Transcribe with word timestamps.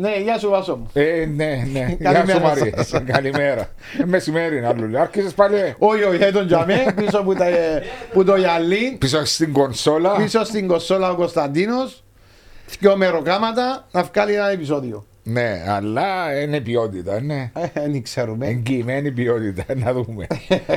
Ναι, 0.00 0.20
γεια 0.22 0.38
σου 0.38 0.48
Βάσο 0.50 0.76
μου. 0.76 0.86
Ε, 0.92 1.26
ναι, 1.34 1.66
ναι. 1.72 1.86
Γεια 2.00 2.12
Καλημέρα 2.12 2.38
σου 2.38 2.44
Μαρία. 2.46 2.72
σας. 2.84 3.02
Καλημέρα. 3.12 3.68
Ε, 4.00 4.04
Μεσημέρι 4.04 4.56
είναι 4.56 4.66
άλλο. 4.66 4.86
λέει. 4.86 5.00
Άρχισες 5.00 5.32
πάλι 5.34 5.74
Όχι, 5.78 6.02
όχι, 6.02 6.22
έτον 6.22 6.46
τζαμέ, 6.46 6.92
πίσω 6.96 7.22
που, 7.22 7.34
τα, 7.34 7.46
που 8.12 8.24
το 8.24 8.36
γυαλί, 8.36 8.96
πίσω 9.00 9.24
στην 9.24 9.52
κονσόλα. 9.52 10.16
πίσω 10.16 10.44
στην 10.44 10.66
κοσόλα 10.66 11.10
ο 11.10 11.14
Κωνσταντίνος, 11.14 12.04
δυο 12.78 12.96
μεροκάματα, 12.96 13.86
να 13.90 14.02
βγάλει 14.02 14.34
ένα 14.34 14.50
επεισόδιο. 14.50 15.06
Ναι, 15.22 15.64
αλλά 15.68 16.40
είναι 16.42 16.60
ποιότητα, 16.60 17.20
ναι. 17.20 17.50
Ε, 17.54 17.80
Δεν 17.80 18.02
ξέρουμε. 18.02 18.46
Εγγυημένη 18.46 19.10
ποιότητα, 19.12 19.64
να 19.74 19.92
δούμε. 19.92 20.26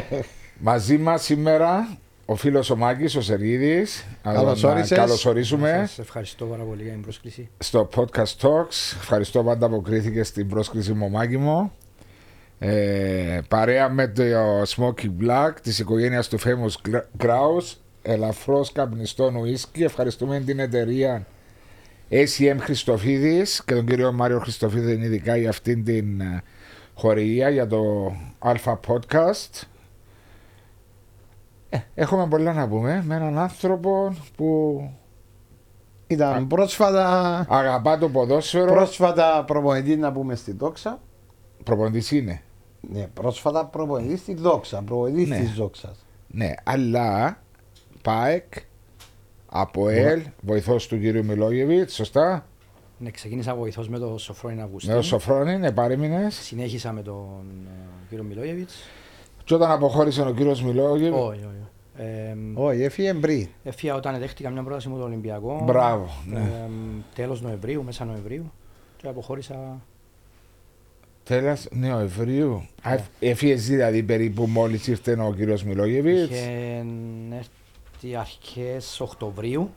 Μαζί 0.64 0.98
μας 0.98 1.24
σήμερα 1.24 1.88
ο 2.32 2.36
φίλος 2.36 2.70
ο 2.70 2.76
Μάκης, 2.76 3.16
ο 3.16 3.22
Σεργίδης. 3.22 4.06
Καλώς 4.24 4.62
Να 4.62 4.70
όρισες. 4.70 4.98
Καλωσορίσουμε 4.98 5.84
Σας 5.88 6.00
ευχαριστώ 6.00 6.46
πάρα 6.46 6.64
πολύ 6.64 6.84
για 6.84 6.92
την 6.92 7.02
πρόσκληση. 7.02 7.50
στο 7.58 7.90
Podcast 7.96 8.38
Talks. 8.42 8.96
Ευχαριστώ 9.00 9.44
που 9.44 9.50
ανταποκρίθηκε 9.50 10.24
στην 10.24 10.48
πρόσκληση 10.48 10.94
μου, 10.94 11.10
Μάκη 11.10 11.38
μου. 11.38 11.72
Ε, 12.60 13.40
παρέα 13.48 13.90
με 13.90 14.08
το 14.08 14.24
Smoky 14.62 15.06
Black 15.22 15.52
της 15.62 15.80
οικογένειας 15.80 16.28
του 16.28 16.40
Famous 16.40 16.92
Grouse, 17.18 17.76
ελαφρώς 18.02 18.72
καπνιστόν 18.72 19.36
ουίσκι. 19.36 19.84
Ευχαριστούμε 19.84 20.40
την 20.40 20.60
εταιρεία 20.60 21.26
ACM 22.12 22.58
Χριστοφίδης 22.60 23.64
και 23.66 23.74
τον 23.74 23.86
κύριο 23.86 24.12
Μάριο 24.12 24.40
Χριστοφίδη 24.40 24.92
ειδικά 24.92 25.36
για 25.38 25.50
αυτήν 25.50 25.84
την 25.84 26.22
ε, 26.22 26.44
χορηγία 26.94 27.50
για 27.50 27.68
το 27.68 28.12
Alpha 28.40 28.80
Podcast. 28.88 29.62
Ε, 31.74 31.80
έχουμε 31.96 32.28
πολλά 32.28 32.54
να 32.54 32.68
πούμε 32.68 33.04
με 33.06 33.16
έναν 33.16 33.38
άνθρωπο 33.38 34.16
που 34.36 34.82
Ήταν 36.08 36.48
πρόσφατα, 36.48 37.46
αγαπά 37.50 37.98
το 37.98 38.10
ποδόσφαιρο. 38.10 38.72
πρόσφατα 38.74 39.44
προπονητή 39.48 39.96
να 39.96 40.12
πούμε 40.12 40.36
στη 40.36 40.52
Δόξα. 40.54 41.00
Προπονητής 41.64 42.12
είναι. 42.12 42.42
Ναι, 42.82 43.08
πρόσφατα 43.08 43.66
προπονητή 43.66 44.18
στη 44.18 44.34
Δόξα, 44.34 44.82
προπονητής 44.82 45.28
Ναι. 45.30 45.38
της 45.40 45.54
Δόξας. 45.54 46.06
Ναι, 46.28 46.54
αλλά 46.64 47.38
ΠΑΕΚ, 48.02 48.54
ΑΠΟΕΛ, 49.50 50.22
βοηθός 50.42 50.88
του 50.88 51.00
κύριου 51.00 51.26
Μιλόγεβιτ, 51.26 51.90
σωστά; 51.90 52.46
Ναι, 52.98 53.10
ξεκίνησα 53.12 53.56
βοηθός 53.56 53.90
με 53.90 54.00
τον 54.00 54.20
Σοφρόνιν 54.20 54.62
Αυγουστή. 54.62 54.90
Με 54.90 54.96
το 54.96 55.02
Σοφρόνη, 55.02 55.58
ναι, 55.58 55.72
παρέμεινες. 55.72 56.36
Συνέχισα 56.36 56.92
με 56.92 57.02
τον 57.02 57.46
ε, 57.68 57.90
κύριο 58.10 58.24
Μιλόγεβιτς. 58.24 58.76
Και 59.52 59.58
όταν 59.58 59.72
αποχώρησε 59.72 60.22
ο 60.22 60.34
κύριος 60.34 60.64
Μιλόγεβιτ, 60.64 61.14
Όχι, 61.14 61.40
όχι. 61.40 61.68
Ε, 61.98 62.36
Όχι, 62.54 62.84
έφυγε 62.84 63.14
πριν. 63.14 63.48
Έφυγα 63.64 63.96
όταν 63.96 64.20
δέχτηκα 64.20 64.50
μια 64.50 64.64
πρόταση 64.64 64.90
μου 64.90 64.98
το 64.98 65.04
Ολυμπιακό. 65.04 65.62
Μπράβο, 65.64 66.10
ναι. 66.26 66.40
Ε, 66.40 66.70
τέλος 67.16 67.42
Νοεμβρίου, 67.42 67.84
μέσα 67.84 68.06
Νοεμβρίου. 68.06 68.52
Και 68.98 69.08
αποχώρησα. 69.08 69.82
τέλος 71.24 71.68
Νοεμβρίου. 71.72 72.66
Α, 72.82 72.96
Έφυγες 73.20 73.68
δηλαδή 73.68 74.04
περίπου 74.04 74.46
μόλις 74.48 74.88
ήρθε 74.88 75.18
ο 75.22 75.34
κύριος 75.34 75.64
Μιλόγεβιτς; 75.64 76.30
Είχε 76.30 76.86
έρθει 77.32 78.16
αρχές 78.16 79.00
Οκτωβρίου. 79.00 79.70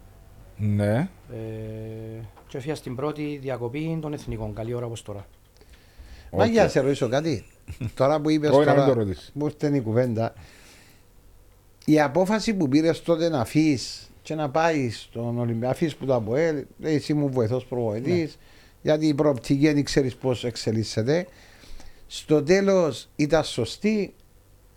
Ναι. 0.56 1.08
Ε, 1.32 2.20
και 2.48 2.56
έφυγα 2.56 2.74
στην 2.74 2.94
πρώτη 2.94 3.38
διακοπή 3.42 3.98
των 4.00 4.12
εθνικών. 4.12 4.54
Καλή 4.54 4.74
ώρα 4.74 4.86
όπως 4.86 5.02
τώρα. 5.02 5.26
Μα 6.32 6.44
Οκ. 6.44 6.50
για 6.50 6.62
να 6.62 6.68
σε 6.68 6.80
ρωτήσω 6.80 7.08
κάτι. 7.08 7.44
Τώρα 7.94 8.20
που 8.20 8.30
είπες 8.30 8.50
Όχι, 8.50 8.64
να 8.66 8.72
μην 8.74 8.80
τώρα, 8.82 8.94
το 8.94 8.98
ρωτήσεις. 9.00 9.32
που 9.38 9.46
ήρθε 9.46 9.76
η 9.76 9.80
κουβέντα, 9.80 10.34
η 11.84 12.00
απόφαση 12.00 12.54
που 12.54 12.68
πήρες 12.68 13.02
τότε 13.02 13.28
να 13.28 13.40
αφήσεις 13.40 14.10
και 14.22 14.34
να 14.34 14.50
πάεις 14.50 15.00
στον 15.00 15.38
Ολυμπιακό, 15.38 15.72
αφήσεις 15.72 15.96
που 15.96 16.04
το 16.06 16.14
ΑΠΟΕΛ, 16.14 16.64
λέει, 16.78 16.94
εσύ 16.94 17.14
μου 17.14 17.30
βοηθός 17.30 17.64
προπονητής, 17.64 18.30
Ναι. 18.30 18.42
γιατί 18.82 19.06
η 19.06 19.14
προοπτική 19.14 19.72
δεν 19.72 19.84
ξέρεις 19.84 20.14
πώς 20.16 20.44
εξελίσσεται. 20.44 21.26
Στο 22.06 22.42
τέλος 22.42 23.08
ήταν 23.16 23.44
σωστή, 23.44 24.14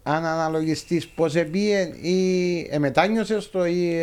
αν 0.04 0.26
αναλογιστείς 0.26 1.08
πώς 1.08 1.36
επήε 1.36 1.82
ή 2.02 2.60
εμετάνιωσες 2.70 3.50
το 3.50 3.66
ή 3.66 3.96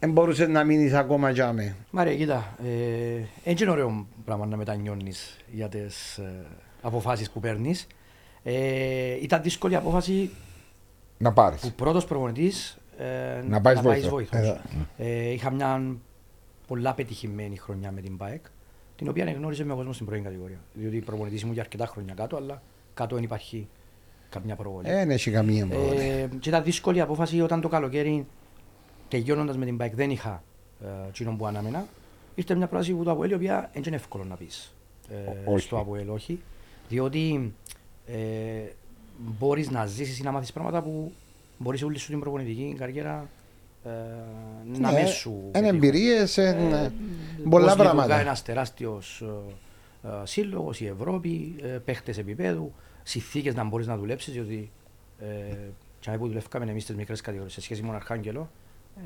δεν 0.00 0.10
μπορούσες 0.12 0.48
να 0.48 0.64
μείνεις 0.64 0.92
ακόμα 0.92 1.30
για 1.30 1.52
με. 1.52 1.76
Μάρια, 1.90 2.14
κοίτα, 2.16 2.56
ε, 2.64 3.50
έτσι 3.50 3.62
είναι 3.62 3.72
ωραίο 3.72 4.06
πράγμα 4.24 4.46
να 4.46 4.56
μετανιώνεις 4.56 5.36
για 5.52 5.68
τις 5.68 6.16
ε, 6.18 6.46
αποφάσεις 6.82 7.30
που 7.30 7.40
παίρνεις. 7.40 7.86
Ε, 8.42 9.18
ήταν 9.22 9.42
δύσκολη 9.42 9.76
απόφαση 9.76 10.30
Να 11.18 11.32
πάρεις. 11.32 11.60
που 11.60 11.72
πρώτος 11.72 12.04
προπονητής 12.04 12.78
ε, 12.98 13.42
Να 13.48 13.60
πάεις 13.60 13.80
βοηθό. 13.80 14.08
βοηθός. 14.08 14.40
Εδώ. 14.40 14.58
Ε, 14.96 15.30
είχα 15.32 15.50
μια 15.50 15.96
πολλά 16.66 16.94
πετυχημένη 16.94 17.56
χρονιά 17.56 17.90
με 17.92 18.00
την 18.00 18.16
ΠΑΕΚ, 18.16 18.44
την 18.96 19.08
οποία 19.08 19.32
γνώριζε 19.32 19.64
με 19.64 19.72
ο 19.72 19.76
κόσμος 19.76 19.94
στην 19.94 20.06
πρώτη 20.06 20.22
κατηγορία. 20.22 20.58
Διότι 20.74 20.98
προπονητής 21.00 21.40
ήμουν 21.40 21.52
για 21.52 21.62
αρκετά 21.62 21.86
χρόνια 21.86 22.14
κάτω, 22.14 22.36
αλλά 22.36 22.62
κάτω 22.94 23.14
δεν 23.14 23.24
υπάρχει 23.24 23.68
καμιά 24.28 24.56
προβολή. 24.56 24.88
Ε, 24.88 24.92
Δεν 24.94 25.10
έχει 25.10 25.30
καμία 25.30 25.66
πρόβλημα. 25.66 26.02
Ε, 26.02 26.28
και 26.40 26.48
ήταν 26.48 26.62
δύσκολη 26.62 27.00
απόφαση 27.00 27.40
όταν 27.40 27.60
το 27.60 27.68
καλοκαίρι 27.68 28.26
τελειώνοντας 29.08 29.56
με 29.56 29.64
την 29.64 29.78
bike 29.82 29.92
δεν 29.94 30.10
είχα 30.10 30.42
ε, 30.84 30.86
εκείνον 31.08 31.36
που 31.36 31.46
ανάμενα. 31.46 31.86
Ήρθε 32.34 32.54
μια 32.54 32.66
πρόταση 32.66 32.92
που 32.92 33.04
το 33.04 33.10
Αποέλ 33.10 33.30
η 33.30 33.34
οποία 33.34 33.70
δεν 33.72 33.82
είναι 33.86 33.96
εύκολο 33.96 34.24
να 34.24 34.34
πεις 34.36 34.74
ε, 35.10 35.14
Ό- 35.30 35.52
όχι. 35.54 35.64
στο 35.64 35.78
Αποέλ 35.78 36.08
όχι. 36.08 36.40
Διότι 36.92 37.54
ε, 38.06 38.16
μπορείς 39.16 39.70
να 39.70 39.86
ζήσεις 39.86 40.18
ή 40.18 40.22
να 40.22 40.30
μάθεις 40.32 40.52
πράγματα 40.52 40.82
που 40.82 41.12
μπορείς 41.58 41.82
όλη 41.82 41.98
σου 41.98 42.10
την 42.10 42.20
προπονητική 42.20 42.74
καριέρα 42.78 43.28
ε, 43.84 43.88
να 44.78 44.90
Ναι, 44.92 45.00
μες 45.00 45.10
σου 45.10 45.30
Είναι 45.30 45.50
πετύχουν. 45.52 45.74
εμπειρίες, 45.76 46.38
Ε, 46.38 46.52
πολλά 47.50 47.64
πώς 47.64 47.70
λειτουργά 47.70 47.74
πράγματα. 47.76 48.20
ένας 48.20 48.42
τεράστιος 48.42 49.24
ε, 50.02 50.08
ε, 50.08 50.10
σύλλογος, 50.24 50.80
η 50.80 50.86
Ευρώπη, 50.86 51.54
ε, 51.62 51.66
παίχτες 51.66 52.18
επίπεδου, 52.18 52.72
συνθήκες 53.02 53.54
να 53.54 53.64
μπορείς 53.64 53.86
να 53.86 53.96
δουλέψεις, 53.96 54.32
διότι 54.32 54.70
ε, 55.18 55.54
και 56.00 56.10
αν 56.10 56.18
που 56.18 56.26
δουλεύκαμε 56.26 56.70
εμείς 56.70 56.82
στις 56.82 56.96
μικρές 56.96 57.20
κατηγορίες 57.20 57.52
σε 57.54 57.60
σχέση 57.60 57.80
με 57.80 57.86
τον 57.86 57.96
Αρχάγγελο, 57.96 58.50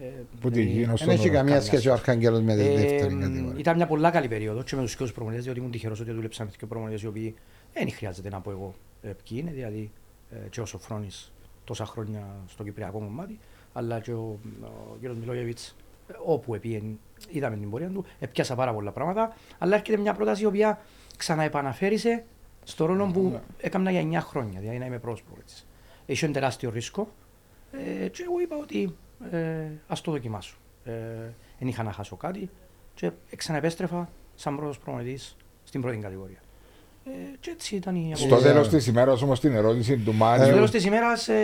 ε, 0.02 0.04
Που 0.40 0.50
τη 0.50 0.60
ε, 0.60 0.62
γίνω 0.62 0.86
Δεν 0.86 0.96
στον 0.96 1.10
έχει 1.10 1.24
καμία 1.28 1.42
καμιά 1.42 1.60
σχέση 1.60 1.88
ο 1.88 1.92
Αρχάγγελος 1.92 2.40
με 2.40 2.54
τη 2.54 2.60
ε, 2.62 2.74
δεύτερη 2.74 3.14
μ, 3.14 3.20
κατηγορία. 3.20 3.58
Ήταν 3.58 3.76
μια 3.76 3.86
πολλά 3.86 4.10
καλή 4.10 4.28
περίοδος 4.28 4.64
και 4.64 4.76
με 4.76 4.82
τους 4.82 4.90
δικαιούς 4.90 5.12
προπονητές, 5.12 5.44
διότι 5.44 5.58
ήμουν 5.58 5.72
τυχερός 5.72 6.00
ότι 6.00 6.12
δούλεψα 6.12 6.44
με 6.44 6.50
δύο 6.58 6.66
προπονητές 6.66 7.02
οι 7.02 7.06
οποίοι 7.06 7.34
δεν 7.78 7.92
χρειάζεται 7.92 8.28
να 8.28 8.40
πω 8.40 8.50
εγώ 8.50 8.74
ε, 9.02 9.08
ποιοι 9.08 9.38
είναι, 9.40 9.50
δηλαδή 9.50 9.90
ε, 10.30 10.48
και 10.48 10.60
ο 10.60 10.66
Σοφρόνης 10.66 11.32
τόσα 11.64 11.86
χρόνια 11.86 12.26
στο 12.48 12.64
κυπριακό 12.64 12.98
κομμάτι, 12.98 13.38
αλλά 13.72 14.00
και 14.00 14.12
ο, 14.12 14.38
ο 14.62 14.96
κ. 15.02 15.08
Μιλόγεβιτς 15.08 15.76
ε, 16.08 16.12
όπου 16.24 16.54
επήγε, 16.54 16.82
είδαμε 17.28 17.56
την 17.56 17.70
πορεία 17.70 17.88
του, 17.88 18.04
έπιασα 18.18 18.54
πάρα 18.54 18.74
πολλά 18.74 18.92
πράγματα, 18.92 19.36
αλλά 19.58 19.76
έρχεται 19.76 19.98
μια 19.98 20.14
πρόταση 20.14 20.42
η 20.42 20.46
οποία 20.46 20.80
ξαναεπαναφέρησε 21.16 22.24
στο 22.64 22.86
ρόλο 22.86 23.06
που 23.06 23.40
έκανα 23.58 23.90
για 23.90 24.20
9 24.20 24.24
χρόνια, 24.24 24.60
δηλαδή 24.60 24.78
να 24.78 24.86
είμαι 24.86 24.98
πρόσωπος. 24.98 25.64
Είχε 26.06 26.24
ένα 26.24 26.34
τεράστιο 26.34 26.70
ρίσκο 26.70 27.08
ε, 27.72 28.08
και 28.08 28.22
εγώ 28.22 28.40
είπα 28.40 28.56
ότι 28.56 28.96
ε, 29.30 29.68
ας 29.86 30.00
το 30.00 30.10
δοκιμάσω. 30.10 30.56
Ε, 30.84 30.92
δεν 31.58 31.68
είχα 31.68 31.82
να 31.82 31.92
χάσω 31.92 32.16
κάτι 32.16 32.50
και 32.94 33.10
ξαναεπέστρεφα 33.36 34.08
σαν 34.34 34.56
πρώτος 34.56 34.78
προπονητής 34.78 35.36
στην 35.64 35.80
πρώτη 35.80 35.96
κατηγορία. 35.96 36.38
Ε, 37.08 37.10
και 37.40 37.50
έτσι 37.50 37.76
ήταν 37.76 37.94
η 37.94 38.12
Στο 38.14 38.24
Ε, 38.24 38.26
απόφαση. 38.28 38.52
τέλος 38.52 38.68
της 38.68 38.86
ημέρας 38.86 39.22
όμως 39.22 39.40
την 39.40 39.54
ερώτηση 39.54 39.96
του 39.96 40.02
Στο 40.02 40.12
Μάριου, 40.12 40.44
τέλος 40.52 40.70
της 40.70 40.84
ημέρας, 40.84 41.28
ε, 41.28 41.34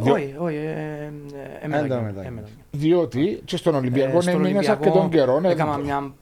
Διο- 0.00 0.14
όχι, 0.14 0.34
όχι, 0.38 0.54
ε, 0.56 0.60
ε, 0.60 1.64
έμενα 1.64 1.82
Εν 1.82 1.88
τω 1.88 1.94
εκεί, 1.94 2.04
μεταξύ. 2.04 2.28
έμενα 2.28 2.46
εκεί. 2.46 2.56
διότι 2.70 3.40
και 3.44 3.56
στον 3.56 3.74
Ολυμπιακό 3.74 4.16
Ε, 4.18 4.20
στον 4.20 4.34
έμεινες 4.34 4.52
Ολυμπιακό 4.54 4.72
αρκετών 4.82 5.10
καιρών. 5.10 5.44
ε, 5.44 5.50
Έκανα 5.50 5.76
μια 5.78 6.14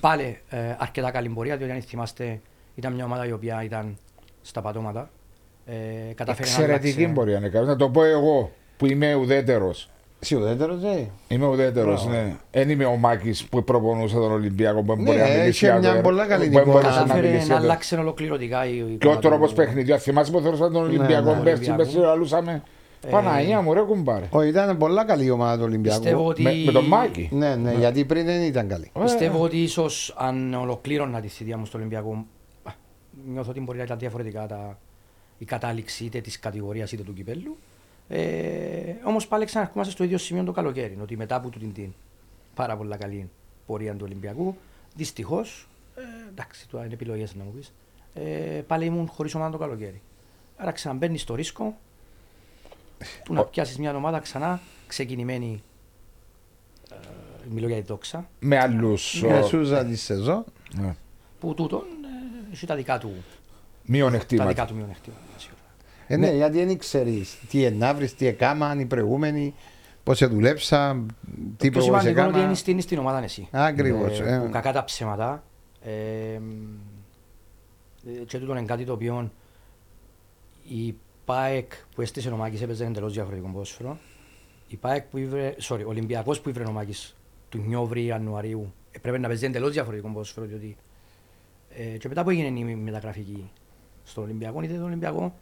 πάλι 0.00 0.38
ε, 0.48 0.58
αρκετά 0.78 1.10
καλή 1.10 1.28
πορεία, 1.28 1.56
διότι 1.56 1.72
αν 1.72 1.82
θυμάστε 1.82 2.40
ήταν 2.74 2.92
μια 2.92 3.04
ομάδα 3.04 3.26
η 3.26 3.32
οποία 3.32 3.62
ήταν 3.64 3.96
στα 4.42 4.60
πατώματα. 4.60 5.10
Ε, 5.66 5.72
κατάφερε 6.14 6.48
να 6.48 6.54
Εξαιρετική 6.54 6.94
αλλάξει. 6.98 7.12
μπορεί 7.14 7.32
να 7.32 7.36
είναι. 7.46 7.60
Να 7.60 7.76
το 7.76 7.88
πω 7.90 8.04
εγώ 8.04 8.50
που 8.76 8.86
είμαι 8.86 9.14
ουδέτερος. 9.14 9.90
Εσύ 10.24 10.34
ουδέτερος, 10.36 10.82
ε; 10.82 11.10
Είμαι 11.28 11.46
ουδέτερος, 11.46 12.04
Μπράβο. 12.04 12.18
ναι. 12.22 12.36
Δεν 12.50 12.70
είμαι 12.70 12.84
ο 12.84 12.96
Μάκης 12.96 13.44
που 13.44 13.64
προπονούσε 13.64 14.14
τον 14.14 14.32
Ολυμπιακό 14.32 14.82
που 14.82 14.96
Ναι, 14.96 15.02
μπορεί 15.02 15.18
να 15.18 15.24
μιλήσει 15.24 15.48
είχε 15.48 15.66
για 15.66 15.78
μια 15.78 15.94
το- 15.94 16.00
πολλά 16.00 16.26
καλή 16.26 16.44
που 16.48 16.50
μπορούσε 16.52 16.70
εικόνα. 16.78 16.90
να 16.94 17.00
Κατάφερε 17.00 17.26
μιλήσει 17.26 17.46
να 17.48 17.52
για 17.54 17.56
το- 17.56 17.62
αλλάξει 17.62 17.94
ολοκληρωτικά 17.96 18.66
η 18.66 18.70
η 18.76 18.76
Και 18.76 18.82
ο 18.82 18.88
εικόνα 19.10 19.18
τρόπος 19.18 19.48
του- 19.48 19.54
παιχνιδιού. 19.56 19.98
Θυμάσαι 19.98 20.32
που 20.32 20.40
θεωρούσαν 20.40 20.72
τον 20.72 20.82
Ολυμπιακό 20.82 21.34
ναι, 21.34 21.40
πέρσι, 21.42 21.48
Ολυμπιακό. 21.48 21.76
πέρσι 21.76 21.96
λαλούσαμε. 21.96 22.62
Ε, 23.06 23.10
Παναγία 23.10 23.60
μου, 23.60 23.72
ρε 23.74 23.80
κουμπάρε. 23.80 24.24
Όχι, 24.30 24.48
ήταν 24.48 24.76
πολλά 24.76 25.04
καλή 25.04 25.24
η 25.24 25.30
ομάδα 25.30 25.56
του 25.56 25.62
Ολυμπιακού. 25.64 26.00
Πιστεύω 26.00 26.26
ότι... 26.26 26.42
Με, 26.42 26.52
με 26.66 26.72
τον 26.72 26.84
Μάκη. 26.84 27.28
Ναι, 27.32 27.54
ναι, 27.54 27.72
γιατί 27.78 28.04
πριν 28.04 28.24
δεν 28.24 28.42
ήταν 28.42 28.68
καλή. 28.68 28.90
Πιστεύω 29.02 29.42
ότι 29.42 29.56
ίσως 29.62 30.14
αν 30.18 30.54
ολοκλήρωνα 30.54 31.20
τη 31.20 31.28
θητεία 31.28 31.56
μου 31.58 31.66
στο 31.66 31.78
Ολυμπιακό, 31.78 32.24
α, 32.62 32.70
νιώθω 33.32 33.50
ότι 33.50 33.60
μπορεί 33.60 33.78
να 33.78 33.84
ήταν 33.84 33.98
διαφορετικά 33.98 34.46
τα, 34.46 34.78
η 35.38 35.44
κατάληξη 35.44 36.04
είτε 36.04 36.20
της 36.20 36.38
κατηγορίας 36.38 36.92
είτε 36.92 37.02
του 37.02 37.12
κυπέλου. 37.14 37.56
Ε, 38.08 38.94
Όμως 39.04 39.26
πάλι 39.26 39.44
ξαναρχόμαστε 39.44 39.92
στο 39.92 40.04
ίδιο 40.04 40.18
σημείο 40.18 40.44
το 40.44 40.52
καλοκαίρι. 40.52 40.98
Ότι 41.02 41.16
μετά 41.16 41.34
από 41.34 41.50
την, 41.50 41.72
την 41.72 41.92
πάρα 42.54 42.76
πολύ 42.76 42.96
καλή 42.96 43.30
πορεία 43.66 43.92
του 43.94 44.02
Ολυμπιακού, 44.04 44.56
δυστυχώς, 44.96 45.68
ε, 45.96 46.00
εντάξει, 46.28 46.68
τώρα 46.68 46.84
είναι 46.84 46.94
επιλογές 46.94 47.34
να 47.34 47.44
μου 47.44 47.50
πεις, 47.52 47.72
ε, 48.14 48.60
πάλι 48.66 48.84
ήμουν 48.84 49.06
χωρίς 49.08 49.34
ομάδα 49.34 49.50
το 49.50 49.58
καλοκαίρι. 49.58 50.00
Άρα 50.56 50.72
ξαναμπαίνεις 50.72 51.20
στο 51.20 51.34
ρίσκο 51.34 51.76
του 53.24 53.34
να 53.34 53.44
πιάσεις 53.44 53.78
μια 53.78 53.96
ομάδα 53.96 54.18
ξανά 54.18 54.60
ξεκινημένη 54.86 55.62
ε, 56.92 56.96
μιλώ 57.50 57.66
για 57.66 57.76
τη 57.76 57.82
δόξα, 57.82 58.28
Με 58.40 58.58
άλλους. 58.58 59.22
Με 59.22 59.42
Σούζα 59.42 59.84
τη 59.84 59.96
σεζόν. 59.96 60.44
που 61.40 61.54
τούτον 61.54 61.80
ε, 61.80 62.52
έχει 62.52 62.66
τα 62.66 62.74
δικά 62.74 62.98
του, 62.98 63.08
τα 63.08 63.22
Μειονεκτήματα. 63.84 64.48
δικά 64.48 64.66
του 64.66 64.74
μειονεκτήματα. 64.74 65.20
Σίγουρα. 66.06 66.26
Ε, 66.26 66.30
ναι, 66.30 66.36
γιατί 66.36 66.64
δεν 66.64 66.78
ξέρεις 66.78 67.38
τι 67.48 67.64
ενάβρει, 67.64 68.10
τι 68.10 68.26
έκαναν 68.26 68.80
οι 68.80 68.86
προηγούμενοι, 68.86 69.54
πώς 70.02 70.16
σε 70.16 70.26
δουλέψα, 70.26 71.04
τι 71.56 71.70
Το 71.70 71.70
πιο 71.70 71.70
προβολέ 71.70 71.98
σημαντικό 72.00 72.20
είναι 72.20 72.28
ότι 72.28 72.34
είναι 72.34 72.38
έκανα. 72.38 72.54
στην, 72.54 72.80
στην 72.80 72.98
ομάδα 72.98 73.22
εσύ. 73.22 73.48
Ακριβώς, 73.50 74.20
Ε, 74.20 74.34
ε. 74.34 74.38
που 74.38 74.50
κακά 74.50 74.72
τα 74.72 74.84
ψέματα. 74.84 75.44
Ε, 75.82 75.90
ε, 78.06 78.24
και 78.26 78.38
τούτο 78.38 78.52
είναι 78.52 78.62
κάτι 78.66 78.84
το 78.84 78.92
οποίο 78.92 79.30
η 80.68 80.94
ΠΑΕΚ 81.24 81.72
που 81.94 82.02
έστησε 82.02 82.28
ο 82.30 82.36
Μάκης 82.36 82.62
έπαιζε 82.62 82.84
εντελώς 82.84 83.12
διαφορετικό 83.12 83.48
ποδόσφαιρο. 83.48 83.98
Η 84.68 84.76
ΠΑΕΚ 84.76 85.04
που 85.04 85.18
ήβρε, 85.18 85.54
sorry, 85.62 85.82
ο 85.84 85.88
Ολυμπιακός 85.88 86.40
που 86.40 86.48
ήβρε 86.48 86.64
ο 86.64 86.70
Μάκης 86.70 87.16
του 87.48 87.58
Νιόβρη 87.66 88.04
Ιανουαρίου 88.04 88.72
έπρεπε 88.90 89.18
να 89.18 89.28
παίζει 89.28 89.44
εντελώς 89.44 89.72
διαφορετικό 89.72 90.08
ποδόσφαιρο 90.08 90.46
διότι 90.46 90.76
ε, 91.76 91.82
και 91.82 92.08
μετά 92.08 92.22
που 92.22 92.30
έγινε 92.30 92.58
η 92.60 92.74
μεταγραφική 92.74 93.50
στον 94.04 94.24
Ολυμπιακό, 94.24 94.62
είδε 94.62 94.74
τον 94.74 94.84
Ολυμπιακό 94.84 95.34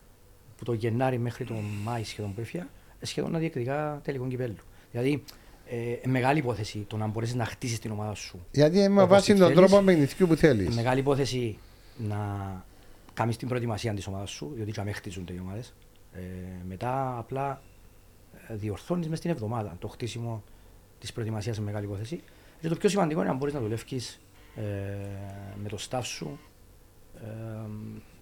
που 0.64 0.70
το 0.70 0.76
Γενάρη 0.76 1.18
μέχρι 1.18 1.44
τον 1.44 1.64
Μάη 1.84 2.04
σχεδόν 2.04 2.34
που 2.34 2.40
έφυγε, 2.40 2.66
σχεδόν 3.00 3.30
να 3.30 3.38
διεκδικά 3.38 4.00
τελικό 4.04 4.26
κυπέλου. 4.26 4.54
Δηλαδή, 4.90 5.22
ε, 5.66 6.08
μεγάλη 6.08 6.38
υπόθεση 6.38 6.84
το 6.88 6.96
να 6.96 7.06
μπορέσεις 7.06 7.34
να 7.34 7.44
χτίσεις 7.44 7.78
την 7.78 7.90
ομάδα 7.90 8.14
σου. 8.14 8.46
Γιατί 8.50 8.88
με 8.88 9.02
Όπως 9.02 9.16
βάση 9.16 9.32
τη 9.32 9.38
τον 9.38 9.48
θέλεις. 9.48 9.68
τρόπο 9.68 9.84
παιχνιδιού 9.84 10.26
που 10.26 10.34
θέλεις. 10.34 10.74
Μεγάλη 10.74 11.00
υπόθεση 11.00 11.58
να 11.96 12.18
κάνεις 13.14 13.36
την 13.36 13.48
προετοιμασία 13.48 13.94
της 13.94 14.06
ομάδας 14.06 14.30
σου, 14.30 14.52
διότι 14.54 14.70
και 14.70 14.92
χτίζονται 14.92 15.32
οι 15.32 15.38
ομάδες. 15.42 15.74
Ε, 16.12 16.20
μετά 16.68 17.18
απλά 17.18 17.62
διορθώνεις 18.48 19.08
μες 19.08 19.18
στην 19.18 19.30
εβδομάδα. 19.30 19.76
Το 19.78 19.88
χτίσιμο 19.88 20.42
της 20.98 21.12
προετοιμασίας 21.12 21.56
είναι 21.56 21.66
μεγάλη 21.66 21.84
υπόθεση. 21.84 22.20
Και 22.60 22.68
το 22.68 22.76
πιο 22.76 22.88
σημαντικό 22.88 23.20
είναι 23.20 23.28
να 23.28 23.36
μπορείς 23.36 23.54
να 23.54 23.60
δουλεύει 23.60 24.00
ε, 24.56 24.62
με 25.62 25.68
το 25.68 25.78
staff 25.90 26.04
σου. 26.04 26.38
Ε, 27.16 27.24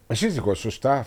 Εσύ 0.07 0.29
δικός 0.29 0.59
σου 0.59 0.73
staff. 0.81 1.03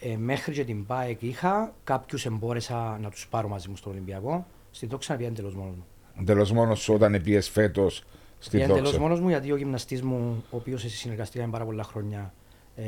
Ε, 0.00 0.16
μέχρι 0.16 0.52
και 0.52 0.64
την 0.64 0.86
ΠΑΕΚ 0.86 1.22
είχα, 1.22 1.74
κάποιους 1.84 2.26
εμπόρεσα 2.26 2.98
να 3.02 3.10
τους 3.10 3.28
πάρω 3.28 3.48
μαζί 3.48 3.68
μου 3.68 3.76
στο 3.76 3.90
Ολυμπιακό. 3.90 4.46
Στην 4.70 4.88
δόξα 4.88 5.12
να 5.12 5.18
πήγα 5.18 5.30
εντελώς 5.30 5.54
μόνος 5.54 5.74
μου. 5.74 5.84
Εντελώς 6.20 6.52
μόνος 6.52 6.80
σου 6.80 6.94
όταν 6.94 7.22
πήγες 7.22 7.48
φέτος 7.48 8.04
στην 8.38 8.58
Πήγα 8.58 8.64
εντελώς 8.64 8.90
Δόξα. 8.90 9.00
μόνος 9.00 9.20
μου 9.20 9.28
γιατί 9.28 9.52
ο 9.52 9.56
γυμναστής 9.56 10.02
μου, 10.02 10.44
ο 10.50 10.56
οποίος 10.56 10.82
συνεργαστήκαμε 10.86 11.50
πάρα 11.52 11.64
πολλά 11.64 11.82
χρόνια, 11.82 12.34
ε, 12.76 12.82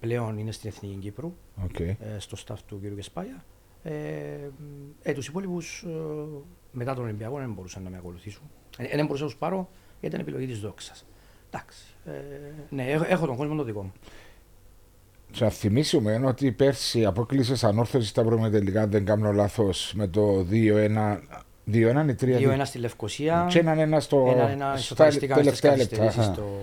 πλέον 0.00 0.38
είναι 0.38 0.52
στην 0.52 0.68
Εθνική 0.70 0.96
Κύπρου, 0.96 1.34
Οκ. 1.64 1.80
ε, 1.80 1.96
στο 2.18 2.36
staff 2.46 2.56
του 2.66 2.80
κ. 2.82 2.94
Κετσπάγια. 2.94 3.44
Ε, 3.82 3.92
ε, 5.02 5.12
τους 5.12 5.26
υπόλοιπους 5.28 5.82
ε, 5.82 5.90
μετά 6.72 6.94
τον 6.94 7.04
Ολυμπιακό 7.04 7.38
δεν 7.38 7.52
μπορούσαν 7.52 7.82
να 7.82 7.90
με 7.90 7.96
ακολουθήσουν. 7.96 8.42
Ε, 8.78 8.96
δεν 8.96 9.06
μπορούσα 9.06 9.22
να 9.22 9.28
τους 9.28 9.38
πάρω 9.38 9.68
γιατί 10.00 10.16
ήταν 10.16 10.20
επιλογή 10.20 10.46
της 10.46 10.60
Δόξας. 10.60 11.06
Εντάξει. 11.50 11.84
Ε, 12.04 12.10
ναι, 12.70 12.86
έχω, 12.90 13.04
έχω 13.08 13.26
τον 13.26 13.36
κόσμο 13.36 13.54
το 13.56 13.64
δικό 13.64 13.82
μου. 13.82 13.92
Να 15.38 15.48
θυμίσουμε 15.50 16.20
ότι 16.24 16.52
πέρσι 16.52 17.04
αποκλείσες 17.04 17.64
Ανόρθωση 17.64 18.06
στα 18.08 18.22
προημιτελικά, 18.24 18.82
αν 18.82 18.90
δεν 18.90 19.04
κάνω 19.04 19.32
λάθος, 19.32 19.92
με 19.96 20.06
το 20.06 20.46
2-1. 20.50 21.20
2-1 21.72 22.08
ή 22.08 22.14
3 22.14 22.38
2-1 22.38 22.60
στη 22.64 22.78
Λευκοσία. 22.78 23.46
Και 23.48 23.58
έναν 23.58 23.78
ένα 23.78 24.00
στο, 24.00 24.26
Έναν 24.36 24.48
ένα 24.50 24.64
στα 24.70 24.78
ισοφαριστήκαμε 24.78 25.42
στις 25.42 25.60
τελευταία 25.60 25.76
λεπτά. 25.76 25.96
καθυστερήσεις 25.96 26.22
Αχα. 26.24 26.32
στο, 26.32 26.60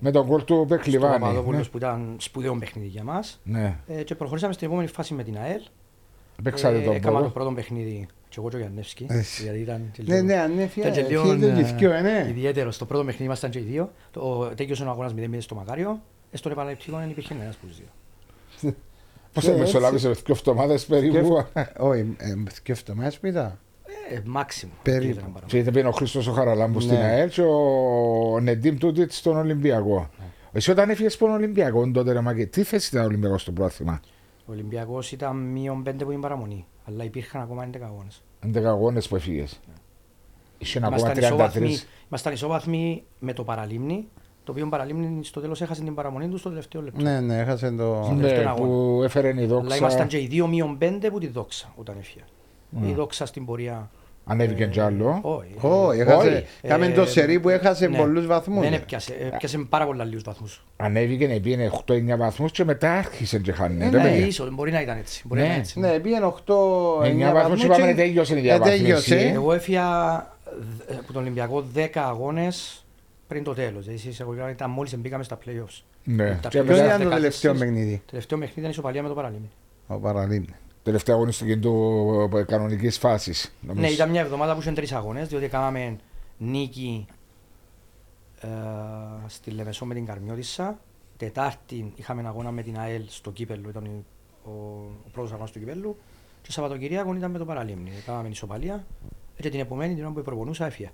Με 0.00 0.10
τον 0.10 0.26
κόλ 0.26 0.44
του 0.44 0.54
στο 0.54 0.64
Πεκλιβάνη. 0.68 1.18
Παπαδόπουλος 1.18 1.70
που 1.70 1.76
ήταν 1.76 2.16
σπουδαίο 2.18 2.54
παιχνίδι 2.58 2.88
για 2.88 3.02
μας. 3.04 3.40
Ναι. 3.44 3.76
ναι. 3.86 3.96
Ε, 3.98 4.02
και 4.02 4.14
προχωρήσαμε 4.14 4.52
στην 4.52 4.66
επόμενη 4.66 4.88
φάση 4.88 5.14
με 5.14 5.22
την 5.24 5.36
ΑΕΛ. 5.38 5.60
Παίξατε 6.42 6.76
Ε, 6.78 6.80
τον 6.80 6.94
έκανα 6.94 7.12
το 7.16 7.18
πόδο. 7.22 7.32
πρώτο 7.32 7.50
παιχνίδι 7.52 8.06
και 8.28 8.36
εγώ 8.38 8.48
και 8.48 8.56
ο 8.56 8.58
Γιαννεύσκη. 8.58 9.06
Εσύ. 9.08 9.42
γιατί 9.42 9.58
ήταν 9.58 9.90
και 9.92 10.02
Ναι, 10.06 10.14
λίγο- 10.14 10.26
ναι, 10.26 10.36
ανέφια. 10.36 10.82
ήταν 10.82 10.92
και 10.94 11.08
λίγο, 11.08 11.22
Φίλοι 11.24 11.46
ε, 11.46 11.52
και 11.62 11.62
δυο, 11.76 11.92
ε, 11.92 12.00
ναι. 12.00 12.26
Ιδιαίτερο. 12.28 12.70
Στο 12.70 12.84
πρώτο 12.84 13.04
παιχνίδι 13.04 13.24
ήμασταν 13.24 13.50
και 13.50 13.58
οι 13.58 13.62
δύο. 13.62 13.92
Το, 14.10 14.50
τέλειωσε 14.56 14.84
ο 14.84 14.88
αγώνας 14.90 15.12
0-0 15.16 15.40
στο 15.42 15.54
Μακάριο. 15.54 16.00
Ε, 16.30 16.36
στον 16.36 16.52
επαναληπτικό 16.52 16.96
δεν 16.98 17.10
υπήρχε 17.10 17.34
κανένας 17.34 17.56
που 17.56 17.66
τους 17.66 17.76
δύο. 17.76 17.86
Πώς 19.32 19.42
Και 19.44 19.50
σε 19.50 19.50
έτσι- 19.50 19.60
μεσολάβησε 19.62 20.08
με 20.08 20.14
δύο 20.14 20.34
εβδομάδες 20.34 20.86
περίπου; 20.86 21.44
Όχι, 21.78 22.14
ε, 22.18 22.34
σκέφτομαι, 22.52 23.06
άσπιτα. 23.06 23.58
Ε, 24.10 24.20
Μάξιμο. 24.24 24.72
Περίπου. 24.82 25.04
Τι 25.04 25.10
ήταν 25.10 25.22
παραπάνω. 25.24 25.46
Και 25.46 25.58
ήταν 25.58 25.72
πήγαινε 25.72 25.88
ο 25.88 25.92
Χρήστος 25.92 26.26
ο 26.26 26.32
Χαραλάμπου 26.32 26.78
Ναι. 26.78 26.84
στην 26.84 26.96
ΑΕΛ 26.96 27.28
και 27.28 27.42
ο 27.42 28.40
Νεντίμ 28.40 28.76
Τούτιτ 28.76 29.12
στον 29.12 29.36
Ολυμπιακό. 29.36 30.08
Εσύ 30.52 30.70
όταν 30.70 30.90
έφυγες 30.90 31.12
στον 31.12 31.30
Ολυμπιακό, 31.30 31.90
τότε 31.90 32.12
ρε 32.12 32.20
Μάκη, 32.20 32.46
τι 32.46 32.62
θέση 32.62 32.88
ήταν 32.92 33.02
ο 33.02 33.06
Ολυμπιακός 33.06 33.42
στο 33.42 33.52
πρόθυμα; 33.52 34.00
Ο 34.46 34.52
Ολυμπιακός 34.52 35.12
ήταν 35.12 35.36
μείον 35.36 35.82
πέντε 35.82 36.04
που 36.04 36.10
είναι 36.10 36.20
παραμονή. 36.20 36.66
Αλλά 36.84 37.04
υπήρχαν 37.04 37.40
ακόμα 37.42 37.62
11 37.62 37.86
αγώνες. 37.86 38.22
11 38.46 38.64
αγώνες 38.64 39.08
που 39.08 39.16
έφυγες. 39.16 39.60
Είχε 40.58 40.78
ακόμα 40.78 40.96
Ήμασταν 40.96 41.14
33. 41.14 41.22
ισόβαθμοι, 41.24 41.76
ήμασταν 42.08 42.32
ισόβαθμοι 42.32 43.04
με 43.18 43.32
το 43.32 43.44
παραλίμνη. 43.44 44.08
Το 44.50 44.56
οποίο 44.56 44.68
παραλίμνη 44.70 45.24
στο 45.24 45.40
τέλος 45.40 45.60
έχασε 45.62 45.82
την 45.82 45.94
παραμονή 45.94 46.28
του 46.28 46.38
στο 46.38 46.48
τελευταίο 46.48 46.82
λεπτό. 46.82 47.02
Ναι, 47.02 47.20
ναι, 47.20 47.38
έχασε 47.38 47.70
το. 47.70 48.06
Ναι. 48.08 48.14
Ναι, 48.14 48.20
τελευταίο 48.28 48.54
που 48.54 49.00
έφερε 49.04 49.28
η 49.28 49.32
Αλλά 49.32 49.46
δόξα. 49.46 49.76
ήμασταν 49.76 50.06
και 50.06 50.16
οι 50.20 50.26
δύο 50.26 50.46
μείον 50.46 50.78
πέντε 50.78 51.10
που 51.10 51.18
τη 51.18 51.26
δόξα 51.28 51.72
όταν 51.76 51.96
έφυγε. 51.98 52.20
Mm. 52.80 52.88
Η 52.88 52.92
δόξα 52.92 53.26
στην 53.26 53.44
πορεία. 53.44 53.90
Ανέβηκε 54.24 54.62
ε, 54.64 54.66
κι 54.66 54.80
άλλο. 54.80 55.18
Όχι. 55.22 55.54
Όχι, 55.60 55.86
Όχι. 55.86 56.00
έχασε. 56.00 56.44
Κάμε 56.66 56.86
Ε, 56.86 56.90
το 56.90 57.06
σερί 57.06 57.40
που 57.40 57.48
έχασε 57.48 57.86
ναι. 57.86 57.96
πολλούς 57.96 58.26
βαθμούς. 58.26 58.60
Δεν 58.62 58.72
έπιασε. 58.72 59.14
Έπιασε 59.32 59.58
πάρα 59.68 59.86
πολλά 59.86 60.04
λίγους 60.04 60.22
βαθμούς. 60.22 60.64
Ανέβηκε 60.76 61.26
να 61.28 61.40
πήγαινε 61.40 61.70
8-9 61.86 62.16
βαθμούς 62.18 62.50
και 62.52 62.64
μετά 62.64 62.92
άρχισε 62.92 63.38
και 63.38 63.52
χάνε. 63.52 63.84
Ε, 63.84 63.90
ρε 63.90 63.96
ναι, 63.96 64.02
παιδιά. 64.02 64.26
Ίσως, 64.26 64.50
μπορεί 64.54 64.70
να 64.72 64.80
ήταν 64.80 64.98
έτσι. 64.98 65.22
Μπορεί 65.26 65.40
Ναι. 65.40 65.46
να 65.46 65.52
ήταν 65.52 65.64
έτσι. 65.64 65.80
Ναι, 65.80 65.98
πήγαινε 65.98 66.26
8-9 66.26 67.04
Εννιά 67.04 67.32
βαθμούς 67.32 67.48
βαθμούς. 67.58 67.60
και 67.60 67.66
είπαμε, 67.82 67.94
τέλειωσε 67.94 68.38
η 68.38 68.40
διαβάθμιση. 68.40 68.78
τέλειωσε. 68.82 69.16
Εγώ 69.34 69.52
έφυγα 69.52 69.82
ε, 70.88 70.94
από 70.94 71.12
τον 71.12 71.22
Ολυμπιακό 71.22 71.64
10 71.76 71.86
αγώνες 71.94 72.84
πριν 73.30 73.44
το 73.44 73.54
τέλος. 73.54 73.84
Δηλαδή, 73.84 74.02
σε 74.02 74.08
εισαγωγικά 74.08 74.50
ήταν 74.50 74.70
μόλις 74.70 74.96
μπήκαμε 74.96 75.22
στα 75.22 75.38
playoffs. 75.44 75.82
Ναι. 76.04 76.38
Τα 76.42 76.48
Και 76.48 76.62
πιο 76.62 76.62
Ποιο 76.62 76.72
μετά, 76.72 76.84
ήταν 76.84 77.00
ήταν 77.00 77.08
το 77.10 77.14
τελευταίο 77.14 77.52
14. 77.54 77.58
παιχνίδι; 77.58 77.96
Το 77.96 78.10
τελευταίο 78.10 78.38
παιχνίδι 78.38 78.58
ήταν 78.60 78.70
ισοπαλία 78.70 79.02
με 79.02 79.08
το 79.08 79.14
παραλίμνη. 79.14 79.50
Ο 79.86 79.98
Παραλίμνη. 79.98 80.54
τελευταία 80.82 81.14
αγωνιστική 81.14 81.58
του 81.58 82.44
κανονικής 82.46 82.98
φάσης. 82.98 83.54
Ναι, 83.74 83.88
ήταν 83.88 84.10
μια 84.10 84.20
εβδομάδα 84.20 84.54
που 84.54 84.60
είχαν 84.60 84.74
τρεις 84.74 84.92
αγώνες, 84.92 85.28
διότι 85.28 85.48
κάναμε 85.48 85.96
νίκη 86.38 87.06
ε, 88.40 88.48
στη 89.26 89.50
Λεμεσό 89.50 89.84
με 89.84 89.94
την 89.94 90.04
Καρμιώτισσα. 90.06 90.78
Τετάρτη 91.16 91.92
είχαμε 91.96 92.22
αγώνα 92.26 92.50
με 92.50 92.62
την 92.62 92.78
ΑΕΛ 92.78 93.02
στο 93.08 93.30
Κύπελο, 93.30 93.68
ήταν 93.68 93.84
ο, 94.44 94.50
ο 94.50 95.10
πρώτος 95.12 95.32
αγώνας 95.32 95.50
του 95.50 95.58
Κύπελου. 95.58 95.96
Και 96.42 96.52
Σαββατοκυριακό 96.52 97.14
ήταν 97.14 97.30
με 97.30 97.38
το 97.38 97.44
Παραλίμνη. 97.44 97.90
Κάναμε 98.06 98.28
ισοπαλία. 98.28 98.86
Και 99.40 99.50
την 99.50 99.60
επομένη, 99.60 99.94
την 99.94 100.04
ώρα 100.04 100.12
που 100.12 100.22
προπονούσα, 100.22 100.66
έφυγε. 100.66 100.90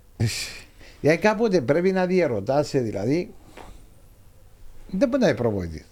Γιατί 1.01 1.19
κάποτε 1.19 1.61
πρέπει 1.61 1.93
να 1.93 2.07
διαρωτάσαι, 2.07 2.81
δηλαδή. 2.81 3.35
Δεν 4.91 5.09
μπορεί 5.09 5.23
να 5.23 5.29
είναι 5.29 5.37
προπονητής. 5.37 5.87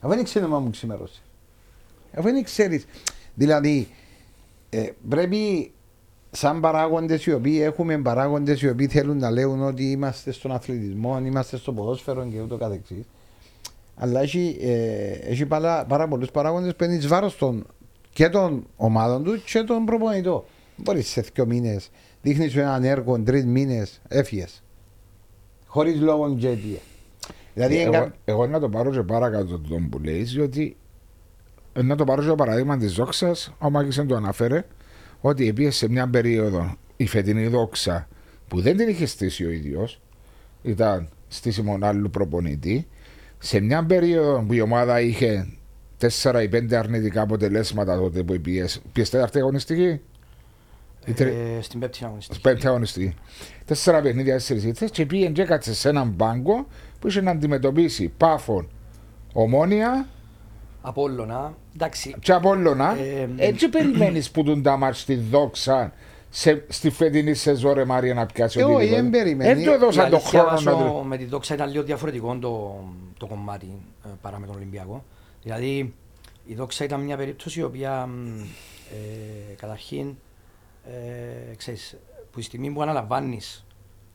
Αφού 0.00 0.14
δεν 0.14 0.24
ξέρει 0.24 0.46
να 0.46 0.58
μου 0.58 0.70
ξημερώσει. 0.70 1.22
Αφού 2.16 2.22
δεν 2.22 2.44
ξέρεις. 2.44 2.86
Δηλαδή, 3.34 3.88
ε, 4.70 4.88
πρέπει 5.08 5.72
σαν 6.30 6.60
παράγοντες 6.60 7.26
οι 7.26 7.32
οποίοι 7.32 7.60
έχουμε 7.62 7.98
παράγοντες 7.98 8.62
οι 8.62 8.68
οποίοι 8.68 8.86
θέλουν 8.86 9.16
να 9.18 9.30
λέουν 9.30 9.62
ότι 9.62 9.90
είμαστε 9.90 10.32
στον 10.32 10.52
αθλητισμό, 10.52 11.20
είμαστε 11.24 11.56
στο 11.56 11.72
ποδόσφαιρο 11.72 12.26
και 12.26 12.40
ούτω 12.40 12.56
καθεξής. 12.56 13.04
Αλλά 13.96 14.20
έχει, 14.20 14.56
ε, 14.60 15.10
έχει 15.10 15.46
πάρα, 15.46 15.84
πάρα 15.84 16.08
πολλούς 16.08 16.30
παράγοντες 16.30 16.74
που 16.76 16.84
είναι 16.84 16.94
εις 16.94 17.06
βάρος 17.06 17.36
των, 17.36 17.66
και 18.12 18.28
των 18.28 18.66
ομάδων 18.76 19.24
τους 19.24 19.42
και 19.42 19.62
των 19.62 19.84
προπονητών. 19.84 20.44
Μπορείς 20.76 21.08
σε 21.08 21.20
δύο 21.20 21.46
μήνες, 21.46 21.90
δείχνεις 22.22 22.52
σου 22.52 22.60
έναν 22.60 22.84
έργο, 22.84 23.20
τρεις 23.20 23.44
μήνες, 23.44 24.00
έφυγες. 24.08 24.62
Χωρίς 25.66 26.00
λόγο 26.00 26.36
και 26.36 26.48
αιτία. 26.48 26.78
Δηλαδή, 27.54 27.78
εγώ, 27.80 27.94
εγκα- 27.94 28.14
εγώ 28.24 28.46
να 28.46 28.60
το 28.60 28.68
πάρω 28.68 28.90
και 28.90 29.02
παρακάτω 29.02 29.58
τον 29.58 29.88
που 29.88 29.98
λέει, 29.98 30.22
διότι 30.22 30.76
ε, 31.72 31.82
να 31.82 31.96
το 31.96 32.04
πάρω 32.04 32.22
και 32.22 32.28
το 32.28 32.34
παράδειγμα 32.34 32.76
της 32.78 32.92
δόξας, 32.94 33.52
ο 33.58 33.70
Μάκης 33.70 33.96
δεν 33.96 34.06
το 34.06 34.16
αναφέρε, 34.16 34.64
ότι 35.20 35.48
επίση 35.48 35.70
σε 35.70 35.88
μια 35.88 36.08
περίοδο 36.08 36.76
η 36.96 37.06
φετινή 37.06 37.46
δόξα 37.46 38.08
που 38.48 38.60
δεν 38.60 38.76
την 38.76 38.88
είχε 38.88 39.06
στήσει 39.06 39.44
ο 39.44 39.50
ίδιος, 39.50 40.00
ήταν 40.62 41.08
στήσιμο 41.28 41.78
άλλου 41.80 42.10
προπονητή, 42.10 42.86
σε 43.38 43.60
μια 43.60 43.84
περίοδο 43.84 44.44
που 44.46 44.52
η 44.52 44.60
ομάδα 44.60 45.00
είχε 45.00 45.48
4 46.22 46.42
ή 46.42 46.48
5 46.48 46.74
αρνητικά 46.74 47.22
αποτελέσματα 47.22 47.98
τότε 47.98 48.22
που 48.22 48.40
πήγε. 48.40 48.64
Πήγες 48.92 49.10
τέταρτη 49.10 49.38
αγωνιστική. 49.38 50.00
Η 51.06 51.12
τρε- 51.12 51.28
Ε, 51.58 51.62
στην 51.62 51.80
πέμπτη 51.80 52.04
αγωνιστική. 52.04 52.40
Πέμπτη 52.40 52.66
αγωνιστική. 52.66 53.14
Τέσσερα 53.64 54.00
παιχνίδια, 54.00 54.32
τέσσερις 54.32 54.64
ήττες 54.64 54.90
και 54.90 55.06
πήγε 55.06 55.28
και 55.28 55.42
έκατσε 55.42 55.74
σε 55.74 55.88
έναν 55.88 56.16
πάγκο 56.16 56.66
που 56.98 57.08
είχε 57.08 57.20
να 57.20 57.30
αντιμετωπίσει 57.30 58.12
πάφων, 58.16 58.68
ομόνια 59.32 60.08
Απόλλωνα. 60.82 61.54
Εντάξει, 61.74 62.14
και 62.20 62.32
Απόλλωνα. 62.32 62.96
Ε, 62.98 63.28
Έτσι 63.36 63.68
περιμένεις 63.68 64.30
που 64.30 64.42
τον 64.42 64.62
τα 64.62 64.76
μάτς 64.76 65.00
στη 65.00 65.14
δόξα 65.14 65.92
σε, 66.30 66.64
στη 66.68 66.90
φετινή 66.90 67.34
σεζόν 67.34 67.72
ρε 67.74 67.84
Μάρια 67.84 68.14
να 68.14 68.26
πιάσει 68.26 68.58
Ε, 68.58 68.62
όχι, 68.62 68.72
οτιδήποτε. 68.74 69.00
δεν 69.02 69.10
περιμένει. 69.10 69.54
Δεν 69.54 69.64
του 69.64 69.70
έδωσαν 69.70 70.06
η 70.06 70.10
τον 70.10 70.18
αλήθεια 70.18 70.40
χρόνο 70.40 70.60
να 70.60 70.72
βάσω 70.72 70.84
του- 71.00 71.04
με 71.06 71.16
τη 71.16 71.24
δόξα 71.24 71.54
ήταν 71.54 71.70
λίγο 71.70 71.82
διαφορετικό 71.82 72.36
το, 72.40 72.84
το 73.18 73.26
κομμάτι 73.26 73.66
ε, 74.04 74.08
παρά 74.22 74.38
με 74.38 74.46
τον 74.46 74.54
Ολυμπιακό. 74.56 75.04
Δηλαδή 75.42 75.94
η 76.46 76.54
δόξα 76.54 76.84
ήταν 76.84 77.00
μια 77.00 77.16
περίπτωση 77.16 77.60
η 77.60 77.62
οποία 77.62 78.06
μ, 78.06 78.40
ε, 78.90 79.54
καταρχήν 79.56 80.14
ε, 80.84 81.54
ξέρεις, 81.54 81.96
που 82.30 82.38
τη 82.38 82.44
στιγμή 82.44 82.70
που 82.70 82.82
αναλαμβάνεις 82.82 83.64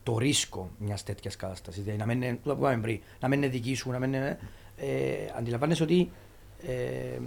το 0.02 0.18
ρίσκο 0.18 0.70
μιας 0.78 1.02
τέτοιας 1.02 1.36
κατάστασης. 1.36 1.82
Δηλαδή 1.82 2.00
να 2.00 2.06
μην 2.06 2.22
είναι, 2.22 2.38
το 2.44 2.56
που 2.56 2.78
πριν, 2.82 3.00
να 3.20 3.28
μην 3.28 3.38
είναι 3.42 3.48
δική 3.48 3.74
σου, 3.74 3.90
να 3.90 3.98
μην 3.98 4.12
είναι. 4.12 4.38
Ε, 4.76 5.14
αντιλαμβάνεσαι 5.38 5.82
ότι 5.82 6.10
ε, 6.66 7.18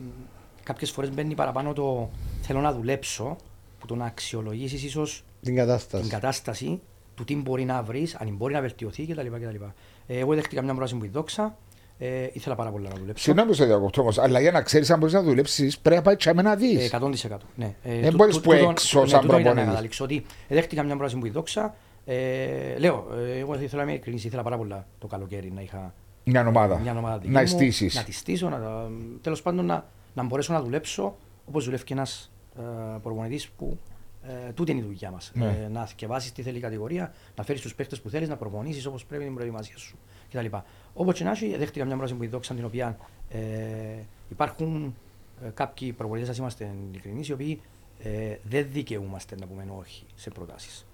κάποιες 0.63 0.91
φορές 0.91 1.12
μπαίνει 1.13 1.36
παραπάνω 1.36 1.74
το 1.74 2.10
θέλω 2.41 2.62
να 2.62 2.74
δουλέψω, 2.74 3.36
που 3.79 3.86
το 3.88 3.96
να 3.96 4.05
αξιολογήσεις 4.05 4.84
ίσως 4.84 5.24
Την 5.41 5.55
κατάσταση. 5.55 6.01
την 6.03 6.12
κατάσταση 6.12 6.81
του 7.15 7.24
τι 7.24 7.36
μπορεί 7.36 7.65
να 7.65 7.84
βρεις, 7.84 8.15
αν 8.15 8.36
μπορεί 8.36 8.53
να 8.53 8.62
βελτιωθεί 8.62 9.05
κτλ. 9.05 9.27
κτλ. 9.27 9.63
Ε, 10.08 10.19
εγώ 10.19 10.34
δέχτηκα 10.36 10.62
μια 10.62 10.74
πρόταση 10.74 10.96
που 10.96 11.05
η 11.05 11.08
δόξα. 11.08 11.58
Ε, 12.01 12.27
ήθελα 12.34 12.56
πάρα 12.56 12.70
πολύ 12.72 12.88
να 12.88 12.96
δουλέψω. 13.00 13.24
Συγγνώμη 13.24 13.53
σε 13.53 13.65
διακοπτώ 13.65 14.01
όμως, 14.01 14.18
αλλά 14.18 14.39
για 14.39 14.51
να 14.51 14.62
ξέρεις 14.62 14.89
αν 14.89 15.00
μπορείς 15.00 15.13
να 15.13 15.22
δουλέψεις, 15.24 15.79
πρέπει 15.79 15.96
να 15.96 16.01
πάει 16.01 16.15
τσάμε 16.15 16.41
να 16.41 16.56
δει. 16.56 16.77
Ε, 16.79 16.86
100%. 16.86 17.38
Ναι. 17.56 17.75
Ε, 17.84 18.00
Δεν 18.00 18.10
τού- 18.10 18.15
μπορείς 18.15 18.36
τού- 18.36 18.44
που 18.44 18.51
τούτον- 18.51 18.70
έξω 18.70 19.01
ναι, 19.01 19.08
σαν 19.08 19.22
τούτον 19.22 19.39
ήταν 19.39 19.56
να 19.56 19.62
προπονητής. 19.63 19.70
καταλήξω 19.70 20.03
ότι 20.03 20.25
δέχτηκα 20.48 20.84
μια 20.84 20.96
πρόταση 20.96 21.18
που 21.18 21.25
η 21.25 21.29
δόξα. 21.29 21.75
Ε, 22.06 22.77
λέω, 22.77 23.08
ε, 23.36 23.39
εγώ 23.39 23.53
ήθελα 23.53 23.75
να 23.75 23.82
είμαι 23.82 23.91
ειλικρινής, 23.91 24.24
ήθελα 24.24 24.44
πάρα 24.44 24.58
πολλά 24.58 24.88
το 25.00 25.08
καλοκαίρι 25.08 25.51
να 25.51 25.62
είχα 25.62 25.94
Μια 26.24 26.48
ομάδα. 26.48 26.77
μια 26.79 26.98
ομάδα 26.98 27.18
δική 27.18 27.32
να 27.34 27.39
μου, 27.41 27.48
στήσει. 27.48 27.91
Να 27.94 28.03
τη 28.03 28.12
στήσω, 28.12 28.50
να, 28.50 28.60
τα- 28.60 28.89
τέλος 29.22 29.41
πάντων 29.41 29.65
να, 29.65 29.86
να 30.13 30.24
μπορέσω 30.24 30.53
να 30.53 30.62
δουλέψω 30.62 31.15
όπως 31.46 31.63
δουλεύει 31.65 31.84
και 31.84 31.94
ένας 31.94 32.32
ε, 32.60 32.62
προπονητής 33.03 33.48
που 33.50 33.77
ε, 34.48 34.51
τούτη 34.51 34.72
είναι 34.72 34.79
η 34.79 34.84
δουλειά 34.84 35.12
μας. 35.12 35.32
Ναι. 35.34 35.46
Ε, 35.46 35.68
να 35.68 35.86
θυκευάσεις 35.86 36.32
τι 36.32 36.41
θέλει 36.41 36.58
η 36.58 36.62
κατηγορία, 36.62 37.13
να 37.36 37.44
φέρεις 37.44 37.62
τους 37.62 37.75
παίχτες 37.75 38.01
που 38.01 38.10
θέλεις, 38.10 38.29
να 38.29 38.36
προπονήσεις 38.36 38.86
όπως 38.86 39.06
πρέπει 39.06 39.24
την 39.24 39.34
προετοιμασία 39.34 39.77
σου 39.77 39.98
κτλ. 40.32 40.46
Όπως 40.93 41.13
και 41.13 41.24
να 41.24 41.31
έχει, 41.31 41.55
δέχτηκα 41.58 41.86
μια 41.86 41.93
πρόταση 41.96 42.15
που 42.17 42.24
η 42.24 42.27
δόξα 42.27 42.53
την 42.53 42.65
οποία 42.65 42.98
ε, 43.29 43.38
υπάρχουν 44.29 44.96
ε, 45.46 45.50
κάποιοι 45.53 45.91
προπονητές, 45.91 46.29
ας 46.29 46.38
είμαστε 46.38 46.72
ειλικρινείς, 46.91 47.27
οι 47.27 47.34
οποίοι 47.34 47.62
ε, 48.03 48.36
δεν 48.43 48.67
δικαιούμαστε 48.72 49.36
να 49.39 49.46
πούμε 49.48 49.65
όχι 49.79 50.05
σε 50.15 50.29
προτάσεις. 50.29 50.86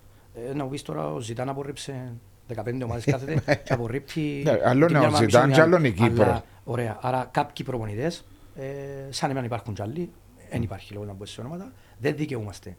Ε, 0.50 0.54
να 0.54 0.64
μου 0.64 0.70
πεις 0.70 0.82
τώρα, 0.82 1.12
ο 1.14 1.20
Ζητάν 1.20 1.50
απορρίψε 1.50 2.14
15 2.56 2.80
ομάδες 2.84 3.06
κάθεται 3.06 3.60
και 3.64 3.74
απορρίπτει... 3.74 4.42
Ναι, 4.44 4.60
άλλο 4.64 4.86
την 4.86 4.96
είναι 4.96 5.06
ο 5.06 5.10
μια 5.10 5.18
Ζητάν 5.20 5.44
μισή 5.48 5.56
και 5.56 5.62
άλλο 5.62 5.76
άλλη. 5.76 5.88
είναι 5.88 5.96
η 5.96 6.08
Κύπρο. 6.08 6.24
Αλλά, 6.24 6.44
Ωραία. 6.64 6.98
Άρα 7.02 7.30
κάποιοι 7.32 7.66
προπονητές, 7.66 8.26
ε, 8.56 8.64
σαν 9.10 9.30
εμένα 9.30 9.46
υπάρχουν 9.46 9.74
κι 9.74 9.82
άλλοι, 9.82 10.10
δεν 10.52 10.62
υπάρχει 10.62 10.94
λόγο 10.94 11.06
να 11.06 11.14
μπω 11.14 11.26
σε 11.26 11.42
ονόματα, 11.42 11.72
δεν 11.98 12.16
δικαιούμαστε. 12.16 12.78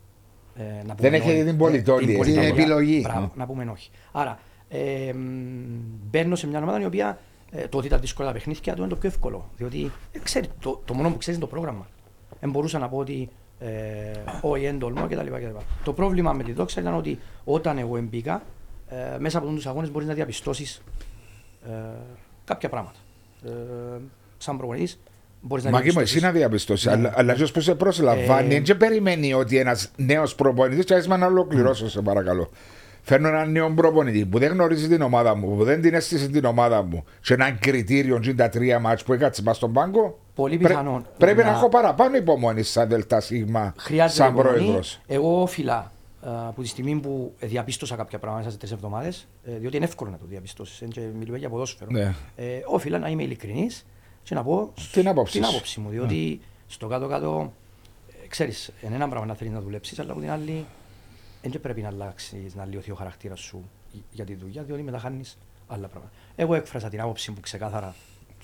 Ε, 0.58 0.62
να 0.62 0.94
πούμε 0.94 1.08
Δεν 1.10 1.14
έχετε 1.14 1.34
όχι. 1.36 1.44
την 1.44 1.56
πολιτόλη, 1.56 2.06
Την 2.06 2.16
έτσι. 2.16 2.32
Την 2.32 2.34
πολιτόλια. 2.34 2.62
επιλογή. 2.62 3.00
Μπράβο, 3.02 3.32
να 3.34 3.46
πούμε 3.46 3.70
όχι. 3.72 3.90
Άρα, 4.12 4.38
ε, 4.68 5.12
μ, 5.12 5.18
μπαίνω 6.10 6.34
σε 6.36 6.46
μια 6.46 6.58
ομάδα 6.62 6.80
η 6.80 6.84
οποία 6.84 7.18
ε, 7.50 7.68
το 7.68 7.78
ότι 7.78 7.86
ήταν 7.86 8.00
δύσκολα 8.00 8.28
τα 8.28 8.34
παιχνίδια 8.34 8.74
του 8.74 8.80
είναι 8.80 8.90
το 8.90 8.96
πιο 8.96 9.08
εύκολο. 9.08 9.50
Διότι 9.56 9.90
ε, 10.12 10.18
ξέρει, 10.18 10.46
το, 10.60 10.82
το 10.84 10.94
μόνο 10.94 11.10
που 11.10 11.16
ξέρεις 11.16 11.38
είναι 11.38 11.48
το 11.48 11.54
πρόγραμμα. 11.54 11.86
Δεν 12.40 12.50
μπορούσα 12.50 12.78
να 12.78 12.88
πω 12.88 12.96
ότι 12.96 13.28
ε, 13.58 13.68
όχι, 14.40 14.64
δεν 14.64 14.78
τολμώ 14.78 15.06
κτλ. 15.06 15.16
κτλ. 15.26 15.56
Το 15.84 15.92
πρόβλημα 15.92 16.32
με 16.32 16.42
τη 16.42 16.52
δόξα 16.52 16.80
ήταν 16.80 16.94
ότι 16.94 17.18
όταν 17.44 17.78
εγώ 17.78 18.00
μπήκα, 18.00 18.42
ε, 18.88 19.18
μέσα 19.18 19.38
από 19.38 19.46
τους 19.48 19.66
αγώνες 19.66 19.90
μπορείς 19.90 20.08
να 20.08 20.14
διαπιστώσεις 20.14 20.82
ε, 21.66 21.70
κάποια 22.44 22.68
πράγματα. 22.68 22.98
Ε, 23.44 23.50
σαν 24.38 24.56
προπονητής, 24.56 24.98
μπορείς 25.40 25.64
να 25.64 25.70
Μα 25.70 25.76
και 25.80 25.84
μου, 25.84 25.90
διαπιστώσεις- 25.92 26.16
εσύ 26.24 26.32
να 26.32 26.38
διαπιστώσεις. 26.38 26.86
Ναι. 26.86 26.92
Αλλά, 26.92 27.12
αλλά 27.16 27.34
ποιος 27.34 27.52
που 27.52 27.60
σε 27.60 27.74
προσλαμβάνει, 27.74 28.54
Ε, 28.54 28.60
δεν 28.60 28.76
περιμένει 28.76 29.34
ότι 29.34 29.58
ένας 29.58 29.90
νέος 29.96 30.34
προπονητής. 30.34 30.84
Και 30.84 30.94
άσε 30.94 31.08
με 31.08 31.16
να 31.16 31.26
ολοκληρώσω, 31.26 31.88
σε 31.88 32.02
παρακαλώ. 32.02 32.50
Φέρνω 33.08 33.28
έναν 33.28 33.52
νέο 33.52 33.70
προπονητή 33.74 34.26
που 34.26 34.38
δεν 34.38 34.52
γνωρίζει 34.52 34.88
την 34.88 35.02
ομάδα 35.02 35.34
μου, 35.34 35.56
που 35.56 35.64
δεν 35.64 35.80
την 35.80 35.94
αίσθησε 35.94 36.28
την 36.28 36.44
ομάδα 36.44 36.82
μου, 36.82 37.04
σε 37.20 37.34
έναν 37.34 37.58
κριτήριο 37.58 38.18
και 38.18 38.34
τα 38.34 38.48
τρία 38.48 38.78
μάτς 38.78 39.02
που 39.02 39.12
έκατσε 39.12 39.42
μας 39.42 39.56
στον 39.56 39.72
πάγκο. 39.72 40.18
Πολύ 40.34 40.56
πρέ- 40.56 40.68
πιθανόν 40.70 41.06
πρέπει 41.18 41.38
να... 41.42 41.44
να- 41.50 41.56
έχω 41.56 41.68
παραπάνω 41.68 42.16
υπομονή 42.16 42.62
σαν 42.62 42.88
ΔΣ 42.88 43.30
Χρειάζεται 43.76 44.22
σαν 44.22 44.32
υπομονή. 44.34 44.56
πρόεδρος. 44.58 45.00
Εγώ 45.06 45.40
όφυλα 45.42 45.92
ε, 46.24 46.28
από 46.48 46.62
τη 46.62 46.68
στιγμή 46.68 46.94
που 47.00 47.32
διαπίστωσα 47.40 47.96
κάποια 47.96 48.18
πράγματα 48.18 48.38
μέσα 48.44 48.50
σε 48.52 48.58
τρεις 48.60 48.72
εβδομάδες, 48.72 49.26
διότι 49.44 49.76
είναι 49.76 49.84
εύκολο 49.84 50.10
να 50.10 50.16
το 50.18 50.24
διαπιστώσεις. 50.28 50.82
Και 50.90 51.00
μιλούμε 51.18 51.38
για 51.38 51.48
ποδόσφαιρο. 51.48 51.90
Ναι. 51.90 52.14
Ε, 52.36 52.44
όφυλα 52.66 52.98
να 52.98 53.08
είμαι 53.08 53.22
ειλικρινής 53.22 53.86
και 54.22 54.34
να 54.34 54.42
πω 54.42 54.72
Την 54.92 55.08
άποψη 55.08 55.32
την 55.32 55.44
σου. 55.44 55.50
άποψη 55.54 55.80
μου. 55.80 55.88
Διότι 55.90 56.40
στο 56.66 56.86
κάτω-κάτω, 56.86 57.52
ε, 58.24 58.26
ξέρεις, 58.28 58.72
είναι 58.82 58.94
ένα 58.94 59.08
πράγμα 59.08 59.26
να 59.26 59.34
θέλεις 59.34 59.52
να 59.52 59.60
δουλέψεις, 59.60 59.98
αλλά 59.98 60.12
από 60.12 60.20
την 60.20 60.30
άλλη, 60.30 60.64
δεν 61.52 61.60
πρέπει 61.60 61.80
να 61.82 61.88
αλλάξει, 61.88 62.46
να 62.54 62.64
λιωθεί 62.64 62.90
ο 62.90 62.94
χαρακτήρας 62.94 63.40
σου 63.40 63.70
για 64.10 64.24
τη 64.24 64.34
δουλειά, 64.34 64.62
διότι 64.62 64.82
μετά 64.82 64.98
χάνεις 64.98 65.38
άλλα 65.66 65.88
πράγματα. 65.88 66.14
Εγώ 66.36 66.54
έκφρασα 66.54 66.88
την 66.88 67.00
άποψη 67.00 67.30
μου 67.30 67.40
ξεκάθαρα 67.40 67.94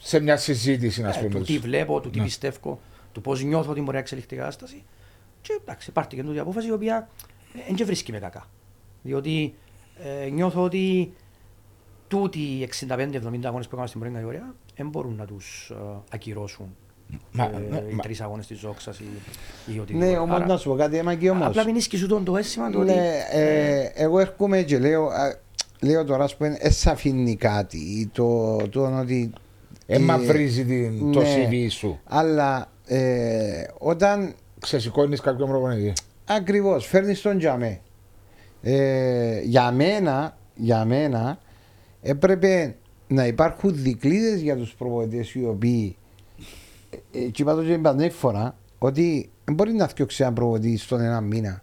Σε 0.00 0.20
μια 0.20 0.36
συζήτηση, 0.36 1.02
να 1.02 1.08
ε, 1.08 1.12
πούμε. 1.20 1.38
του 1.38 1.44
τι 1.44 1.58
βλέπω, 1.58 2.00
του 2.00 2.10
τι 2.10 2.18
Ναι. 2.18 2.24
πιστεύω, 2.24 2.80
του 3.12 3.20
πώς 3.20 3.42
νιώθω 3.42 3.70
ότι 3.70 3.80
μπορεί 3.80 3.92
να 3.92 3.98
εξελιχθεί 3.98 4.34
η 4.34 4.38
κατάσταση. 4.38 4.82
Και 5.40 5.58
εντάξει, 5.62 5.90
υπάρχει 5.90 6.16
και 6.16 6.22
τούτη 6.22 6.38
απόφαση 6.38 6.66
η 6.66 6.72
οποία 6.72 7.08
δεν 7.66 7.74
και 7.76 7.84
βρίσκει 7.84 8.12
με 8.12 8.18
κακά. 8.18 8.46
Διότι 9.02 9.54
ε, 10.24 10.28
νιώθω 10.28 10.62
ότι 10.62 11.12
τούτοι 12.08 12.38
οι 12.38 12.68
65-70 12.88 12.88
αγώνες 13.44 13.44
που 13.44 13.70
έκαναν 13.72 13.88
στην 13.88 14.00
πρώτη 14.00 14.14
κατηγορία 14.14 14.54
δεν 14.76 14.88
μπορούν 14.88 15.14
να 15.16 15.26
τους 15.26 15.72
ακυρώσουν 16.10 16.76
Μα- 17.32 17.44
ε, 17.44 17.58
ναι, 17.70 17.76
οι 17.90 17.94
μα- 17.94 18.02
τρεις 18.02 18.20
αγώνες 18.20 18.46
της 18.46 18.58
Ζόξας 18.58 18.98
ή, 18.98 19.04
ή 19.74 19.78
οτιδήποτε. 19.78 20.10
Ναι, 20.10 20.18
όμως 20.18 20.36
Άρα, 20.36 20.46
να 20.46 20.56
σου 20.56 20.68
πω 20.68 20.74
κάτι, 20.76 20.96
έμα 20.96 21.14
και 21.14 21.30
όμως. 21.30 21.46
Απλά 21.46 21.64
μην 21.64 21.80
σου 21.80 22.06
τον 22.06 22.24
το 22.24 22.36
αίσθημα 22.36 22.70
το 22.70 22.78
ότι. 22.80 22.92
Ναι, 22.92 23.10
ε, 23.32 23.90
εγώ 23.94 24.18
έρχομαι 24.18 24.62
και 24.62 24.78
λέω, 24.78 25.06
α, 25.06 25.36
λέω 25.80 26.04
τώρα 26.04 26.24
ας 26.24 26.36
πούμε, 26.36 26.56
εσύ 26.60 26.88
αφήνει 26.88 27.36
κάτι. 27.36 27.76
ή 27.78 28.06
Το, 28.12 28.56
το 28.56 28.98
ότι. 29.00 29.30
Ε, 29.86 29.94
ε, 29.94 29.98
μαυρίζει 29.98 30.64
την, 30.64 31.12
το 31.12 31.20
ναι. 31.20 31.48
CV 31.50 31.66
σου. 31.70 32.00
Αλλά 32.04 32.70
ε, 32.86 33.64
όταν 33.78 34.34
Ξεσηκώνεις 34.60 35.20
κάποιον 35.20 35.48
προπονητή. 35.48 35.92
ακριβώς 36.24 36.86
φέρνεις 36.86 37.20
τον 37.20 37.38
τζαμέ. 37.38 37.80
Ε, 38.62 39.40
για 39.40 39.70
μένα, 39.72 40.36
για 40.54 40.84
μένα 40.84 41.38
έπρεπε 42.02 42.76
να 43.06 43.26
υπάρχουν 43.26 43.70
δικλείδες 43.82 44.40
για 44.40 44.56
τους 44.56 44.74
προπονητές 44.74 45.34
οι 45.34 45.44
οποίοι 45.46 45.96
ε, 45.96 46.00
ε, 46.00 46.01
και 47.10 47.42
είπα 47.42 47.54
το 47.54 47.62
και 47.62 47.72
την 47.72 47.82
pandemic 47.84 48.10
φορά 48.10 48.56
ότι 48.78 49.30
δεν 49.44 49.54
μπορεί 49.54 49.72
να 49.72 49.88
φτιάξει 49.88 50.22
ένα 50.22 50.32
προπονητή 50.32 50.76
στον 50.76 51.00
ένα 51.00 51.20
μήνα 51.20 51.62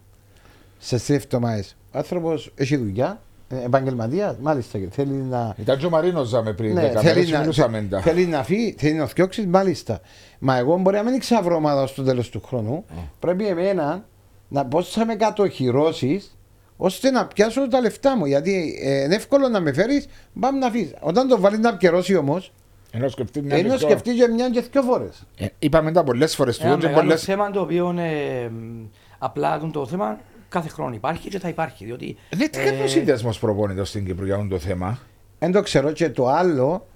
σε 0.78 0.96
τρεις 0.96 1.10
εβδομάδες. 1.10 1.76
Ο 1.92 1.98
άνθρωπος 1.98 2.52
έχει 2.56 2.78
δουλειά, 2.78 3.22
ε, 3.50 3.64
επαγγελματίας, 3.66 4.36
μάλιστα 4.42 4.78
και 4.78 4.88
θέλει 4.92 5.12
να, 5.14 5.56
Ήταν 5.58 5.78
και 5.78 5.86
ο 5.86 5.90
Μαρίνος 5.90 6.28
ζάμε 6.28 6.54
πριν. 6.54 6.74
ναι, 6.74 6.92
10 6.96 7.00
θέλει, 7.02 7.04
μέρες 7.16 7.30
να, 7.30 7.40
μιλούσαμε 7.40 7.88
τα. 7.90 8.02
θέλει 8.02 8.26
να 8.26 8.44
φύγει, 8.44 8.76
θέλει 8.78 8.94
να 8.94 9.08
φτιάξει, 9.08 9.48
μάλιστα. 9.48 10.00
Μα 10.40 10.58
εγώ 10.58 10.78
μπορεί 10.78 10.96
να 10.96 11.04
μην 11.04 11.20
ξαβρω 11.20 11.56
ομάδα 11.56 11.88
στο 11.88 12.04
τέλος 12.04 12.30
του 12.30 12.42
χρόνου. 12.46 12.86
Πρέπει 13.20 13.48
εμένα 13.48 14.06
να 14.48 14.66
πώς 14.66 14.90
θα 14.90 15.06
με 15.06 15.16
κατοχυρώσεις 15.16 16.38
ώστε 16.78 17.12
να 17.12 17.26
πιάσω 17.28 17.68
τα 17.68 17.80
λεφτά 17.80 18.18
μου. 18.18 18.26
Γιατί 18.26 18.80
ε, 18.84 19.04
είναι 19.04 19.16
εύκολο 19.16 19.48
να 19.48 19.60
με 19.60 19.74
φέρεις, 19.74 20.08
πάμε 20.40 20.60
να 20.60 20.70
φύγεις. 20.70 20.94
Όταν 21.00 21.28
το 21.28 21.40
βάλεις 21.40 21.60
να 21.60 21.70
επικαιρώσει 21.70 22.16
όμως, 22.16 22.52
Ενώ 22.91 23.08
σκεφτεί 23.10 23.41
μια 23.41 23.55
ενώ 23.55 23.67
λεπτό. 23.67 23.86
σκεφτεί 23.86 24.13
και 24.15 24.27
μια 24.27 24.50
και 24.50 24.63
δύο 24.72 24.81
φορές. 24.81 25.24
Ε, 25.38 25.46
είπαμε 25.60 25.91
τα 25.91 26.03
πολλές 26.03 26.36
φορές 26.36 26.58
του 26.58 26.65
Ένα 26.65 26.75
και 26.77 26.86
μεγάλο 26.86 27.01
πολλές... 27.01 27.24
θέμα 27.24 27.51
το 27.51 27.62
οποίο 27.62 27.96
ε, 28.00 28.48
μ, 28.50 28.86
απλά 29.17 29.69
το 29.74 29.86
θέμα 29.86 30.19
κάθε 30.50 30.69
χρόνο 30.69 30.93
υπάρχει 30.96 31.29
και 31.29 31.39
θα 31.39 31.48
υπάρχει. 31.48 31.86
Διότι, 31.86 32.17
Δεν 32.29 32.51
τι 32.51 32.60
ε, 32.60 32.63
κάνει 32.65 32.81
ο 32.84 32.88
σύνδεσμο 32.88 33.31
προπονητό 33.39 33.86
στην 33.86 34.05
Κύπρο 34.05 34.25
για 34.25 34.36
αυτό 34.36 34.48
το 34.48 34.58
θέμα; 34.60 35.00
Δεν 35.39 35.51
το 35.51 35.62
ξέρω. 35.62 35.91
Και 35.91 36.10
το 36.10 36.27
άλλο 36.27 36.88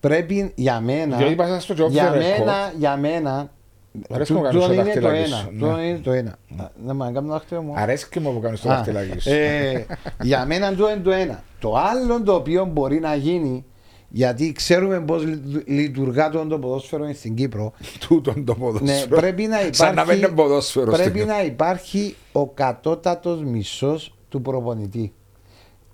πρέπει 0.00 0.52
για 0.54 0.80
μένα. 0.80 1.16
Γιατί 1.16 1.32
είπα 1.32 1.46
σας 1.46 1.66
το 1.66 1.84
job 1.84 1.90
για 1.90 2.12
the 2.12 2.14
record. 2.16 2.18
μένα, 2.38 2.72
για 2.78 2.96
μένα. 2.96 3.50
Αρέσει 4.10 4.32
του- 4.32 4.38
μου 4.38 4.44
να 4.44 4.50
κάνεις 4.50 4.64
τούτο 4.66 4.74
το 4.74 4.80
είναι 4.82 4.92
το 4.94 5.00
δαχτυλάκι 5.00 5.28
ένα. 5.30 5.36
σου, 5.36 5.48
τούτο 5.58 5.72
ναι. 5.76 5.82
είναι 5.82 5.98
το 5.98 6.12
ένα. 6.12 6.36
Να 6.84 6.94
μου 6.94 7.00
κάνω 7.12 7.20
το 7.20 7.32
δάχτυλο 7.32 7.62
μου. 7.62 7.72
Αρέσει 7.76 8.08
και 8.10 8.20
μου 8.20 8.32
που 8.32 8.40
κάνεις 8.40 8.60
το 8.60 8.70
Α, 8.70 8.74
δαχτυλάκι 8.74 9.18
σου. 9.18 9.30
ε, 9.30 9.86
για 10.22 10.46
μένα 10.46 10.74
το 10.74 10.90
είναι 10.90 11.00
το 11.00 11.10
ένα. 11.10 11.42
Το 11.60 11.76
άλλο 11.76 12.22
το 12.22 12.34
οποίο 12.34 12.64
μπορεί 12.64 13.00
να 13.00 13.14
γίνει, 13.14 13.64
γιατί 14.14 14.52
ξέρουμε 14.52 15.00
πώς 15.00 15.24
λειτουργά 15.64 16.30
το, 16.30 16.46
το 16.46 16.58
ποδόσφαιρο 16.58 17.12
στην 17.12 17.34
Κύπρο, 17.34 17.72
Τούτον 18.08 18.44
το 18.44 18.52
ναι, 18.52 18.58
ποδόσφαιρο. 18.58 19.16
πρέπει 19.16 19.46
να 19.46 19.56
Σαν 19.70 19.94
να 19.94 20.02
μην 20.02 20.10
είναι 20.10 20.18
υπάρχει, 20.18 20.34
ποδόσφαιρο. 20.34 20.92
στην 20.92 21.02
πρέπει 21.02 21.18
Κύπρο. 21.18 21.34
να 21.34 21.44
υπάρχει 21.44 22.16
ο 22.32 22.48
κατώτατος 22.48 23.42
μισός 23.42 24.14
του 24.28 24.42
προπονητή. 24.42 25.12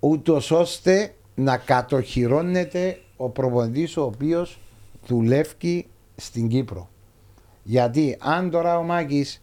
Ούτως 0.01 0.51
ώστε 0.51 1.15
να 1.35 1.57
κατοχυρώνεται 1.57 2.99
ο 3.17 3.29
προπονητής 3.29 3.97
ο 3.97 4.03
οποίος 4.03 4.59
δουλεύει 5.07 5.87
στην 6.17 6.49
Κύπρο. 6.49 6.89
Γιατί 7.63 8.17
αν 8.21 8.51
τώρα 8.51 8.79
ο 8.79 8.83
Μάκης 8.83 9.41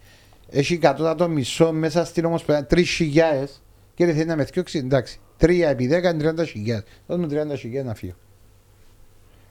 έχει 0.49 0.77
κατώτατο 0.77 1.27
μισό 1.29 1.71
μέσα 1.71 2.05
στην 2.05 2.25
ομοσπονδία, 2.25 2.65
τρεις 2.65 2.89
χιλιάδες 2.89 3.61
και 3.93 4.05
δεν 4.05 4.15
θέλει 4.15 4.25
να 4.27 4.35
με 4.35 4.45
θιώξει, 4.45 4.77
εντάξει. 4.77 5.19
3 5.39 5.49
επί 5.69 5.87
10 5.87 6.13
είναι 6.13 6.33
30 6.41 6.45
χιλιάδες. 6.45 6.83
Δώσ' 7.07 7.19
μου 7.19 7.27
30 7.27 7.57
χιλιάδες 7.57 7.87
να 7.89 7.95
φύγω. 7.95 8.13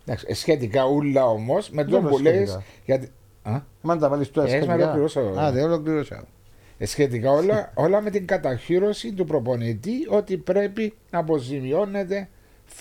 Εντάξει, 0.06 0.26
ε, 0.28 0.34
σχετικά 0.34 0.84
ούλα 0.86 1.26
όμως 1.26 1.70
με 1.70 1.84
Δεν 1.84 1.92
το 2.02 2.08
που 2.08 2.18
είναι 2.18 2.30
λες. 2.30 2.48
σχετικά. 2.48 2.64
Γιατί... 2.84 3.10
Α, 3.42 3.60
Μαν 3.82 3.98
τα 3.98 4.08
βάλεις 4.08 4.30
τώρα 4.30 4.48
Ε, 4.50 4.64
με 4.66 4.72
ολοκληρώσω. 4.74 5.20
Α, 5.20 5.50
δεν 5.52 5.64
ολοκληρώσα. 5.64 6.24
ε, 6.78 6.86
σχετικά 6.86 7.30
όλα, 7.30 7.70
όλα 7.74 8.00
με 8.00 8.10
την 8.10 8.26
καταχύρωση 8.26 9.12
του 9.12 9.24
προπονητή 9.24 10.06
ότι 10.08 10.36
πρέπει 10.36 10.94
να 11.10 11.18
αποζημιώνεται 11.18 12.28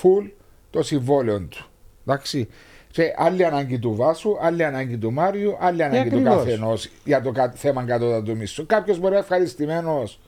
full 0.01 0.30
το 0.70 0.84
συμβόλαιο 0.84 1.39
του. 1.42 1.65
Εντάξει. 2.06 2.48
Και 2.92 3.13
άλλη 3.18 3.46
ανάγκη 3.46 3.80
του 3.80 3.96
Βάσου, 3.96 4.38
άλλη 4.42 4.63
ανάγκη 4.63 4.98
του 4.98 5.12
Μάριου, 5.12 5.56
άλλη 5.60 5.84
ανάγκη 5.84 6.10
του 6.10 6.15
ακριβώς. 6.15 6.36
καθενός 6.44 6.89
για 7.03 7.22
το 7.22 7.32
κα- 7.32 7.51
θέμα 7.56 7.84
κατώτατου 7.84 8.36
μισθού. 8.38 8.65
Κάποιος 8.65 8.98
μπορεί 8.98 9.10
να 9.12 9.18
είναι 9.18 9.25
ευχαριστημένος 9.25 10.20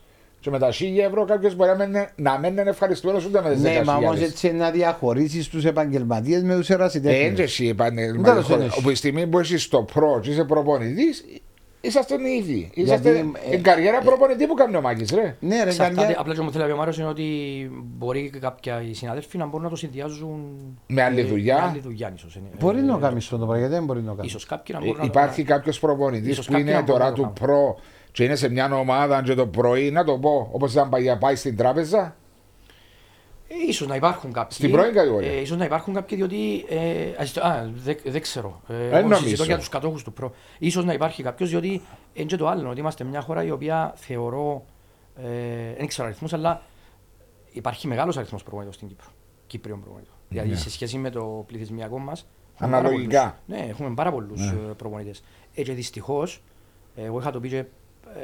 Και 0.45 0.51
με 0.51 0.59
τα 0.59 0.71
1000 0.71 1.03
ευρώ 1.05 1.25
κάποιος 1.25 1.55
μπορεί 1.55 1.69
να 1.69 1.75
μένει- 1.75 2.07
να 2.15 2.39
μένει 2.39 2.61
ευχαριστημένος 2.69 3.25
ούτε 3.25 3.41
με 3.41 3.49
τι 3.53 3.55
10.000. 3.61 3.61
Ναι, 3.77 3.83
μα 3.83 3.95
όμως 3.95 4.21
έτσι 4.21 4.51
να 4.53 4.71
διαχωρίσεις 4.71 5.47
τους 5.49 5.65
επαγγελματίες 5.65 6.43
με 6.43 6.55
τους 6.55 6.69
Ε, 6.69 6.73
ερασιτέχνε. 6.73 7.17
Έτσι 7.25 7.41
εσύ 7.41 7.57
Τέλος 7.63 7.71
επαγγελματικό. 7.71 8.53
είναι 8.55 8.63
εσύ. 8.65 8.75
Όπου 8.79 8.89
τη 8.89 8.95
στιγμή 8.95 9.27
που 9.27 9.39
είσαι 9.39 9.57
στο 9.57 9.81
προ 9.93 10.19
και 10.23 10.29
είσαι 10.29 10.43
προπονητής, 10.43 11.25
είσαστε 11.81 12.13
οι 12.15 12.37
ίδιοι. 12.37 12.69
Είσαστε 12.73 13.11
Γιατί, 13.11 13.31
ε, 13.51 13.55
η 13.55 13.59
καριέρα 13.59 13.99
προπονητή 13.99 14.45
που 14.47 14.53
κάνει 14.53 14.75
ο 14.75 14.81
Μάκης, 14.81 15.11
ρε. 15.11 15.35
Ναι, 15.39 15.55
ρε, 15.63 15.69
Εξαρτάται, 15.69 15.95
καρδιά. 15.99 16.15
απλά 16.19 16.33
και 16.33 16.41
μου 16.41 16.51
θέλει 16.51 16.61
να 16.63 16.67
πει 16.69 16.73
ο 16.75 16.77
Μάριος 16.77 16.97
είναι 16.97 17.07
ότι 17.07 17.25
μπορεί 17.97 18.29
κάποια 18.41 18.81
οι 18.89 18.93
συναδέλφοι 18.93 19.37
να 19.37 19.45
μπορούν 19.45 19.63
να 19.63 19.69
το 19.69 19.75
συνδυάζουν 19.75 20.39
Με 20.87 21.03
άλλη 21.03 21.19
ε, 21.19 21.23
δουλειά. 21.23 21.55
Με 21.55 21.61
άλλη 21.69 21.79
δουλειά 21.79 22.11
ίσως. 22.15 22.35
είναι. 22.35 22.47
Μπορεί 22.59 22.77
Ε, 22.77 22.81
να 22.81 22.97
κάνεις 22.97 23.23
αυτό 23.23 23.37
το 23.37 23.45
πράγμα, 23.45 23.57
γιατί 23.57 23.73
δεν 23.73 23.83
μπορεί 23.85 24.01
να 24.01 24.13
κάνεις. 24.13 24.25
Ίσως 24.29 24.45
κάποιοι 24.45 24.75
να 24.79 24.83
Ε, 24.83 24.87
μπορούν 24.87 25.01
να 25.01 25.05
Υπάρχει 25.07 25.41
να- 25.43 25.47
κάποιος 25.55 25.79
προπονητής 25.79 26.29
Ίσως 26.31 26.45
που 26.45 26.51
κάποιοι 26.51 26.65
είναι 26.67 26.75
να 26.77 26.81
μπορούν 26.83 26.99
τώρα 26.99 27.09
να 27.09 27.15
το 27.15 27.21
του 27.21 27.33
προ 27.39 27.79
και 28.15 28.23
είναι 28.23 28.35
σε 28.35 28.49
μια 28.49 28.75
ομάδα 28.75 29.23
και 29.23 29.33
το 29.33 29.47
πρωί, 29.47 29.91
να 29.91 30.03
το 30.03 30.17
πω, 30.17 30.49
όπως 30.51 30.73
ήταν 30.73 30.89
παλιά, 30.89 31.17
πάει 31.17 31.35
στην 31.35 31.57
τράπεζα. 31.57 32.15
Ε, 33.47 33.53
ίσως 33.67 33.87
να 33.87 33.95
υπάρχουν 33.95 34.31
κάποιοι. 34.31 34.57
Στην 34.57 34.71
πρώην 34.71 34.93
κατηγορία. 34.93 35.31
Ε, 35.31 35.39
ίσως 35.41 35.57
να 35.57 35.65
υπάρχουν 35.65 35.93
κάποιοι 35.93 36.17
διότι. 36.17 36.65
Ε, 36.69 37.11
ας- 37.17 37.37
α, 37.37 37.69
δεν 37.75 37.97
δεν 38.03 38.21
ξέρω. 38.21 38.61
Ε, 38.67 38.73
Δεν 38.73 38.91
εγώ 38.91 39.01
νομίζω. 39.01 39.21
συζητώ 39.21 39.43
για 39.43 39.57
τους 39.57 39.69
κατόχους 39.69 40.03
του 40.03 40.13
προ. 40.13 40.33
Ίσως 40.59 40.85
να 40.85 40.93
υπάρχει 40.93 41.23
κάποιος 41.23 41.49
διότι 41.49 41.81
είναι 42.13 42.25
και 42.25 42.35
το 42.35 42.47
άλλο. 42.47 42.69
Ότι 42.69 42.79
είμαστε 42.79 43.03
μια 43.03 43.21
χώρα 43.21 43.43
η 43.43 43.51
οποία 43.51 43.93
θεωρώ. 43.95 44.65
Ε, 45.15 45.73
δεν 45.77 45.87
ξέρω 45.87 46.07
αριθμούς, 46.07 46.33
αλλά 46.33 46.61
υπάρχει 47.51 47.87
μεγάλος 47.87 48.17
αριθμός 48.17 48.43
προπονητών 48.43 48.73
στην 48.73 48.87
Κύπρο. 48.87 49.07
Κύπριων 49.47 49.81
προπονητών. 49.81 50.13
Δηλαδή 50.29 50.55
σε 50.55 50.69
σχέση 50.69 50.97
με 50.97 51.09
το 51.09 51.43
πληθυσμιακό 51.47 51.99
μας. 51.99 52.27
Αναλογικά. 52.57 53.39
Ναι, 53.45 53.57
έχουμε 53.69 53.93
πάρα 53.93 54.11
πολλούς 54.11 54.51
ναι. 54.51 54.73
προπονητές. 54.73 55.23
Ε, 55.55 55.63
και 55.63 55.73
δυστυχώς, 55.73 56.41
εγώ 56.95 57.19
είχα 57.19 57.31
το 57.31 57.39
πει 57.39 57.49
και 57.49 57.57
ε, 57.57 57.65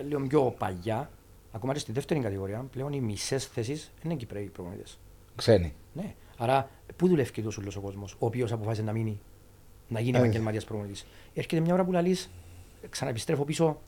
λίγο 0.07 0.21
πιο 0.27 0.55
παλιά, 0.57 1.09
ακόμα 1.51 1.73
και 1.73 1.79
στη 1.79 1.91
δεύτερη 1.91 2.19
κατηγορία, 2.19 2.65
πλέον 2.71 2.93
οι 2.93 2.99
μισές 2.99 3.45
θέσεις 3.45 3.91
είναι 4.03 4.13
Κυπρέοι 4.15 4.43
προπονητές. 4.53 4.97
Ξένοι. 5.35 5.73
Ναι. 5.93 6.13
Άρα, 6.37 6.69
πού 6.95 7.07
δουλεύει 7.07 7.41
τόσο 7.41 7.61
ο 7.77 7.79
κόσμος, 7.79 8.13
ο 8.19 8.25
οποίος 8.25 8.51
αποφάσισε 8.51 8.83
να 8.85 8.91
μείνει, 8.91 9.19
να 9.87 9.99
γίνει 9.99 10.17
Ε. 10.17 10.19
επαγγελματίας 10.19 10.63
προπονητής. 10.63 11.05
Έρχεται 11.33 11.59
μια 11.61 11.73
ώρα 11.73 11.83
που 11.83 11.91
λαλείς, 11.91 12.29
ξαναεπιστρέφω 12.89 13.43
πίσω. 13.43 13.79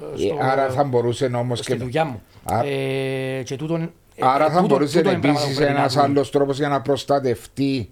ε, 0.00 0.14
Ε, 0.14 0.26
στο- 0.26 0.38
Άρα 0.40 0.70
θα 0.70 0.84
μπορούσε 0.84 1.24
όμως 1.26 1.58
στη 1.58 1.72
και. 1.72 1.78
δουλειά 1.78 2.04
μου. 2.04 2.22
Α- 2.44 2.64
Ε, 2.64 3.42
και 3.42 3.56
τούτον, 3.56 3.82
ε, 3.82 3.90
Άρα 4.20 4.44
ε, 4.44 4.48
θα 4.50 4.54
τούτο- 4.54 4.66
μπορούσε 4.74 4.96
τούτο 4.98 5.10
είναι 5.10 5.18
πράγματα 5.20 5.38
που 5.44 5.44
επίση 5.50 5.56
πρέπει 5.60 5.72
να 5.74 5.78
ένας 5.80 5.92
δούμε. 5.94 6.04
άλλος 6.04 6.30
τρόπος 6.30 6.56
για 6.58 6.68
να 6.68 6.80
προστατευτεί 6.82 7.90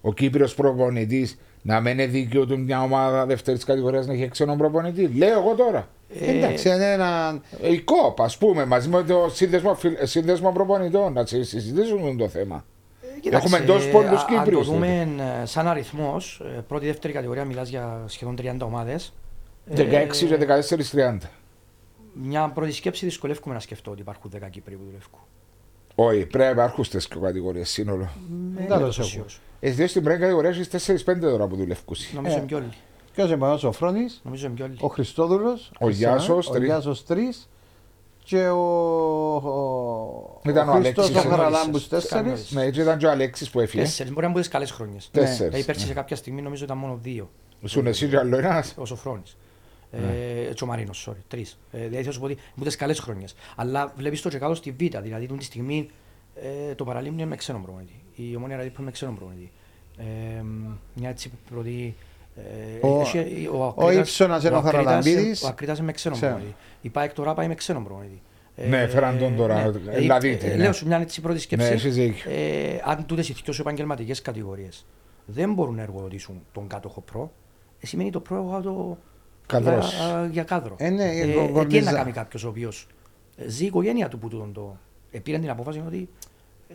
ο 0.00 0.12
Κύπριος 0.12 0.54
προπονητής 0.54 1.38
να 1.62 1.80
μην 1.80 1.92
είναι 1.92 2.06
δίκαιο 2.06 2.46
του 2.46 2.58
μια 2.60 2.82
ομάδα 2.82 3.26
δεύτερης 3.26 3.64
κατηγορίας 3.64 4.06
να 4.06 4.12
έχει 4.12 4.28
ξένο 4.28 4.56
προπονητή. 4.56 5.06
Λέω 5.06 5.38
εγώ 5.40 5.54
τώρα. 5.54 5.88
Ε, 6.20 6.30
Εντάξει, 6.36 6.68
είναι 6.68 6.92
ένα. 6.92 7.40
Ε, 7.62 7.72
Η 7.72 7.80
ΚΟΠ, 7.80 8.20
ας 8.20 8.38
πούμε, 8.38 8.64
μαζί 8.64 8.88
με 8.88 9.02
το 9.02 9.28
σύνδεσμο, 9.32 9.74
φιλ- 9.74 10.00
ε, 10.00 10.06
σύνδεσμο 10.06 10.52
προπονητών, 10.52 11.12
να 11.12 11.26
συ- 11.26 11.44
συζητήσουν 11.44 12.16
το 12.16 12.28
θέμα. 12.28 12.64
Κοίταξε, 13.20 13.46
Έχουμε 13.46 13.66
τόσους 13.66 13.90
πολλούς 13.90 14.08
α- 14.10 14.12
Αν 14.20 14.26
το 14.26 14.34
Κύπριους, 14.34 14.66
δούμε 14.66 15.08
ε, 15.42 15.46
σαν 15.46 15.68
αριθμός, 15.68 16.42
πρώτη-δεύτερη 16.68 17.12
κατηγορία 17.12 17.44
μιλάς 17.44 17.68
για 17.68 18.02
σχεδόν 18.06 18.36
30 18.36 18.66
ομάδες. 18.66 19.12
16 19.74 20.26
και 20.26 20.36
14-30. 20.36 21.18
Μια 22.12 22.48
πρώτη 22.54 22.72
σκέψη 22.72 23.04
δυσκολεύομαι 23.04 23.54
να 23.54 23.60
σκεφτώ 23.60 23.90
ότι 23.90 24.00
υπάρχουν 24.00 24.30
10 24.34 24.48
Κύπροι 24.50 24.74
που 24.74 24.82
δουλεύουν. 24.84 25.18
Όχι, 25.94 26.26
πρέπει 26.26 26.44
να 26.44 26.50
υπάρχουν 26.50 26.84
στις 26.84 27.08
κατηγορίες 27.08 27.70
σύνολο. 27.70 28.08
Με 28.54 28.60
Δεν 28.60 28.68
τα 28.68 28.76
λέω 28.76 28.86
τόσο 28.86 29.00
εγώ. 29.00 29.10
σίγουρος. 29.10 29.40
Εσύ 29.60 29.74
διότι 29.74 29.90
στην 29.90 30.02
πρώτη 30.02 30.18
κατηγορία 30.20 30.50
έχεις 30.50 30.68
4-5 30.68 31.18
τώρα 31.20 31.46
που 31.46 31.56
δουλεύουν. 31.56 31.96
Νομίζω 32.14 32.34
Ε. 32.34 32.38
είναι 32.38 32.46
πιο 32.46 32.56
όλοι. 32.56 32.68
Ποιος 33.14 33.30
είναι 33.30 33.46
ο 33.62 33.72
Φρόνης, 33.72 34.20
Νομίζω 34.24 34.46
είναι 34.46 34.54
πιο 34.54 34.64
όλοι. 34.64 34.76
ο 34.80 34.86
Χριστόδουλος, 34.88 35.70
Ο 35.80 35.88
Γιάσος, 35.88 36.48
ο 36.48 36.52
τρεις. 36.52 36.64
Γιάσος 36.66 37.04
τρεις 37.04 37.48
και 38.24 38.48
ο. 38.48 38.58
ο- 39.34 40.40
Ήταν 40.44 40.68
ο 40.68 40.72
Χριστός 40.72 41.04
Αλέξης. 41.08 41.26
ο 41.26 41.28
Χαραλάμπους 41.28 41.58
Κανόνες. 41.62 41.88
τέσσερις. 41.88 42.08
Κανόνες. 42.10 42.50
Ναι, 42.52 42.62
έτσι 42.62 42.80
ήταν 42.80 42.98
και 42.98 43.06
ο 43.06 43.10
Αλέξης 43.10 43.50
που 43.50 43.60
έφυγε. 43.60 43.82
Τέσσερις. 43.82 44.12
Μπορεί 44.12 44.26
να 44.26 44.32
μπουν 44.32 44.48
καλές 44.48 44.70
χρόνιες. 44.70 45.08
Τέσσερις, 45.12 45.38
Δηλαδή 45.38 45.64
πέρσι 45.64 45.80
ναι. 45.80 45.86
σε 45.86 45.94
κάποια 45.94 46.16
στιγμή 46.16 46.42
νομίζω 46.42 46.64
ήταν 46.64 46.78
μόνο 46.78 46.98
δύο. 47.02 47.30
Σου 47.64 47.82
εσύ 47.84 48.08
και 48.08 48.16
άλλο 48.18 48.36
ένας. 48.36 48.74
Ο 48.76 48.84
Σοφρόνης. 48.84 49.36
Ναι. 49.90 49.98
Ε, 50.48 50.52
και 50.54 50.64
ο 50.64 50.66
Μαρίνος, 50.66 51.08
sorry, 51.10 51.22
τρεις. 51.28 51.58
Ε, 51.72 51.76
δηλαδή 51.78 51.94
θέλω 51.94 52.06
να 52.06 52.12
σου 52.12 52.18
πω 52.20 52.24
ότι 52.24 52.36
μου 52.54 52.64
τις 52.64 52.76
καλές 52.76 52.98
χρόνιες. 53.00 53.34
Αλλά 53.56 53.92
βλέπεις 53.96 54.22
το 54.22 54.28
και 54.28 54.38
κάτω 54.38 54.54
στη 54.54 54.70
Β, 54.70 54.98
δηλαδή 55.02 55.26
τούτη 55.26 55.38
τη 55.38 55.44
στιγμή 55.44 55.88
ε, 56.70 56.74
το 56.74 56.84
παραλίμνιο 56.84 57.20
είναι 57.20 57.30
με 57.30 57.36
ξένο 57.36 57.58
προπονητή. 57.58 58.02
Η 58.14 58.36
ομόνια 58.36 58.56
ραδίπου 58.56 58.74
είναι 58.76 58.84
με 58.86 58.90
ξένο 58.90 59.12
προπονητή. 59.12 59.50
Ε, 59.96 60.42
μια 60.94 61.08
έτσι 61.08 61.32
πρώτη... 61.50 61.96
Ε, 62.36 62.86
Ο- 62.86 63.00
έχει- 63.00 63.48
ο 63.52 63.64
Ακρίτας- 63.64 63.96
Ήψονας 64.08 64.44
είναι 64.44 64.54
ο 64.54 64.58
Ακρίτας- 64.58 64.84
Χαραλαμπίδης. 64.84 65.42
Ο 65.42 65.46
Ακρίτας 65.46 65.76
είναι 65.78 65.86
με 65.86 65.92
ξένο 65.92 66.14
Ξέρω. 66.14 66.30
προπονητή. 66.32 66.56
Η 66.80 66.88
ΠΑΕΚ 66.88 67.12
τώρα 67.12 67.34
πάει 67.34 67.48
με 67.48 67.54
ξένο 67.54 67.80
προπονητή. 67.80 68.22
Ε, 68.56 68.66
Ναι, 68.66 68.86
φέραν 68.86 69.18
τον 69.18 69.36
τώρα, 69.36 69.62
ναι. 69.64 69.70
δηλαδή, 69.98 70.38
Ε, 70.42 70.46
ναι. 70.48 70.56
Λέω 70.56 70.72
σου 70.72 70.86
μια 70.86 70.98
έτσι 70.98 71.20
πρώτη 71.20 71.38
σκέψη. 71.38 71.68
Ναι, 71.68 71.74
έχεις 71.74 71.94
δίκιο. 71.94 72.30
Ε, 72.30 72.80
αν 72.84 73.06
τούτες 73.06 73.28
οι 73.28 73.32
δυο 73.44 73.54
επαγγελματικές 73.60 74.22
κατηγορίες 74.22 74.86
δεν 75.26 75.52
μπορούν 75.52 75.74
να 75.74 75.82
εργοδοτήσουν 75.82 76.42
τον 76.52 76.66
κάτοχο 76.66 77.00
προ, 77.00 77.32
ε, 77.80 77.86
σημαίνει 77.86 78.10
το 78.10 78.20
προ 78.20 78.36
εγώ 78.36 78.60
το. 78.62 78.98
Καδρός. 79.46 79.94
Για, 79.94 80.16
α, 80.16 80.26
για 80.26 80.42
κάδρο. 80.42 80.74
Ε, 80.78 80.90
ναι, 80.90 81.04
ε, 81.04 81.20
εγώ 81.20 81.30
ε, 81.30 81.32
τι 81.32 81.36
είναι 81.40 81.50
γορμιζά. 81.52 81.90
να 81.90 81.96
κάνει 81.98 82.12
κάποιος 82.12 82.44
ο 82.44 82.48
οποίος 82.48 82.86
ζει 83.46 83.62
η 83.62 83.66
οικογένεια 83.66 84.08
του 84.08 84.18
που 84.18 84.28
τούτον 84.28 84.52
το. 84.52 84.76
Ε, 85.10 85.18
πήραν 85.18 85.40
την 85.40 85.50
απόφαση 85.50 85.82
ότι 85.86 86.08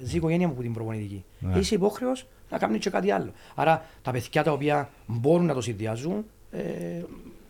ζει 0.02 0.14
η 0.14 0.18
οικογένεια 0.18 0.48
μου 0.48 0.54
που 0.54 0.62
την 0.62 0.74
προπονητική. 0.74 1.24
Ναι. 1.40 1.56
Ε, 1.56 1.60
είσαι 1.60 1.76
υπόχρεος 1.76 2.28
να 2.50 2.58
κάνει 2.58 2.78
και 2.78 2.90
κάτι 2.90 3.12
άλλο. 3.12 3.32
Άρα 3.56 3.86
τα 4.02 4.12
παιδιά 4.12 4.44
τα 4.44 4.52
οποία 4.52 4.90
μπορούν 5.06 5.46
να 5.46 5.54
το 5.54 5.62
συνδυάζουν, 5.62 6.26
ε, 6.52 6.62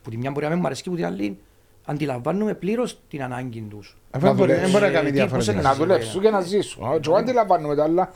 που 0.04 0.10
τη 0.10 0.18
μια 0.18 0.32
μπορεί 0.32 0.44
να 0.46 0.52
μην 0.52 0.60
μου 0.60 0.66
αρέσει, 0.66 0.84
που 0.84 0.96
την 0.96 1.06
άλλη 1.06 1.38
αντιλαμβάνουμε 1.86 2.54
πλήρως 2.54 3.00
την 3.10 3.24
ανάγκη 3.24 3.62
τους. 3.70 3.98
Αφού 4.12 4.26
δεν 4.26 4.36
μπορεί 4.36 4.54
δεν 4.54 4.70
μπορεί 4.70 4.84
να 4.84 4.90
κάνει 4.92 5.06
Τι 5.10 5.12
διαφορετικά. 5.16 5.54
πώς 5.54 5.64
Να 5.64 5.70
είναι 5.70 5.78
δουλέψουν 5.80 6.22
και 6.22 6.30
να 6.30 6.42
ζήσουν. 6.42 6.84
Εγώ 7.06 7.16
αντιλαμβάνομαι 7.16 7.76
τα 7.76 7.84
άλλα. 7.84 8.12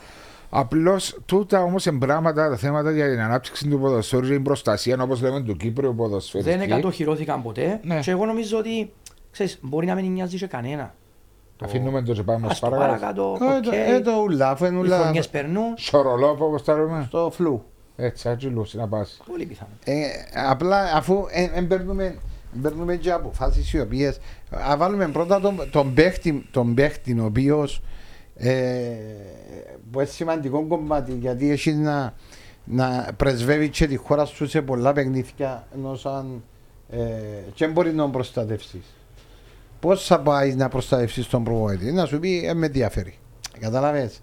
Απλώς 0.50 1.18
τούτα 1.26 1.62
όμως 1.62 1.86
εν 1.86 2.00
πράματα 2.00 2.48
τα 2.48 2.56
θέματα 2.56 2.90
για 2.90 3.10
την 3.10 3.20
ανάπτυξη 3.20 3.68
του 3.68 3.78
ποδοσφαίρου 3.78 4.26
και 4.26 4.32
την 4.32 4.42
προστασία, 4.42 5.02
όπως 5.02 5.20
λέμε, 5.20 5.42
του 5.42 5.56
Κύπριου 5.56 5.94
ποδοσφαίρου. 5.94 6.44
Δεν 6.44 6.68
κατοχυρώθηκαν 6.68 7.42
ποτέ 7.42 7.80
Ναι. 7.84 8.00
και 8.00 8.10
εγώ 8.10 8.24
νομίζω 8.26 8.58
ότι 8.58 8.92
ξέρεις, 9.30 9.58
μπορεί 9.62 9.86
να 9.86 9.94
μην 9.94 10.12
νοιάζει 10.12 10.38
σε 10.38 10.46
κανένα. 10.46 10.94
Το- 11.56 11.64
Αφήνουμε 11.64 12.02
το 12.02 12.12
και 12.12 12.22
πάμε 12.22 12.46
Ας 12.50 12.58
το 12.58 12.68
παρακάτω. 12.68 13.32
παρακάτω, 13.36 13.54
Ε, 13.56 13.60
το- 13.60 13.68
οκ. 13.70 13.74
Ε, 13.96 14.00
το 14.00 14.20
ούλα, 14.22 14.50
αφού 14.50 14.64
είναι 14.64 14.76
Οι 14.76 14.80
ούλα 14.80 14.98
χρονιές 15.00 15.28
περνούν, 15.28 15.74
Σορολόπ, 15.76 16.44
όπως 16.46 16.64
τα 16.64 16.74
λέμε. 16.74 17.04
στο 17.08 17.30
φλου. 17.34 17.64
Έτσι, 17.96 18.28
έτσι 18.28 18.46
λούσει 18.46 18.76
να 18.76 18.88
πας. 18.88 19.20
πολύ 19.30 19.46
πιθανό. 19.46 19.70
Ε, 19.84 20.02
απλά 20.48 20.92
αφού 20.94 21.24
δεν 21.54 21.66
παίρνουμε, 21.66 22.16
παίρνουμε 22.62 22.96
και 22.96 23.10
αποφάσεις 23.12 23.72
οι 23.72 23.80
οποίες 23.80 24.18
α, 24.70 24.76
βάλουμε 24.76 25.08
πρώτα 25.08 25.40
τον, 25.40 25.68
τον, 25.70 25.94
παίχτη, 25.94 26.46
τον 26.50 26.74
παίχτη 26.74 27.18
ο 27.20 27.24
οποίος 27.24 27.82
ε, 28.36 28.50
που 29.90 30.00
είναι 30.00 30.08
σημαντικό 30.08 30.66
κομμάτι 30.66 31.12
γιατί 31.12 31.50
έχει 31.50 31.72
να, 31.72 32.14
να 32.64 33.08
πρεσβεύει 33.16 33.68
και 33.68 33.86
τη 33.86 33.96
χώρα 33.96 34.24
σου 34.24 34.48
σε 34.48 34.62
πολλά 34.62 34.92
παιχνίδια 34.92 35.66
ενώ 35.74 35.94
σαν 35.94 36.42
ε, 36.90 36.98
και 37.54 37.66
μπορεί 37.66 37.90
να 37.92 38.02
τον 38.02 38.12
προστατεύσεις 38.12 38.94
Πώς 39.84 40.06
θα 40.06 40.20
πάει 40.20 40.54
να 40.54 40.68
προστατεύσεις 40.68 41.26
τον 41.26 41.44
προπονητή; 41.44 41.92
Να 41.92 42.06
σου 42.06 42.18
πει 42.18 42.46
ε, 42.46 42.54
με 42.54 42.66
ενδιαφέρει 42.66 43.14
Καταλαβες; 43.60 44.20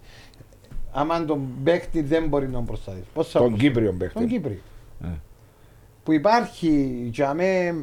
Άμα 0.92 1.24
τον 1.24 1.48
παίχτη 1.64 2.02
δεν 2.02 2.28
μπορεί 2.28 2.46
να 2.46 2.52
τον 2.52 2.64
προστατεύσει 2.64 3.08
Πώς 3.14 3.30
θα 3.30 3.38
Τον 3.38 3.48
προστατεύσει; 3.48 3.80
Κύπριο 3.80 3.90
Τον 3.90 3.98
παίχτη. 3.98 4.26
Κύπριο 4.26 4.58
Ε. 5.04 5.08
που 6.02 6.12
υπάρχει 6.12 7.02
για 7.12 7.34
με 7.34 7.74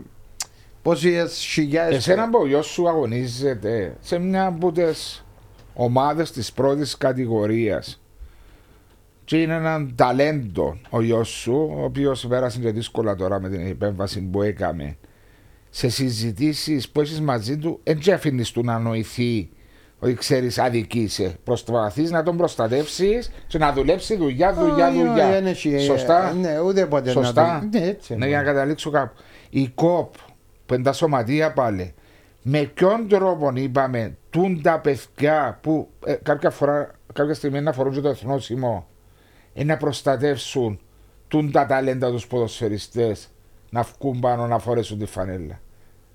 πόσες 0.82 1.38
χιλιάδες 1.38 1.98
Εσένα 1.98 2.30
που 2.30 2.40
ο 2.42 2.48
γιος 2.48 2.66
σου 2.66 2.88
αγωνίζεται 2.90 3.96
σε 4.00 4.18
μια 4.20 4.46
από 4.46 4.72
τις 4.72 5.26
ομάδες 5.74 6.32
της 6.32 6.52
πρώτης 6.52 6.98
κατηγορίας. 6.98 8.02
Και 9.26 9.42
είναι 9.42 9.54
έναν 9.54 9.94
ταλέντο 9.96 10.78
ο 10.90 11.02
γιος 11.02 11.30
σου, 11.30 11.74
ο 11.78 11.84
οποίος 11.84 12.28
πέρασε 12.28 12.60
και 12.60 12.72
δύσκολα 12.72 13.16
τώρα 13.16 13.42
με 13.42 13.50
την 13.50 13.68
επέμβαση 13.68 14.22
που 14.22 14.42
έκαμε. 14.42 14.98
Σε 15.70 15.90
συζητήσεις 15.90 16.90
που 16.90 17.02
έχεις 17.02 17.22
μαζί 17.22 17.58
του, 17.58 17.80
δεν 17.84 18.14
αφήνεις 18.14 18.52
του 18.52 18.64
να 18.64 18.80
νοηθεί 18.80 19.50
ότι 20.00 20.14
ξέρεις 20.14 20.60
αδικείσαι. 20.60 21.38
Προσπαθείς 21.44 22.12
να 22.12 22.24
τον 22.24 22.38
προστατεύσεις 22.38 23.32
και 23.48 23.58
να 23.58 23.74
δουλέψει 23.74 24.16
δουλειά, 24.16 24.54
δουλειά, 24.54 24.88
Όχι, 24.88 24.98
όχι, 24.98 25.08
δουλειά. 25.08 25.30
δεν 25.30 25.46
έχει, 25.46 25.80
Σωστά; 25.80 26.30
ε, 26.30 26.34
Ναι, 26.34 26.60
ούτε 26.60 26.86
ποτέ 26.86 27.10
Σωστά; 27.10 27.54
να 27.54 27.60
το... 27.60 27.78
Ναι, 27.78 27.86
έτσι. 27.86 28.16
Ναι, 28.16 28.28
για 28.28 28.38
να 28.38 28.44
καταλήξω 28.44 28.90
κάπου. 28.90 29.22
Η 29.50 29.68
ΚΟΠ 29.68 30.14
που 30.66 30.74
είναι 30.74 30.84
τα 30.84 30.94
σωματεία 30.94 31.54
πάλι, 31.54 31.94
με 32.42 32.62
ποιον 32.62 33.08
τρόπο 33.08 33.52
είπαμε 33.56 34.18
τούν 34.30 34.62
τα 34.62 34.80
παιδιά 34.80 35.60
που 35.62 35.90
ε, 36.06 36.14
κάποια, 36.14 36.50
φορά, 36.50 36.92
κάποια 37.14 37.34
στιγμή 37.34 37.62
να 37.62 37.74
φορούν 37.74 37.94
και 37.94 38.02
το 38.02 38.10
εθνόσημο 38.10 38.88
ε, 39.54 39.64
να 39.64 39.78
προστατεύσουν 39.78 40.80
τούν 41.28 41.52
τα 41.52 41.66
ταλέντα 41.66 42.12
τους 42.12 42.28
ποδοσφαιριστές 42.28 43.28
να 43.70 43.82
βγουν 44.00 44.20
πάνω 44.20 44.48
να 44.48 44.60
φορέσουν 44.60 44.98
τη 45.00 45.06
φανέλα. 45.06 45.60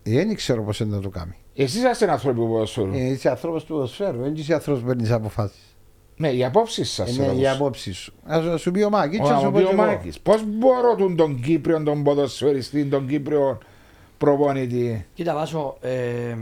Ε, 0.03 0.15
Δεν 0.15 0.35
ξέρω 0.35 0.63
πώς 0.63 0.81
είναι 0.81 0.97
να 0.97 1.03
το 1.03 1.09
κάνει. 1.09 1.35
Εσείς 1.55 1.77
είσαστε 1.79 2.11
άνθρωποι 2.11 2.39
που 2.39 2.49
ποδοσφαιρούν. 2.49 2.95
Ε, 2.95 2.99
Είσαι 3.09 3.29
άνθρωπος 3.31 3.65
του 3.65 3.73
ποδοσφαίρου, 3.73 4.19
δεν 4.23 4.35
είσαι 4.35 4.55
άνθρωπος 4.55 4.81
που 4.81 4.87
παίρνεις 4.87 5.11
αποφάσεις. 5.11 5.77
Ναι, 6.17 6.29
οι 6.31 6.45
απόψεις 6.45 6.91
σας. 6.93 7.19
Ε, 7.19 7.21
Ναι, 7.21 7.29
όμως. 7.29 7.43
οι 7.43 7.49
απόψεις 7.49 7.97
σου. 7.97 8.13
Ας 8.25 8.61
σου 8.61 8.71
πει 8.71 8.83
ο 8.83 8.91
Μάκης 8.91 9.19
και 9.19 9.25
Ο, 9.25 9.29
ας 9.35 9.41
σου 9.41 9.47
ο, 9.47 9.51
πω 9.51 9.59
και 9.59 9.65
ο 9.65 9.69
εγώ. 9.73 9.77
Μάκης. 9.83 10.21
Πώς 10.21 10.43
μπορώ 10.47 10.95
τον, 10.95 11.17
τον 11.17 11.41
Κύπριο, 11.41 11.83
τον 11.83 12.03
ποδοσφαιριστή, 12.03 12.85
τον 12.85 13.07
Κύπριο 13.07 13.59
προπονητή; 14.19 15.07
Κοίτα 15.15 15.35
Βάσο, 15.35 15.77
ε, 15.81 16.37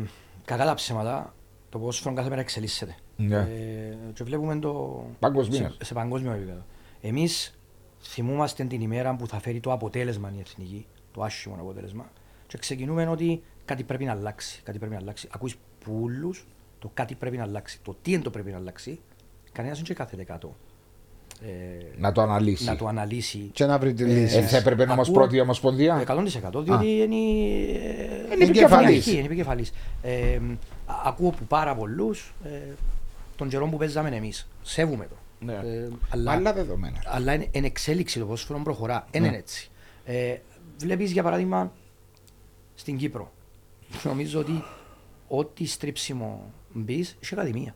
κακά 0.44 0.64
τα 0.64 0.74
ψέματα, 0.74 1.34
το 1.70 1.78
ποδόσφαιρο 1.78 2.14
κάθε 2.14 2.28
μέρα 2.28 2.40
εξελίσσεται. 2.40 2.94
Ναι. 3.16 3.36
Ε, 3.36 3.96
και 4.14 4.24
βλέπουμε 4.24 4.56
το 4.58 5.04
Παγκοσμίως. 5.18 5.60
σε, 5.78 5.84
σε 5.84 5.94
παγκόσμιο 5.94 6.32
επίπεδο. 6.32 6.64
Εμείς 7.00 7.58
θυμούμαστε 8.02 8.64
την 8.64 8.80
ημέρα 8.80 9.14
που 9.16 9.26
θα 9.26 9.40
φέρει 9.40 9.60
το 9.60 9.72
αποτέλεσμα 9.72 10.32
η 10.36 10.40
εθνική, 10.40 10.86
το 11.12 11.22
άσχημο 11.22 11.54
αποτέλεσμα, 11.60 12.10
και 12.46 12.58
ξεκινούμε 12.58 13.06
ότι 13.08 13.42
κάτι 13.64 13.82
πρέπει 13.82 14.04
να 14.04 14.12
αλλάξει. 14.12 14.60
Κάτι 14.64 14.78
πρέπει 14.78 14.92
να 14.94 14.98
αλλάξει. 15.00 15.28
Ακούεις 15.32 15.54
πουλούς 15.84 16.46
το 16.78 16.90
κάτι 16.94 17.14
πρέπει 17.14 17.36
να 17.36 17.42
αλλάξει. 17.42 17.80
Το 17.82 17.96
τι 18.02 18.12
είναι 18.12 18.22
το 18.22 18.30
πρέπει 18.30 18.50
να 18.50 18.56
αλλάξει, 18.56 19.00
κανένας 19.52 19.82
δεν 19.82 19.96
κάθεται 19.96 20.24
κάτω. 20.24 20.56
Ε, 21.42 21.84
Να 21.98 22.12
το 22.12 22.22
αναλύσει. 22.22 22.64
να 22.64 22.76
το 22.76 22.86
αναλύσει. 22.86 23.38
Και 23.52 23.64
να 23.64 23.78
βρει 23.78 23.94
τη 23.94 24.04
λύση. 24.04 24.36
Ε, 24.36 24.42
θα 24.42 24.56
έπρεπε 24.56 24.82
όμω 24.82 24.92
Ακούω- 25.00 25.14
πρώτη 25.14 25.40
ομοσπονδία; 25.40 26.04
100% 26.06 26.62
διότι 26.64 26.86
είναι, 26.86 27.14
Είναι 27.14 28.44
επικεφαλής. 28.44 29.06
Είναι 29.06 29.24
επικεφαλής. 29.24 29.72
Ε, 30.02 30.36
α- 30.86 31.00
ακούω 31.04 31.28
από 31.28 31.44
πάρα 31.48 31.74
πολλούς 31.74 32.34
ε, 32.44 32.48
τον 33.36 33.48
καιρό 33.48 33.66
που 33.66 33.76
παίζαμε 33.76 34.08
εμείς. 34.16 34.48
Σέβουμε 34.62 35.06
το. 35.06 35.14
Ναι. 35.44 35.52
Ε, 35.52 35.88
αλλά, 36.08 36.32
Άλλα 36.32 36.52
δεδομένα. 36.52 37.02
αλλά 37.06 37.34
είναι 37.34 37.48
εν 37.50 37.64
εξέλιξη 37.64 38.18
το 38.18 38.24
ποδόσφαιρο 38.24 38.58
προχωρά. 38.58 39.06
Δεν 39.10 39.24
είναι 39.24 39.36
έτσι. 39.36 39.70
Ε, 40.04 40.36
Βλέπεις 40.78 41.10
για 41.10 41.22
παράδειγμα 41.22 41.72
στην 42.74 42.96
Κύπρο. 42.96 43.32
Νομίζω 44.04 44.40
ότι 44.40 44.62
ό,τι 45.28 45.64
στρίψιμο 45.66 46.52
μπεις, 46.72 47.16
έχει 47.22 47.34
ακαδημία. 47.34 47.74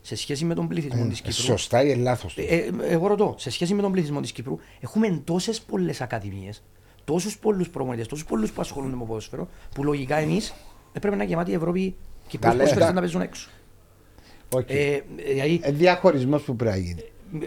Σε 0.00 0.16
σχέση 0.16 0.44
με 0.44 0.54
τον 0.54 0.68
πληθυσμό 0.68 1.06
της 1.08 1.20
Κύπρου. 1.20 1.32
Σωστά 1.42 1.82
ή 1.84 1.94
λάθος. 1.96 2.36
Ε, 2.36 2.42
ε, 2.42 2.70
εγώ 2.80 3.06
ρωτώ, 3.06 3.34
σε 3.38 3.50
σχέση 3.50 3.74
με 3.74 3.82
τον 3.82 3.92
πληθυσμό 3.92 4.20
της 4.20 4.32
Κύπρου, 4.32 4.58
έχουμε 4.80 5.20
τόσες 5.24 5.60
πολλές 5.60 6.00
ακαδημίες, 6.00 6.62
τόσους 7.04 7.38
πολλούς 7.38 7.68
προπονητές, 7.70 8.04
τόσους 8.06 8.24
πολλούς 8.24 8.52
που 8.52 8.60
ασχολούνται 8.60 8.96
με 8.96 9.04
ποδόσφαιρο, 9.04 9.48
που 9.74 9.84
λογικά 9.84 10.16
εμείς 10.16 10.54
έπρεπε 10.92 11.16
να 11.16 11.24
γεμάτη 11.24 11.50
η 11.50 11.54
Ευρώπη 11.54 11.96
και 12.28 12.38
Τα 12.38 12.48
πολλού 12.48 12.62
λέει, 12.62 12.66
ποδοσφαιριστές 12.66 12.86
τα- 12.86 12.92
να 12.92 13.00
παίζουν 13.00 13.20
έξω. 13.20 13.48
Οκ. 14.54 14.70
Ε, 14.70 15.02
δηλαδή, 15.32 15.60
Ε, 15.62 15.72
διαχωρισμός 15.72 16.42
που 16.42 16.56
πρέπει 16.56 16.76
να 16.76 16.82
γίνει. 16.84 17.02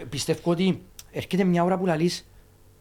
πιστεύω 0.08 0.50
ότι 0.50 0.82
έρχεται 1.12 1.44
μια 1.44 1.64
ώρα 1.64 1.78
που 1.78 1.86
λαλείς 1.86 2.26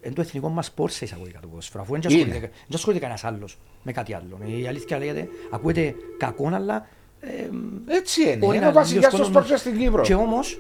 εν 0.02 0.14
το 0.14 0.22
εθνικό 0.22 0.50
μας 0.50 0.66
σπορ 0.66 0.90
σε 0.90 1.06
εισαγωγικά 1.06 1.40
το 1.40 1.48
ποδόσφαιρο, 1.48 1.84
αφού 1.84 1.92
δεν 1.92 2.02
Είναι. 2.12 2.22
ασχολείται, 2.22 2.40
δεν 2.48 2.74
ασχολείται 2.74 3.02
κανένας 3.02 3.24
άλλος 3.24 3.58
με 3.84 3.92
κάτι 3.92 4.14
άλλο. 4.14 4.40
Η 4.62 4.68
αλήθεια 4.68 4.98
λέγεται, 4.98 5.30
ακούεται 5.52 5.96
κακό, 6.18 6.48
αλλά 6.54 6.88
ε, 7.20 7.50
Έτσι 7.88 8.22
είναι. 8.22 8.36
Μπορεί 8.36 8.56
Είναι 8.56 8.66
να 8.66 8.72
ο 8.72 8.74
βασιλιά 8.74 9.00
δύο 9.00 9.10
του 9.10 9.18
κόσμος- 9.24 9.46
sport 9.46 9.60
στην 9.60 9.78
Κύπρο. 9.78 10.02
Και 10.02 10.14
όμως, 10.16 10.60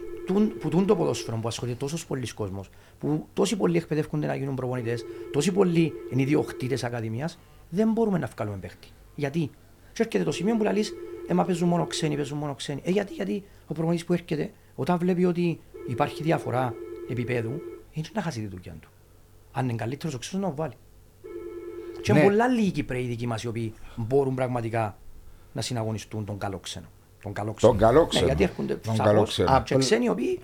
που 0.59 0.69
τούντο 0.69 0.95
ποδόσφαιρο 0.95 1.37
που 1.41 1.47
ασχολείται 1.47 1.77
τόσος 1.77 2.05
πολλοί 2.05 2.33
κόσμος, 2.33 2.69
που 2.99 3.27
τόσοι 3.33 3.55
πολλοί 3.57 3.77
εκπαιδεύονται 3.77 4.27
να 4.27 4.35
γίνουν 4.35 4.55
προπονητές, 4.55 5.05
τόσοι 5.31 5.51
πολλοί 5.51 5.93
είναι 6.11 6.21
ιδιοκτήτες 6.21 6.83
ακαδημίας, 6.83 7.39
δεν 7.69 7.91
μπορούμε 7.91 8.17
να 8.17 8.27
βγάλουμε 8.35 8.57
παίχτη. 8.57 8.87
Γιατί; 9.15 9.49
Και 9.93 10.01
έρχεται 10.03 10.23
το 10.23 10.31
σημείο 10.31 10.55
που 10.57 10.63
λέει, 10.63 10.85
ε, 11.27 11.33
μα 11.33 11.43
παίζουν 11.45 11.67
μόνο 11.67 11.85
ξένοι, 11.85 12.15
παίζουν 12.15 12.37
μόνο 12.37 12.55
ξένοι. 12.55 12.81
Ε, 12.83 12.91
γιατί, 12.91 13.13
γιατί 13.13 13.43
ο 13.67 13.73
προπονητής 13.73 14.05
που 14.05 14.13
έρχεται, 14.13 14.51
όταν 14.75 14.97
βλέπει 14.97 15.25
ότι 15.25 15.59
υπάρχει 15.87 16.23
διαφορά 16.23 16.73
επίπεδου, 17.09 17.61
είναι 17.91 18.07
να 18.13 18.21
χάσει 18.21 18.39
τη 18.39 18.47
δουλειά 18.47 18.75
του. 18.81 18.89
Αν 19.51 19.63
είναι 19.69 19.73
καλύτερος, 19.77 20.13
ο 20.15 20.17
ξένο 20.17 20.43
να 20.43 20.49
το 20.49 20.55
βάλει. 20.55 20.73
Και 22.01 22.13
Ναι. 22.13 22.19
ναι. 22.19 22.25
πολλά 22.25 22.47
λίγοι 22.47 22.71
Κυπρέοι 22.71 23.03
δικοί 23.05 23.27
μας 23.27 23.43
οι 23.43 23.47
οποίοι 23.47 23.73
μπορούν 23.95 24.35
πραγματικά 24.35 24.95
να 25.51 25.61
συναγωνιστούν 25.61 26.25
τον 26.25 26.37
καλό 26.37 26.57
ξένο. 26.57 26.85
Τον 27.23 27.33
καλό 27.33 27.53
ξένο. 27.53 27.71
Τον 27.71 27.81
καλό 27.81 28.01
Ναι, 28.01 28.07
ξένο. 28.07 28.25
γιατί 28.25 28.43
έρχονται 28.43 28.73
Τον 28.75 28.95
σαφώς 28.95 29.11
καλό 29.11 29.23
ξένο. 29.23 29.61
και 29.65 29.75
ξένοι 29.75 30.05
οι 30.05 30.09
οποίοι 30.09 30.39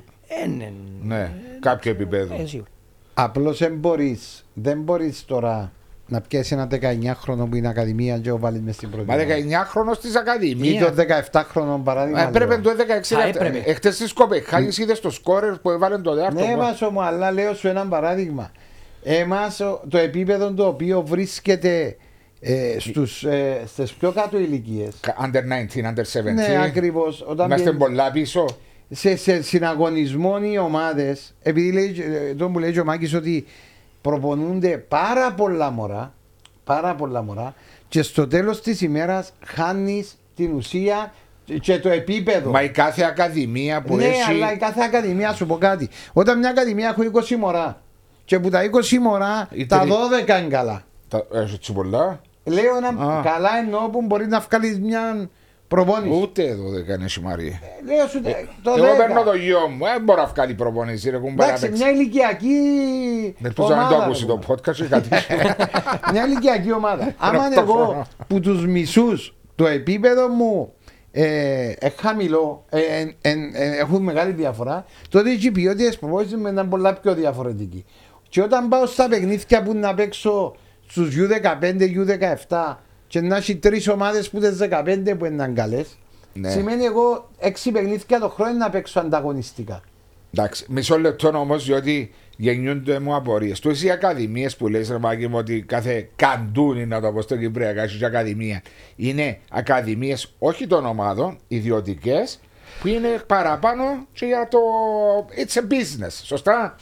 είναι. 0.46 0.74
Ναι, 1.02 1.32
κάποιο 1.60 1.92
επίπεδο. 1.92 2.36
Ε, 2.42 2.46
σίγουρα. 2.46 2.70
Απλώς 3.14 3.58
δεν 3.58 3.76
μπορείς 3.78 4.46
δεν 4.54 4.82
μπορείς 4.82 5.26
τώρα 5.26 5.72
να 6.08 6.22
πιέσεις 6.22 6.52
ένα 6.52 6.68
19χρονο 6.72 7.48
που 7.50 7.56
είναι 7.56 7.68
ακαδημία 7.68 8.18
και 8.20 8.32
ο 8.32 8.38
βάλεις 8.38 8.62
μες 8.62 8.76
στην 8.76 8.90
πρώτη. 8.90 9.06
Μα 9.08 9.14
ομάδα. 9.14 9.36
19χρονο 9.36 9.98
της 10.02 10.10
Ή 10.10 10.14
το 10.14 10.20
Ακαδημία. 10.20 10.94
17χρονο 11.32 11.80
παράδειγμα. 11.84 12.22
Ε, 12.22 12.28
Έπρεπε 12.28 12.58
λέω. 12.58 12.62
το 12.62 12.84
16. 12.84 13.02
Θα 13.04 13.24
έπρεπε. 13.24 13.58
Εχθές 13.66 13.98
της 13.98 14.14
Κοπεχάγη 14.14 14.82
είδες 14.82 15.00
το 15.00 15.10
σκόρερ 15.10 15.58
που 15.60 15.70
έβαλε 15.70 15.98
το 15.98 16.14
δεύτερο. 16.16 16.48
Ναι, 16.48 16.56
μα 16.56 16.90
μου, 16.92 17.02
αλλά 17.02 17.32
λέω 17.32 17.54
σου 17.54 17.68
ένα 17.68 17.88
παράδειγμα. 17.88 18.52
Εμάς 19.10 19.60
ο- 19.60 19.82
το 19.90 19.98
επίπεδο 19.98 20.54
το 20.54 20.68
οποίο 20.68 21.02
βρίσκεται 21.02 21.96
ε, 22.40 22.76
στους, 22.80 23.24
ε, 23.24 23.62
στις 23.68 23.94
πιο 23.94 24.12
κάτω 24.12 24.40
ηλικίες. 24.40 24.96
Under 25.24 25.42
19, 25.44 25.86
under 25.86 26.04
17. 26.04 26.34
Ναι, 26.34 26.60
ακριβώς. 26.64 27.26
Όταν 27.28 27.46
Είμαστε 27.46 27.70
πιέ- 27.70 27.82
πολλά 27.82 28.12
πίσω. 28.12 28.46
σε, 28.90 29.16
σε 29.16 29.42
συναγωνισμό 29.42 30.38
οι 30.52 30.58
ομάδες, 30.58 31.36
επειδή 31.42 31.72
λέει, 31.72 31.96
ε, 32.30 32.36
το 32.36 32.50
που 32.50 32.60
λέει 32.60 32.72
και 32.72 32.80
ο 32.80 32.86
Μάκης 32.86 33.14
ότι 33.14 33.46
προπονούνται 34.02 34.78
πάρα 34.78 35.34
πολλά 35.34 35.70
μωρά, 35.72 36.14
πάρα 36.64 36.96
πολλά 36.96 37.22
μωρά, 37.22 37.54
και 37.88 38.02
στο 38.02 38.28
τέλος 38.28 38.62
της 38.62 38.82
ημέρας 38.82 39.34
χάνεις 39.46 40.18
την 40.36 40.54
ουσία 40.54 41.14
και 41.62 41.80
το 41.80 41.90
επίπεδο. 41.90 42.50
Μα 42.52 42.64
η 42.64 42.70
κάθε 42.70 43.04
ακαδημία 43.04 43.82
που 43.82 43.96
ναι, 43.96 44.04
έχει. 44.06 44.32
αλλά 44.32 44.54
η 44.54 44.58
κάθε 44.58 44.84
ακαδημία 44.84 45.34
σου 45.34 45.46
πω 45.46 45.58
κάτι. 45.58 45.90
Όταν 46.14 46.38
μια 46.40 46.50
ακαδημία 46.50 46.96
έχει 47.00 47.10
20 47.34 47.36
μωρά 47.40 47.82
και 48.28 48.40
που 48.40 48.50
τα 48.50 48.62
20 48.64 48.98
μωρά 49.02 49.48
Οι 49.52 49.66
τα 49.66 49.80
τρι- 49.80 49.92
12 49.92 50.40
είναι 50.40 50.48
καλά. 50.50 50.82
Τα- 51.08 51.26
Έχει 51.34 51.54
έτσι 51.56 51.74
πολλά. 51.74 52.22
Λέω 52.44 52.76
ένα 52.78 52.88
Α. 53.18 53.22
καλά 53.22 53.50
εννοώ 53.64 53.90
που 53.90 54.02
μπορεί 54.02 54.28
να 54.28 54.40
βγάλει 54.40 54.80
μια 54.80 55.30
προπόνηση. 55.68 56.22
Ούτε 56.22 56.44
εδώ 56.48 56.70
δεν 56.70 56.86
κάνει 56.86 57.06
Μαρία. 57.22 57.60
Λέω 57.86 58.08
σου 58.08 58.22
το 58.64 58.72
Εγώ 58.78 58.86
10. 58.94 58.98
παίρνω 58.98 59.24
το 59.24 59.34
γιο 59.34 59.60
μου, 59.68 59.86
δεν 59.86 60.04
μπορώ 60.04 60.22
να 60.22 60.28
βγάλει 60.28 60.54
προπονήσει. 60.54 61.10
Ρε, 61.10 61.18
κουμπάρα, 61.18 61.50
Εντάξει, 61.50 61.68
παίξει. 61.68 61.84
μια 61.84 61.92
ηλικιακή. 61.92 62.56
Ελπίζω 63.44 63.68
να 63.68 63.76
μην 63.76 63.88
το 63.88 63.94
ομάδα, 63.94 64.04
ακούσει 64.04 64.26
ρε, 64.26 64.32
το 64.34 64.40
podcast 64.48 64.76
και 64.76 64.84
κάτι. 64.84 65.10
μια 66.12 66.26
ηλικιακή 66.26 66.74
ομάδα. 66.74 67.14
Άμα 67.18 67.48
Ρωτώ 67.48 67.60
εγώ 67.62 67.74
χρόνο. 67.74 68.06
που 68.28 68.40
του 68.40 68.70
μισού 68.70 69.08
το 69.56 69.68
επίπεδο 69.68 70.28
μου 70.28 70.72
ε, 71.12 71.72
ε, 71.80 71.90
χαμηλό, 72.02 72.66
ε, 72.70 72.80
ε, 72.80 73.14
ε, 73.22 73.32
ε, 73.54 73.78
έχουν 73.80 74.04
μεγάλη 74.04 74.32
διαφορά, 74.32 74.86
τότε 75.10 75.30
οι 75.30 75.52
ποιότητε 75.52 75.98
προπόνηση 76.00 76.36
μου 76.36 76.48
ήταν 76.48 76.70
πολλά 76.70 76.94
πιο 76.94 77.14
διαφορετική. 77.14 77.86
Και 78.30 78.42
όταν 78.42 78.68
πάω 78.70 78.86
στα 78.86 79.08
παιχνίδια 79.08 79.64
που 79.64 79.74
να 79.74 79.94
παίξω 79.94 80.56
στους 80.88 81.16
U15, 81.16 81.82
U17 82.50 82.76
και 83.08 83.22
να 83.22 83.36
έχει 83.36 83.56
τρεις 83.56 83.88
ομάδες 83.88 84.30
που 84.30 84.40
τι 84.40 84.48
15 84.60 85.16
που 85.18 85.26
είναι 85.26 85.52
καλές, 85.56 85.98
Ναι. 86.34 86.50
σημαίνει 86.50 86.84
εγώ 86.84 87.30
έξι 87.40 87.72
παιχνίδια 87.72 88.20
το 88.20 88.30
χρόνο 88.30 88.52
να 88.54 88.70
παίξω 88.70 89.00
ανταγωνιστικά. 89.00 89.82
Εντάξει, 90.34 90.66
μισό 90.70 91.00
λεπτό 91.00 91.28
όμως, 91.28 91.66
διότι 91.66 92.14
γεννιούνται 92.38 93.00
μου 93.00 93.16
απορίες. 93.16 93.60
Του 93.60 93.72
οι 93.86 93.92
ακαδημίες 93.92 94.56
που 94.56 94.68
λες, 94.68 94.90
ρε 94.90 94.98
Μάκη, 94.98 95.28
μου, 95.28 95.38
ότι 95.38 95.62
κάθε 95.62 96.10
καντούνι, 96.16 96.86
να 96.86 97.02
το 97.02 97.12
πω 97.12 97.22
στο 97.22 97.38
Κυπριακά, 97.38 97.82
έχεις 97.84 98.04
ακαδημία. 98.04 98.62
Είναι 98.96 99.40
ακαδημίες 99.52 100.34
όχι 100.40 100.68
των 100.68 100.86
ομάδων, 100.86 101.38
ιδιωτικές, 101.48 102.40
που 102.82 102.88
είναι 102.88 103.22
παραπάνω 103.28 103.84
και 104.14 104.26
για 104.26 104.48
το. 104.52 104.60
It's 105.36 105.58
a 105.58 105.74
business, 105.74 106.12
σωστά; 106.24 106.76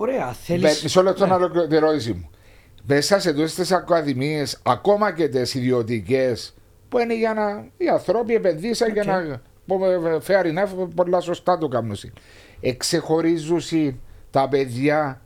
Ωραία, 0.00 0.26
Με- 0.26 0.32
θέλει. 0.42 0.62
Μισό 0.82 1.02
λεπτό 1.02 1.26
να 1.26 1.34
ολοκληρώσω 1.34 1.68
την 1.68 1.76
ερώτηση 1.76 2.12
μου. 2.12 2.30
Μέσα 2.82 3.20
σε 3.20 3.32
τόσες 3.32 3.74
ακαδημίες, 3.74 4.60
ακόμα 4.62 5.12
και 5.12 5.28
τις 5.28 5.54
ιδιωτικές, 5.54 6.54
που 6.88 6.98
είναι 6.98 7.16
για 7.16 7.34
να. 7.34 7.66
οι 7.76 7.88
άνθρωποι 7.88 8.34
επενδύσαν 8.34 8.92
για 8.92 9.02
Οκ. 9.02 9.08
να. 9.08 9.40
πούμε, 9.66 10.18
Fair 10.26 10.44
enough, 10.44 10.88
πολλά 10.94 11.20
σωστά 11.20 11.58
το 11.58 11.68
κάνουν. 11.68 11.96
Εξεχωρίζουν 12.60 14.00
τα 14.30 14.48
παιδιά 14.48 15.20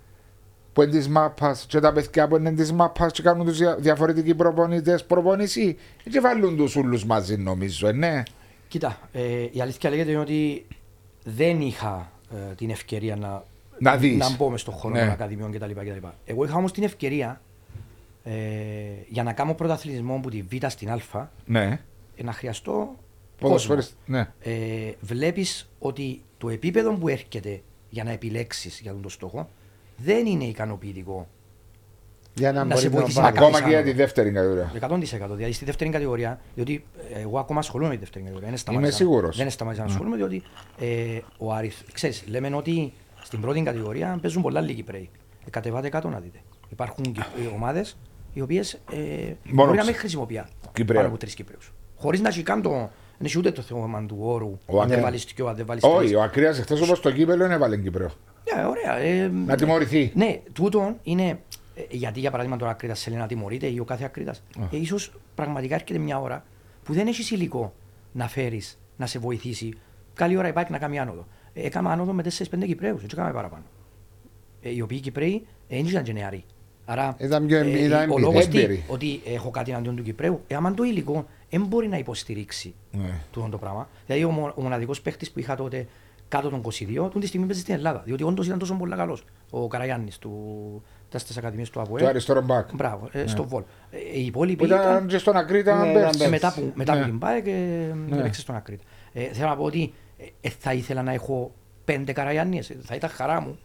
που 0.73 0.83
είναι 0.83 0.91
της 0.91 1.09
μάπας 1.09 1.67
και 1.69 1.81
τα 1.81 1.93
παιδιά 1.93 2.29
που 2.29 2.37
είναι 2.37 2.53
της 2.53 2.73
μάπας 2.73 3.13
και 3.13 3.23
κάνουν 3.23 3.47
τους 3.47 3.59
διαφορετικοί 3.79 4.35
προπονητές 4.35 5.05
προπονήσεις. 5.05 5.75
Και 6.11 6.21
βάλουν 6.21 6.57
τους 6.57 6.77
όλου 6.77 7.07
μαζί, 7.07 7.37
νομίζω, 7.37 7.89
ε, 7.89 7.93
ναι. 7.93 8.23
Κοίτα, 8.69 8.99
ε, 9.13 9.49
η 9.51 9.61
αλήθεια 9.61 9.91
λέγεται 9.91 10.11
είναι 10.11 10.21
ότι 10.21 10.67
δεν 11.25 11.61
είχα 11.61 12.13
ε, 12.35 12.55
την 12.55 12.71
ευκαιρία 12.71 13.17
να, 13.17 13.45
Να 13.83 13.97
δεις. 13.97 14.17
να 14.17 14.31
μπω 14.37 14.51
μες 14.51 14.61
στον 14.61 14.75
χώρο 14.75 14.95
Ναι. 14.95 15.01
των 15.01 15.11
ακαδημιών 15.11 15.53
κτλ. 15.53 15.71
κτλ. 15.71 16.07
Εγώ 16.25 16.45
είχα 16.45 16.57
όμως 16.57 16.73
την 16.73 16.83
ευκαιρία 16.83 17.41
ε, 18.25 18.33
για 19.09 19.23
να 19.23 19.33
κάνω 19.33 19.55
πρωταθλητισμό 19.55 20.15
από 20.15 20.31
τη 20.31 20.43
Β 20.43 20.53
στην 20.67 20.91
Α 20.91 21.01
Ναι. 21.45 21.81
ε, 22.17 22.23
να 22.23 22.33
χρειαστώ 22.33 22.71
κόσμο. 22.73 22.97
Ποδοσφαιριστ- 23.39 23.93
Ναι. 24.07 24.29
Ε, 24.43 24.53
βλέπεις 25.01 25.71
ότι 25.79 26.23
το 26.39 26.49
επίπεδο 26.49 26.93
που 26.93 27.09
έρχεται 27.09 27.61
για 27.91 28.05
να 28.05 28.11
επιλέξεις 28.11 28.81
για 28.81 28.93
τον 28.93 29.03
το 29.03 29.09
στόχο 29.09 29.49
δεν 29.97 30.27
είναι 30.27 30.45
ικανοποιητικό. 30.45 31.29
Για 32.35 32.53
να, 32.53 32.59
Να 32.59 32.65
μπορεί 32.67 32.81
σε 32.81 32.89
να 32.89 32.93
βοηθήσει 32.95 33.21
βάλει. 33.21 33.33
να 33.35 33.39
Ακόμα 33.41 33.51
κάνεις 33.51 33.65
και 33.65 33.69
για 33.69 33.79
άλλο. 33.79 33.91
τη 33.91 33.97
δεύτερη 33.97 34.31
κατηγορία. 34.31 34.73
100% 35.31 35.35
δηλαδή 35.37 35.53
στη 35.53 35.65
δεύτερη 35.65 35.91
κατηγορία, 35.91 36.41
διότι 36.55 36.85
ε, 37.15 37.21
εγώ 37.21 37.39
ακόμα 37.39 37.59
ασχολούμαι 37.59 37.89
με 37.89 37.95
τη 37.95 38.01
δεύτερη 38.01 38.21
κατηγορία. 38.25 38.49
Δεν 38.51 38.59
σταμάτησα- 38.59 38.97
σίγουρος. 38.97 39.37
Δεν 39.37 39.51
σταμάτησα 39.51 39.85
να 39.85 39.91
ασχολούμαι, 39.91 40.17
διότι 40.17 40.43
ε, 40.81 41.19
ο 41.39 41.53
αριθ... 41.53 41.81
ξέρεις, 41.93 42.25
λέμε 42.27 42.57
ότι 42.57 42.93
στην 43.23 43.41
πρώτη 43.41 43.63
κατηγορία 43.63 44.19
παίζουν 44.23 44.43
πολλά 44.43 44.61
λίγοι 44.61 44.75
Κυπρέοι. 44.75 45.11
Ε, 45.47 45.51
κατεβάτε 45.51 45.89
κάτω 45.89 46.09
να 46.09 46.19
δείτε. 46.21 46.39
Υπάρχουν 46.69 47.05
ομάδες 47.55 47.97
οι 48.33 48.41
οποίες 48.41 48.73
ε, 48.73 49.33
μπορεί 49.53 49.69
να 49.71 49.77
ξε- 49.77 49.85
μην 49.91 49.95
χρησιμοποιεί 49.95 50.43
Κυπρέο. 50.73 50.97
πάνω 50.97 51.09
από 51.09 51.19
τρεις 51.19 51.35
Κυπρέους. 51.35 51.73
Χωρίς 51.97 52.21
να 52.21 52.29
έχει 52.29 52.43
καν 52.43 52.63
το. 52.63 52.71
Δεν 53.19 53.27
έχει 53.31 53.39
ούτε 53.39 53.51
το 53.53 53.63
θέμα 53.63 54.07
του 54.07 54.17
όρου. 54.21 54.59
Ο 54.67 54.81
αν 54.81 54.89
δεν 54.89 54.99
Ακρι- 54.99 55.01
βάλεις 55.03 55.25
δυο, 55.35 55.47
αν 55.47 55.55
δεν 55.57 55.67
βάλεις 55.67 55.83
Όχι, 55.85 56.15
ο 56.15 56.23
Ακρίας 56.23 56.59
χθε 56.59 56.75
όπως 56.83 57.01
το 57.01 57.11
κύπελο 57.13 57.45
είναι 57.45 57.55
έβαλε 57.55 57.77
Κύπρο. 57.77 58.11
Ναι, 58.55 58.65
ωραία. 58.67 58.97
Ε, 58.97 59.29
Να 59.47 59.57
τιμωρηθεί. 59.57 60.13
Ναι, 60.15 60.41
τούτο 60.53 60.97
είναι. 61.03 61.29
ε, 61.75 61.83
γιατί 61.91 62.21
για 62.21 62.31
παράδειγμα 62.31 62.57
τώρα 62.59 62.71
Ακρίτα 62.71 62.95
θέλει 62.95 63.17
να 63.17 63.27
τιμωρείται 63.27 63.67
ή 63.67 63.79
ο 63.79 63.85
κάθε 63.85 64.05
Ακρίτα. 64.05 64.35
Ε, 64.71 64.77
ίσως 64.77 65.13
πραγματικά 65.35 65.75
έρχεται 65.75 65.99
μια 65.99 66.21
ώρα 66.21 66.45
που 66.85 66.93
δεν 66.93 67.07
έχεις 67.07 67.31
υλικό 67.31 67.73
να 68.13 68.29
φέρεις 68.29 68.79
να 68.97 69.07
σε 69.07 69.19
βοηθήσει. 69.19 69.73
Καλή 70.15 70.37
ώρα 70.37 70.49
υπάρχει 70.49 70.73
να 70.73 70.79
κάνει 70.79 70.99
άνοδο. 70.99 71.27
Ε, 71.55 71.67
Έκαμε 71.67 71.89
άνοδο 71.91 72.13
με 72.13 72.23
4-5 72.23 72.65
Κυπρέους, 72.67 73.03
έτσι 73.03 73.17
έκαμε 73.19 73.33
παραπάνω. 73.33 73.63
Ε, 74.63 74.71
οι 74.75 74.81
οποίοι 74.81 75.01
Κυπρέοι 75.01 75.47
ε, 75.69 75.77
δεν 75.77 75.87
ήταν 75.87 76.03
και 76.03 76.13
νεαροί. 76.13 76.45
Άρα, 76.85 77.17
Ήταν 77.19 77.47
πιο 77.47 77.57
εμ- 77.59 77.75
ήταν 77.75 77.99
ο 77.99 78.03
έμπειροι. 78.03 78.21
λόγος 78.21 78.45
Έμπειροι. 78.45 78.85
ότι 78.89 79.21
έχω 79.25 79.51
κάτι 79.51 79.71
εναντίον 79.71 79.97
του 79.97 80.03
Κυπρέου, 80.03 80.41
ε, 80.47 80.55
άμα 80.55 80.75
το 80.75 80.83
υλικό 80.83 81.27
δεν 81.51 81.65
μπορεί 81.67 81.89
να 81.89 81.99
υποστηρίξει 81.99 82.75
Ναι. 82.93 83.21
τούτο 83.31 83.49
το 83.49 83.59
πράγμα. 83.59 83.89
Δηλαδή, 84.07 84.25
ο, 84.25 84.31
μο- 84.31 84.53
ο 84.55 84.63
μοναδικός 84.63 85.01
παίχτης 85.01 85.31
που 85.31 85.39
είχα 85.39 85.57
τότε 85.57 85.87
κάτω 86.29 86.49
των 86.49 86.61
22, 86.61 87.05
τούτη 87.05 87.19
τη 87.19 87.27
στιγμή 87.27 87.47
παίζει 87.47 87.61
στην 87.63 87.75
Ελλάδα. 87.75 88.03
Διότι 88.05 88.23
όντως 88.23 88.47
ήταν 88.47 88.59
τόσο 88.59 88.75
πολύ 88.75 88.95
καλός. 88.97 89.25
Ο 89.51 89.67
Καραγιάννης 89.69 90.19
του 90.19 90.83
στις 91.15 91.37
ακαδημίες 91.37 91.71
του 91.71 91.81
ΑΠΟΕ. 91.81 92.01
Το 92.01 92.07
αριστερό 92.07 92.43
μπακ. 92.43 92.75
Μπράβο, 92.75 93.09
ε, 93.13 93.27
στο 93.27 93.45
Βολ. 93.45 93.63
Ε, 93.91 94.19
οι 94.19 94.25
υπόλοιποι 94.27 94.57
Που 94.57 94.65
ήταν 94.65 94.81
ήταν 94.81 95.07
και 95.07 95.19
στον 95.19 95.37
Ακρίτα 95.37 95.75
Ναι, 95.87 95.93
πέρσι. 95.93 96.17
ήταν 96.17 96.31
πέρσι. 96.31 96.31
μετά 96.31 96.53
που, 96.55 96.73
μετά 96.75 96.95
Ναι. 96.95 97.01
που 97.01 97.07
την 97.07 97.19
πάει 97.19 97.43
και 97.43 97.51
Ναι. 98.09 98.19
έπαιξε 98.19 98.41
στον 98.41 98.55
Ακρίτα. 98.57 98.83
Ε, 99.13 99.23
θέλω 99.33 99.49
να 99.49 99.57
πω 99.57 99.65
ότι 99.65 99.93
ε, 100.41 100.49
ε, 100.49 100.51
θα 100.59 100.73
ήθελα 100.73 101.03
να 101.03 101.13
έχω 101.13 101.53
πέντε 101.85 102.13
Καραγιάννιες. 102.13 102.73
Θα 102.83 102.95
ήταν 102.95 103.11
χαρά 103.11 103.41
μου 103.41 103.59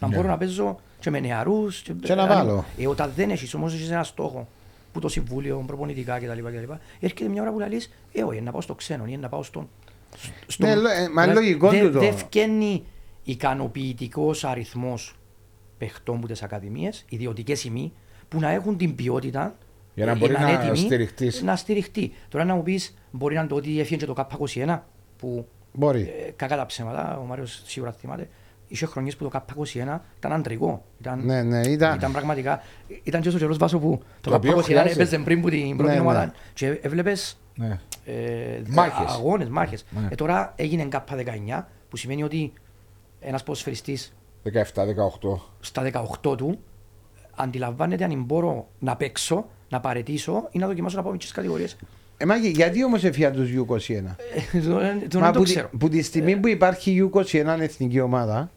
να 0.00 0.08
Ναι. 0.08 0.14
μπορώ 0.16 0.28
να 0.28 0.38
παίζω 0.38 0.78
και 0.98 1.10
με 1.10 1.20
νεαρούς. 1.20 1.80
Και, 1.82 1.92
Και 1.92 2.14
να 2.14 2.22
αν- 2.22 2.28
βάλω. 2.28 2.64
Ε, 2.78 2.86
όταν 2.86 3.12
δεν 3.16 3.30
έχεις 3.30 3.54
όμως 3.54 3.74
έχεις 3.74 3.90
ένα 3.90 4.04
στόχο 4.04 4.48
που 4.92 5.00
το 5.00 5.08
συμβούλιο, 5.08 5.64
προπονητικά 5.66 6.18
κτλ. 6.18 6.38
κτλ. 6.42 6.72
Έρχεται 7.00 7.28
μια 7.28 7.42
ώρα 7.42 7.52
που 7.52 7.58
λαλείς, 7.58 7.92
ε, 8.12 8.22
όχι, 8.22 8.40
να 8.40 8.50
πάω 8.50 8.60
στο 8.60 8.74
ξένο 8.74 9.04
ή 9.06 9.16
να 9.16 9.28
πάω 9.28 9.42
στον... 9.42 9.68
στον- 10.46 10.68
Ναι, 10.68 10.74
λο- 10.74 10.88
ε, 10.90 11.08
μα 11.12 11.22
Δηλαδή, 11.22 11.40
λογικό 11.40 11.68
δεν- 11.70 11.80
τούτο. 11.84 11.98
Δεν 11.98 12.16
φκένει 12.16 12.84
ικανοποιητικός 13.24 14.44
αριθμός 14.44 15.16
παιχτών 15.78 16.20
που 16.20 16.26
τις 16.26 16.42
ακαδημίες, 16.42 17.04
ιδιωτικές 17.08 17.64
ημί, 17.64 17.92
που 18.28 18.40
να 18.40 18.50
έχουν 18.50 18.76
την 18.76 18.94
ποιότητα 18.94 19.56
Για 19.94 20.04
να 20.06 20.12
ε, 20.12 20.14
μπορεί 20.14 20.34
είναι 20.34 20.42
να 20.44 20.50
έτοιμοι 20.50 20.76
στηριχτείς. 20.76 21.42
Να 21.42 21.56
στηριχτεί. 21.56 22.12
Τώρα 22.28 22.44
να 22.44 22.54
μου 22.54 22.62
πεις, 22.62 22.94
μπορεί 23.10 23.34
να 23.34 23.40
είναι 23.40 23.48
το 23.48 23.54
ότι 23.56 23.80
έφυγε 23.80 23.96
και 23.96 24.06
το 24.06 24.14
K21, 24.16 24.78
που 25.16 25.48
Μπορεί. 25.72 26.00
ε, 26.26 26.30
κακά 26.36 26.56
τα 26.56 26.66
ψέματα, 26.66 27.18
ο 27.18 27.24
Μάριος 27.24 27.62
σίγουρα 27.66 27.92
θυμάται, 27.92 28.28
είχε 28.68 28.86
χρονιές 28.86 29.16
που 29.16 29.28
το 29.28 29.30
K21 29.56 30.00
ήταν 30.18 30.32
αντρικό. 30.32 30.84
Ήταν, 31.00 31.20
Ναι, 31.24 31.42
ναι, 31.42 31.60
ήταν- 31.66 31.96
ήταν 31.96 32.12
πραγματικά, 32.12 32.62
ήταν 33.02 33.20
και 33.20 33.30
στο 33.30 33.38
καιρός 33.38 33.56
βάσο 33.56 33.78
που 33.78 34.02
το, 34.20 34.30
Το 34.30 34.36
οποίο 34.36 34.56
K21 34.56 34.62
χρειάζεται. 34.62 34.92
έπαιζε 34.92 35.18
πριν 35.18 35.40
που 35.40 35.48
την 35.48 35.76
πρώτη 35.76 35.90
Ναι, 35.92 35.98
ναι. 35.98 36.02
ομάδα 36.02 36.32
και 36.54 36.66
έβλεπες 36.82 37.36
Ναι. 37.56 37.78
ε, 38.04 38.62
Μάχες. 38.68 39.12
αγώνες, 39.12 39.48
μάχες. 39.48 39.84
Ναι. 39.90 40.08
Ε, 40.10 40.14
τώρα 40.14 40.52
έγινε 40.56 40.88
K19 40.92 41.66
που 41.88 41.96
σημαίνει 41.96 42.22
ότι 42.22 42.52
ένας 43.20 43.42
ποδοσφαιριστής 43.42 44.14
17-18. 44.42 45.40
στα 45.60 45.82
18 45.82 46.36
του 46.36 46.58
αντιλαμβάνεται 47.36 48.04
αν 48.04 48.22
μπορώ 48.22 48.68
να 48.78 48.96
παίξω, 48.96 49.46
να 49.68 49.80
παρετήσω 49.80 50.48
ή 50.50 50.58
να 50.58 50.66
δοκιμάσω 50.66 50.96
να 50.96 51.02
πάω 51.02 51.12
μικρές 51.12 51.32
κατηγορίες. 51.32 51.76
Ε, 52.22 52.26
μα 52.26 52.36
γιατί 52.36 52.84
όμως 52.84 53.04
έφυγε 53.04 53.30
του 53.30 53.66
U21. 53.68 54.16
Ε, 54.52 54.60
το- 54.60 54.68
το 55.08 55.18
Μα 55.18 55.24
δεν 55.24 55.32
το 55.32 55.38
που, 55.38 55.44
τη, 55.44 55.50
ξέρω. 55.50 55.70
που 55.78 55.88
τη 55.88 56.02
στιγμή 56.02 56.36
που 56.36 56.48
υπάρχει 56.48 57.10
U21 57.14 57.60
εθνική 57.60 58.00
ομάδα, 58.00 58.50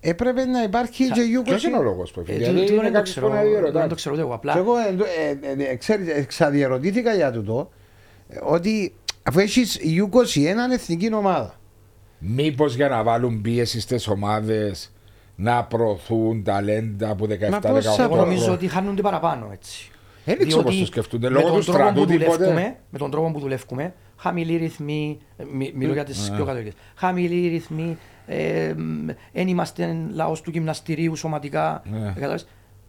έπρεπε 0.00 0.44
να 0.44 0.62
υπάρχει 0.62 1.06
Θα- 1.06 1.14
και 1.14 1.20
Ποιος 1.44 1.64
είναι 1.64 1.76
ο 1.76 1.80
U21. 1.80 1.82
λόγος 1.84 2.10
που 2.10 2.20
Ε, 2.20 2.22
έφυγε. 2.22 2.38
το- 2.46 2.52
Γιατί 2.52 2.66
το 2.66 2.72
είναι 2.72 2.82
δεν 2.82 2.92
το 2.92 2.96
κάποιος 2.98 3.14
που 3.14 3.20
ξέρω, 3.20 3.34
να 3.42 3.42
διερωτά. 3.48 3.80
δεν 3.80 3.88
το 3.88 3.94
ξέρω 3.94 4.14
ούτε 4.14 4.24
εγώ. 4.24 4.30
Και 4.30 4.36
Απλά 4.48 4.56
εγώ 4.58 4.72
ε, 4.76 5.62
ε, 5.62 5.70
ε, 5.70 5.76
ξέρεις, 5.76 6.08
εξαδιερωτήθηκα 6.08 7.14
για 7.14 7.32
τούτο 7.32 7.70
ε, 8.28 8.38
ότι 8.42 8.94
αφού 9.22 9.38
έχεις 9.38 9.78
U21 9.84 10.72
εθνική 10.72 11.14
ομάδα. 11.14 11.54
Μήπως 12.18 12.74
για 12.74 12.88
να 12.88 13.02
βάλουν 13.02 13.40
πίεση 13.40 13.80
στις 13.80 14.08
ομάδες 14.08 14.92
να 15.34 15.64
προωθούν 15.64 16.42
ταλέντα 16.42 17.10
από 17.10 17.26
17-18 17.26 17.68
πώς 17.72 17.94
θα 17.96 18.02
εγώ 18.02 18.16
νομίζω 18.16 18.36
χρόνια. 18.38 18.52
ότι 18.54 18.68
χάνονται 18.68 19.02
παραπάνω 19.02 19.50
έτσι. 19.52 19.90
Δεν 20.24 20.38
ξέρω 20.38 20.62
πώς 20.62 20.70
Διότι 20.74 20.78
το 20.78 20.86
σκεφτούνται, 20.86 21.30
με 21.30 21.38
λόγω 21.38 21.48
τον 21.50 21.58
του 21.58 21.64
τρόπο 21.64 21.78
στρατού 21.78 22.00
που 22.00 22.06
τίποτε. 22.06 22.36
δουλεύουμε- 22.36 22.76
Με 22.90 22.98
τον 22.98 23.10
τρόπο 23.10 23.30
που 23.32 23.38
δουλεύουμε, 23.40 23.94
χαμηλή 24.16 24.56
ρυθμή, 24.56 25.18
ε, 25.36 25.44
μι- 25.52 25.74
μιλώ 25.74 25.92
για 25.92 26.04
τις 26.04 26.30
πιο 26.34 26.44
κατοικίες, 26.44 26.72
χαμηλή 26.94 27.48
ρυθμή, 27.48 27.98
δεν 29.32 29.48
είμαστε 29.48 29.96
λαός 30.12 30.40
του 30.40 30.50
γυμναστηρίου 30.50 31.16
σωματικά. 31.16 31.82
Ναι. 31.90 32.12
κατάλαβες. 32.14 32.46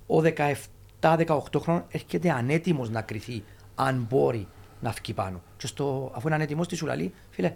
Ο 0.07 0.21
17-18 0.21 1.59
χρόνων 1.59 1.83
έρχεται 1.91 2.29
ανέτοιμος 2.31 2.89
να 2.89 3.01
κρυθεί 3.01 3.43
αν 3.75 4.05
μπορεί 4.09 4.47
να 4.81 4.91
φύγει 4.91 5.13
πάνω. 5.13 5.41
Και 5.57 5.67
στο, 5.67 6.11
αφού 6.15 6.27
είναι 6.27 6.35
ανέτοιμος 6.35 6.67
τη 6.67 6.75
σου 6.75 6.85
λαλεί, 6.85 7.13
φίλε, 7.29 7.53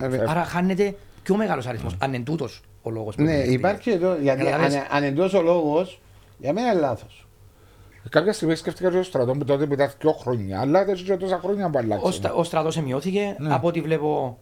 Ε, 0.00 0.06
ε, 0.16 0.24
άρα 0.28 0.44
χάνεται 0.44 0.94
πιο 1.22 1.36
μεγάλος 1.36 1.66
αριθμός, 1.66 1.96
αν 1.98 2.14
είναι 2.14 2.24
τούτος 2.24 2.60
ο 2.82 2.90
λόγος 2.90 3.14
που 3.14 3.22
Ναι, 3.22 3.28
επιλέχθηκε. 3.30 3.56
υπάρχει 3.56 3.90
εδώ. 3.90 4.16
Γιατί 4.16 4.44
Καταλαβες. 4.44 4.74
αν, 4.74 4.86
αν 4.90 5.02
εντός 5.02 5.34
ο 5.34 5.42
λόγος, 5.42 6.00
για 6.38 6.52
μένα 6.52 6.70
είναι 6.70 6.80
λάθος. 6.80 7.23
Κάποια 8.10 8.32
στιγμή 8.32 8.54
σκέφτηκα 8.54 8.90
και 8.90 8.96
το 8.96 9.02
στρατός 9.02 9.38
που 9.38 9.44
τότε 9.44 9.66
που 9.66 9.72
ήταν 9.72 9.90
δύο 10.00 10.12
χρόνια, 10.12 10.60
αλλά 10.60 10.84
δεν 10.84 10.94
ξέρω 10.94 11.16
τόσα 11.16 11.38
χρόνια 11.38 11.66
που 11.70 11.72
Ο, 11.76 11.78
αλλάξε. 11.78 12.12
στρα, 12.12 12.32
ο 12.32 12.44
στρατός 12.44 12.76
εμειώθηκε. 12.76 13.36
Ναι. 13.38 13.54
Από 13.54 13.66
ό,τι 13.68 13.80
βλέπω, 13.80 14.38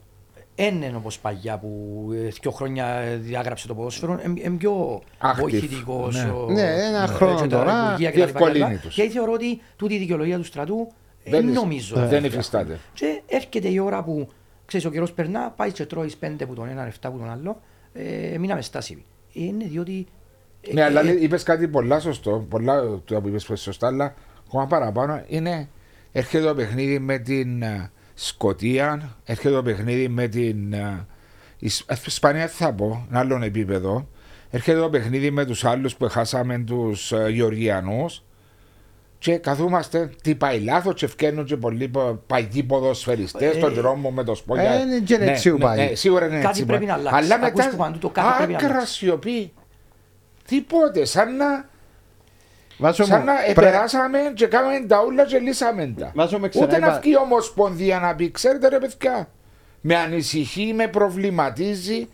δεν 0.55 0.83
είναι 0.83 0.97
όπως 0.97 1.19
παλιά 1.19 1.59
που 1.59 2.09
ε, 2.15 2.29
δύο 2.41 2.51
χρόνια 2.51 2.87
ε, 2.87 3.17
διάγραψε 3.17 3.67
το 3.67 3.75
ποδόσφαιρο. 3.75 4.21
Είναι 4.45 4.57
πιο 4.57 5.03
Active. 5.23 5.41
βοηθητικός. 5.41 6.25
Ναι. 6.25 6.31
ο- 6.31 6.47
Ναι, 6.51 6.61
ένα 6.87 7.03
ε, 7.03 7.07
χρόνο 7.07 7.41
και 7.41 7.47
τα 7.47 7.59
τώρα 7.59 7.85
υπουργεία 7.87 8.11
και 8.11 8.19
τα 8.19 8.27
λοιπά 8.27 8.39
και 8.39 8.45
τα 8.45 8.51
λοιπά. 8.53 8.67
διευκολύνει 8.67 8.79
τους. 8.79 8.95
Και 8.95 9.09
θεωρώ 9.09 9.33
ότι 9.33 9.61
τούτη 9.77 9.95
η 9.95 9.99
δικαιολογία 9.99 10.37
του 10.37 10.45
στρατού 10.45 10.77
Δεν 11.25 11.33
δεν 11.33 11.43
είναι- 11.43 11.53
νομίζω. 11.53 11.95
δεν 11.95 12.05
ότι 12.05 12.19
θα 12.19 12.27
υφιστάται. 12.27 12.79
φτιάχνει. 12.95 13.21
Και 13.29 13.35
έρχεται 13.37 13.69
η 13.69 13.79
ώρα 13.79 14.03
που 14.03 14.29
ξέρεις, 14.67 14.87
ο 14.87 14.91
καιρός 14.91 15.13
περνά, 15.13 15.51
πάει 15.57 15.73
και 15.73 15.87
τρώεις 15.87 16.17
πέντε 16.17 16.47
που 16.47 16.55
τον 16.55 16.69
έναν, 16.69 16.87
εφτά 16.87 17.11
που 17.11 17.19
τον 17.19 17.31
άλλο. 17.31 17.61
Ε, 17.93 18.39
μείναμε 18.39 18.61
στάσιμοι. 18.63 19.05
Είναι 19.33 19.65
διότι. 19.65 20.07
Ε, 20.69 20.73
Ναι, 20.73 20.83
αλλά 20.85 21.01
ε, 21.01 21.17
είπες 21.23 21.43
κάτι 21.43 21.69
πολλά 21.69 22.01
σωστό, 22.01 22.47
πολλά 22.49 22.81
του 23.05 23.21
που 23.23 23.29
είπες 23.29 23.51
σωστά, 23.61 23.87
αλλά 23.87 24.15
ακόμα 24.47 24.67
παραπάνω 24.67 25.23
είναι 25.27 25.69
έρχεται 26.13 26.45
το 26.47 26.55
παιχνίδι 26.55 26.99
με 26.99 27.19
την 27.19 27.63
ε, 27.63 27.91
Σκοτία, 28.15 29.17
έρχεται 29.25 29.55
το 29.55 29.63
παιχνίδι 29.63 30.09
με 30.09 30.29
την 30.29 30.73
ε, 30.73 31.07
Ισ- 31.59 31.91
ε, 31.91 31.95
Ισπανία, 32.07 32.47
τι 32.47 32.53
θα 32.55 32.73
πω, 32.73 33.07
ένα 33.11 33.19
άλλο 33.19 33.43
επίπεδο. 33.45 34.09
Έρχεται 34.51 34.79
το 34.79 34.91
παιχνίδι 34.91 35.31
με 35.31 35.45
τους 35.45 35.65
άλλους 35.65 35.97
που 35.97 36.09
χάσαμε 36.09 36.59
τους 36.59 37.13
Γεωργιανούς. 37.31 38.23
Και 39.19 39.37
καθόμαστε 39.37 40.11
τι 40.23 40.35
πάει 40.35 40.61
λάθος 40.61 40.95
και 40.95 41.05
ευκαιρνούν 41.05 41.45
και 41.45 41.57
πολλοί 41.57 41.89
πο- 41.89 42.23
παγιοί 42.27 42.63
ποδοσφαιριστές 42.63 43.55
Ε, 43.55 43.59
στον 43.59 43.75
δρόμο 43.75 44.11
με 44.11 44.25
το 44.25 44.35
σπόγια. 44.35 44.73
ε, 44.73 44.81
είναι 44.81 44.99
και 44.99 45.15
έτσι 45.21 45.51
πάει. 45.53 45.95
σίγουρα 45.95 46.27
είναι 46.27 46.35
Κάτι 46.35 46.47
έτσι 46.49 46.65
πρέπει 46.65 46.85
πάει. 46.87 46.95
να 46.95 47.01
αλλάξει. 47.09 47.25
Αλλά 47.33 47.35
Ακούς 47.47 47.51
μετά 47.65 47.71
που 47.71 47.77
παντού 47.77 47.99
το 47.99 48.09
κάτι 48.09 48.37
πρέπει 48.37 48.53
να 48.53 48.59
άκρα 48.59 48.71
αλλάξει. 48.73 48.93
σιωπή. 48.95 49.53
Τίποτε, 50.47 51.05
σαν 51.05 51.37
να, 51.37 51.69
Βάσο 52.79 53.05
σαν 53.05 53.19
μου, 53.21 53.25
να 53.25 53.33
πρέ- 53.35 53.49
επεράσαμε 53.51 54.19
και 54.35 54.47
κάναμε 54.47 54.87
τα 54.87 55.05
ούλα 55.07 55.25
και 55.25 55.39
λύσαμε 55.39 55.95
τα. 55.99 56.13
Βάζω 56.15 56.39
με 56.39 56.47
Ούτε 56.47 56.59
ξαναείπα- 56.67 56.93
να 56.93 57.01
βγει 57.01 57.11
η 57.11 57.17
ομοσπονδία 57.17 57.99
να 57.99 58.15
πει, 58.15 58.31
ξέρετε 58.31 58.69
ρε 58.69 58.79
παιδιά, 58.79 59.29
με 59.81 59.97
ανησυχεί, 59.97 60.73
με 60.73 60.89
προβληματίζει 60.89 62.09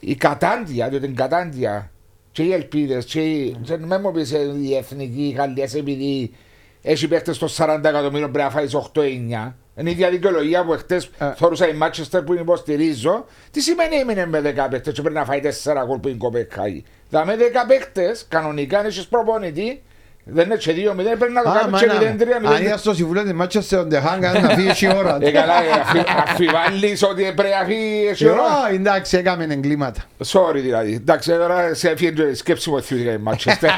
η 0.00 0.14
κατάντια, 0.14 0.88
διότι 0.88 1.06
την 1.06 1.16
κατάντια 1.16 1.90
και 2.32 2.42
οι 2.42 2.52
ελπίδες, 2.52 3.04
και 3.04 3.20
η. 3.20 3.56
και 3.64 3.76
Με 3.76 3.98
μου 3.98 4.12
πεις 4.12 4.30
η 4.60 4.76
εθνική 4.76 5.22
η 5.28 5.30
Γαλλία, 5.30 5.68
επειδή 5.74 6.34
έχει 6.82 7.08
παίχτες 7.08 7.36
στο 7.36 7.46
40 7.48 7.88
εκατομμύρια 7.88 8.30
πρέπει 8.30 8.44
να 8.44 8.50
φάεις 8.50 8.74
8-9. 8.74 9.56
Είναι 9.76 9.88
η 9.88 9.92
ίδια 9.92 10.10
δικαιολογία 10.10 10.64
που 10.64 10.72
χτε 10.72 10.96
Ε. 11.18 11.32
θεωρούσα 11.36 11.68
η 11.68 11.72
Μάτσεστερ 11.72 12.22
που 12.22 12.34
υποστηρίζω. 12.34 13.24
Τι 13.50 13.60
σημαίνει 13.60 13.96
έμεινε 13.96 14.26
με 14.26 14.40
10 14.40 14.68
παίχτες 14.70 14.94
και 14.94 15.00
πρέπει 15.00 15.16
να 15.16 15.24
φάει 15.24 15.40
4 15.40 15.84
γκολ 15.86 15.98
που 15.98 16.08
είναι 16.08 16.16
κοπεκχάη. 16.16 16.82
Δηλαδή 17.08 17.28
με 17.30 17.36
10 17.36 17.64
παίχτες 17.68 18.26
κανονικά 18.28 18.78
αν 18.78 18.86
έχεις 18.86 19.06
προπονητή. 19.06 19.82
Δεν 20.24 20.44
είναι 20.44 20.56
και 20.56 20.72
2-0, 20.72 21.16
πρέπει 21.18 21.32
να 21.32 21.42
το 21.42 21.48
Α, 21.50 21.52
κάνεις 21.52 21.70
μα 21.70 21.78
και 21.78 21.86
να- 21.86 21.94
0-3-0. 21.94 22.54
Αν 22.56 22.62
είσαι 22.62 22.76
στο 22.78 22.94
συμβούλιο 22.94 23.22
της 23.22 23.32
Manchester 23.40 23.78
on 23.78 23.86
the 23.88 23.96
Hang, 24.02 24.40
να 24.42 24.48
φύγει 24.48 24.86
η 24.86 24.96
ώρα. 24.96 25.18
Ε, 25.20 25.30
καλά, 25.30 25.62
ε, 25.62 25.70
αφι- 25.70 26.08
αφιβάλλεις 26.26 27.02
ότι 27.02 27.32
πρέπει 27.36 27.54
να 27.60 27.64
φύγει 27.66 28.14
η 28.18 28.28
ώρα. 28.28 28.42
Α, 28.42 28.72
Εντάξει, 28.72 29.16
έκαμε 29.16 29.44
εγκλήματα. 29.44 30.02
Sorry 30.26 30.54
δηλαδή. 30.54 30.92
Εντάξει, 30.94 31.30
τώρα 31.30 31.74
σε 31.74 31.88
έφυγε 31.90 32.22
η 32.22 32.34
σκέψη 32.34 32.70
μου 32.70 32.76
ότι 32.78 32.94
η 32.94 33.18
Μάτσεστερ. 33.20 33.70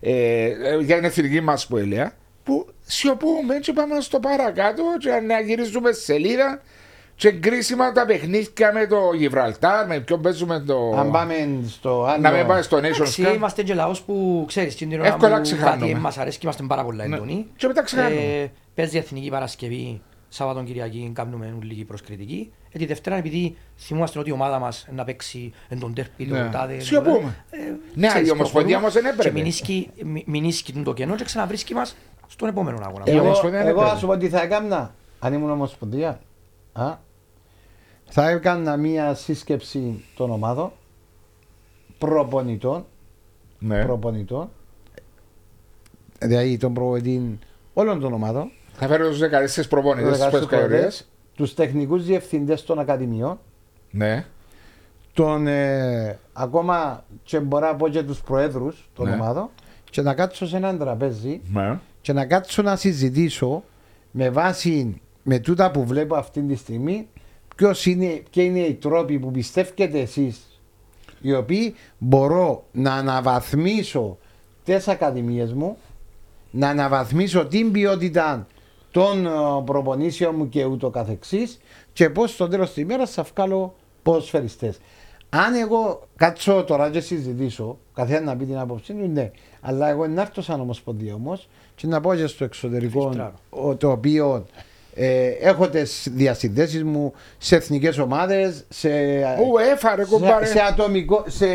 Ε, 0.00 0.44
ε, 0.44 0.76
Για 0.80 0.96
την 0.96 1.04
εθνική 1.04 1.40
μας 1.40 1.66
που 1.66 1.76
έλεγα. 1.76 2.12
Που 2.44 2.66
σιωπούμε 2.84 3.58
και 3.60 3.72
πάμε 3.72 4.00
στο 4.00 4.20
παρακάτω 4.20 4.82
και 4.98 5.10
να 5.10 5.40
γυρίζουμε 5.40 5.92
σελίδα 5.92 6.60
και 7.16 7.30
κρίσιμα 7.32 7.92
τα 7.92 8.04
παιχνίδια 8.06 8.72
με 8.72 8.86
το 8.86 9.12
Γιβραλτάρ, 9.16 9.86
με 9.86 10.00
ποιον 10.00 10.22
παίζουμε 10.22 10.60
το... 10.60 10.94
Αν 10.98 11.10
πάμε 11.10 11.34
στο 11.68 12.04
άλλο... 12.04 12.20
Να 12.20 12.30
μην 12.30 12.46
πάμε 12.46 12.62
στο 12.62 12.76
Nations 12.76 12.82
Εντάξει, 12.82 13.22
Cup. 13.26 13.34
είμαστε 13.34 13.62
και 13.62 13.74
λαός 13.74 14.02
που 14.02 14.44
ξέρεις 14.48 14.74
την 14.76 14.92
ώρα 14.92 15.06
Εύκολα 15.06 15.36
που 15.36 15.42
ξεχάνουμε. 15.42 15.86
κάτι 15.88 16.00
μας 16.00 16.18
αρέσει 16.18 16.38
και 16.38 16.46
είμαστε 16.46 16.64
πάρα 16.68 16.84
πολλά 16.84 17.06
Ναι. 17.06 17.16
έντονοι. 17.16 17.46
Και 17.56 17.66
μετά 17.66 17.82
ξεχάνουμε. 17.82 18.20
Ε, 18.20 18.50
Παίζει 18.74 18.96
Εθνική 18.98 19.28
Παρασκευή, 19.30 20.00
Σάββατο 20.28 20.62
Κυριακή, 20.62 21.10
κάνουμε 21.14 21.54
λίγη 21.62 21.84
προσκριτική. 21.84 22.52
Ε, 22.72 22.78
τη 22.78 22.86
Δευτέρα 22.86 23.16
επειδή 23.16 23.56
θυμούμαστε 23.76 24.18
ότι 24.18 24.28
η 24.28 24.32
ομάδα 24.32 24.58
μας 24.58 24.86
να 24.94 25.04
παίξει 25.04 25.52
εν 25.68 25.78
τον 25.78 25.94
τέρπι, 25.94 26.24
Ναι. 26.24 26.38
τον 26.38 26.50
τάδε. 26.50 26.78
Σιωπούμε. 26.80 27.34
ε, 27.50 27.58
Ναι, 27.94 28.06
ξέρεις, 28.08 28.28
η 28.28 28.30
Ομοσπονδία 28.30 28.38
προχωρούμε 28.52 28.76
όμως 28.76 28.92
δεν 28.92 29.04
έπρεπε. 29.04 29.22
Και 29.28 29.34
μην 29.34 29.46
ίσκει- 29.46 29.88
μη- 30.04 30.24
μην 30.26 30.44
ίσκει 30.44 30.72
το 30.72 30.92
κενό 30.94 31.14
και 31.14 31.24
ξαναβρίσκει 31.24 31.74
μας 31.74 31.96
στον 32.28 32.48
επόμενο 32.48 32.78
αγώνα. 32.82 33.04
Η 33.06 33.10
Εγώ, 33.10 33.24
Ομοσπονδία 33.24 33.58
δεν 33.58 33.68
εγώ 33.68 33.76
έπρεπε. 33.78 33.94
ας 33.94 34.00
σου 34.00 34.06
πω 34.06 34.16
τι 34.16 34.28
θα 34.28 34.42
έκανα 34.42 34.94
αν 35.18 35.32
ήμουν 35.32 35.50
ομοσπονδία. 35.50 36.20
Α, 36.72 36.94
θα 38.04 38.28
έκανα 38.28 38.76
μία 38.76 39.14
σύσκεψη 39.14 40.04
των 40.16 40.30
ομάδων 40.30 40.72
προπονητών, 41.98 42.86
Ναι. 43.58 43.84
προπονητών 43.84 44.50
δηλαδή 46.18 46.56
τον 46.56 46.74
προπονητή 46.74 47.38
όλων 47.74 48.00
των 48.00 48.12
ομάδων 48.12 48.50
Θα 48.72 48.86
φέρω 48.86 49.08
τους 49.08 49.18
14 49.18 49.68
προπονητές 49.68 50.08
Τους 50.08 50.16
στις 50.16 50.26
14 50.26 50.30
πρώτες 50.30 50.48
κατηγορίες. 50.48 51.08
τους 51.34 51.54
τεχνικούς 51.54 52.04
διευθυντές 52.04 52.64
των 52.64 52.78
ακαδημιών, 52.78 53.38
Ναι. 53.90 54.24
τον, 55.12 55.46
ε, 55.46 56.18
ακόμα 56.32 57.04
και 57.22 57.40
μπορώ 57.40 57.66
να 57.66 57.74
πω 57.76 57.88
και 57.88 58.02
τους 58.02 58.20
προέδρους 58.20 58.88
των 58.94 59.08
Ναι. 59.08 59.14
ομάδων 59.14 59.48
και 59.90 60.02
να 60.02 60.14
κάτσω 60.14 60.46
σε 60.46 60.56
έναν 60.56 60.78
τραπέζι 60.78 61.40
Ναι. 61.52 61.78
Και 62.04 62.12
να 62.12 62.26
κάτσω 62.26 62.62
να 62.62 62.76
συζητήσω 62.76 63.64
με 64.10 64.30
βάση 64.30 65.00
με 65.22 65.38
τούτα 65.38 65.70
που 65.70 65.84
βλέπω 65.84 66.14
αυτή 66.14 66.42
τη 66.42 66.54
στιγμή 66.54 67.08
ποιος 67.56 67.86
είναι, 67.86 68.22
ποιοι 68.30 68.44
είναι 68.48 68.60
οι 68.60 68.74
τρόποι 68.74 69.18
που 69.18 69.30
πιστεύετε 69.30 70.00
εσείς 70.00 70.60
οι 71.20 71.34
οποίοι 71.34 71.74
μπορώ 71.98 72.64
να 72.72 72.94
αναβαθμίσω 72.94 74.18
τις 74.64 74.88
ακαδημίες 74.88 75.52
μου 75.52 75.76
να 76.50 76.68
αναβαθμίσω 76.68 77.46
την 77.46 77.72
ποιότητα 77.72 78.46
των 78.90 79.26
ε, 79.26 79.30
προπονήσεων 79.64 80.34
μου 80.36 80.48
και 80.48 80.64
ούτω 80.64 80.90
καθεξής 80.90 81.60
και 81.92 82.10
πώς 82.10 82.30
στο 82.30 82.48
τέλος 82.48 82.68
της 82.72 82.82
ημέρας 82.82 83.10
θα 83.10 83.26
βγάλω 83.34 83.74
ποδοσφαιριστές. 84.02 84.78
Αν 85.36 85.54
εγώ 85.54 86.02
κάτσω 86.16 86.64
τώρα 86.64 86.90
και 86.90 87.00
συζητήσω, 87.00 87.78
καθένα 87.94 88.20
να 88.20 88.36
πει 88.36 88.44
την 88.44 88.58
άποψή 88.58 88.92
του, 88.92 89.10
ναι. 89.12 89.30
Αλλά 89.60 89.88
εγώ 89.88 90.06
να 90.06 90.20
έρθω 90.20 90.42
σαν 90.42 90.60
ομοσπονδία 90.60 91.14
όμως 91.14 91.48
και 91.74 91.86
να 91.86 92.00
πω 92.00 92.14
και 92.14 92.26
στο 92.26 92.44
εξωτερικό, 92.44 93.00
Φιλτράρω. 93.08 93.34
ο- 93.50 93.76
το 93.76 93.90
οποίο 93.90 94.44
ε, 94.94 95.26
έχω 95.26 95.68
τις 95.68 96.08
διασυνδέσεις 96.12 96.84
μου 96.84 97.12
σε 97.38 97.56
εθνικές 97.56 97.98
ομάδες, 97.98 98.64
σε, 98.68 98.88
Ου, 99.18 99.58
έφαρε 99.72 100.04
σε, 100.04 100.10
κομπάρε. 100.10 100.44
σε, 100.46 100.60
ατομικό, 100.60 101.24
σε, 101.26 101.46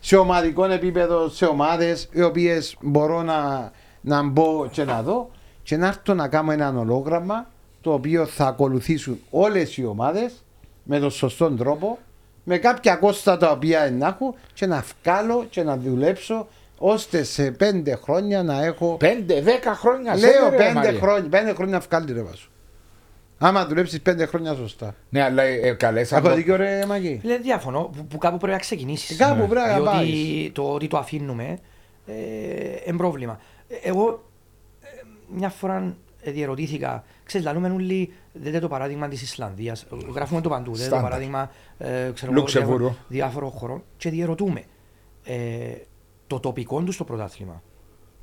σε 0.00 0.16
ομαδικό 0.16 0.64
επίπεδο, 0.64 1.28
σε 1.28 1.44
ομάδες 1.44 2.08
οι 2.12 2.22
οποίες 2.22 2.76
μπορώ 2.80 3.22
να, 3.22 3.70
να 4.00 4.22
μπω 4.22 4.66
και 4.70 4.84
να 4.84 5.02
δω 5.02 5.30
και 5.62 5.76
να 5.76 5.86
έρθω 5.86 6.14
να 6.14 6.28
κάνω 6.28 6.52
ένα 6.52 6.78
ολόγραμμα 6.78 7.50
το 7.80 7.92
οποίο 7.92 8.26
θα 8.26 8.46
ακολουθήσουν 8.46 9.20
όλες 9.30 9.76
οι 9.76 9.84
ομάδες 9.84 10.32
με 10.82 10.98
τον 10.98 11.10
σωστό 11.10 11.50
τρόπο, 11.50 11.98
με 12.44 12.58
κάποια 12.58 12.96
κόστα 12.96 13.36
τα 13.36 13.50
οποία 13.50 13.90
να 13.90 14.06
έχω 14.06 14.34
και 14.54 14.66
να 14.66 14.84
βγάλω 15.02 15.46
και 15.50 15.62
να 15.62 15.76
δουλέψω 15.76 16.48
ώστε 16.78 17.22
σε 17.22 17.50
πέντε 17.50 17.94
χρόνια 18.02 18.42
να 18.42 18.64
έχω. 18.64 18.96
Πέντε, 18.96 19.40
δέκα 19.42 19.74
χρόνια. 19.74 20.16
Λέω 20.16 20.30
σέβεται, 20.32 20.50
ρε, 20.50 20.56
πέντε 20.56 20.72
Μαρία. 20.74 20.98
χρόνια, 21.00 21.28
πέντε 21.28 21.52
χρόνια 21.54 21.74
να 21.78 21.80
βγάλει 21.90 22.12
ρε 22.12 22.22
βάσο. 22.22 22.48
Άμα 23.38 23.66
δουλέψεις 23.66 24.00
πέντε 24.00 24.26
χρόνια 24.26 24.54
σωστά. 24.54 24.94
Ναι, 25.10 25.22
αλλά 25.22 25.42
ε, 25.42 25.72
καλέσαν 25.72 26.18
Έχω 26.18 26.28
το- 26.28 26.34
δίκιο 26.34 26.56
ρε 26.56 26.84
Μαγί. 26.86 27.20
Λέει 27.22 27.38
διαφωνώ 27.38 27.90
που, 27.96 28.06
που 28.06 28.18
κάπου 28.18 28.36
πρέπει 28.36 28.52
να 28.52 28.58
ξεκινήσεις. 28.58 29.10
Ε, 29.20 29.24
κάπου 29.24 29.46
πρέπει 29.48 29.66
να 29.68 29.74
Διότι 29.74 29.84
πάεις. 29.90 30.50
το 30.52 30.62
ότι 30.62 30.86
το 30.88 30.98
αφήνουμε 30.98 31.58
ε, 32.06 32.12
είναι 32.86 32.96
πρόβλημα. 32.96 33.40
Ε, 33.68 33.74
Εγώ 33.88 34.24
ε, 34.82 34.86
μια 35.34 35.48
φορά 35.48 35.94
ε, 36.22 36.30
διερωτήθηκα, 36.30 37.04
ξέρεις, 37.24 37.46
λαλούμε 37.46 37.70
όλοι, 37.70 38.12
δείτε 38.32 38.58
το 38.58 38.68
παράδειγμα 38.68 39.08
της 39.08 39.22
Ισλανδίας, 39.22 39.82
ε, 39.82 39.86
γράφουμε 40.14 40.40
το 40.40 40.48
παντού, 40.48 40.70
δείτε 40.72 40.82
το 40.82 40.84
Στάνταρ. 40.94 41.02
παράδειγμα 41.10 41.50
ε, 41.78 42.10
ξέρω, 42.14 42.30
εγώ, 42.32 42.40
Λουξεμβούργο. 42.40 42.76
διάφορων- 42.78 42.96
διάφορων 43.08 43.50
χωρών 43.50 43.82
και 43.96 44.10
διερωτούμε. 44.10 44.62
Ε, 45.24 45.72
το 46.26 46.40
τοπικό 46.40 46.82
τους 46.82 46.94
στο 46.94 47.04
πρωτάθλημα 47.04 47.62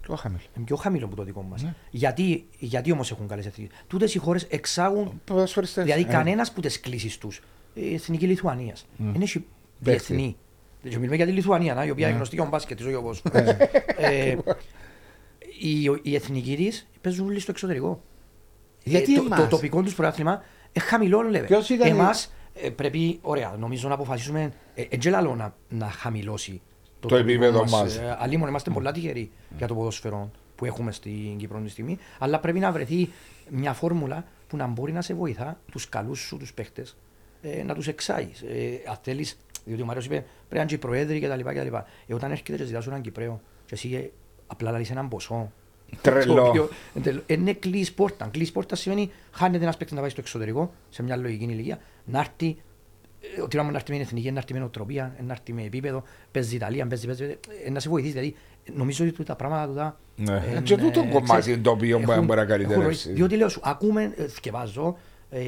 Πιο 0.02 0.16
χαμηλό. 0.16 0.42
είναι 0.56 0.66
πιο 0.66 0.76
χαμηλό 0.76 1.06
από 1.06 1.16
το 1.16 1.24
δικό 1.24 1.42
μας. 1.42 1.64
Ναι. 1.64 1.74
Γιατί, 1.92 2.46
γιατί 2.60 2.92
όμως 2.92 3.12
έχουν 3.12 3.28
καλές 3.28 3.46
εθνικέ. 3.46 3.74
Τούτες 3.88 4.16
οι 4.16 4.18
χώρες 4.18 4.44
εξάγουν 4.44 5.22
Ποδοσφαιριστές. 5.26 5.84
Δηλαδή, 5.84 6.02
Ε, 6.02 6.06
κανένας 6.06 6.52
που 6.52 6.62
τις 6.62 6.80
κλήσει 6.80 7.20
τους. 7.20 7.42
Η 7.74 7.94
εθνική 7.94 8.28
Λιθουανίας. 8.28 8.88
Είναι 9.00 9.24
έχει 9.24 9.46
Παίχτη. 9.84 10.14
διεθνή. 10.14 10.36
Δεν 10.82 10.98
μιλούμε 11.00 11.16
για 11.16 11.26
τη 11.26 11.32
Λιθουανία, 11.32 11.74
να, 11.74 11.86
η 11.86 11.90
οποία 11.90 12.02
είναι 12.04 12.10
Ναι. 12.12 12.16
γνωστή 12.16 12.36
για 12.36 12.44
τον 12.44 12.52
μπάσκετ, 12.54 12.78
της 12.78 12.86
ζωή 12.86 12.96
όπω. 12.96 13.12
ε, 13.98 14.36
οι, 15.60 15.82
οι 16.02 16.16
εθνικοί 16.16 16.56
της 16.56 16.88
παίζουν 17.02 17.28
όλοι 17.28 17.40
στο 17.40 17.52
εξωτερικό. 17.52 18.02
Γιατί 18.84 19.14
Ε, 19.14 19.18
το, 19.18 19.24
εμάς; 19.26 19.40
το 19.40 19.48
τοπικό 19.48 19.82
τους 19.82 19.96
πρωτάθλημα 19.96 20.32
είναι 20.72 20.86
χαμηλό, 20.86 21.22
λέμε. 21.22 21.46
Ποιος 21.46 21.70
ήταν 21.70 21.88
η- 21.88 21.92
Εμάς 21.92 22.32
πρέπει, 22.76 23.20
ωραία, 23.22 23.56
νομίζω 23.60 23.88
να 23.88 23.94
αποφασίσουμε. 23.94 24.52
Ε, 24.76 24.82
ε, 24.90 24.98
τζελαλό 24.98 25.36
να, 25.36 25.56
να 25.70 25.86
χαμηλώσει 25.90 26.62
Το 27.00 27.08
τοπικό 27.08 27.30
επίπεδο 27.30 27.60
μας. 27.60 27.72
μας. 27.72 27.96
Ε, 27.98 28.18
αλλήμον, 28.20 28.48
είμαστε 28.48 28.70
πολλά 28.70 28.92
τυχεροί 28.92 29.32
για 29.58 29.68
το 29.68 29.76
ποδόσφαιρο 29.76 30.32
που 30.56 30.66
έχουμε 30.66 30.92
στην 30.92 31.38
Κύπρο 31.38 31.56
αυτή 31.56 31.68
τη 31.68 31.72
στιγμή. 31.74 31.98
Αλλά 32.20 32.40
πρέπει 32.40 32.60
να 32.60 32.72
βρεθεί 32.72 33.10
μια 33.50 33.74
φόρμουλα 33.74 34.26
που 34.48 34.58
να 34.58 34.68
μπορεί 34.68 34.92
να 34.92 35.02
σε 35.02 35.14
βοηθά 35.14 35.60
τους 35.72 35.90
καλούς 35.90 36.20
σου 36.20 36.38
τους 36.38 36.54
παίχτες 36.54 36.98
ε, 37.42 37.64
να 37.64 37.74
τους 37.74 37.88
εξάγεις. 37.88 38.42
Ε, 38.42 38.82
αν 38.90 38.98
θέλεις, 39.02 39.38
διότι 39.66 39.82
ο 39.82 39.86
Μάριος 39.86 40.06
είπε 40.06 40.16
πρέπει 40.16 40.26
να 40.50 40.60
είναι 40.60 40.68
και 40.70 40.76
οι 40.76 40.78
προέδροι 40.78 41.20
κτλ. 41.20 41.40
κτλ. 41.50 41.76
Ε, 42.08 42.14
όταν 42.14 42.32
έρχεται 42.32 42.56
και 42.58 42.64
ζητά 42.64 42.82
σου 42.82 42.90
έναν 42.90 43.02
Κυπρέο, 43.02 43.42
και 43.66 43.74
εσύ 43.76 43.94
ε, 43.96 44.12
απλά 44.48 44.72
λαλείς 44.72 44.92
έναν 44.92 45.08
ποσό. 45.08 45.52
Τρελό. 46.02 46.36
το 46.36 46.44
οποίο, 46.48 46.70
εντελ- 46.96 47.20
Είναι 47.32 47.54
κλείσει 47.54 47.94
πόρτα. 47.94 48.28
Κλείσει 48.32 48.52
πόρτα 48.52 48.76
σημαίνει 48.76 49.12
χάνεται 49.32 49.64
ένα 49.64 49.74
παίκτη 49.78 49.94
να 49.94 50.00
πάει 50.02 50.10
στο 50.10 50.22
εξωτερικό, 50.22 50.74
σε 50.90 51.04
μια 51.04 51.16
λογική 51.16 51.44
ηλικία, 51.44 51.80
να 52.06 52.20
έρθει 52.20 52.56
ε, 53.38 53.42
ότι 53.42 53.58
να 53.58 53.72
έρθει 53.74 53.92
με 53.94 54.00
εθνική, 54.00 54.32
να 54.32 54.38
έρθει 54.40 54.54
με 54.54 54.60
νοοτροπία, 54.60 55.16
να 55.26 55.34
έρθει 55.34 55.54
με 55.54 55.64
επίπεδο, 55.64 56.04
παίζει 56.32 56.56
Ιταλία, 56.56 56.88
παίζει, 56.88 57.06
παίζει, 57.06 57.38
ε, 57.66 57.70
να 57.70 57.80
σε 57.80 57.90
βοηθήσει. 57.90 58.14
Δηλαδή, 58.14 58.36
νομίζω 58.74 59.06
ότι 59.06 59.24
τα 59.24 59.36
πράγματα 59.36 59.68
τούτα. 59.68 60.00
Ναι. 60.16 60.44
ε, 60.54 60.58
Ε, 60.58 60.62
και 60.62 60.78
τούτο 60.78 61.00
ε, 61.00 61.04
κομμάτι 61.04 61.24
ξέρεις, 61.24 61.46
είναι 61.48 61.58
το 61.58 61.72
οποίο 61.72 62.00
μπορεί 62.00 62.12
έχουν- 62.12 62.26
να 62.28 62.34
έχουν 62.42 62.48
καλυτερεύσει. 62.48 63.08
ροή. 63.08 63.16
Διότι 63.16 63.36
λέω 63.36 63.50
σου, 63.50 63.62
ακούμε, 63.64 64.14
ε, 64.18 64.28
θκευάζω, 64.28 64.98
ε, 65.30 65.42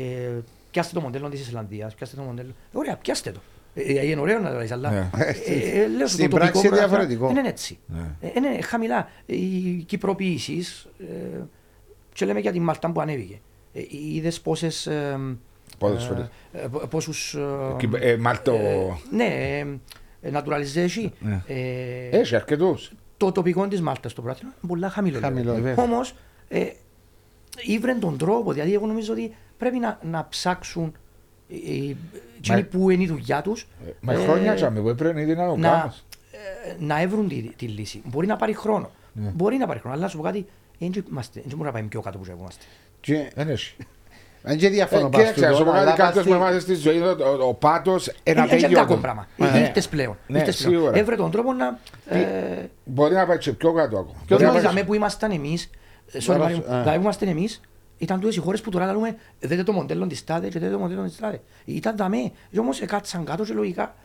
πιάστε 0.71 0.93
το 0.93 1.01
μοντέλο 1.01 1.29
της 1.29 1.39
Ισλανδίας, 1.41 1.95
πιάστε 1.95 2.15
το 2.15 2.21
μοντέλο. 2.21 2.49
Ε, 2.73 2.77
ωραία, 2.77 2.95
πιάστε 2.97 3.31
το. 3.31 3.39
Ε, 3.75 3.81
ε, 3.81 4.05
είναι 4.09 4.21
ωραίο 4.21 4.39
να 4.39 4.51
το 4.51 4.57
λες, 4.57 4.71
αλλά 4.71 4.91
Ναι. 4.91 5.09
ε, 5.45 5.81
ε, 5.83 5.87
λέω 5.87 6.07
σου, 6.07 6.13
Στην 6.13 6.29
το 6.29 6.37
τοπικό 6.37 6.37
πράξη 6.37 6.59
είναι 6.59 6.67
πρωτάθλημα 6.67 6.77
διαφορετικό. 6.87 7.27
Δεν 7.27 7.37
είναι 7.37 7.47
έτσι. 7.47 7.79
Ναι. 7.87 8.01
Ε, 8.21 8.31
Είναι 8.35 8.61
χαμηλά. 8.61 9.09
Οι 9.25 9.37
κυπροποιήσεις, 9.85 10.87
ε, 10.99 11.39
και 12.13 12.25
λέμε 12.25 12.39
για 12.39 12.51
την 12.51 12.61
Μάλτα 12.63 12.91
που 12.91 13.01
ανέβηκε. 13.01 13.39
Ε, 13.73 13.81
είδες 14.13 14.41
πόσες... 14.41 14.87
ε, 14.87 15.19
Ποδοσφαιρίες. 15.77 16.27
ε, 16.53 16.59
ε, 16.63 16.67
πο- 16.67 16.87
πόσους... 16.87 17.33
ε, 17.33 17.39
Κυπ- 17.77 17.95
ε, 18.03 18.17
Μάλτο. 18.17 18.53
ε, 18.53 18.87
Ναι, 19.11 19.59
ε, 20.21 20.31
naturalization. 20.33 21.09
Ναι. 21.19 21.43
Ε, 21.47 22.09
Έχει 22.19 22.35
αρκετούς. 22.35 22.91
το 23.17 23.31
τοπικό 23.31 23.67
της 23.67 23.81
Μάλτας 23.81 24.11
στο 24.11 24.21
πρωτάθλημα 24.21 24.53
είναι 24.61 24.67
πολλά 24.71 24.89
χαμηλό. 24.89 25.19
Χαμηλό, 25.19 25.53
βέβαια. 25.53 25.75
Όμως, 25.83 26.15
ε, 26.47 26.65
ήβρεν 27.65 27.99
τον 27.99 28.17
τρόπο, 28.17 28.53
δηλαδή 28.53 28.73
εγώ 28.73 28.85
νομίζω 28.85 29.13
ότι 29.13 29.35
πρέπει 29.57 29.77
να, 29.79 29.99
να 30.03 30.27
ψάξουν 30.29 30.83
ε, 30.83 30.87
ε, 30.87 30.93
εκείνοι 32.37 32.63
που 32.63 32.89
είναι 32.89 33.03
η 33.03 33.07
δουλειά 33.07 33.41
τους 33.41 33.67
Με 33.99 34.13
χρόνια 34.15 34.53
τσάμε 34.53 34.79
που 34.79 34.89
έπρεπε 34.89 35.21
ήδη 35.21 35.35
να 35.35 35.47
το 35.47 35.55
να, 35.55 35.69
κάνεις. 35.69 36.05
ε, 36.31 36.75
να 36.79 37.01
έβρουν 37.01 37.27
τη, 37.27 37.35
τη 37.55 37.65
λύση. 37.65 38.01
Μπορεί 38.05 38.27
να 38.27 38.35
πάρει 38.35 38.53
χρόνο. 38.53 38.91
Ναι. 39.13 39.29
Μπορεί 39.35 39.57
να 39.57 39.67
πάρει 39.67 39.79
χρόνο, 39.79 39.95
αλλά 39.95 40.03
να 40.03 40.09
σου 40.09 40.17
πω 40.17 40.23
κάτι, 40.23 40.45
δεν 40.79 40.91
μπορεί 41.47 41.63
να 41.63 41.71
πάει 41.71 41.81
πιο 41.83 42.01
κάτω 42.01 42.17
που 42.17 42.25
είμαστε. 42.39 42.63
Και, 43.01 43.31
Δεν 43.35 43.49
έχει. 43.49 43.75
αν 44.43 44.57
και 44.57 44.69
διαφωνώ 44.69 45.05
Ε, 45.07 45.09
πάνω 45.09 45.23
Κοίταξε, 45.23 45.47
να 45.49 45.55
σου 45.55 45.63
πω 45.63 45.71
αλλά 45.71 45.83
κάτι, 45.83 45.97
κάποιος 45.97 46.15
πας 46.15 46.25
με 46.25 46.31
στη- 46.31 46.39
μάθει 46.43 46.59
στη 46.59 46.73
ζωή, 46.75 46.99
ο- 46.99 47.17
ο- 47.19 47.47
ο 47.47 47.53
πάτος 47.53 48.07
ένα 48.23 48.43
Είναι 48.43 48.51
είναι 48.53 48.61
τέλειο. 48.61 48.77
κακό 48.77 48.95
πράγμα. 48.95 49.27
Ναι. 49.37 49.59
Ήρθες 49.59 49.87
πλέον. 49.89 50.17
Ναι, 50.27 50.37
ήρθες 50.39 50.57
πλέον. 50.57 50.73
σίγουρα. 50.73 50.97
Έβρε 50.97 51.15
τον 51.15 51.31
τρόπο 51.31 51.53
να... 51.53 51.79
ε, 52.07 52.21
Μπορεί 52.85 53.13
να 53.13 53.25
πάει 53.25 53.37
και 53.37 53.51
πιο 53.51 53.73
κάτω 53.73 53.97
ακόμα. 53.97 54.15
Και 54.19 54.33
Μπορεί 54.33 54.43
να 54.43 54.49
όταν 54.49 54.61
πάει- 54.61 54.71
είδαμε 54.71 54.83
που 54.87 54.93
ήμασταν 54.93 55.31
εμείς, 57.27 57.59
Τώρα, 58.05 58.19
δηλαδή 58.19 58.19
α. 58.19 58.19
που 58.19 58.19
ήμασταν 58.19 58.19
εμεί, 58.19 58.19
ήταν 58.19 58.19
τούτες 58.19 58.35
οι 58.35 58.39
χώρες 58.39 58.61
που 58.61 58.69
τώρα 58.69 58.93
λέμε 58.93 59.15
δείτε 59.39 59.63
το 59.63 59.71
μοντέλο 59.71 60.07
της 60.07 60.23
ΤΑΔΕ 60.23 60.47
και 60.49 60.59
δείτε 60.59 60.71
το 60.71 60.79
μοντέλο 60.79 61.03
της 61.03 61.17
ΤΑΔΕ. 61.17 61.41
Ήταν 61.65 61.97
δαμέ. 61.97 62.31
Και 62.51 62.59
όμως 62.59 62.81
έκατσαν 62.81 63.25
κάτω 63.25 63.43
και 63.43 63.53
λογικά 63.53 63.95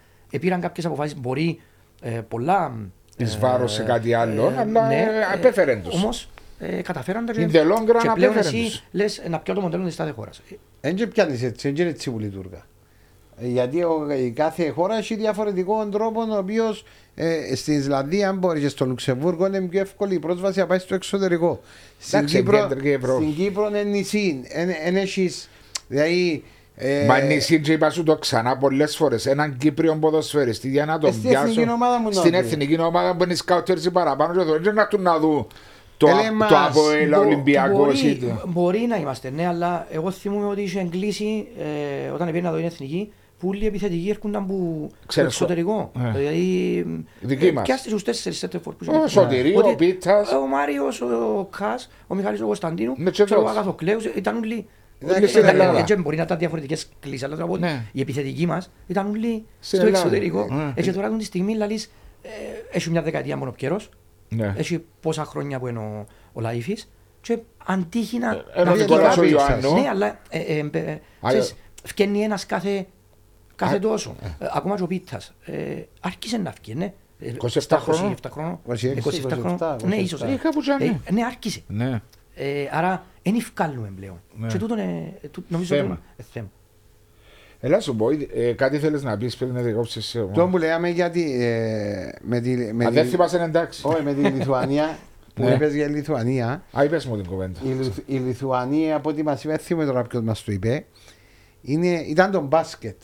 πήραν 0.41 0.61
κάποιες 0.61 0.87
αποφάσεις. 0.87 1.21
Μπορεί 1.21 1.61
ε, 2.01 2.21
πολλά... 2.29 2.73
Εις 3.17 3.35
ε, 3.35 3.39
βάρος 3.39 3.73
σε 3.73 3.83
κάτι 3.83 4.15
άλλο, 4.15 4.53
αλλά, 4.57 4.93
ε, 4.93 5.25
απέφερεν 5.35 5.83
τους. 5.83 5.95
Όμως 5.95 6.29
ε, 6.59 6.83
καταφέραν 6.83 7.27
τα 7.27 7.33
In 7.37 7.37
the 7.37 7.41
long 7.41 7.97
run 7.97 8.01
και 8.03 8.11
πλέον 8.15 8.33
απέφερεν 8.33 8.39
εσύ 8.39 8.65
τους. 8.65 8.85
λες 8.93 9.19
ε, 9.19 9.29
να 9.29 9.39
πιω 9.39 9.55
το 9.55 9.61
μοντέλο 9.61 9.85
της 9.85 9.97
ΤΑΔΕ 9.97 10.11
χώρας. 10.11 10.39
Ε, 10.39 10.55
Δεν 10.81 10.95
και 10.95 11.07
πιάνεις 11.07 11.43
έτσι, 11.43 11.71
δεν 11.71 11.81
είναι 11.81 11.91
έτσι 11.91 12.11
που 12.11 12.19
λειτουργά. 12.19 12.57
Ε, 12.57 12.61
Γιατί 13.41 13.83
ο, 13.83 14.07
η 14.27 14.31
κάθε 14.31 14.69
χώρα 14.69 14.97
έχει 14.97 15.15
διαφορετικό 15.15 15.87
τρόπο 15.93 16.21
ο 16.21 16.37
οποίος 16.39 16.85
ε, 17.15 17.55
στην 17.55 17.79
Ισλανδία 17.79 18.33
μπορείς 18.33 18.63
και 18.63 18.69
στο 18.69 18.87
Λουξεμβούργο 18.87 19.47
είναι 19.47 19.61
πιο 19.61 19.81
εύκολη 19.81 20.15
η 20.15 20.19
πρόσβαση 20.19 20.59
να 20.59 20.67
πάει 20.67 20.79
στο 20.79 20.95
εξωτερικό. 20.95 21.61
Στην 21.99 22.19
Εντάξει, 22.19 22.37
Κύπρο, 22.37 22.59
κεντρική 22.59 22.89
Ευρώπη. 22.89 23.25
στην 23.25 23.35
Κύπρο 23.45 23.69
είναι 23.69 23.83
νησί. 23.83 24.41
Δεν 24.85 24.97
έχεις. 24.97 25.49
Δηλαδή. 25.89 26.45
ε, 26.77 27.05
Μα 27.07 27.19
νησί 27.19 27.61
και 27.61 27.73
είπα 27.73 27.91
σου 27.91 28.03
το 28.03 28.17
ξανά 28.17 28.57
πολλές 28.57 28.97
φορές 28.97 29.27
Έναν 29.27 29.57
Κύπριο 29.57 29.97
ποδοσφαιριστή 29.97 30.69
για 30.69 30.85
να 30.85 30.99
τον 30.99 31.09
Ε, 31.11 31.13
στην 31.13 31.29
πιάσω 31.29 31.47
εθνική 31.51 31.71
ομάδα 31.71 31.99
μου 32.01 32.13
Στην 32.13 32.33
να 32.33 32.39
πει. 32.41 32.47
εθνική 32.47 32.81
ομάδα 32.81 33.17
που 33.17 33.23
είναι 33.25 33.35
σκάουτερς 33.35 33.91
παραπάνω 33.91 34.35
και 34.35 34.41
εδώ, 34.41 34.59
δεν 34.59 34.75
να 34.75 34.87
του 34.87 35.01
να 35.01 35.19
δουν 35.19 35.47
το, 35.97 36.07
Έλε 36.09 36.29
το 36.29 36.35
μας, 36.35 36.51
Αποέλ 36.69 37.09
Μπο- 37.09 37.19
Ολυμπιακός 37.19 38.03
ή 38.03 38.05
μπορεί, 38.07 38.17
το- 38.19 38.49
μπορεί 38.49 38.79
να 38.89 38.97
είμαστε, 38.97 39.31
ναι, 39.31 39.47
αλλά 39.47 39.87
εγώ 39.91 40.11
θυμούμαι 40.11 40.47
ότι 40.47 40.61
είχε 40.63 40.81
εγκλήσει 40.81 41.47
ε, 42.07 42.09
όταν 42.11 42.27
πήγαινε 42.27 42.47
να 42.47 42.53
δω 42.53 42.59
είναι 42.59 42.67
εθνική 42.67 43.13
που 43.39 43.49
όλοι 43.49 43.63
οι 43.63 43.67
επιθετικοί 43.67 44.09
έρχονταν 44.11 44.47
που 44.47 44.87
το 44.91 45.07
Ξέρεις, 45.07 45.31
εξωτερικό. 45.33 45.91
ε. 46.07 46.19
Δηλαδή, 46.19 47.05
Δική 47.21 47.53
μας. 47.53 47.63
πιάστε 47.65 47.89
στους 47.89 48.03
τέσσερις 48.03 48.39
σέντερφορ 48.39 48.75
που 48.75 48.87
Ο 49.05 49.09
Σωτηρίου, 49.09 49.57
Ότι, 49.59 49.71
ο 49.71 49.75
Πίτσας. 49.75 50.33
ε, 50.33 50.37
Ο 50.37 50.47
Μάριος, 50.47 51.01
ο 51.01 51.49
Κας, 51.59 51.91
ο 52.07 52.15
Μιχάλης 52.15 52.41
ο 52.41 52.47
Κωνσταντίνου, 52.47 52.95
Ναι, 52.97 53.11
και 53.11 53.25
ξέρω, 53.25 53.41
ο 53.41 53.45
δώσει. 53.45 53.57
Αγαθοκλέους, 53.57 54.05
ήταν 54.05 54.37
όλοι... 54.37 54.67
Όλοι 55.05 55.27
στην 55.27 55.41
ήταν- 55.41 55.55
Ελλάδα. 55.55 55.79
ε, 55.79 55.83
και 55.83 55.97
Μπορεί 55.97 56.17
να 56.17 56.23
ήταν 56.23 56.39
διαφορετικές 56.39 56.89
κλίσεις, 57.01 57.23
αλλά 57.23 57.35
τώρα 57.35 57.47
πω 57.47 57.53
ότι 57.53 57.63
Ναι. 57.63 57.85
οι 57.93 58.01
επιθετικοί 58.01 58.47
μας 58.47 58.71
ήταν 58.87 59.07
όλοι 59.11 59.45
Στην 59.61 59.79
στο 59.79 59.87
Ελλάδα. 59.87 59.99
εξωτερικό. 60.07 60.47
Ναι. 60.51 60.73
Ε, 60.75 60.83
Και 60.83 60.93
τώρα 60.93 61.07
αυτή 61.07 61.19
τη 61.19 61.25
στιγμή 61.25 61.55
λαλείς, 61.55 61.85
ε, 62.23 62.29
έχει 62.77 62.91
μια 62.91 63.03
δεκαετία 63.03 63.37
μόνο 63.37 63.51
ο 63.51 63.55
Πιέρος, 63.55 63.89
Ναι. 64.29 64.55
έχει 64.57 64.85
πόσα 65.01 65.25
χρόνια 65.25 65.59
που 65.59 65.67
είναι 65.67 65.79
ο, 65.79 66.07
ο 66.33 66.41
Λαΐφης 66.45 66.89
και 67.21 67.39
αντίχει 67.67 68.19
να... 68.19 68.31
Ε, 68.31 68.45
ενώ 68.55 68.65
να 68.65 68.71
ο 68.71 68.75
βγει 68.75 68.83
Νικόλας 68.83 69.17
ο 69.17 69.21
κάποιος. 69.21 69.49
Ιωάννου. 69.49 69.81
Ναι, 69.81 69.89
αλλά 69.89 70.07
ε, 70.29 70.39
ε, 70.39 70.59
ε, 70.73 70.79
ε, 70.79 71.01
ξέρεις, 71.27 71.55
φκένει 71.85 72.21
ένας 72.23 72.47
κάθε, 72.47 72.87
κάθε 73.59 73.79
τόσο. 73.79 74.17
Ε, 74.39 74.47
Ακόμα 74.55 74.77
και 74.77 74.83
ο 74.83 74.87
Πίτας. 74.87 75.35
ε, 75.45 75.83
Άρχισε 76.01 76.37
να 76.39 76.55
βγει, 76.63 76.75
ναι. 76.75 76.93
Ε, 77.21 77.33
27 77.43 77.49
στα 77.61 77.79
χρονών. 77.79 78.15
27 78.23 78.29
χρονών. 78.31 78.59
26, 78.69 78.73
27 78.73 79.31
χρονών. 79.31 79.59
27, 79.61 79.77
Ναι, 79.85 79.97
ίσως. 79.97 80.21
27. 80.23 80.25
ε. 80.29 80.33
Ε, 80.33 80.37
κάπου 80.37 80.61
τζάνε. 80.61 80.85
Ε, 81.05 81.13
Ναι, 81.13 81.25
άρχισε. 81.25 81.61
Ναι. 81.67 82.01
Ε, 82.35 82.69
Άρα, 82.73 83.05
δεν 83.23 83.35
ευκάλλουμε 83.35 83.93
πλέον. 83.97 84.21
Ναι. 84.37 84.47
Και 84.47 84.59
τούτο 84.59 84.75
είναι, 84.75 85.15
ε, 85.23 85.29
τούτο- 85.29 85.47
νομίζω 85.49 85.75
Θέμα. 85.75 85.85
είναι 85.87 85.99
ε, 86.17 86.23
θέμα. 86.33 86.51
Έλα 87.61 87.81
σου 87.81 87.97
πω, 87.97 88.07
ε, 88.35 88.53
κάτι 88.53 88.79
θέλεις 88.79 89.03
να 89.03 89.17
πεις 89.19 89.37
πριν 89.37 89.53
να 89.55 89.61
διακόψεις. 89.61 90.15
ε, 90.15 90.29
Το 90.35 90.47
που 90.49 90.59
λέγαμε 90.59 90.89
γιατί 90.89 91.43
ε, 91.45 92.13
με 92.23 92.41
τη, 92.41 92.57
με 92.57 92.85
Αν 92.85 92.91
τη, 92.91 92.97
δεν 92.99 93.07
θυμάσαι 93.09 93.43
εντάξει. 93.43 93.81
όχι, 93.85 94.03
με 94.03 94.15
τη 94.15 94.21
Λιθουανία 94.21 94.99
που 95.35 95.43
Ναι. 95.43 95.51
είπες 95.51 95.75
για 95.75 95.87
τη 95.87 95.93
Λιθουανία 95.93 96.63
Α, 96.79 96.85
είπες 96.85 97.07
μου 97.07 97.17
την 97.17 97.27
κουβέντα. 97.27 97.61
η, 97.65 97.69
Λιθ- 97.69 98.03
η 98.07 98.15
Λιθουανία 98.17 98.97
από 98.97 99.09
ό,τι 99.09 99.23
μας 99.23 99.43
είπε 99.45 99.53
δεν 99.53 99.61
θυμάμαι 99.63 99.87
τώρα 99.87 100.03
ποιος 100.03 100.23
μας 100.23 100.45
το 100.45 100.53
είπε 100.53 100.85
είναι, 101.63 101.89
ήταν 101.89 102.31
το 102.31 102.41
μπάσκετ 102.41 103.01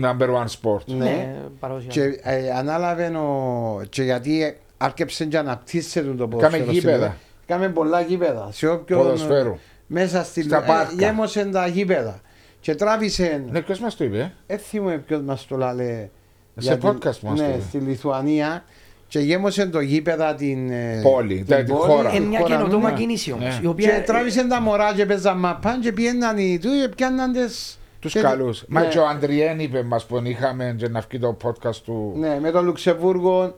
Number 0.00 0.28
one 0.28 0.46
sport. 0.60 0.84
ναι. 0.86 0.96
Ναι, 1.04 1.34
παραδοσιακά. 1.60 2.10
και 2.10 2.20
ε, 2.30 2.50
ανάλαβε 2.50 3.06
ο, 3.06 3.82
και 3.88 4.02
γιατί 4.02 4.56
άρκεψε 4.76 5.24
και 5.24 5.38
αναπτύσσεται 5.38 6.06
το 6.14 6.16
Κάμε 6.16 6.28
ποδόσφαιρο 6.28 6.62
στην 6.62 6.72
γήπεδα. 6.74 6.94
Ελλάδα. 6.94 7.16
Κάμε 7.46 7.68
πολλά 7.68 8.00
γήπεδα 8.00 8.48
σε 8.52 8.68
όποιον 8.68 8.98
Ποδοσφαίρου. 9.02 9.58
μέσα 9.86 10.24
στη 10.24 10.42
Στα 10.42 10.56
ε, 10.56 10.66
πάρκα. 10.66 10.92
γέμωσε 10.98 11.44
τα 11.44 11.66
γήπεδα 11.66 12.20
και 12.60 12.74
τράβησε 12.74 13.44
Ναι, 13.50 13.60
ποιος 13.62 13.78
μας 13.80 13.96
το 13.96 14.04
είπε; 14.04 14.18
ε; 14.18 14.30
δεν 14.46 14.58
θυμάμαι 14.58 14.98
ποιος 14.98 15.20
μας 15.22 15.46
το 15.46 15.56
λέει 15.74 16.10
Σε 16.58 16.78
podcast 16.82 17.02
μας 17.04 17.20
το 17.20 17.30
ναι, 17.32 17.42
είπε. 17.48 17.60
στη 17.68 17.78
Λιθουανία 17.78 18.64
και 19.08 19.18
γέμωσε 19.18 19.66
το 19.66 19.80
γήπεδα 19.80 20.34
την 20.34 20.70
ε, 20.70 21.00
Πόλη, 21.02 21.36
την 21.36 21.46
τα- 21.46 21.62
τη 21.64 21.72
χώρα. 21.72 22.14
Είναι 22.14 22.26
μια 22.26 22.38
χώρα, 22.40 22.56
καινοτόμα 22.56 22.90
ναι. 22.90 22.96
κίνηση 22.96 23.32
όμως, 23.32 23.44
Ναι. 23.58 23.60
η 23.62 23.66
οποία... 23.66 23.90
Και 23.98 24.04
τράβησε 24.06 24.46
τα 24.46 24.60
μωρά 24.60 24.94
και 24.94 25.06
παίζαν 25.06 25.38
μαπάν 25.38 25.80
και 25.80 25.92
πιέναν 25.92 26.38
οι 26.38 26.58
του 26.62 26.68
και 26.82 26.88
πιάνναν 26.96 27.32
τις... 27.32 27.78
Τους 28.02 28.12
και- 28.12 28.20
καλούς. 28.20 28.64
Μα 28.68 28.80
ναι. 28.80 28.86
και 28.88 28.98
ο 28.98 29.06
Αντριέν 29.06 29.60
είπε 29.60 29.82
μας 29.82 30.04
που 30.04 30.20
είχαμε 30.24 30.74
και 30.78 30.88
να 30.88 31.00
βγει 31.00 31.18
το 31.18 31.36
podcast 31.44 31.76
του. 31.76 32.12
Ναι, 32.16 32.38
με 32.40 32.50
το 32.50 32.62
Λουξεμβούργο. 32.62 33.56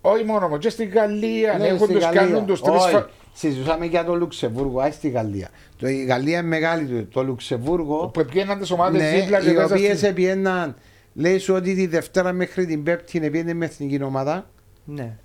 Όχι 0.00 0.24
μόνο 0.24 0.48
μου, 0.48 0.58
και 0.58 0.68
στην 0.68 0.88
Γαλλία. 0.88 1.56
ναι, 1.58 1.66
Έχουν 1.66 1.78
στη 1.86 1.94
τους 1.94 2.02
Γαλλία. 2.02 2.20
κάνουν 2.20 2.46
τους 2.46 2.60
τρεις 2.62 2.82
Όχι, 2.82 2.92
φα... 2.92 3.06
Συζητούσαμε 3.32 3.86
για 3.86 4.04
το 4.04 4.14
Λουξεμβούργο, 4.16 4.80
όχι 4.82 4.92
στη 4.92 5.08
Γαλλία. 5.08 5.48
Το, 5.78 5.88
η 5.88 6.04
Γαλλία 6.04 6.38
είναι 6.38 6.46
μεγάλη 6.48 6.84
του. 6.86 7.08
Το 7.08 7.22
Λουξεμβούργο, 7.24 8.06
Που 8.08 8.24
πήγαιναν 8.24 8.58
τις 8.58 8.70
ομάδες 8.70 9.00
ναι, 9.02 9.20
δίπλα 9.20 9.40
και 9.40 9.50
οι 9.50 9.54
παίζαν 9.54 9.76
οποίες 9.78 9.96
στην- 9.96 10.08
επιέναν, 10.10 10.74
λέει 11.14 11.38
σου 11.38 11.54
ότι 11.54 11.74
τη 11.74 11.86
Δευτέρα 11.86 12.32
μέχρι 12.32 12.66
την 12.66 12.82
Πέμπτη 12.82 13.20
επιέναν 13.22 13.56
με 13.56 13.64
εθνική 13.64 14.02
ομάδα. 14.02 14.50
Ναι. 14.84 15.16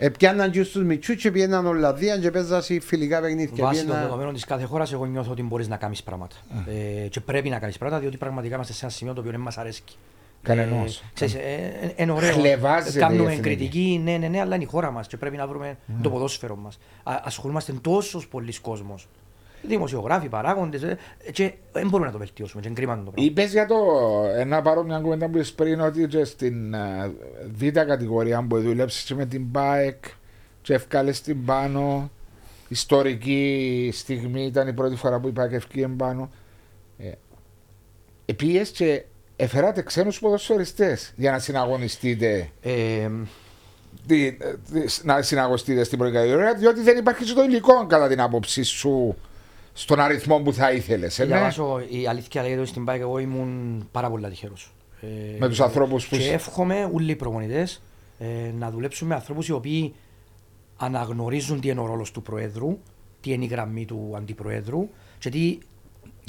Επιάνναν 0.00 0.50
και 0.50 0.62
στους 0.62 0.82
μητσούς 0.84 1.16
και 1.22 1.30
πιέναν 1.30 1.66
Ολλανδία 1.66 2.18
και 2.18 2.30
παίζαν 2.30 2.62
σε 2.62 2.80
φιλικά 2.80 3.20
παιχνίδια. 3.20 3.64
Βάσει 3.64 3.78
των 3.78 3.86
Πιέναν- 3.86 4.04
δεδομένων 4.04 4.34
της 4.34 4.44
κάθε 4.44 4.64
χώρας, 4.64 4.92
εγώ 4.92 5.04
νιώθω 5.06 5.30
ότι 5.30 5.42
μπορείς 5.42 5.68
να 5.68 5.76
κάνεις 5.76 6.02
πράγματα. 6.02 6.36
Ε, 7.04 7.08
και 7.08 7.20
πρέπει 7.20 7.48
να 7.48 7.58
κάνεις 7.58 7.78
πράγματα, 7.78 8.00
διότι 8.02 8.16
πραγματικά 8.16 8.54
είμαστε 8.54 8.72
σε 8.72 8.84
ένα 8.84 8.94
σημείο 8.94 9.12
το 9.14 9.20
οποίο 9.20 9.32
δεν 9.32 9.40
μας 9.40 9.58
αρέσει. 9.58 9.82
Κανενός. 10.42 10.96
Ε, 10.98 11.02
ξέρεις, 11.14 11.34
ε, 11.34 11.38
ε, 11.96 12.02
είναι 12.02 12.12
ωραίο. 12.12 12.32
Χλεβάζεται 12.32 12.98
η 12.98 13.00
Κάνουμε 13.00 13.22
εθνική. 13.22 13.40
κριτική, 13.40 14.00
ναι, 14.04 14.16
ναι, 14.16 14.28
ναι, 14.28 14.40
αλλά 14.40 14.54
είναι 14.54 14.64
η 14.64 14.66
χώρα 14.66 14.90
μας 14.90 15.06
και 15.06 15.16
πρέπει 15.16 15.36
να 15.36 15.46
βρούμε 15.46 15.76
το 16.02 16.10
ποδόσφαιρο 16.10 16.56
μας. 16.56 16.78
Ασχολούμαστε 17.02 17.72
τόσος 17.72 18.28
πολλοί 18.28 18.52
κόσμος. 18.60 19.08
Δημοσιογράφοι, 19.62 20.28
παράγοντες, 20.28 20.96
και 21.32 21.52
δεν 21.72 21.88
μπορούμε 21.88 22.06
να 22.06 22.12
το 22.12 22.18
βελτιώσουμε. 22.18 22.62
Και 22.62 22.68
είναι 22.68 22.76
κρίμα 22.76 22.96
το 22.96 23.10
πράγμα. 23.10 23.30
Είπες 23.30 23.52
για 23.52 23.66
το, 23.66 23.76
ένα 24.36 24.62
πάρω 24.62 24.82
μια 24.84 24.98
κουβέντα 24.98 25.26
που 25.28 25.36
είπες 25.36 25.52
πριν 25.52 25.80
ότι 25.80 26.06
και 26.06 26.24
στην 26.24 26.74
ε, 26.74 27.10
β' 27.58 27.68
κατηγορία 27.68 28.46
που 28.48 28.60
δούλεψες 28.60 29.02
και 29.02 29.14
με 29.14 29.26
την 29.26 29.50
ΠΑΕΚ 29.50 30.04
και 30.62 30.74
ευκάλες 30.74 31.20
την 31.20 31.44
πάνω 31.44 32.10
ιστορική 32.68 33.90
στιγμή 33.92 34.44
ήταν 34.44 34.68
η 34.68 34.72
πρώτη 34.72 34.96
φορά 34.96 35.18
που 35.20 35.28
η 35.28 35.30
ΠΑΕΚ 35.32 35.52
ευκήγε 35.52 35.88
πάνω 35.88 36.30
ε, 36.98 37.10
επίες 38.26 38.70
και 38.70 39.04
εφεράτε 39.36 39.82
ξένους 39.82 40.18
ποδοσφαιριστές 40.20 41.12
για 41.16 41.30
να 41.30 41.38
συναγωνιστείτε 41.38 42.50
Ε, 42.62 43.10
τι- 44.06 44.26
ε, 44.26 44.34
τι- 44.72 45.06
να 45.06 45.22
συναγωνιστείτε 45.22 45.84
στην 45.84 45.98
πρώτη 45.98 46.12
κατηγορία 46.14 46.54
διότι 46.54 46.80
δεν 46.80 46.96
υπάρχει 46.98 47.24
και 47.24 47.32
το 47.32 47.42
υλικό 47.42 47.86
κατά 47.86 48.08
την 48.08 48.20
άποψή 48.20 48.62
σου 48.62 49.16
στον 49.78 50.00
αριθμό 50.00 50.38
που 50.38 50.52
θα 50.52 50.72
ήθελες 50.72 51.18
ε, 51.18 51.24
Για 51.24 51.36
ναι; 51.36 51.40
βάσο, 51.42 51.80
η 51.88 52.06
αλήθεια 52.06 52.42
λέγεται 52.42 52.60
ότι 52.60 52.68
στην 52.68 52.84
ΠΑΕΚ 52.84 53.00
εγώ 53.00 53.18
ήμουν 53.18 53.88
πάρα 53.92 54.10
πολύ 54.10 54.28
τυχερός. 54.28 54.72
Ε, 55.00 55.38
Με 55.38 55.48
τους 55.48 55.60
ανθρώπους 55.60 56.08
που 56.08 56.16
Και 56.16 56.22
είσαι. 56.22 56.32
εύχομαι 56.32 56.90
όλοι 56.92 57.10
οι 57.12 57.16
προπονητές 57.16 57.82
ε, 58.18 58.26
να 58.58 58.70
δουλέψουν 58.70 59.08
με 59.08 59.14
ανθρώπους 59.14 59.48
οι 59.48 59.52
οποίοι 59.52 59.94
αναγνωρίζουν 60.76 61.60
τι 61.60 61.68
είναι 61.68 61.80
ο 61.80 61.86
ρόλος 61.86 62.10
του 62.10 62.22
Προέδρου, 62.22 62.78
τι 63.20 63.32
είναι 63.32 63.44
η 63.44 63.46
γραμμή 63.46 63.84
του 63.84 64.12
Αντιπροέδρου 64.16 64.88
και 65.18 65.30
τι, 65.30 65.58
του 65.58 65.60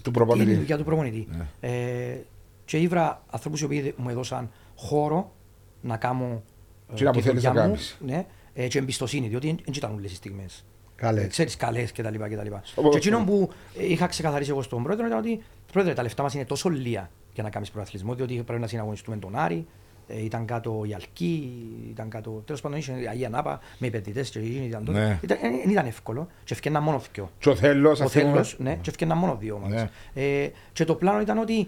τι 0.01 0.09
είναι 0.09 0.09
η 0.09 0.11
προπονητή 0.11 0.55
δουλειά 0.55 0.77
του 0.77 0.83
προπονητή. 0.83 1.27
Ναι. 1.31 1.69
Ε, 1.69 2.17
και 2.65 2.77
ήβρα 2.77 3.23
ανθρώπους 3.29 3.61
οι 3.61 3.65
οποίοι 3.65 3.93
μου 3.97 4.09
έδωσαν 4.09 4.51
χώρο 4.75 5.35
να 5.81 5.97
κάνω 5.97 6.43
ε, 6.91 6.93
Τι 6.95 7.03
να 7.03 7.11
τη 7.11 7.17
που 7.17 7.23
θέλεις 7.23 7.43
δουλειά 7.43 7.61
να 7.61 7.67
μου, 7.67 7.73
κάνεις. 7.73 7.97
ναι, 8.05 8.25
ε, 8.53 8.67
και 8.67 8.77
εμπιστοσύνη, 8.77 9.27
διότι 9.27 9.47
δεν 9.47 9.73
ήταν 9.75 9.93
όλες 9.93 10.11
οι 10.11 10.15
στιγμές. 10.15 10.65
Καλές. 10.99 11.23
Ε, 11.23 11.27
ξέρεις, 11.27 11.55
καλές 11.55 11.91
και 11.91 12.03
τα 12.03 12.09
λοιπά 12.09 12.29
και 12.29 12.35
τα 12.35 12.43
λοιπά. 12.43 12.61
Στο 12.63 12.89
Και 12.89 12.97
εκείνο 12.97 13.23
που 13.23 13.49
ε, 13.77 13.85
είχα 13.91 14.07
ξεκαθαρίσει 14.07 14.49
εγώ 14.49 14.61
στον 14.61 14.83
πρόεδρο 14.83 15.05
ήταν 15.05 15.17
ότι 15.17 15.43
πρόεδρε, 15.71 15.93
τα 15.93 16.01
λεφτά 16.01 16.23
μας 16.23 16.33
είναι 16.33 16.45
τόσο 16.45 16.69
λίγα 16.69 17.09
για 17.33 17.43
να 17.43 17.49
κάνεις 17.49 17.71
προαθλισμό, 17.71 18.13
διότι 18.13 18.33
πρέπει 18.45 18.61
να 18.61 18.67
συναγωνιστούμε 18.67 19.17
τον 19.17 19.35
Άρη, 19.35 19.67
ε, 20.07 20.23
ήταν 20.23 20.45
κάτω 20.45 20.83
η 20.87 20.93
Αλκή, 20.93 21.51
ήταν 21.89 22.09
κάτω, 22.09 22.43
τέλος 22.45 22.61
πάντων 22.61 22.77
είχε 22.77 22.91
η 22.91 23.07
Αγία 23.07 23.29
Νάπα 23.29 23.59
με 23.77 23.87
επενδυτές 23.87 24.29
και 24.29 24.39
εκείνοι 24.39 24.65
ήταν 24.65 24.85
τότε. 24.85 24.99
Ναι. 24.99 25.19
Ήταν, 25.21 25.37
ε, 25.41 25.49
δεν 25.49 25.69
ήταν 25.69 25.85
εύκολο 25.85 26.27
και 26.43 26.53
ευκαιρνά 26.53 26.79
μόνο 26.79 27.01
δυο. 27.13 27.29
Και 27.39 27.49
ο 27.49 27.55
Θέλος, 27.55 27.99
Ο 27.99 28.03
ας 28.03 28.11
πούμε. 28.11 28.23
Θέλος, 28.23 28.55
ναι, 28.59 28.75
και 28.81 28.89
ευκαιρνά 28.89 29.15
μόνο 29.15 29.35
δύο 29.39 29.55
ομάδες. 29.55 29.87
Ναι. 30.13 30.23
Ε, 30.23 30.51
και 30.73 30.85
το 30.85 30.95
πλάνο 30.95 31.21
ήταν 31.21 31.37
ότι, 31.37 31.67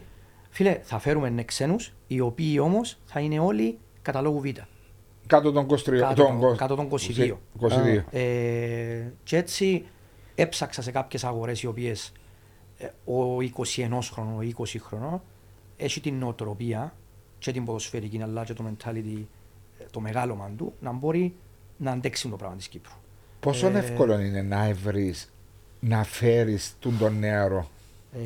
φίλε, 0.50 0.80
θα 0.84 1.00
φέρουμε 1.00 1.30
ναι, 1.30 1.44
ξένους, 1.44 1.94
οι 2.08 2.20
οποίοι 2.20 2.60
όμως 2.62 2.98
θα 3.06 3.20
είναι 3.20 3.40
όλοι 3.40 3.78
καταλόγου 4.02 4.40
Β. 4.40 4.46
Κάτω 5.32 5.52
των 5.52 5.66
23. 5.70 6.00
Κάτω 6.00 6.14
των 6.14 6.26
των- 6.26 6.40
κο- 6.40 6.56
κάτω 6.56 6.76
των 6.76 6.88
22. 6.92 7.40
22. 7.60 8.04
Ε, 8.12 9.12
και 9.24 9.38
έτσι 9.38 9.86
έψαξα 10.36 10.82
σε 10.82 10.92
κάποιες 10.92 11.24
αγορές 11.24 11.62
οι 11.62 11.68
οποίες 11.68 12.12
ε, 12.78 12.86
ο 13.12 13.38
21χρονο, 13.42 14.36
ο 14.38 14.40
20χρονο 14.58 15.20
έχει 15.78 16.02
την 16.02 16.16
νοοτροπία 16.18 16.94
και 17.40 17.52
την 17.52 17.66
ποδοσφαιρική 17.66 18.22
αλλά 18.22 18.44
και 18.44 18.54
το 18.54 18.64
mentality, 18.68 19.24
ε, 19.80 19.84
το 19.92 20.00
μεγάλωμα 20.00 20.52
του 20.58 20.74
να 20.80 20.92
μπορεί 20.92 21.36
να 21.78 21.92
αντέξει 21.92 22.30
το 22.30 22.36
πράγμα 22.36 22.56
της 22.56 22.68
Κύπρου. 22.68 22.94
Πόσο 23.40 23.68
Ε, 23.68 23.78
εύκολο 23.78 24.20
είναι 24.20 24.42
να 24.42 24.74
βρεις, 24.74 25.34
να 25.80 26.04
φέρεις 26.04 26.76
τον 26.80 26.98
τον 26.98 27.20
νεαρό; 27.20 27.70
Ε, 28.14 28.20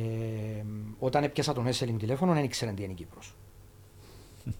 όταν 0.98 1.24
έπιασα 1.24 1.52
τον 1.52 1.66
Έσελιν 1.66 1.98
τηλέφωνο 1.98 2.32
δεν 2.32 2.44
ήξερε 2.44 2.72
τι 2.72 2.82
είναι 2.82 2.92
η 2.92 2.94
Κύπρος. 2.94 3.34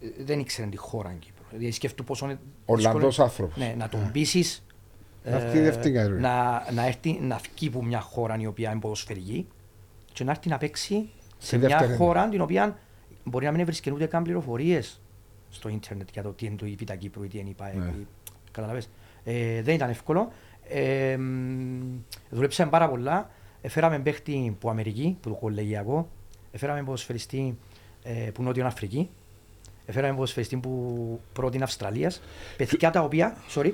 Ε, 0.00 0.24
δεν 0.24 0.38
ήξερε 0.38 0.68
τη 0.68 0.76
χώρα 0.76 1.08
είναι 1.10 1.18
Κύπρος. 1.18 1.37
Δηλαδή 1.50 1.70
σκέφτου 1.70 2.04
πόσο 2.04 2.24
είναι 2.24 2.38
Ολλανδός 2.64 3.02
δύσκολο- 3.04 3.28
άνθρωπος. 3.28 3.56
Ναι, 3.56 3.74
να 3.78 3.88
τον 3.88 4.10
πείσεις 4.12 4.66
Να 5.24 5.38
βγει 5.38 5.58
δεύτερη 5.60 5.94
κατηγορία. 5.94 6.20
να, 6.28 6.72
να, 6.72 6.86
έρθει, 6.86 7.18
να 7.20 7.36
βγει 7.54 7.68
από 7.68 7.84
μια 7.84 8.00
χώρα 8.00 8.36
η 8.38 8.46
οποία 8.46 8.70
είναι 8.70 8.80
ποδοσφαιρική 8.80 9.46
και 10.12 10.24
να 10.24 10.30
έρθει 10.30 10.48
να 10.48 10.58
παίξει 10.58 11.08
σε 11.38 11.46
Στη 11.46 11.58
μια 11.58 11.68
δεύτερη. 11.68 11.96
χώρα 11.96 12.28
την 12.28 12.40
οποία 12.40 12.78
μπορεί 13.24 13.44
να 13.44 13.52
μην 13.52 13.64
βρίσκει 13.64 13.90
ούτε 13.92 14.06
καν 14.06 14.22
πληροφορίες 14.22 15.00
στο 15.50 15.68
ίντερνετ 15.68 16.08
για 16.12 16.22
το 16.22 16.32
τι 16.32 16.46
είναι 16.46 16.56
το 16.56 16.66
ΙΠΙΤΑ 16.66 16.96
Κύπρου 16.96 17.22
ή 17.22 17.28
τι 17.28 17.38
είναι 17.38 17.48
η 17.50 17.54
ΠΑΕ. 17.54 17.74
Ναι. 17.74 17.92
Καταλαβες. 18.50 18.88
Ε, 19.24 19.62
δεν 19.62 19.74
ήταν 19.74 19.90
εύκολο. 19.90 20.32
Ε, 20.68 21.16
μ, 21.16 21.98
δουλέψαμε 22.30 22.70
πάρα 22.70 22.88
πολλά. 22.88 23.30
Εφέραμε 23.60 23.98
παίχτη 23.98 24.56
που 24.60 24.70
Αμερική, 24.70 25.16
που 25.20 25.28
το 25.28 25.34
κολεγιακό. 25.34 26.08
Εφέραμε 26.52 26.82
ποδοσφαιριστή 26.82 27.58
ε, 28.02 28.12
που 28.12 28.42
Νότιο 28.42 28.66
Αφρική. 28.66 29.10
Έφεραμε 29.90 30.14
ποδοσφαιριστή 30.14 30.56
που 30.56 31.20
πρώτην 31.32 31.62
Αυστραλίας. 31.62 32.22
Παιδιά 32.56 32.90
τα 32.90 33.00
οποία, 33.02 33.36
sorry, 33.54 33.72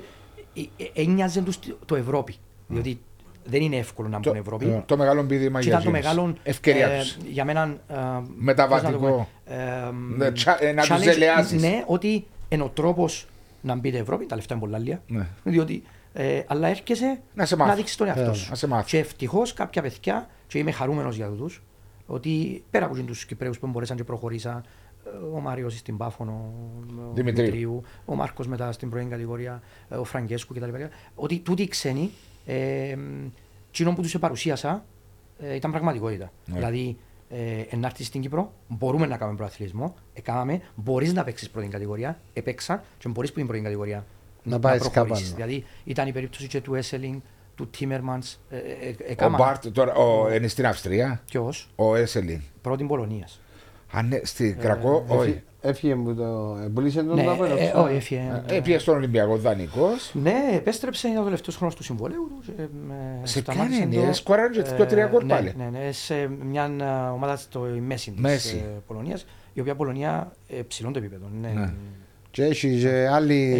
ε, 0.55 0.61
ε, 0.83 1.01
ένοιαζαν 1.01 1.43
τους 1.43 1.59
το 1.85 1.95
Ευρώπη. 1.95 2.35
Διότι 2.67 2.99
δεν 3.45 3.61
είναι 3.61 3.75
εύκολο 3.75 4.07
να 4.07 4.19
μπουν 4.19 4.35
Ευρώπη. 4.35 4.65
το, 4.65 4.83
το 4.85 4.97
μεγάλο 4.97 5.23
πείδημα 5.23 5.59
Και 5.59 5.67
για 5.69 5.79
ήταν 5.79 5.91
το 5.91 5.97
εκείνους. 5.97 6.13
μεγάλο 6.15 6.35
Ευκαιρία 6.43 6.87
ε, 6.87 6.99
τους. 6.99 7.17
για 7.29 7.45
μένα 7.45 7.77
ε, 7.87 7.95
Μεταβατικό. 8.35 8.91
πώς 8.91 9.01
να 9.01 9.07
το 9.09 9.13
πούμε, 9.45 9.61
ε, 9.61 9.91
Ναι, 10.17 10.31
τσα- 10.31 10.63
ε, 10.63 10.71
να 10.71 10.81
τους 10.81 10.91
challenge, 10.91 11.03
δελεάσεις. 11.03 11.61
Ναι, 11.61 11.83
ότι 11.87 12.25
είναι 12.49 12.63
ο 12.63 12.69
τρόπος 12.69 13.27
να 13.61 13.75
μπει 13.75 13.89
η 13.89 13.97
Ευρώπη, 13.97 14.25
τα 14.25 14.35
λεφτά 14.35 14.53
είναι 14.53 14.63
πολλά 14.63 14.77
λίγα. 14.77 15.01
Ναι. 15.07 15.27
Διότι, 15.43 15.83
ε, 16.13 16.41
αλλά 16.47 16.67
έρχεσαι 16.67 17.19
Να 17.33 17.45
σε 17.45 17.55
μάθω. 17.55 17.75
δείξεις 17.75 17.95
τον 17.95 18.07
εαυτό 18.07 18.29
Ε, 18.29 18.33
σου. 18.33 18.49
να 18.49 18.55
σε 18.55 18.67
μάθω. 18.67 18.85
Και 18.87 18.97
ευτυχώς 18.97 19.53
κάποια 19.53 19.81
παιδιά, 19.81 20.29
και 20.47 20.57
είμαι 20.57 20.71
χαρούμενος 20.71 21.15
για 21.15 21.27
του, 21.27 21.49
ότι 22.05 22.63
πέρα 22.71 22.85
από 22.85 22.95
τους 22.95 23.25
Κυπρέους 23.25 23.59
που 23.59 23.67
μπορέσαν 23.67 23.97
και 23.97 24.03
προχωρήσαν, 24.03 24.57
ε, 24.57 24.63
ο 25.35 25.39
Μάριος 25.39 25.77
στην 25.77 25.97
Πάφωνο, 25.97 26.31
ο 26.31 27.13
Δημητρίου. 27.13 27.45
Δημητρίου, 27.45 27.81
ο 28.05 28.15
Μάρκος 28.15 28.47
μετά 28.47 28.71
στην 28.71 28.89
πρώην 28.89 29.09
κατηγορία, 29.09 29.61
ε, 29.89 29.95
ο 29.95 30.03
Φραγκέσκου 30.03 30.53
κτλ. 30.53 30.69
Ότι 31.15 31.39
τούτοι 31.39 31.61
οι 31.61 31.67
ξένοι, 31.67 32.11
ε, 32.45 32.95
εκείνο 33.69 33.93
που 33.93 34.01
τους 34.01 34.19
παρουσίασα, 34.19 34.85
ε, 35.39 35.55
ήταν 35.55 35.71
πραγματικότητα. 35.71 36.31
Ναι. 36.45 36.55
Δηλαδή, 36.55 36.97
ε, 37.29 37.75
να 37.75 37.87
έρθει 37.87 38.03
στην 38.03 38.21
Κύπρο, 38.21 38.53
μπορούμε 38.67 39.05
να 39.05 39.17
κάνουμε 39.17 39.37
προαθλητισμό, 39.37 39.95
έκαναμε, 40.13 40.61
μπορείς 40.75 41.13
να 41.13 41.23
παίξεις 41.23 41.49
πρώτη 41.49 41.67
κατηγορία, 41.67 42.19
επέξαν 42.33 42.81
και 42.97 43.09
μπορείς 43.09 43.31
που 43.33 43.39
είναι 43.39 43.47
πρώτη 43.47 43.63
κατηγορία 43.63 44.05
Να 44.43 44.59
πάεις 44.59 44.81
προχωρήσεις. 44.81 45.29
κάπου 45.29 45.41
άλλο. 45.41 45.49
Δηλαδή, 45.49 45.65
ήταν 45.83 46.07
η 46.07 46.11
περίπτωση 46.11 46.47
και 46.47 46.61
του 46.61 46.75
Έσελινγκ, 46.75 47.19
του 47.55 47.67
Τίμερμανς. 47.69 48.37
Ε, 48.49 48.57
ε, 49.17 49.25
Ο 49.25 49.29
Μπάρτ 49.29 49.67
τώρα 49.67 49.93
ο, 49.93 50.33
είναι 50.33 50.47
στην 50.47 50.65
Αυστρία. 50.65 51.21
Ποιος, 51.25 51.69
Ο 51.75 51.95
Έσελιν. 51.95 52.41
πρώτη 52.61 52.83
Πολωνίας. 52.83 53.39
Αν 53.97 54.05
είναι 54.05 54.21
στην 54.23 54.59
Κρακό, 54.59 55.05
όχι. 55.07 55.41
Έφυγε 55.61 55.95
μου 55.95 56.15
το. 56.15 56.57
Πουλήσε 56.73 57.03
τον 57.03 57.15
Ναι, 57.15 57.23
να 57.23 57.35
πω, 57.35 57.45
ε, 57.45 57.55
ξέρω. 57.55 57.83
όχι, 57.83 57.95
έφυγε. 57.95 58.43
Ε, 58.47 58.55
Έπιε 58.55 58.77
στον 58.77 58.95
Ολυμπιακό 58.95 59.37
δανεικός. 59.37 60.11
Ναι, 60.13 60.33
επέστρεψε, 60.55 61.07
είναι 61.07 61.19
ο 61.19 61.23
τελευταίος 61.23 61.55
χρόνος 61.55 61.75
του 61.75 61.83
συμβολέου 61.83 62.27
του. 62.29 62.43
και, 62.55 62.61
ε, 62.61 62.67
Σε 63.27 63.39
σταμάτησε 63.39 63.85
ποια 63.85 63.99
το- 63.99 64.03
είναι, 64.05 64.13
σκοράρει 64.13 64.53
και 64.53 64.59
ε, 64.59 64.75
δύο 64.75 64.85
τρία 64.85 65.05
γκολ 65.07 65.25
ναι, 65.25 65.33
πάλι. 65.33 65.53
Ναι, 65.57 65.69
ναι, 65.79 65.91
σε 65.91 66.29
μια 66.45 66.63
ε, 66.81 67.09
ομάδα 67.13 67.35
στο 67.35 67.59
μέση 67.87 68.11
της 68.11 68.21
Μέση. 68.21 68.63
ε, 68.65 68.79
Πολωνίας, 68.87 69.25
η 69.53 69.59
οποία 69.59 69.75
Πολωνία 69.75 70.31
ε, 70.47 70.61
ψηλών 70.67 70.93
το 70.93 70.99
επίπεδο. 70.99 71.25
Ναι. 71.41 71.47
Ναι. 71.55 71.73
Και 72.31 72.43
έχει 72.43 72.79
και 72.79 73.07
άλλοι. 73.11 73.53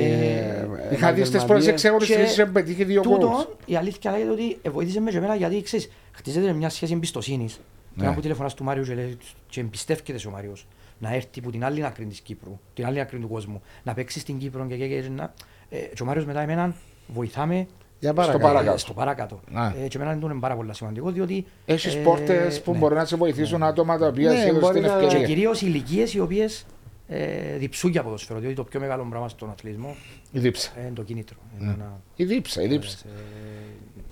Ε, 0.89 0.93
Είχα 0.93 1.13
δει 1.13 1.23
στις 1.23 1.45
πρώτες 1.45 1.67
έξι 1.67 1.81
Και 1.81 1.87
αγωνιστικές 1.87 2.33
και 2.33 2.45
πετύχει 2.45 2.83
δύο 2.83 3.01
γκολ. 3.01 3.13
Τούτον, 3.13 3.45
η 3.65 3.75
αλήθεια 3.75 4.11
λέγεται 4.11 4.29
ότι 4.31 4.57
ε, 4.61 4.69
βοήθησε 4.69 4.99
με 4.99 5.11
και 5.11 5.17
εμένα 5.17 5.35
γιατί 5.35 5.61
ξέρεις, 5.61 5.89
χτίζεται 6.11 6.51
μια 6.53 6.69
σχέση 6.69 6.93
εμπιστοσύνης. 6.93 7.59
Ναι. 7.95 8.03
Τώρα 8.03 8.15
που 8.15 8.21
τηλεφωνάς 8.21 8.53
του 8.53 8.63
Μάριου 8.63 8.83
και, 8.83 8.93
λέει, 8.93 9.17
και 9.49 9.59
εμπιστεύκεται 9.59 10.17
σε 10.17 10.27
ο 10.27 10.31
Μάριος 10.31 10.67
να 10.99 11.13
έρθει 11.13 11.39
από 11.39 11.51
την 11.51 11.63
άλλη 11.65 11.85
άκρη 11.85 12.05
της 12.05 12.19
Κύπρου, 12.19 12.59
την 12.73 12.85
άλλη 12.85 12.99
άκρη 12.99 13.19
του 13.19 13.27
κόσμου, 13.27 13.61
να 13.83 13.93
παίξει 13.93 14.19
στην 14.19 14.37
Κύπρο 14.37 14.65
και, 14.65 14.75
και, 14.77 14.87
και, 14.87 15.09
να... 15.09 15.33
Ε, 15.69 15.77
και 15.77 16.01
ο 16.01 16.05
Μάριος 16.05 16.25
μετά 16.25 16.41
εμένα 16.41 16.75
βοηθάμε 17.07 17.67
Για 17.99 18.09
Στο 18.11 18.13
παρακάτω. 18.21 18.39
παρακάτω. 18.47 18.73
ε, 18.73 18.77
στο 18.77 18.93
παρακάτω. 18.93 19.39
Ναι. 19.51 19.73
Ε, 19.83 19.87
και 19.87 19.97
εμένα 19.97 20.13
είναι 20.13 20.39
πάρα 20.39 20.55
πολύ 20.55 20.75
σημαντικό 20.75 21.11
διότι 21.11 21.45
Έχεις 21.65 21.95
ε, 21.95 21.97
πόρτες 21.99 22.61
που 22.61 22.71
ναι. 22.71 22.77
μπορεί 22.77 22.95
να 22.95 23.05
σε 23.05 23.15
βοηθήσουν 23.15 23.63
άτομα 23.63 23.97
τα 23.97 24.07
οποία 24.07 24.31
Ναι, 24.31 24.35
σου 24.39 24.47
έδωσαν 24.47 24.59
μπορεί 24.59 24.79
την 24.79 24.89
να- 24.91 24.99
Και 24.99 25.05
ευκαιρία. 25.05 25.27
κυρίως 25.27 25.61
ηλικίες 25.61 26.13
οι 26.13 26.19
οποίες 26.19 26.65
ε, 27.07 27.57
διψούν 27.57 27.91
για 27.91 28.03
ποδοσφαίρο, 28.03 28.39
διότι 28.39 28.55
το 28.55 28.63
πιο 28.63 28.79
μεγάλο 28.79 29.07
πράγμα 29.09 29.29
στον 29.29 29.49
αθλητισμό 29.49 29.95
Η 30.31 30.39
δίψα. 30.39 30.71
ε, 30.77 30.81
είναι 30.81 30.91
το 30.95 31.03
κίνητρο. 31.03 31.37
Ναι. 31.59 31.63
Είναι 31.65 31.75
να, 31.79 32.01
Η 32.15 32.23
δίψα, 32.25 32.61
η 32.61 32.67
δίψα. 32.67 32.97
ε, 33.07 33.11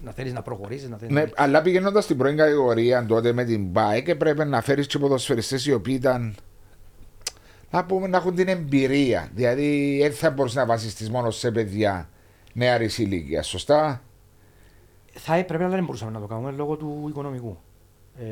να 0.04 0.12
θέλεις 0.12 0.34
να 0.34 0.42
προχωρήσεις, 0.42 0.90
να 0.90 0.98
θέλεις 0.98 1.14
Ναι, 1.14 1.22
να... 1.22 1.30
αλλά 1.36 1.62
πηγαίνοντας 1.62 2.04
στην 2.04 2.18
πρώην 2.18 2.38
κατηγορία 2.38 3.06
τότε 3.06 3.34
με 3.34 3.44
την 3.44 3.68
bike 3.74 4.08
έπρεπε 4.08 4.44
να 4.44 4.62
φέρεις 4.62 4.88
και 4.88 5.00
ποδοσφαιριστές 5.00 5.66
οι 5.66 5.74
οποίοι 5.74 5.96
ήταν. 6.00 6.36
Να 7.72 7.86
πούμε 7.86 8.08
να 8.08 8.18
έχουν 8.18 8.36
την 8.36 8.48
εμπειρία. 8.48 9.30
Δηλαδή 9.34 9.98
δεν 10.02 10.12
θα 10.12 10.32
μπορούσε 10.32 10.60
να 10.60 10.66
βασιστείς 10.66 11.10
μόνο 11.10 11.32
σε 11.32 11.52
παιδιά 11.52 12.10
νεαρής 12.54 12.98
ηλικίας. 12.98 13.48
Σωστά; 13.48 14.02
Θα 15.14 15.36
έπρεπε, 15.36 15.64
αλλά 15.64 15.76
δεν 15.76 15.86
μπορούσαμε 15.86 16.12
να 16.12 16.20
το 16.20 16.26
κάνουμε 16.26 16.52
λόγω 16.52 16.76
του 16.76 17.06
οικονομικού. 17.10 17.58
Ε, 18.20 18.24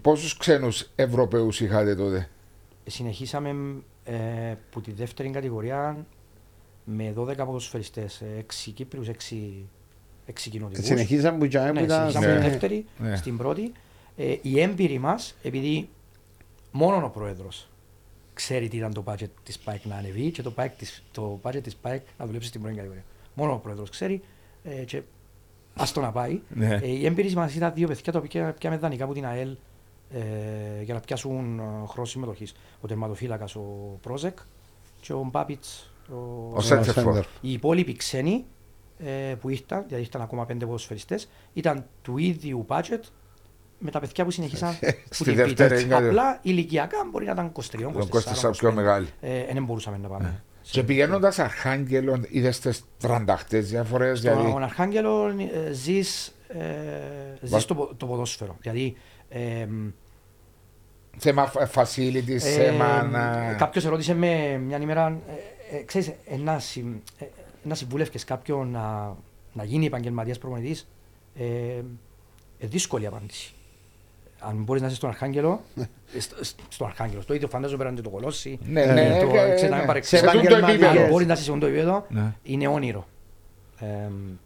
Πόσους 0.00 0.36
ξένους 0.36 0.90
Ευρωπαίους 0.94 1.60
είχατε 1.60 1.94
τότε; 1.94 2.28
συνεχίσαμε 2.86 3.74
ε, 4.04 4.14
που 4.70 4.80
τη 4.80 4.92
δεύτερη 4.92 5.30
κατηγορία 5.30 6.06
με 6.84 7.14
12 7.16 7.36
ποδοσφαιριστές, 7.36 8.22
6 8.68 8.70
Κύπριους, 8.74 9.08
6, 9.08 9.12
6 10.30 10.48
κοινοτικούς. 10.50 10.86
Συνεχίσαμε 10.86 11.38
που 11.38 11.48
τζάμε 11.48 11.68
που 11.68 11.74
Ναι, 11.74 11.80
ήταν. 11.80 11.98
συνεχίσαμε 12.10 12.38
Ναι. 12.38 12.44
τη 12.44 12.48
δεύτερη, 12.50 12.84
Ναι. 12.98 13.16
στην 13.16 13.36
πρώτη. 13.36 13.72
Ε, 14.16 14.36
οι 14.42 14.60
έμπειροι 14.60 14.98
μας, 14.98 15.34
επειδή 15.42 15.88
μόνο 16.72 17.04
ο 17.06 17.08
πρόεδρος 17.08 17.68
ξέρει 18.34 18.68
τι 18.68 18.76
ήταν 18.76 18.92
το 18.94 19.02
budget 19.06 19.28
της 19.42 19.58
ΠΑΕΚ 19.58 19.84
να 19.84 19.96
ανεβεί 19.96 20.30
και 20.30 20.42
το, 20.42 20.52
PAEK 20.56 20.68
της, 20.78 21.02
το 21.12 21.38
budget 21.42 21.60
της 21.62 21.76
ΠΑΕΚ 21.76 22.02
να 22.18 22.26
δουλέψει 22.26 22.48
στην 22.48 22.60
πρώτη 22.60 22.76
κατηγορία. 22.76 23.04
Μόνο 23.34 23.52
ο 23.52 23.56
πρόεδρος 23.56 23.90
ξέρει 23.90 24.22
ε, 24.64 24.70
και 24.84 25.02
ας 25.74 25.92
το 25.92 26.00
να 26.00 26.12
πάει. 26.12 26.40
Ναι. 26.48 26.78
Ε, 26.82 26.86
οι 26.88 27.06
έμπειροι 27.06 27.32
μας 27.32 27.54
ήταν 27.54 27.72
δύο 27.74 27.86
παιδιά 27.88 28.12
τα 28.12 28.18
οποία 28.18 28.52
πιάμε 28.58 28.76
δανεικά 28.76 29.04
από 29.04 29.12
την 29.14 29.26
ΑΕΛ 29.26 29.56
ε, 30.10 30.82
για 30.82 30.94
να 30.94 31.00
πιάσουν 31.00 31.58
ε, 31.58 31.62
χρόνο 31.86 32.06
συμμετοχής. 32.08 32.54
Ο 32.80 32.86
τερματοφύλακας 32.86 33.54
ο 33.56 33.62
Πρόζεκ 34.00 34.38
και 35.00 35.12
ο 35.12 35.28
Μπάπιτς 35.30 35.92
ο, 36.12 36.16
Ο 36.54 36.60
Σέντερφορ. 36.60 37.24
οι 37.40 37.52
υπόλοιποι 37.52 37.96
ξένοι 37.96 38.44
ε, 39.04 39.34
που 39.34 39.48
ήρθαν, 39.48 39.84
δηλαδή 39.86 40.04
ήρθαν 40.04 40.22
ακόμα 40.22 40.46
πέντε 40.46 40.64
ποδοσφαιριστές, 40.66 41.28
ήταν 41.52 41.84
του 42.02 42.18
ίδιου 42.18 42.66
budget 42.68 43.00
με 43.78 43.90
τα 43.90 44.00
παιδιά 44.00 44.24
που 44.24 44.30
συνεχίσαν 44.30 44.78
που 44.80 44.86
Στη 45.10 45.24
την 45.24 45.34
δεύτερη 45.34 45.82
πίτα. 45.82 45.96
είναι- 45.98 46.08
Απλά 46.08 46.38
ηλικιακά 46.42 46.96
μπορεί 47.10 47.24
να 47.24 47.32
ήταν 47.32 47.52
23, 47.52 47.88
24, 47.88 47.92
Τον 47.92 48.08
Κώστα 48.08 48.50
πιο 48.50 48.72
μεγάλη. 48.72 49.06
Ε, 49.20 49.44
δεν 49.52 49.64
μπορούσαμε 49.64 49.98
να 49.98 50.08
πάμε. 50.08 50.24
Ναι. 50.24 50.40
Και 50.62 50.82
πηγαίνοντας 50.82 51.38
Αρχάγγελο, 51.38 52.20
είδες 52.28 52.60
τις 52.60 52.84
τρανταχτές 52.98 53.68
διαφορέ. 53.68 54.14
Στον 54.14 54.32
Δηλαδή. 54.38 54.62
Αρχάγγελο 54.62 55.26
ε, 55.66 55.72
ζεις, 55.72 56.34
ε, 56.48 57.46
ζεις 57.46 57.64
το, 57.64 57.74
πο- 57.74 57.94
το 57.96 58.06
ποδόσφαιρο. 58.06 58.56
Δηλαδή, 58.60 58.96
ε, 59.28 59.66
Θέμα 61.18 61.52
facility, 61.74 62.28
ε, 62.30 62.38
θέμα. 62.38 63.02
να- 63.02 63.54
κάποιος 63.58 63.84
ερώτησε 63.84 64.14
με 64.14 64.58
μια 64.58 64.78
ημέρα, 64.78 65.18
ε, 65.72 65.76
ε, 65.76 65.82
ξέρεις, 65.82 66.08
ε, 66.08 66.16
να, 67.62 67.62
συμ, 67.62 67.64
ε, 67.64 67.68
να 67.68 67.74
συμβούλευκες 67.74 68.24
κάποιον 68.24 68.70
να, 68.70 69.16
να 69.52 69.64
γίνει 69.64 69.86
επαγγελματίας 69.86 70.38
προπονητής, 70.38 70.88
ε, 71.34 71.44
ε, 72.58 72.66
δύσκολη 72.66 73.06
απάντηση. 73.06 73.52
Αν 74.42 74.56
μπορείς 74.62 74.80
να 74.82 74.86
είσαι 74.88 74.96
στον 74.96 75.08
Αρχάγγελο, 75.08 75.60
ε, 76.14 76.20
στο- 76.20 76.36
στον 76.68 76.86
Αρχάγγελο, 76.86 77.20
στο 77.20 77.34
ίδιο 77.34 77.48
φαντάζομαι 77.48 77.78
πέραν 77.78 77.94
και 77.94 78.00
το 78.02 78.10
κολόσι, 78.10 78.58
Ναι, 78.66 78.80
Ε, 78.82 78.92
ναι, 78.92 79.18
το, 79.20 79.26
ε, 79.26 79.54
ξέρεις, 79.54 79.62
να 79.62 79.68
ναι. 79.68 79.76
μην 79.76 79.86
παρεξηγήσεις. 79.86 80.30
Σε 80.30 80.36
τούτο 80.36 80.46
επαγγελματίες. 80.56 80.80
επίπεδο. 80.82 81.04
Αν 81.04 81.10
μπορείς 81.10 81.26
να 81.26 81.32
είσαι 81.32 81.42
σε 81.42 81.50
αυτό 81.50 81.60
το 81.60 81.66
επίπεδο, 81.66 82.06
Ναι. 82.08 82.32
είναι 82.42 82.68
όνειρο. 82.68 83.06
Ε, 83.80 83.86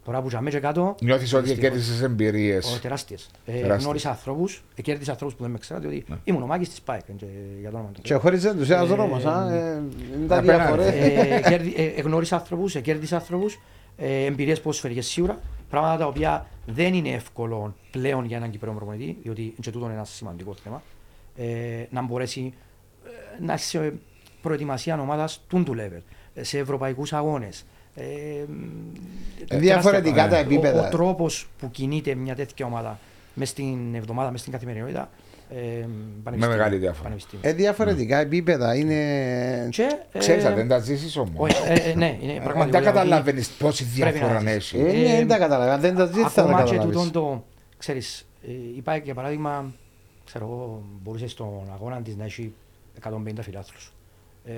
τώρα 0.05 0.23
που 0.23 0.31
ζαμε 0.31 0.51
και 0.51 0.59
κάτω, 0.61 0.95
Νιώθεις 1.03 1.33
ότι 1.35 1.43
δυστυχώς. 1.43 1.69
κέρδισες 1.71 2.03
εμπειρίες. 2.03 2.75
Ω, 2.77 2.79
τεράστιες. 2.79 3.31
Ε, 3.47 3.53
Τεράστιες. 3.53 3.83
γνώρισα 3.83 4.09
ανθρώπους, 4.11 4.63
ε, 4.75 4.83
κέρδισα 4.83 5.11
ανθρώπους 5.11 5.37
που 5.37 5.43
δεν 5.43 5.51
με 5.53 5.59
ξέρατε, 5.59 5.87
ότι 5.87 6.05
Ναι. 6.09 6.17
ήμουν 6.25 6.43
ο 6.43 6.47
Μάκης 6.47 6.69
της 6.69 6.81
ΠΑΕΚ, 6.81 7.09
ε, 7.09 7.15
για 7.61 7.71
το 7.71 7.77
όνομα 7.77 7.93
του 7.93 8.01
Και 8.03 8.09
Θεού. 8.09 8.21
χωρίς 8.21 8.43
τους 8.43 8.71
ένας 8.71 8.83
Ε, 8.91 8.95
δρόμος, 8.95 9.25
α, 9.25 9.53
ε, 9.55 9.83
είναι 10.17 10.27
τα 10.27 10.39
απέναντι. 10.39 10.63
διαφορές. 10.63 10.87
Ε, 10.87 11.41
κέρδι- 11.49 11.79
ε, 11.79 11.85
Εγνώρισα 11.85 12.37
ανθρώπους, 12.37 12.75
ε, 12.75 12.81
κέρδισα 12.81 13.17
ανθρώπους, 13.17 13.59
ε, 13.97 14.25
εμπειρίες 14.25 14.61
ποδοσφαιρικές 14.61 15.07
σίγουρα, 15.07 15.39
πράγματα 15.71 15.99
τα 15.99 16.07
οποία 16.07 16.47
δεν 16.67 16.95
είναι 16.95 17.09
εύκολο 17.09 17.75
πλέον 17.91 18.25
για 18.25 18.37
έναν 18.37 18.51
Κυπρέο 18.51 18.73
προπονητή, 18.73 19.17
διότι 19.23 19.55
και 19.61 19.71
τούτο 19.71 19.85
είναι 19.85 19.95
ένα 19.95 20.05
σημαντικό 20.05 20.55
θέμα, 20.65 20.83
ε, 21.37 21.47
να 21.91 22.03
μπορέσει 22.03 22.53
ε, 23.07 23.45
να 23.45 23.53
έχει 23.53 23.65
σε 23.65 23.93
προετοιμασία 24.43 25.01
ομάδας 25.01 25.41
τούν 25.49 25.65
του 25.65 25.75
level, 25.79 26.01
ε, 26.35 26.43
σε 26.43 26.59
ευρωπαϊκούς 26.59 27.13
αγώνες. 27.13 27.65
Ε, 27.95 28.03
ε, 29.49 29.59
Διαφορετικά 29.59 30.15
τεράστια- 30.15 30.29
τα 30.29 30.37
Ο, 30.37 30.41
επίπεδα. 30.55 30.87
ο 30.87 30.91
τρόπος 30.91 31.49
που 31.59 31.71
κινείται 31.71 32.15
μια 32.15 32.35
τέτοια 32.35 32.67
ομάδα 32.67 32.99
μες 33.35 33.49
στην 33.49 33.95
εβδομάδα, 33.95 34.31
μες 34.31 34.41
στην 34.41 34.53
καθημερινότητα, 34.53 35.11
ε, 35.51 35.57
πανεπιστήμιο, 36.23 36.57
μεγάλη 36.57 36.77
διαφορά. 36.77 37.03
πανεπιστήμιο. 37.03 37.49
Ε, 37.49 37.53
διαφορετικά 37.53 38.19
επίπεδα 38.19 38.75
είναι. 38.77 38.95
Και, 39.71 39.89
ε, 40.13 40.19
Ξέρεις, 40.19 40.45
δεν 40.45 40.69
τα 40.69 40.79
ζήσεις 40.79 41.17
όμως. 41.17 41.33
όχι, 41.39 41.57
ε, 41.67 41.91
ε, 41.91 41.95
ναι, 41.95 42.19
είναι 42.23 42.33
Δεν 42.33 42.43
πραγματικά. 42.43 42.79
τα 42.79 42.85
καταλαβαίνεις 42.85 43.49
πόση 43.49 43.85
πρέπει 43.85 44.19
να 44.19 44.27
διαφορά 44.27 44.51
ζήσεις. 44.53 44.73
έχεις. 44.73 44.95
Ε, 44.95 44.99
ναι, 45.09 45.17
δεν 45.17 45.29
τα 45.29 45.39
καταλαβαίνω. 45.39 45.79
Δεν 45.81 45.95
τα 45.97 46.07
ζεις, 46.07 46.23
θα 46.23 46.31
τα 46.35 46.43
Ακόμα 46.43 46.63
και 46.63 46.71
καταλάβεις. 46.71 46.97
τούτον 46.97 47.11
το, 47.13 47.45
ξέρεις, 47.79 48.27
ε, 48.47 48.51
υπάρχει 48.77 49.03
για 49.05 49.15
παράδειγμα, 49.15 49.73
ξέρω 50.25 50.45
εγώ, 50.45 50.83
μπορούσες 51.03 51.31
στον 51.31 51.71
αγώνα 51.75 52.03
της 52.03 52.17
να 52.17 52.25
έχει 52.25 52.55
150 52.95 53.43
φιλάθλους. 53.43 53.93
Ε, 54.45 54.53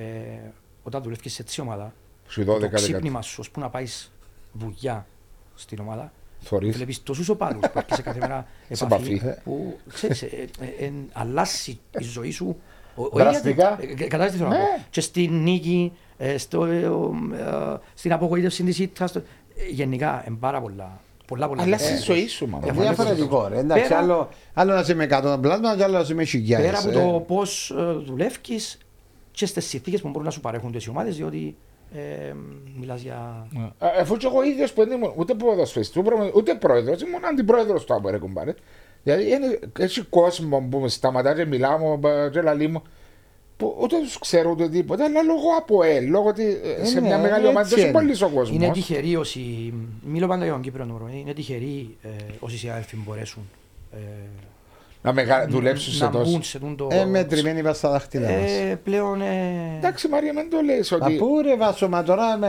όταν 0.83 1.03
δουλεύεις 1.03 1.33
σε 1.33 1.43
έτσι 1.43 1.61
ομάδα, 1.61 1.93
Σου 2.29 2.45
το 2.45 2.55
12 2.55 2.71
ξύπνημα 2.73 3.23
σου, 3.23 3.37
ώσπου 3.41 3.61
να 3.61 3.69
πάεις 3.69 4.13
βουλιά 4.53 5.07
στην 5.55 5.79
ομάδα, 5.81 6.13
Θωρείς. 6.41 6.77
βλέπεις 6.77 7.03
τόσους 7.03 7.29
οπαδούς 7.29 7.61
που 7.73 7.79
έρχεσαι 7.79 8.03
κάθε 8.03 8.19
μέρα 8.21 8.47
Σε 8.71 8.85
επαφή, 8.85 9.13
επαφή. 9.23 9.41
που 9.45 9.79
ξέρεις, 9.93 10.23
ε, 10.23 10.27
ε, 10.61 10.85
ε, 10.85 10.93
αλλάζει 11.13 11.79
η 11.99 12.03
ζωή 12.05 12.31
σου. 12.31 12.57
ο- 12.95 13.03
ο 13.05 13.09
Δραστικά. 13.13 13.51
ίδια- 13.51 13.79
ε, 13.81 14.05
ε, 14.05 14.07
Κατάλαβες 14.07 14.33
τι 14.33 14.39
θέλω 14.39 14.49
να 14.51 14.57
Ναι. 14.59 14.63
πω. 14.65 14.85
Και 14.91 15.01
στην 15.01 15.43
νίκη, 15.43 15.93
ε, 16.19 16.39
στο, 16.39 16.65
ε, 16.65 16.87
ο, 16.87 17.13
ε, 17.35 17.77
στην 17.95 18.13
απογοήτευση 18.13 18.63
της 18.65 18.79
ήττας, 18.79 19.11
στο- 19.11 19.19
ε, 19.57 19.69
γενικά, 19.71 20.25
είναι 20.29 20.37
πάρα 20.41 20.61
πολλά. 20.61 21.01
Πολλά, 21.27 21.49
πολλά. 21.49 21.63
Αλλά 21.63 21.75
Ε, 21.75 21.79
στη 21.79 21.97
ζωή 21.97 22.27
σου, 22.29 22.47
μα. 22.49 22.61
Ε, 22.65 22.69
Ε, 22.69 22.73
Διαφορετικό. 22.73 23.47
ρε. 23.49 23.59
Εντάξει, 23.59 23.83
Πέρα- 23.89 23.99
άλλο, 24.01 24.29
άλλο 24.55 24.75
να 24.75 24.81
είσαι 24.81 24.95
με 24.95 25.05
100 25.05 25.39
πλάσμα 25.41 25.77
και 25.77 25.83
άλλο 25.83 25.93
να 25.95 26.01
είσαι 26.01 26.15
με 26.15 26.25
χιλιάδες. 26.25 26.67
Πέρα 26.67 26.79
από 26.79 26.89
ε. 26.89 26.93
το 27.13 27.21
πώ 27.21 27.43
δουλεύει 28.05 28.37
και 29.31 29.47
στις 29.47 29.65
συνθήκες 29.67 30.01
που 30.01 30.09
μπορούν 30.09 30.25
να 30.25 30.31
σου 30.31 30.41
παρέχουν 30.41 30.73
οι 30.75 30.89
ομάδες, 30.89 31.17
διότι 31.17 31.57
ε, 31.95 32.35
μιλάς 32.79 33.03
για. 33.03 33.49
Ε, 33.79 34.01
Αφού 34.01 34.17
και 34.17 34.27
εγώ 34.27 34.43
ίδιος 34.43 34.73
που 34.73 34.85
δεν 34.85 34.93
ήμουν 34.93 35.13
ούτε 35.17 35.35
ποδοσφαιριστής, 35.35 36.03
ούτε 36.35 36.55
πρόεδρος, 36.55 37.03
ήμουν 37.03 37.25
αντιπρόεδρος 37.25 37.85
του 37.85 37.95
Άμπορε 37.95 38.19
κουμπάρε. 38.19 38.55
Δηλαδή 39.03 39.31
είναι, 39.31 39.59
έχει 39.79 40.03
κόσμο 40.03 40.69
που 40.71 40.79
με 40.79 40.89
σταματά 40.89 41.35
και 41.35 41.45
μιλάω 41.45 41.99
και 42.33 42.41
λαλί 42.41 42.69
μου 42.69 42.83
που 43.57 43.77
ούτε 43.81 43.99
τους 43.99 44.19
ξέρω 44.19 44.51
ούτε 44.51 44.69
τίποτα, 44.69 45.05
αλλά 45.05 45.23
λόγω 45.23 45.49
από 45.59 45.83
ελ, 45.83 46.09
λόγω 46.09 46.29
ότι 46.29 46.61
ε, 46.81 46.85
σε 46.85 47.01
ναι, 47.01 47.07
μια 47.07 47.19
μεγάλη 47.19 47.47
ομάδα 47.47 47.61
έτσι 47.61 47.75
δεν 47.75 47.79
είναι. 47.79 47.89
είναι 47.89 47.99
πολύς 47.99 48.23
ο 48.23 48.29
κόσμος. 48.29 48.57
Είναι 48.57 48.71
τυχεροί 48.71 49.17
όσοι. 49.17 49.73
Μιλώ 50.03 50.27
πάντα 50.27 50.45
για 50.45 50.53
τον 50.53 50.63
Κύπρο 50.63 50.85
νούμερο. 50.85 51.11
Είναι 51.15 51.33
τυχεροί 51.33 51.97
ε, 52.03 52.09
όσοι 52.41 52.59
συνάδελφοι 52.59 52.97
μπορέσουν 52.97 53.43
ε, 53.93 53.97
Να 55.07 55.13
μεγα... 55.13 55.47
δουλέψεις 55.49 56.01
να 56.01 56.07
σε 56.07 56.13
τόσο. 56.13 56.31
μπουν 56.31 56.43
σε 56.43 56.59
τούν 56.59 56.77
το. 56.77 56.89
Ε, 56.91 57.05
μετρημένοι 57.05 57.63
πας 57.63 57.77
στα 57.77 57.91
δάχτυλα 57.91 58.29
μας. 58.31 58.51
Ε, 58.51 58.81
πλέον. 58.85 59.21
Ε, 59.21 59.77
Εντάξει, 59.77 60.09
Μαρία, 60.09 60.33
μην 60.33 60.51
το 60.51 60.61
λες 60.65 60.93
ότι. 60.93 61.13
Μα 61.13 61.19
πού 61.19 61.41
ρε 61.43 61.57
Βάσο, 61.57 61.89
μα 61.89 62.03
τώρα 62.03 62.37
με, 62.37 62.49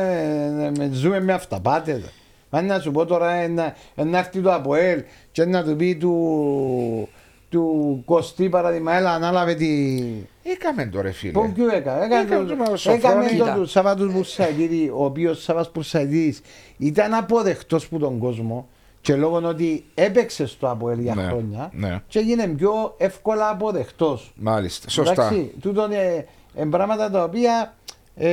με, 0.78 0.90
ζούμε 0.94 1.20
με 1.20 1.34
αυταπάτες. 1.34 2.02
Μα 2.50 2.62
να 2.62 2.80
σου 2.80 2.92
πω 2.92 3.06
τώρα 3.06 3.32
ένα, 3.34 3.76
ένα 3.96 4.18
έρθει 4.18 4.40
το 4.40 4.54
ΑΠΟΕΛ 4.54 5.04
και 5.32 5.46
να 5.46 5.64
του 5.64 5.76
πει 5.76 5.96
του, 5.96 7.10
του 7.50 8.02
Κωστή 8.06 8.50
παράδειγμα, 8.50 8.94
έλα 8.96 9.12
ανάλαβε 9.12 9.54
τη... 9.54 10.00
Έκαμε 10.44 10.86
το 10.86 11.02
ρε 11.02 11.12
φίλε. 11.12 11.32
Πού 11.32 11.52
ποιο 11.56 11.70
έκαμε, 11.76 12.06
Έκαμε 12.06 12.22
έκανε 12.22 12.44
το 12.46 12.56
με 12.56 12.66
το- 12.66 12.72
ο 12.72 12.76
Σοφρόνης. 12.76 13.04
έκαμε 13.04 13.24
το 13.28 13.30
Κοίτα. 13.34 13.54
του 13.54 13.66
Σαββάτου 13.66 14.12
Μπουρσαϊδίδη, 14.12 14.92
ο 14.96 15.04
οποίος 15.06 15.44
Σαββάς 15.44 15.72
Μπουρσαϊδίδης 15.74 16.42
ήταν 16.78 17.14
αποδεκτός 17.14 17.88
που 17.88 17.98
τον 18.00 18.18
κόσμο 18.20 18.68
και 19.08 19.16
λόγω 19.16 19.42
ότι 19.44 19.86
έπαιξε 19.94 20.48
στο 20.48 20.70
Αποέλ 20.70 21.00
για 21.00 21.16
Ναι, 21.16 21.22
χρόνια 21.24 21.70
ναι. 21.74 22.02
και 22.08 22.20
έγινε 22.20 22.48
πιο 22.48 22.96
εύκολα 22.98 23.50
αποδεκτό. 23.50 24.20
Μάλιστα. 24.36 24.90
Σωστά. 24.90 25.12
Εντάξει, 25.12 25.52
τούτο 25.62 25.86
είναι 25.86 26.26
ε, 26.56 26.64
πράγματα 26.70 27.10
τα 27.12 27.24
οποία 27.24 27.74
ε, 28.16 28.30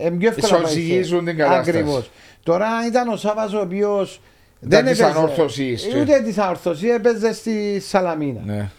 ε, 0.00 0.10
πιο 0.18 0.28
εύκολα 0.28 0.58
Ισοζυγίζουν 0.62 1.24
την 1.24 1.36
κατάσταση. 1.36 1.70
Ακριβώς. 1.70 2.10
Τώρα 2.42 2.66
αν 2.66 2.86
ήταν 2.88 3.08
ο 3.08 3.16
Σάββας 3.16 3.52
ο 3.52 3.60
οποίος 3.60 4.20
Ήταν 4.60 4.84
της 4.84 5.00
ανόρθωσης 5.00 5.82
και- 5.82 6.00
Ούτε 6.00 6.20
τη 6.20 6.40
ανόρθωση, 6.40 6.88
έπαιζε 6.88 7.32
στη 7.32 7.80
Σαλαμίνα. 7.80 8.40
Ναι. 8.44 8.70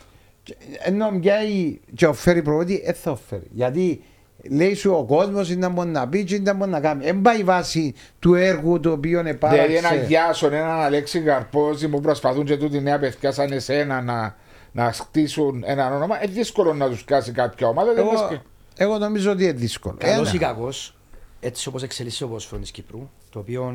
Και- 0.43 0.55
Ενώ 0.83 1.11
μοιάει 1.11 1.79
και 1.95 2.05
ο 2.05 2.13
φέρει 2.13 2.41
προβότη, 2.41 2.81
δεν 2.85 2.93
θα 2.93 3.17
φέρει. 3.29 3.47
Γιατί 3.51 4.03
λέει 4.49 4.73
σου 4.73 4.91
ο 4.91 5.03
κόσμος 5.05 5.49
είναι 5.49 5.59
να 5.59 5.69
μπορεί 5.69 5.89
να 5.89 6.07
πει 6.07 6.23
και 6.23 6.35
είναι 6.35 6.51
να 6.51 6.57
μπορεί 6.57 6.71
να 6.71 6.79
κάνει. 6.79 7.03
Δεν 7.03 7.21
πάει 7.21 7.39
η 7.39 7.43
βάση 7.43 7.93
του 8.19 8.33
έργου 8.33 8.79
το 8.79 8.91
οποίο 8.91 9.19
Δηλαδή 9.19 9.75
ένα 9.75 9.87
επάραξε. 9.87 10.05
Γιάσον, 10.07 10.53
έναν 10.53 10.79
Αλέξη 10.79 11.19
Καρπόζη 11.21 11.87
που 11.87 11.99
προσπαθούν 12.01 12.45
και 12.45 12.57
τούτη 12.57 12.81
νέα 12.81 12.99
παιδιά 12.99 13.31
σαν 13.31 13.51
εσένα 13.51 14.01
να, 14.01 14.35
να 14.71 14.91
χτίσουν 14.91 15.63
ένα 15.65 15.95
όνομα, 15.95 16.23
είναι 16.23 16.31
δύσκολο 16.33 16.73
να 16.73 16.89
τους 16.89 17.03
κάσει 17.05 17.31
κάποια 17.31 17.67
ομάδα. 17.67 17.93
δεν 17.93 18.05
λες 18.05 18.13
Εγώ, 18.13 18.27
και- 18.29 18.39
εγώ 18.83 18.97
νομίζω 18.97 19.31
ότι 19.31 19.43
είναι 19.43 19.51
δύσκολο. 19.51 19.95
Καλός 19.99 20.27
Ένα. 20.27 20.35
ή 20.35 20.37
κακός, 20.37 20.95
έτσι 21.39 21.67
όπως 21.67 21.83
εξελίσσεται 21.83 22.23
ο 22.23 22.27
ποδόσφαιρος 22.27 22.61
της 22.61 22.71
Κύπρου, 22.71 23.09
το 23.29 23.39
οποίο 23.39 23.73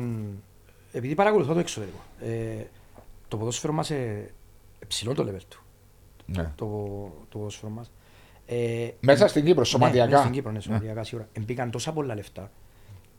επειδή 0.91 1.15
παρακολουθώ 1.15 1.53
το 1.53 1.59
εξωτερικό, 1.59 1.97
ε, 2.25 2.63
το 3.27 3.37
ποδόσφαιρο 3.37 3.73
μας 3.73 3.89
ε, 3.89 4.29
ψηλό 4.87 5.13
το 5.13 5.23
level 5.29 5.41
του. 5.49 5.61
Ναι. 6.25 6.51
Το, 6.55 6.65
το 7.29 7.37
ποδόσφαιρο 7.37 7.71
μας. 7.71 7.91
Ε, 8.49 8.87
Μέσα 8.99 9.27
στην 9.27 9.43
Κύπρο, 9.45 9.59
Ναι, 9.59 9.65
σωματιακά. 9.67 10.09
μέσα 10.09 10.21
στην 10.21 10.33
Κύπρο, 10.33 10.51
ναι, 10.51 10.59
σωματιακά 10.59 11.03
σίγουρα. 11.03 11.27
Εμπήκαν 11.33 11.71
τόσα 11.71 11.91
πολλά 11.93 12.15
λεφτά 12.15 12.51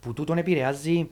που 0.01 0.13
τούτον 0.13 0.39
επηρεάζει 0.39 1.11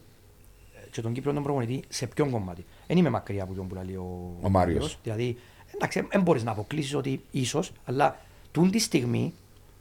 ε, 0.74 0.88
και 0.90 1.00
τον 1.00 1.12
Κύπρο 1.12 1.32
τον 1.32 1.42
προπονητή 1.42 1.82
σε 1.88 2.06
ποιον 2.06 2.30
κομμάτι. 2.30 2.64
Δεν 2.86 2.96
είμαι 2.96 3.10
μακριά 3.10 3.42
από 3.42 3.54
τον 3.54 3.68
που 3.68 3.74
λέει 3.74 3.94
ο, 3.96 4.36
Ο 4.42 4.48
Μάριος. 4.48 4.98
Δηλαδή, 5.02 5.36
εντάξει, 5.74 6.06
δεν 6.10 6.22
μπορείς 6.22 6.44
να 6.44 6.50
αποκλείσεις 6.50 6.94
ότι 6.94 7.20
ίσως, 7.30 7.72
αλλά 7.84 8.20
τούν 8.52 8.70
τη 8.70 8.78
στιγμή, 8.78 9.34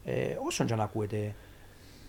ε, 0.05 0.35
όσον 0.45 0.65
και 0.67 0.75
να 0.75 0.83
ακούεται, 0.83 1.35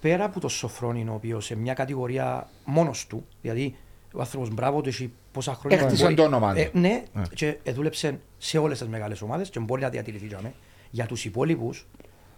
πέρα 0.01 0.25
από 0.25 0.41
το 0.41 0.49
Σοφρόνιν, 0.49 1.09
ο 1.09 1.15
οποίος 1.15 1.45
σε 1.45 1.55
μια 1.57 1.75
κατηγορία 1.75 2.49
μόνος 2.65 3.07
του, 3.07 3.25
δηλαδή 3.43 3.77
ο 4.15 4.21
άνθρωπος 4.21 4.51
μπράβο 4.51 4.81
του 4.81 4.89
έχει 4.89 5.13
πόσα 5.33 5.55
χρόνια. 5.55 5.79
Έχτισε 5.79 6.03
μπορεί- 6.03 6.17
το 6.17 6.23
όνομα 6.23 6.55
του. 6.55 6.61
Ε, 6.61 6.71
ναι, 6.73 7.03
Ναι. 7.13 7.23
και 7.35 7.57
ε, 7.63 7.73
δούλεψε 7.73 8.21
σε 8.39 8.59
όλες 8.59 8.79
τις 8.79 8.89
μεγάλες 8.89 9.23
ομάδες 9.23 9.51
και 9.51 9.61
μπορεί 9.61 9.83
να 9.83 9.89
διατηρηθεί 9.89 10.27
για 10.27 10.41
μέ. 10.43 10.53
Για 10.91 11.07
τους 11.07 11.25
υπόλοιπους, 11.25 11.87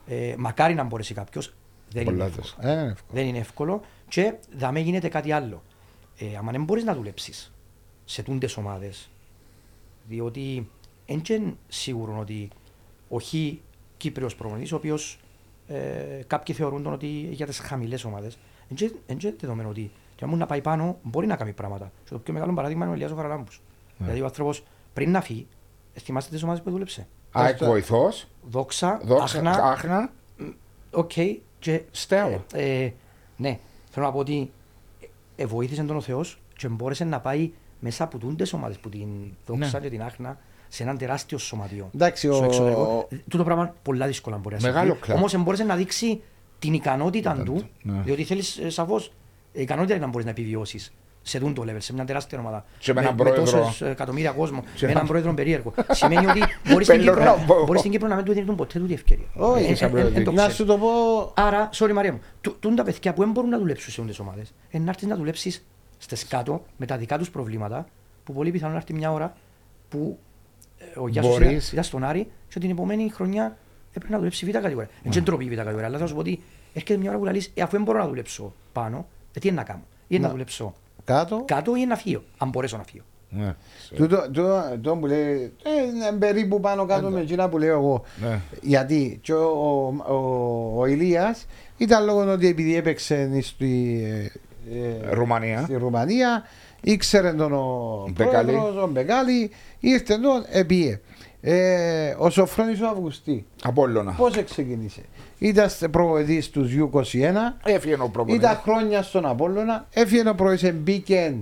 ε, 0.08 0.34
μακάρι 0.38 0.74
να 0.74 0.84
μπορέσει 0.84 1.14
κάποιος. 1.14 1.54
Δεν 1.90 2.02
είναι 2.02 2.10
Πολλά 2.10 2.24
εύκολο. 2.24 2.42
δύσκολα. 2.42 2.68
Ε, 2.68 2.72
είναι 2.80 2.88
εύκολο. 2.90 3.12
Δεν 3.12 3.26
είναι 3.26 3.38
εύκολο 3.38 3.80
και 4.08 4.34
δαμέ 4.56 4.80
γίνεται 4.80 5.08
κάτι 5.08 5.32
άλλο. 5.32 5.62
Ε, 6.18 6.36
άμα 6.36 6.50
δεν 6.52 6.64
μπορείς 6.64 6.84
να 6.84 6.94
δουλέψεις 6.94 7.52
σε 8.04 8.22
τούντες 8.22 8.56
ομάδες, 8.56 9.10
διότι 10.08 10.70
δεν 11.06 11.22
είναι 11.28 11.54
σίγουρο 11.68 12.18
ότι 12.18 12.48
ο 13.08 13.18
Χ 13.20 13.34
Κύπριος 13.96 14.34
προπονητής, 14.34 14.72
ο 14.72 14.76
οποίος 14.76 15.18
ε, 15.68 16.22
κάποιοι 16.26 16.54
θεωρούν 16.54 16.82
τον 16.82 16.92
ότι 16.92 17.06
για 17.30 17.46
τις 17.46 17.58
χαμηλές 17.58 18.04
ομάδες, 18.04 18.38
δεν 18.68 18.88
είναι 19.06 19.34
δεδομένο 19.40 19.68
ότι 19.68 19.90
και 20.16 20.24
αν 20.24 20.30
μου 20.30 20.36
να 20.36 20.46
πάει 20.46 20.60
πάνω 20.60 20.98
μπορεί 21.02 21.26
να 21.26 21.36
κάνει 21.36 21.52
πράγματα. 21.52 21.92
Και 22.04 22.10
το 22.10 22.18
πιο 22.18 22.32
μεγάλο 22.32 22.52
παράδειγμα 22.52 22.84
είναι 22.84 22.92
ο 22.92 22.96
Ελιάς 22.96 23.10
ο 23.10 23.14
Χαραλάμπους. 23.14 23.60
Δηλαδή 23.98 24.20
ο 24.20 24.24
άνθρωπος 24.24 24.62
πριν 24.92 25.10
να 25.10 25.20
φύγει, 25.20 25.46
ε, 25.94 26.00
θυμάστε 26.00 26.30
τις 26.30 26.42
ομάδες 26.42 26.62
που 26.62 26.70
δούλεψε. 26.70 27.06
ΑΕΚ 27.32 27.64
βοηθός, 27.64 28.26
Δόξα, 28.50 29.00
δόξα, 29.04 29.22
Άχνα, 29.38 29.50
άχνα. 29.64 30.10
Οκ. 30.90 31.12
Και 31.58 31.82
Στέο. 31.90 32.44
Ε, 32.54 32.82
ε, 32.84 32.92
ναι, 33.36 33.58
θέλω 33.90 34.06
να 34.06 34.12
πω 34.12 34.18
ότι 34.18 34.50
ε, 35.36 35.46
βοήθησε 35.46 35.82
τον 35.82 35.96
ο 35.96 36.00
Θεός 36.00 36.40
και 36.56 36.68
μπόρεσε 36.68 37.04
να 37.04 37.20
πάει 37.20 37.50
μέσα 37.80 38.04
από 38.04 38.18
τούντες 38.18 38.52
ομάδες 38.52 38.78
που 38.78 38.88
την 38.88 39.08
Δόξα 39.46 39.78
Ναι. 39.78 39.84
και 39.84 39.90
την 39.90 40.02
Άχνα 40.02 40.38
σε 40.68 40.82
έναν 40.82 40.98
τεράστιο 40.98 41.38
σωματείο. 41.38 41.90
Εντάξει, 41.94 42.26
στο 42.32 42.40
ο- 42.40 42.44
εξωτερικό. 42.44 43.06
Ε, 43.10 43.16
Τούτο 43.28 43.44
πράγμα 43.44 43.74
πολλά 43.82 44.06
δύσκολα 44.06 44.36
μπορεί 44.36 44.54
να 44.54 44.60
Μεγάλο 44.60 44.86
συμβεί. 44.86 45.00
κλαμπ. 45.00 45.16
Όμως 45.16 45.36
μπόρεσε 45.36 45.64
να 45.64 45.76
δείξει 45.76 46.20
την 46.58 46.72
ικανότητα 46.72 47.42
του, 47.44 47.68
ναι. 47.82 48.00
διότι 48.04 48.24
θέλεις 48.24 48.58
ε, 48.58 48.70
σαφώς 48.70 49.12
ικανότητα 49.52 49.94
είναι 49.94 50.04
να 50.04 50.10
μπορείς 50.10 50.24
να 50.26 50.30
επιβιώσεις 50.32 50.92
σε 51.28 51.38
τούν 51.38 51.54
το 51.54 51.62
level, 51.66 51.76
σε 51.78 51.92
μια 51.92 52.04
τεράστια 52.04 52.38
ομάδα. 52.38 52.64
Και 52.78 52.92
με 52.92 53.00
έναν 53.00 53.14
πρόεδρο. 53.16 53.42
τόσους 53.44 53.80
εκατομμύρια 53.80 54.30
κόσμο, 54.30 54.60
Και 54.60 54.66
με 54.72 54.76
έναν 54.80 54.90
έναν- 54.90 55.06
πρόεδρο 55.06 55.34
περίεργο. 55.34 55.74
Σημαίνει 55.90 56.26
ότι 56.26 56.40
μπορείς 56.70 56.86
στην, 56.86 56.98
Πέλο 56.98 57.10
Κύπρο, 57.16 57.24
να 57.24 57.32
πω. 57.44 57.64
μπορείς 57.64 57.80
στην 57.80 57.92
Κύπρο 57.92 58.08
να 58.08 58.14
μην 58.16 58.24
του 58.24 58.32
δίνουν 58.32 58.56
ποτέ 58.56 58.78
τούτη 58.78 58.92
ευκαιρία. 58.92 59.26
Όχι, 59.36 59.64
Ε, 59.64 59.70
ε, 59.70 59.74
σαν 59.74 59.88
ε, 59.88 59.90
ε, 59.90 60.02
πρόεδρο. 60.02 60.22
το 60.24 60.30
Να 60.30 60.36
ξέρεις. 60.36 60.56
σου 60.56 60.64
το 60.64 60.78
πω. 60.78 60.88
Άρα, 61.34 61.68
sorry 61.74 61.92
Μαρία 61.92 62.12
μου, 62.12 62.20
του- 62.40 62.56
τούν 62.60 62.74
τα 62.76 62.82
παιδιά 62.82 63.12
που 63.14 63.20
δεν 63.22 63.30
μπορούν 63.30 63.50
να 63.50 63.58
δουλέψουν 63.58 63.92
σε 63.92 64.00
όλες 64.00 64.18
ομάδες, 64.18 64.54
ε, 64.70 64.78
να 64.78 64.88
έρθεις 64.88 65.08
να 65.08 65.16
δουλέψεις 65.16 65.64
στις 65.98 66.26
κάτω 66.26 66.64
με 66.76 66.86
τα 66.86 66.96
δικά 66.96 67.18
τους 67.18 67.30
προβλήματα, 67.30 67.86
που 68.24 68.32
πολύ 68.32 68.50
πιθανόν 68.50 68.72
να 68.74 68.78
έρθει 68.80 68.94
μια 68.94 69.12
ώρα 69.12 69.36
που 69.88 70.18
ε, 70.78 70.98
ο 70.98 71.08
Γιάσος 71.08 71.30
Μπορείς. 71.32 71.48
ήταν, 71.50 71.68
ήταν 71.72 71.84
στον 71.84 72.04
Άρη 72.04 72.30
και 72.48 72.58
την 72.60 72.70
επόμενη 72.70 73.10
χρονιά 73.10 73.56
έπρεπε 73.92 74.12
να 74.12 74.18
δουλέψει 74.18 74.46
β' 74.46 74.50
κατηγορία. 74.50 74.88
Δεν 75.02 75.12
είναι 75.12 75.20
ντροπή 75.20 75.44
η 75.44 75.48
β' 75.48 75.54
κατηγορία, 75.54 75.86
αλλά 75.86 75.98
θα 75.98 76.06
σου 76.06 76.14
πω 76.14 76.20
ότι 76.20 76.42
έρχεται 76.72 76.96
μια 77.00 77.10
ώρα 77.10 77.18
που 77.18 77.24
λαλείς, 77.24 77.50
ε, 77.54 77.62
αφού 77.62 77.72
δεν 77.72 77.82
μπορώ 77.82 77.98
να 77.98 78.06
δουλέψω 78.08 78.52
πάνω, 78.72 79.06
ε, 79.34 79.38
τι 79.40 79.48
είναι 79.48 79.56
να 79.56 79.62
κάνω; 79.62 79.80
Ή 79.80 80.06
είναι 80.08 80.20
να 80.20 80.26
Να. 80.26 80.32
δουλέψω 80.32 80.74
Κάτω. 81.08 81.42
κάτω 81.46 81.74
ή 81.76 81.86
να 81.86 81.96
φύγω, 81.96 82.22
αν 82.38 82.48
μπορέσω 82.48 82.76
να 82.76 82.82
φύγω. 82.82 83.04
Ναι. 83.30 83.54
Τούτο, 83.96 84.16
τούτο, 84.32 84.62
τούτο 84.72 84.96
που 84.96 85.06
λέει, 85.06 85.52
ε, 85.62 85.86
είναι 85.86 86.18
περίπου 86.18 86.60
πάνω 86.60 86.86
κάτω 86.86 87.08
με 87.08 87.20
εκείνα 87.20 87.48
που 87.48 87.58
λέω 87.58 87.72
εγώ. 87.78 88.04
Ναι. 88.22 88.40
Γιατί 88.62 89.18
και 89.22 89.32
ο, 89.32 89.46
ο, 90.08 90.14
ο, 90.14 90.80
ο 90.80 90.86
Ηλίας 90.86 91.46
ήταν 91.76 92.04
λόγω 92.04 92.32
ότι 92.32 92.46
επειδή 92.46 92.76
έπαιξε 92.76 93.40
στη, 93.42 94.02
ε, 94.72 94.78
ε, 94.78 95.12
Ρουμανία. 95.12 95.62
στη 95.62 95.76
Ρουμανία, 95.76 96.42
ήξερε 96.80 97.32
τον 97.32 97.52
ο 97.52 98.08
Μπεκάλη. 98.10 98.52
πρόεδρος, 98.52 98.82
ο 98.82 98.86
Μπεκάλη, 98.86 99.50
ήρθε 99.80 100.18
τον, 100.18 100.44
επίε. 100.50 101.00
Ε, 101.40 102.14
ο 102.18 102.30
Σοφρόνης 102.30 102.80
ο 102.80 102.88
Αυγουστή, 102.88 103.46
Απόλλωνα. 103.62 104.12
πώς 104.12 104.44
ξεκίνησε; 104.44 105.02
Ήταν 105.38 105.68
προβοητής 105.90 106.50
του 106.50 106.90
U21, 106.92 107.32
Έφυγε 107.64 107.94
ο 107.94 108.08
προπονητής. 108.08 108.48
ήταν 108.50 108.60
χρόνια 108.62 109.02
στον 109.02 109.26
Απόλλωνα, 109.26 109.86
έφυγε 109.90 110.28
ο 110.28 110.34
πρόεδρος, 110.34 110.72
μπήκε 110.72 111.34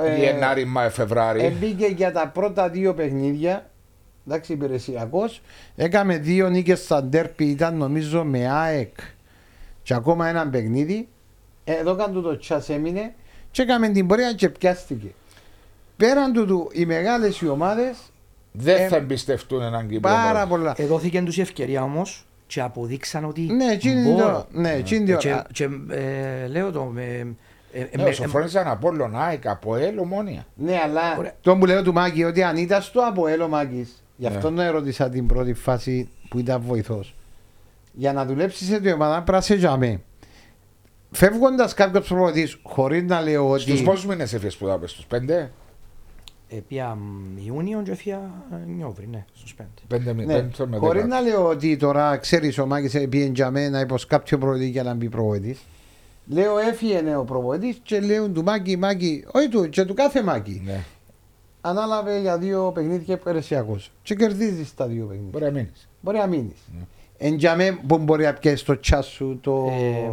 ε, 0.00 0.16
Γενάρη, 0.16 0.64
Μάη, 0.64 0.88
Φεβράρι. 0.88 1.44
Εμπήκε 1.44 1.86
για 1.86 2.12
τα 2.12 2.28
πρώτα 2.28 2.68
δύο 2.68 2.94
παιχνίδια. 2.94 3.70
Εντάξει, 4.26 4.52
υπηρεσιακός. 4.52 5.40
Έκαμε 5.76 6.18
δύο 6.18 6.48
νίκες 6.48 6.80
στα 6.80 7.02
ντέρπι, 7.04 7.44
ήταν 7.44 7.76
νομίζω 7.76 8.24
με 8.24 8.48
ΑΕΚ. 8.50 8.94
Και 9.82 9.94
ακόμα 9.94 10.28
ένα 10.28 10.48
παιχνίδι. 10.48 11.08
Ε, 11.64 11.72
Εδώ 11.72 11.94
κάτω 11.96 12.20
το 12.20 12.38
τσάς 12.38 12.68
έμεινε. 12.68 13.14
Και 13.50 13.62
έκαμε 13.62 13.88
την 13.88 14.06
πορεία 14.06 14.32
και 14.32 14.48
πιάστηκε. 14.48 15.06
Πέραν 15.96 16.32
του, 16.32 16.46
του 16.46 16.70
οι 16.72 16.86
μεγάλες 16.86 17.40
οι 17.40 17.48
ομάδες 17.48 17.98
Δεν 18.52 18.76
ε, 18.82 18.88
θα 18.88 18.96
εμπιστευτούν 18.96 19.62
έναν 19.62 19.88
Κύπρο. 19.88 20.10
πάρα 20.10 20.46
πολλά. 20.46 20.74
Εδώθηκε 20.76 21.22
τους 21.22 21.36
η 21.36 21.40
ευκαιρία 21.40 21.82
όμως 21.82 22.26
και 22.48 22.60
αποδείξαν 22.60 23.24
ότι 23.24 23.40
Ναι, 23.40 23.64
εκείνη 23.72 24.02
μπορώ. 24.10 24.46
το- 24.52 24.60
ναι, 24.60 24.72
εκείνη 24.72 25.04
τη 25.04 25.16
Και, 25.16 25.28
ώρα. 25.32 25.44
και 25.52 25.68
ε, 25.90 26.46
λέω 26.46 26.70
το 26.72 26.82
με, 26.84 27.02
ε, 27.72 27.80
ε, 27.80 27.88
Ναι, 27.96 28.02
με- 28.02 28.08
ο 28.08 28.12
Σοφρόνης 28.12 28.50
ήταν 28.50 28.68
Απόλλωνα, 28.68 29.20
ΑΕΚ, 29.20 29.46
ΑΠΟΕΛ, 29.46 29.98
Ομόνια. 29.98 30.46
Ναι, 30.54 30.80
αλλά 30.84 31.16
Ωραία. 31.18 31.32
το 31.40 31.56
που 31.56 31.66
λέω 31.66 31.82
του 31.82 31.92
Μάκη 31.92 32.24
ότι 32.24 32.42
αν 32.42 32.56
ήταν 32.56 32.82
στο 32.82 33.00
Αποέλο 33.00 33.48
Μάκης, 33.48 34.02
γι' 34.16 34.28
Ναι. 34.28 34.34
αυτό 34.34 34.50
να 34.50 34.64
ερώτησα 34.64 35.08
την 35.08 35.26
πρώτη 35.26 35.54
φάση 35.54 36.08
που 36.28 36.38
ήταν 36.38 36.60
βοηθός. 36.66 37.14
Για 37.92 38.12
να 38.12 38.24
δουλέψεις 38.24 38.66
σε 38.68 38.80
την 38.80 38.92
ομάδα 38.92 39.14
πρέπει 39.14 39.30
να 39.32 39.40
σε 39.40 39.56
τζαμέ. 39.56 40.00
Φεύγοντας 41.10 41.74
κάποιος 41.74 42.08
προπονητής, 42.08 42.58
χωρίς 42.62 43.02
να 43.02 43.20
λέω 43.20 43.50
ότι. 43.50 43.60
Στους 43.60 43.82
πόσους 43.82 44.06
μήνες 44.06 44.32
έφυγες 44.34 44.56
που 44.56 44.66
τα 44.66 44.78
πες, 44.78 44.90
στους 44.90 45.06
πέντε; 45.06 45.50
Ε, 46.48 46.56
πια 46.68 46.98
Ιούνιο 47.46 47.82
και 47.82 47.90
έφυγα 47.90 48.20
Νιόβρη, 48.66 49.06
ναι, 49.06 49.24
στους 49.32 49.54
πέντε. 49.54 49.70
Πέντε 49.86 50.12
μήνες. 50.12 50.36
Ναι, 50.36 50.42
πέντε 50.42 50.66
με 50.66 50.76
χωρί 50.76 51.00
δέκα. 51.00 51.14
να 51.14 51.20
λέω 51.20 51.48
ότι 51.48 51.76
τώρα 51.76 52.16
ξέρεις 52.16 52.58
ο 52.58 52.66
Μάκης 52.66 53.08
πήγαινε 53.08 53.32
τζαμέ 53.32 53.68
να 53.68 53.80
υπό 53.80 53.96
κάποιο 54.08 54.38
προπονητή 54.38 54.68
για 54.68 54.82
να 54.82 54.94
μπει 54.94 55.08
προπονητή. 55.08 55.56
Λέω 56.26 56.58
έφυγε 56.58 57.16
ο 57.16 57.24
προπονητή 57.24 57.78
και 57.82 58.00
λέω 58.00 58.28
του 58.28 58.42
Μάκη, 58.42 58.76
Μάκη, 58.76 59.24
όχι 59.32 59.48
του, 59.48 59.68
και 59.68 59.84
του 59.84 59.94
κάθε 59.94 60.22
Μάκη. 60.22 60.62
Ναι, 60.64 60.84
Ανάλαβε 61.60 62.20
για 62.20 62.38
δύο 62.38 62.70
παιχνίδια 62.74 63.14
υπηρεσιακός. 63.14 63.90
Και 64.02 64.14
κερδίζεις 64.14 64.74
τα 64.74 64.86
δύο 64.86 65.06
παιχνίδια. 65.06 65.30
μπορεί 65.30 65.44
να 65.44 65.50
μείνεις. 65.50 65.88
Μπορεί 66.00 66.18
να 66.18 66.26
μείνεις. 66.26 66.58
Ναι. 66.78 66.82
Εν 67.18 67.34
για 67.34 67.56
μέ 67.56 67.78
που 67.86 67.98
μπορεί 67.98 68.24
να 68.24 68.32
πιέσεις 68.32 68.62
το 68.62 68.80
τσάς 68.80 69.06
σου 69.06 69.38
το, 69.40 69.66
Ε, 69.70 70.12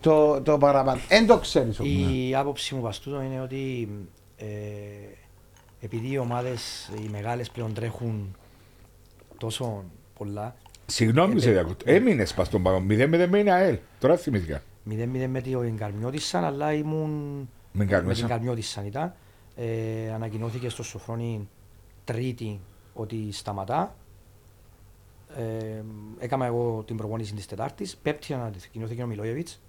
το, 0.00 0.40
το 0.40 0.58
παραπάνω. 0.58 1.00
Εν 1.08 1.26
το 1.26 1.38
ξέρεις 1.38 1.80
όμως. 1.80 1.92
Η 1.92 2.34
άποψη 2.34 2.74
μου 2.74 2.80
βαστούτο 2.80 3.22
είναι 3.22 3.40
ότι 3.40 3.88
ε, 4.36 4.44
επειδή 5.80 6.10
οι 6.12 6.18
ομάδες 6.18 6.90
οι 7.04 7.08
μεγάλες 7.10 7.50
πλέον 7.50 7.74
τρέχουν 7.74 8.36
τόσο 9.38 9.84
πολλά, 10.18 10.56
Συγγνώμη, 10.86 11.34
Ε, 11.36 11.40
σε 11.40 11.50
διακόπτω. 11.50 11.84
Έμεινες 11.88 12.34
πας 12.34 12.46
στον 12.46 12.62
παγό. 12.62 12.78
0-0 12.88 13.26
με 13.28 13.38
είναι 13.38 13.52
ΑΕΛ. 13.52 13.78
Τώρα 13.98 14.16
θυμήθηκα. 14.16 14.62
0-0 14.90 15.26
με 15.28 15.40
την 15.40 15.76
Καρμιώτησαν, 15.76 16.44
αλλά 16.44 16.72
ήμουν 16.72 17.10
Με 17.72 17.84
με 17.84 17.84
Καρμιώτισσα. 17.84 18.26
την 18.26 18.34
Καρμιώτησαν 18.34 18.86
ήταν. 18.86 19.14
Ε, 19.56 20.12
ανακοινώθηκε 20.14 20.68
στο 20.68 20.82
Σοφρόνι 20.82 21.48
Τρίτη 22.04 22.60
ότι 22.94 23.32
σταματά. 23.32 23.94
Ε, 25.36 25.82
έκανα 26.18 26.46
εγώ 26.46 26.82
την 26.86 26.96
προπόνηση 26.96 27.34
της 27.34 27.46
Τετάρτης. 27.46 27.96
Πέπτη 27.96 28.34
ανακοινώθηκε 28.34 29.02
ο 29.02 29.06
Μιλόγεβιτς 29.06 29.60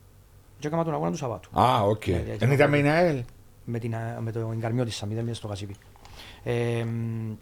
και 0.59 0.67
έκανα 0.67 0.83
τον 0.83 0.93
αγώνα 0.93 1.11
του 1.11 1.17
Σαββάτου. 1.17 1.59
Α, 1.59 1.81
οκ. 1.81 2.07
Ναι, 2.07 2.35
Δεν 2.37 2.51
ήταν 2.51 2.69
με 2.69 2.77
είναι 2.77 2.89
ΑΕΛ. 2.89 3.23
με, 3.65 3.79
την, 3.79 3.95
α, 3.95 4.17
με 4.21 4.31
το 4.31 4.49
εγκαρμιό 4.53 4.85
της 4.85 4.95
Σαμίδα 4.95 5.21
μέσα 5.21 5.35
στο 5.35 5.47
Κασίπι. 5.47 5.75
Ε, 6.43 6.83
μ, 6.83 7.33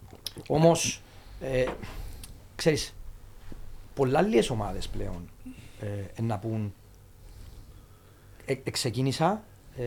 όμως, 0.48 1.02
ε, 1.42 1.66
ξέρεις, 2.56 2.94
πολλά 3.94 4.20
άλλες 4.20 4.50
ομάδες 4.50 4.88
πλέον 4.88 5.30
ε, 6.18 6.22
να 6.22 6.38
πούν 6.38 6.74
ε, 8.46 8.56
εξεκίνησα, 8.64 9.44
ε, 9.78 9.84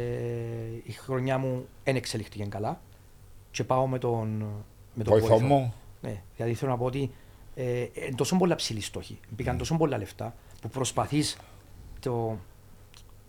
η 0.84 0.92
χρονιά 0.92 1.38
μου 1.38 1.66
δεν 1.84 1.96
εξελιχθήκε 1.96 2.44
καλά 2.44 2.80
και 3.50 3.64
πάω 3.64 3.86
με 3.86 3.98
τον, 3.98 4.28
με 4.94 5.04
τον 5.04 5.18
Βοηθό 5.18 5.40
μου. 5.40 5.74
Ναι, 6.00 6.22
δηλαδή 6.36 6.54
θέλω 6.54 6.70
να 6.70 6.76
πω 6.76 6.84
ότι 6.84 7.10
ε, 7.54 7.80
ε, 7.80 7.88
τόσο 8.16 8.36
πολλά 8.36 8.54
ψηλή 8.54 8.80
στόχη, 8.80 9.18
μπήκαν 9.28 9.58
τόσο 9.58 9.76
πολλά 9.76 9.98
λεφτά 9.98 10.34
που 10.60 10.68
προσπαθείς 10.68 11.36
το, 12.00 12.38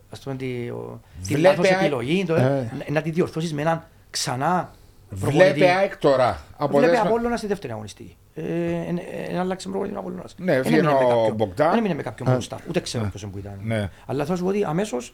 ας 0.10 0.20
πούμε, 0.20 0.36
τη, 0.36 0.70
ο, 0.70 1.02
τη 1.28 1.36
Βλέπε 1.36 1.42
λάθος 1.42 1.72
α- 1.72 1.80
επιλογή 1.80 2.26
το, 2.26 2.36
Ε. 2.36 2.72
να, 2.78 2.92
να 2.94 3.02
τη 3.02 3.12
διορθώσεις 3.12 3.54
με 3.54 3.62
έναν 3.62 3.88
ξανά 4.10 4.76
Βλέπει 5.14 5.64
ΑΕΚ 5.64 5.98
τώρα. 5.98 6.26
Βλέπει 6.26 6.42
Αποτέλεσμα- 6.58 7.02
Απόλλωνας 7.08 7.40
στη 7.40 7.48
δεύτερη 7.48 7.74
αγωνιστική. 7.74 8.16
Ε, 8.36 8.42
εν- 8.88 9.00
εν 9.30 9.40
άλλαξε 9.40 9.70
προπονητή 9.70 9.96
ο 9.96 10.00
Απόλλωνας. 10.00 10.36
Ναι, 10.38 10.54
Εν 10.54 10.62
βγαίνει 10.62 10.78
έμεινε 10.78 10.92
με 10.94 10.98
ο 11.04 11.08
κάποιον- 11.08 11.36
Μπογκδάν. 11.36 11.70
Δεν 11.70 11.78
έμεινε 11.78 11.94
με 11.94 12.02
κάποιον 12.04 12.32
μπροστά. 12.32 12.58
Ούτε 12.70 12.80
ξέρω 12.80 13.06
ποιος 13.10 13.28
που 13.32 13.38
ήταν. 13.38 13.60
Ναι. 13.64 13.90
Αλλά 14.06 14.26
θα 14.26 14.36
σου 14.36 14.44
πω 14.44 14.50
ότι 14.50 14.64
αμέσως 14.64 15.14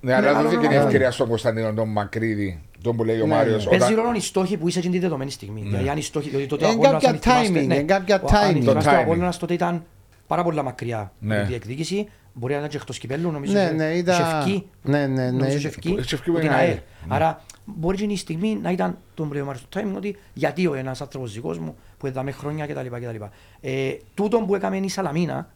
Ναι, 0.00 0.14
αλλά 0.14 0.20
Ναι, 0.32 0.32
δόθηκε 0.32 0.56
άλλο 0.56 0.60
την 0.68 0.72
ένα. 0.76 0.82
ευκαιρία 0.84 1.10
στον 1.10 1.28
Κωνσταντίνο 1.28 1.72
τον 1.74 1.88
Μακρύδη, 1.88 2.62
τον 2.82 2.96
που 2.96 3.04
λέει 3.04 3.20
ο 3.20 3.26
Ναι, 3.26 3.34
Μάριος. 3.34 3.64
ναι. 3.66 3.76
παίζει 3.78 3.94
ρόλο 3.94 4.12
οι 4.14 4.20
στόχοι 4.20 4.56
που 4.56 4.68
είσαι 4.68 4.78
εκείνη 4.78 4.94
τη 4.94 5.00
δεδομένη 5.00 5.30
στιγμή. 5.30 5.60
Δηλαδή 5.62 5.88
αν 5.88 5.96
οι 5.96 6.02
στόχοι, 6.02 6.28
διότι 6.28 6.46
τότε 6.46 6.64
ο 6.64 6.66
Είναι 6.68 6.74
Απόλλωνας, 6.76 7.02
κάποια 7.04 7.32
αν 7.32 7.42
θυμάστε, 7.42 7.60
timing, 7.60 7.66
ναι, 7.66 7.74
είναι 7.74 7.82
κάποια 7.82 8.20
ο- 8.22 8.26
αν 8.26 8.50
timing. 8.56 8.60
θυμάστε, 8.60 8.90
Το 8.90 8.90
ο 8.90 8.92
timing. 8.98 9.02
Απόλλωνας 9.02 9.38
τότε 9.38 9.54
ήταν 9.54 9.84
πάρα 10.26 10.42
πολλά 10.42 10.62
μακριά 10.62 11.12
Ναι. 11.18 11.34
από 11.34 11.42
τη 11.44 11.48
διεκδίκηση. 11.50 12.08
Μπορεί 12.34 12.52
να 12.52 12.58
ήταν 12.58 12.70
και 12.70 12.76
εκτός 12.76 12.98
κυπέλλου, 12.98 13.30
νομίζω. 13.30 13.52
Ναι, 13.52 13.60
είχε- 13.62 13.72
ναι, 13.72 13.84
είχε 13.90 13.98
ήταν- 13.98 14.38
ευκεί. 14.38 14.66
ναι, 14.82 15.06
ναι, 15.06 15.22
ναι. 15.22 15.30
Νομίζω 15.30 15.56
είχε 15.56 15.66
ευκεί 15.68 15.88
Είχε 15.88 16.14
ευκεί 16.14 16.14
από 16.14 16.32
με 16.32 16.40
την 16.40 16.48
την 16.48 16.58
ΑΕΛ. 16.58 16.68
ΑΕΛ. 16.68 16.78
Άρα 17.08 17.44
μπορεί 17.64 17.96
και 17.96 18.04
η 18.12 18.16
στιγμή 18.16 18.58
να 18.62 18.70
ήταν 18.70 18.98
τον 19.14 19.28
πλέον 19.28 19.56
στο 19.56 19.80
timing 19.80 19.96
ότι 19.96 20.16
γιατί 20.34 20.66
ο 20.66 20.74
ένας 20.74 21.00
άνθρωπος 21.00 21.32
δικός 21.32 21.58
μου 21.58 21.76
που 21.98 22.06
έδαμε 22.06 22.30
χρόνια 22.30 22.66
κτλ. 22.66 22.86
κτλ. 22.86 23.24
Ε, 23.60 23.92
τούτον 24.14 24.46
που 24.46 24.54
έκαμε 24.54 24.76
η 24.76 24.88
Σαλαμίνα 24.88 25.50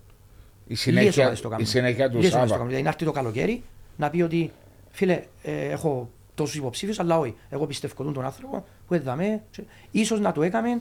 Η 0.67 0.69
Λίγες 0.69 0.81
συνέχεια, 0.83 1.23
ομάδες 1.23 1.41
το 1.41 1.49
η 1.49 1.51
κάνουν. 1.51 1.67
συνέχεια 1.67 2.11
του 2.11 2.17
Λίγες 2.17 2.31
ομάδες 2.33 2.33
το 2.33 2.39
Σάβα. 2.39 2.51
κάνουν. 2.53 2.67
Δηλαδή 2.69 2.83
να 2.83 2.89
έρθει 2.89 3.05
το 3.05 3.13
καλοκαίρι 3.13 3.63
να 3.97 4.11
πει 4.11 4.23
ότι 4.23 4.53
φίλε, 4.91 5.23
ε, 5.43 5.69
έχω 5.69 6.11
τόσους 6.35 6.55
υποψήφιους, 6.57 6.99
αλλά 7.01 7.19
όχι. 7.19 7.35
Εγώ 7.49 7.67
πιστεύω 7.67 8.05
τον, 8.05 8.13
τον 8.13 8.25
άνθρωπο 8.25 8.65
που 8.87 8.95
έδαμε. 8.95 9.43
Ίσως 9.91 10.21
να 10.21 10.33
το 10.33 10.43
έκαμε 10.43 10.81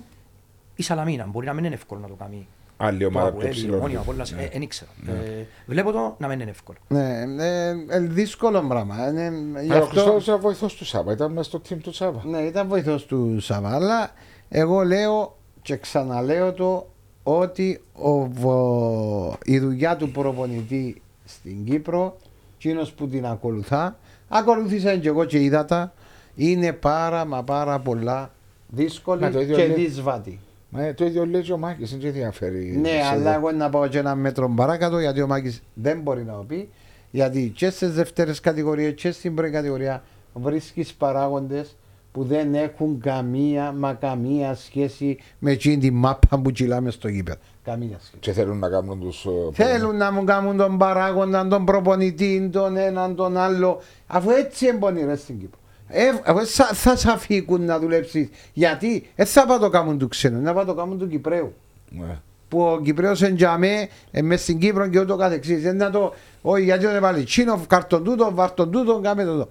η 0.75 0.83
Σαλαμίνα. 0.83 1.25
Μπορεί 1.25 1.45
να 1.45 1.53
μην 1.53 1.63
είναι 1.63 1.73
εύκολο 1.75 2.01
να 2.01 2.07
το 2.07 2.13
κάνει. 2.13 2.47
Άλλη 2.77 2.99
Το 2.99 3.07
ομάδα 3.07 3.27
Αποέλ, 3.27 3.41
πιο 3.43 3.49
η 3.49 3.53
ψηλό. 3.61 3.77
Ομόνια, 3.77 3.97
ο 3.97 4.01
Απόλλωνας, 4.01 4.31
ε, 4.31 4.49
εν 4.51 4.61
ήξερα. 4.61 4.89
Ε, 5.07 5.45
Βλέπω 5.65 5.91
το 5.91 6.15
να 6.19 6.27
μην 6.27 6.39
είναι 6.39 6.49
εύκολο. 6.49 6.77
Ναι, 6.87 7.23
ε, 7.39 7.69
ε, 7.89 7.99
δύσκολο 7.99 8.61
πράγμα. 8.67 9.07
Ε, 9.07 9.25
ε, 9.25 9.29
γι' 9.63 9.71
Αλλά 9.71 9.79
ο 9.81 9.83
αυτό- 9.83 9.89
Χριστόφος 9.89 10.23
ήταν 10.23 10.39
βοηθός 10.39 10.75
του 10.75 10.85
Σάβα, 10.85 11.11
ήταν 11.11 11.31
μέσα 11.31 11.49
στο 11.49 11.61
team 11.69 11.77
του 11.83 11.93
Σάβα. 11.93 12.21
Ναι, 12.25 12.37
ήταν 12.39 12.67
βοηθός 12.67 13.05
του 13.05 13.39
Σάβα. 13.39 13.73
Αλλά 13.75 14.11
εγώ 14.49 14.81
λέω 14.83 15.37
και 15.61 15.77
ξαναλέω 15.77 16.53
το 16.53 16.87
ότι 17.23 17.81
ο, 17.93 18.25
βο- 18.29 19.37
η 19.45 19.59
δουλειά 19.59 19.95
του 19.95 20.11
προπονητή 20.11 21.01
στην 21.25 21.63
Κύπρο, 21.65 22.17
εκείνος 22.57 22.91
που 22.91 23.07
την 23.07 23.25
ακολουθά, 23.25 23.97
ακολούθησα 24.29 24.97
και 24.97 25.07
εγώ 25.07 25.25
και 25.25 25.39
είδα 25.43 25.65
τα, 25.65 25.93
είναι 26.35 26.73
πάρα 26.73 27.25
μα 27.25 27.43
πάρα 27.43 27.79
πολλά 27.79 28.13
Μα 28.15 28.29
δύσκολη 28.67 29.29
το 29.29 29.39
ίδιο 29.41 29.55
και 29.55 29.67
λέει- 29.67 29.75
δύσβατη. 29.75 30.39
Ε, 30.77 30.93
το 30.93 31.05
ίδιο 31.05 31.25
λέει 31.25 31.41
και 31.41 31.53
ο 31.53 31.57
Μάκης, 31.57 31.89
δεν 31.91 31.99
και 31.99 32.07
ενδιαφέρει. 32.07 32.77
Ναι, 32.81 32.89
σε- 32.89 33.01
αλλά 33.11 33.33
εγώ 33.35 33.51
να 33.51 33.69
πάω 33.69 33.87
και 33.87 33.97
ένα 33.97 34.15
μέτρο 34.15 34.49
παράκατω 34.55 34.99
γιατί 34.99 35.21
ο 35.21 35.27
Μάκης 35.27 35.61
δεν 35.73 35.99
μπορεί 36.01 36.23
να 36.23 36.33
το 36.33 36.43
πει. 36.47 36.69
Γιατί 37.11 37.51
και 37.55 37.69
στις 37.69 37.93
δεύτερες 37.93 38.39
κατηγορίες 38.39 38.93
και 38.93 39.11
στην 39.11 39.35
πρώτη 39.35 39.51
κατηγορία 39.51 40.03
βρίσκεις 40.33 40.93
παράγοντες 40.93 41.75
που 42.11 42.23
δεν 42.23 42.55
έχουν 42.55 42.99
καμία 42.99 43.71
μα 43.71 43.93
καμία 43.93 44.55
σχέση 44.55 45.17
με 45.39 45.51
εκείνη 45.51 45.77
τη 45.77 45.91
μάπα 45.91 46.37
που 46.39 46.51
κυλάμε 46.51 46.91
στο 46.91 47.07
γήπεδο. 47.07 47.37
Καμία 47.63 47.97
σχέση. 47.99 48.17
Και 48.19 48.31
θέλουν 48.31 48.59
να 48.59 48.69
κάνουν 48.69 48.99
τους... 48.99 49.25
ε, 49.25 49.29
Θέλουν 49.63 49.95
να 49.97 50.11
μου 50.11 50.23
κάνουν 50.23 50.57
τον 50.57 50.77
παράγοντα, 50.77 51.47
τον 51.47 51.65
προπονητή, 51.65 52.49
τον 52.51 52.77
έναν, 52.77 53.15
τον 53.15 53.37
άλλο, 53.37 53.81
αφού 54.07 54.29
έτσι 54.29 54.67
εμπονεί 54.67 55.03
ρε 55.05 55.15
στην 55.15 55.39
Κύπρο. 55.39 55.59
Ε, 55.87 56.03
αφού 56.25 56.45
θα, 56.45 56.65
θα 56.65 56.95
σε 56.95 57.11
αφήκουν 57.11 57.65
να 57.65 57.79
δουλέψεις. 57.79 58.29
Γιατί 58.53 59.09
δεν 59.15 59.25
θα 59.25 59.45
πάω 59.45 59.59
το 59.59 59.69
κάνουν 59.69 59.97
του 59.97 60.07
ξένου, 60.07 60.41
να 60.41 60.53
πάω 60.53 60.65
το 60.65 60.73
κάνουν 60.73 60.97
του 60.97 61.07
Κυπρέου 61.07 61.53
Ναι. 61.89 62.19
που 62.47 62.61
ο 62.61 62.79
Κυπρέος 62.81 63.21
εντιαμέ 63.21 63.89
ε, 64.11 64.21
μες 64.21 64.41
στην 64.41 64.59
Κύπρο 64.59 64.87
και 64.87 64.99
ούτω 64.99 65.15
καθεξής. 65.15 65.61
Δεν 65.61 65.75
να 65.75 65.89
το, 65.91 66.13
όχι 66.41 66.63
γιατί 66.63 66.85
δεν 66.85 67.01
βάλει 67.01 67.23
τσίνο, 67.23 67.61
καρτον 67.67 68.03
τούτο, 68.03 68.29
βαρτον 68.33 68.71
τούτο, 68.71 68.99
κάμε 69.03 69.23
τούτο. 69.25 69.49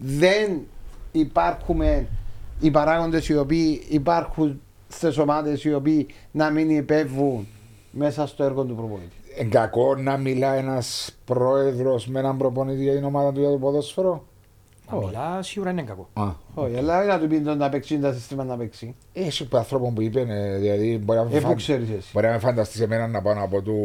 Δεν 0.00 0.60
υπάρχουμε 1.12 2.06
οι 2.60 2.70
παράγοντες 2.70 3.28
οι 3.28 3.36
οποίοι 3.36 3.82
υπάρχουν 3.88 4.60
στις 4.88 5.18
ομάδες 5.18 5.64
οι 5.64 5.74
οποίοι 5.74 6.06
να 6.30 6.50
μην 6.50 6.70
υπεύουν 6.70 7.46
μέσα 7.90 8.26
στο 8.26 8.44
έργο 8.44 8.64
του 8.64 8.74
προπονητή. 8.74 9.16
Ε, 9.36 9.44
κακό 9.44 9.96
να 9.96 10.16
μιλά 10.16 10.54
ένας 10.54 11.16
πρόεδρος 11.24 12.06
με 12.06 12.18
έναν 12.18 12.36
προπονητή 12.36 12.82
για 12.82 12.94
την 12.94 13.04
ομάδα 13.04 13.32
του 13.32 13.40
για 13.40 13.50
το 13.50 13.56
ποδόσφαιρο. 13.56 14.24
Να 15.00 15.06
μιλά 15.06 15.42
σίγουρα 15.42 15.70
είναι 15.70 15.82
κακό. 15.82 16.08
Α. 16.12 16.28
Όχι, 16.54 16.76
αλλά 16.76 16.98
όχι 16.98 17.08
να 17.08 17.18
του 17.18 17.26
πει 17.26 17.40
τον 17.40 17.58
να 17.58 17.68
παίξει 17.68 17.98
τα 17.98 18.12
συστήματα 18.12 18.48
να 18.48 18.56
παίξει. 18.56 18.94
Έχει 19.12 19.48
άνθρωπο 19.52 19.92
που 19.94 20.02
είπε, 20.02 20.20
ε, 20.28 20.58
δηλαδή 20.58 20.98
μπορεί 21.04 21.18
να, 21.18 21.36
Ε, 21.36 21.40
φαν- 21.40 21.52
πού 21.52 21.54
ξέρεις 21.58 21.88
εσύ. 21.98 22.10
μπορεί 22.12 22.26
να 22.26 22.32
με 22.32 22.38
φανταστείς 22.38 22.80
εμένα 22.80 23.06
να 23.06 23.22
πάω 23.22 23.34
από 23.44 23.62
του 23.62 23.76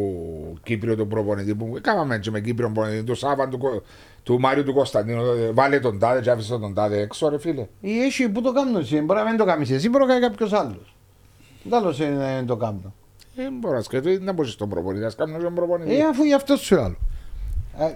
Κύπριο 0.62 0.96
του 0.96 1.06
προπονητή 1.06 1.54
που 1.54 1.78
κάναμε 1.80 2.18
και 2.18 2.30
με 2.30 2.40
Κύπριο 2.40 2.70
προπονητή 2.70 3.02
του 3.04 3.14
Σάβα 3.14 3.48
του, 3.48 3.58
Κο- 3.58 3.82
του 4.22 4.40
Μάριου 4.40 4.64
του 4.64 4.74
Κωνσταντίνου. 4.74 5.22
ε, 5.22 5.50
Βάλε 5.52 5.78
τον 5.80 5.98
τάδε 5.98 6.20
και 6.20 6.30
άφησε 6.30 6.58
τον 6.58 6.74
τάδε 6.74 7.00
έξω 7.00 7.28
ρε 7.28 7.38
φίλε. 7.38 7.66
Ή 7.80 7.98
έχει 8.02 8.28
που 8.28 8.40
το 8.42 8.52
κάνουν 8.52 8.76
εσύ, 8.76 9.00
μπορεί 9.00 9.18
να 9.18 9.24
μην 9.28 9.36
το 9.36 9.44
κάνεις 9.44 9.70
εσύ, 9.70 9.88
μπορεί 9.88 10.04
να 10.04 10.10
κάνει 10.10 10.20
κάποιος 10.26 10.52
άλλος. 10.52 10.94
Τέλος 11.70 11.98
είναι 11.98 12.34
να 12.40 12.44
το 12.44 12.56
κάνουν. 12.56 12.92
Ε, 13.36 13.42
μπορείς 13.60 13.76
να 13.76 13.82
σκέφτεται 13.82 14.24
να 14.24 14.32
μπορείς 14.32 14.56
τον 14.56 14.68
προπονητή, 14.68 15.04
ας 15.04 15.14
κάνουμε 15.14 15.38
τον 15.38 15.54
προπονητή. 15.54 15.94
Ε, 15.98 16.02
αφού 16.04 16.24
γι' 16.24 16.34
αυτό 16.34 16.56
σου 16.56 16.74
λέω. 16.74 16.96
Ε, 17.80 17.90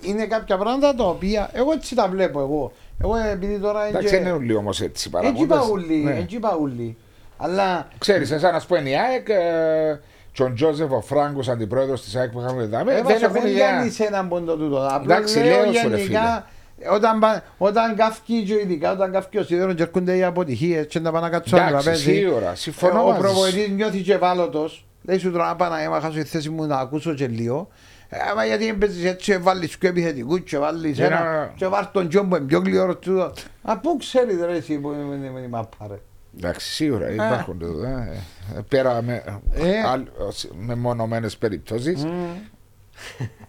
είναι 0.00 0.26
κάποια 0.26 0.56
πράγματα 0.58 0.94
τα 0.94 1.04
οποία 1.04 1.50
εγώ 1.52 1.72
έτσι 1.72 1.94
τα 1.94 2.08
βλέπω 2.08 2.40
εγώ. 2.40 2.72
Εγώ 3.02 3.16
επειδή 3.16 3.58
τώρα 3.58 3.86
Εντάξει, 3.86 4.08
δεν 4.08 4.20
είναι 4.20 4.30
όλοι 4.32 4.54
όμως 4.54 4.76
έτσι 4.80 4.90
Έτσι 4.90 5.10
παραγόντες. 5.10 5.58
παούλοι, 5.58 5.96
Ναι. 5.96 6.14
έτσι 6.18 6.38
παούλοι. 6.38 6.96
Αλλά 7.36 7.88
Ξέρεις, 7.98 8.30
εσάς 8.30 8.52
να 8.52 8.58
σου 8.60 8.66
πω 8.66 8.76
είναι 8.76 8.90
η 8.90 8.94
ΑΕΚ 8.98 9.28
ε, 9.28 10.00
και 10.32 10.42
ο 10.42 10.52
Τζόζεφ 10.52 10.90
ο 10.92 11.00
Φράγκος 11.00 11.48
αντιπρόεδρος 11.48 12.02
της 12.02 12.16
ΑΕΚ 12.16 12.30
που 12.30 12.40
είχαμε 12.40 12.64
δάμε, 12.66 12.92
δεν 12.92 13.00
έβασα 13.04 13.26
έχουν 13.26 13.32
δεν 13.42 13.46
ιδέα. 13.50 13.70
κάνει 13.70 13.90
σε 13.90 14.04
έναν 14.04 14.28
πόντο 14.28 14.56
τούτο. 14.56 14.88
Απλά 14.90 15.14
Εντάξει, 15.16 15.38
λέω 15.38 15.62
λέω 15.64 15.72
σου, 15.72 15.88
ρε 15.88 15.96
γενικά 15.96 16.46
όταν, 16.92 17.18
πα- 17.18 17.42
όταν 17.58 17.94
καυκεί 17.96 18.42
και 18.42 18.54
ειδικά 18.54 18.92
όταν 18.92 19.12
καυκεί 19.12 19.38
ο 19.38 19.42
σίδερος 19.42 19.74
και 19.74 19.82
έρχονται 19.82 20.16
οι 20.16 20.22
αποτυχίες 20.22 20.86
και 20.86 21.00
να 21.00 21.10
πάνε 21.12 21.24
να 21.26 21.30
κάτσουν 21.32 21.58
στο 21.58 21.66
Εντάξει, 21.66 21.84
τραπέζι. 21.84 22.14
σίγουρα, 22.14 22.54
συμφωνώ 22.54 23.00
Ο 23.02 23.06
μαζί 23.06 23.16
σου. 23.16 23.22
προπονητής 23.22 23.68
νιώθει 23.68 24.00
και 24.00 24.12
ευάλωτος. 24.12 24.86
Λέει 25.02 25.18
σου 25.18 25.30
τώρα 25.32 25.46
να 25.46 25.56
πάω 25.56 25.70
να 25.70 25.82
έμαχα 25.82 26.00
χάσω 26.00 26.18
τη 26.18 26.24
θέση 26.24 26.48
μου 26.50 26.66
να 26.66 26.76
ακούσω 26.76 27.14
και 27.14 27.26
λίγο. 27.26 27.68
Ε, 28.10 28.18
μα 28.36 28.44
γιατί 28.44 28.74
παίζεις 28.74 29.04
έτσι 29.04 29.32
και 29.32 29.38
βάλεις 29.38 29.76
και 29.76 29.86
επιθετικούς 29.88 30.40
και 30.40 30.58
βάλεις 30.58 30.96
Για 30.96 31.06
ένα 31.06 31.22
να- 31.24 31.52
και 31.56 31.66
βάλεις 31.66 31.88
τον 31.92 32.08
τζιόν 32.08 32.28
που 32.28 32.36
είναι 32.36 32.44
πιο 32.44 32.58
γλυόρος 32.58 32.96
τούτο. 33.00 33.32
Α, 33.62 33.78
πού 33.78 33.96
ξέρεις 33.96 34.40
ρε 34.40 34.56
εσύ 34.56 34.78
που 34.78 34.92
είναι 34.92 35.26
είναι 35.26 35.40
η 35.40 35.46
μάπα 35.48 35.86
ρε. 35.88 35.98
Εντάξει, 36.36 36.70
σίγουρα 36.72 37.10
υπάρχουν 37.10 37.58
εδώ. 37.62 37.82
ε. 37.86 38.22
Ε, 38.56 38.60
Πέρα 38.68 39.02
με, 39.02 39.24
Ε. 39.54 39.80
άλλ- 39.86 40.08
ως- 40.18 40.48
μεμονωμένες 40.58 41.36
περιπτώσεις. 41.36 42.06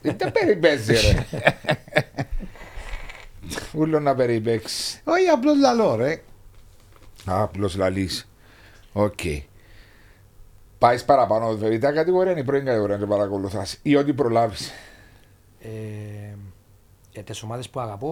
Δεν 0.02 0.18
τα 0.18 0.32
περιπαίζει 0.32 0.94
ρε. 0.94 1.26
Ούλο 3.74 4.00
να 4.00 4.16
περιπαίξεις. 4.16 5.02
Όχι 5.04 5.28
απλώς 5.28 5.58
λαλώ 5.60 5.96
ρε. 5.96 6.22
Απλώς 7.26 7.76
λαλείς. 7.76 8.30
Οκ. 8.94 9.20
Πάεις 10.80 11.06
παραπάνω, 11.06 11.56
δηλαδή 11.56 11.78
τα 11.78 11.92
κατηγορία 11.92 12.32
είναι 12.32 12.40
η 12.40 12.44
πρώτη 12.44 12.66
κατηγορία 12.66 12.98
να 12.98 13.08
παρακολουθάς 13.08 13.80
ή 13.82 13.96
ό,τι 13.96 14.14
προλάβεις. 14.14 14.72
Ε, 15.60 15.68
για 17.12 17.24
τις 17.24 17.44
ομάδες 17.44 17.70
που 17.70 17.80
αγαπώ 17.80 18.12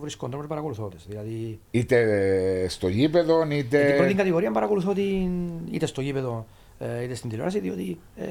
βρίσκω 0.00 0.26
τρόπο 0.26 0.42
να 0.42 0.48
παρακολουθώ 0.48 0.88
τις. 0.88 1.06
Δηλαδή, 1.08 1.58
Είτε 1.70 2.68
στο 2.68 2.88
γήπεδο, 2.88 3.44
για 3.46 3.64
την 3.64 3.68
πρώτη 3.68 4.10
είτε... 4.10 4.14
κατηγορία 4.14 4.50
παρακολουθώ 4.50 4.92
την, 4.92 5.48
είτε 5.70 5.86
στο 5.86 6.00
γήπεδο 6.00 6.46
ε, 6.78 7.02
είτε 7.02 7.14
στην 7.14 7.30
τηλεόραση, 7.30 7.60
διότι 7.60 7.98
ε, 8.16 8.24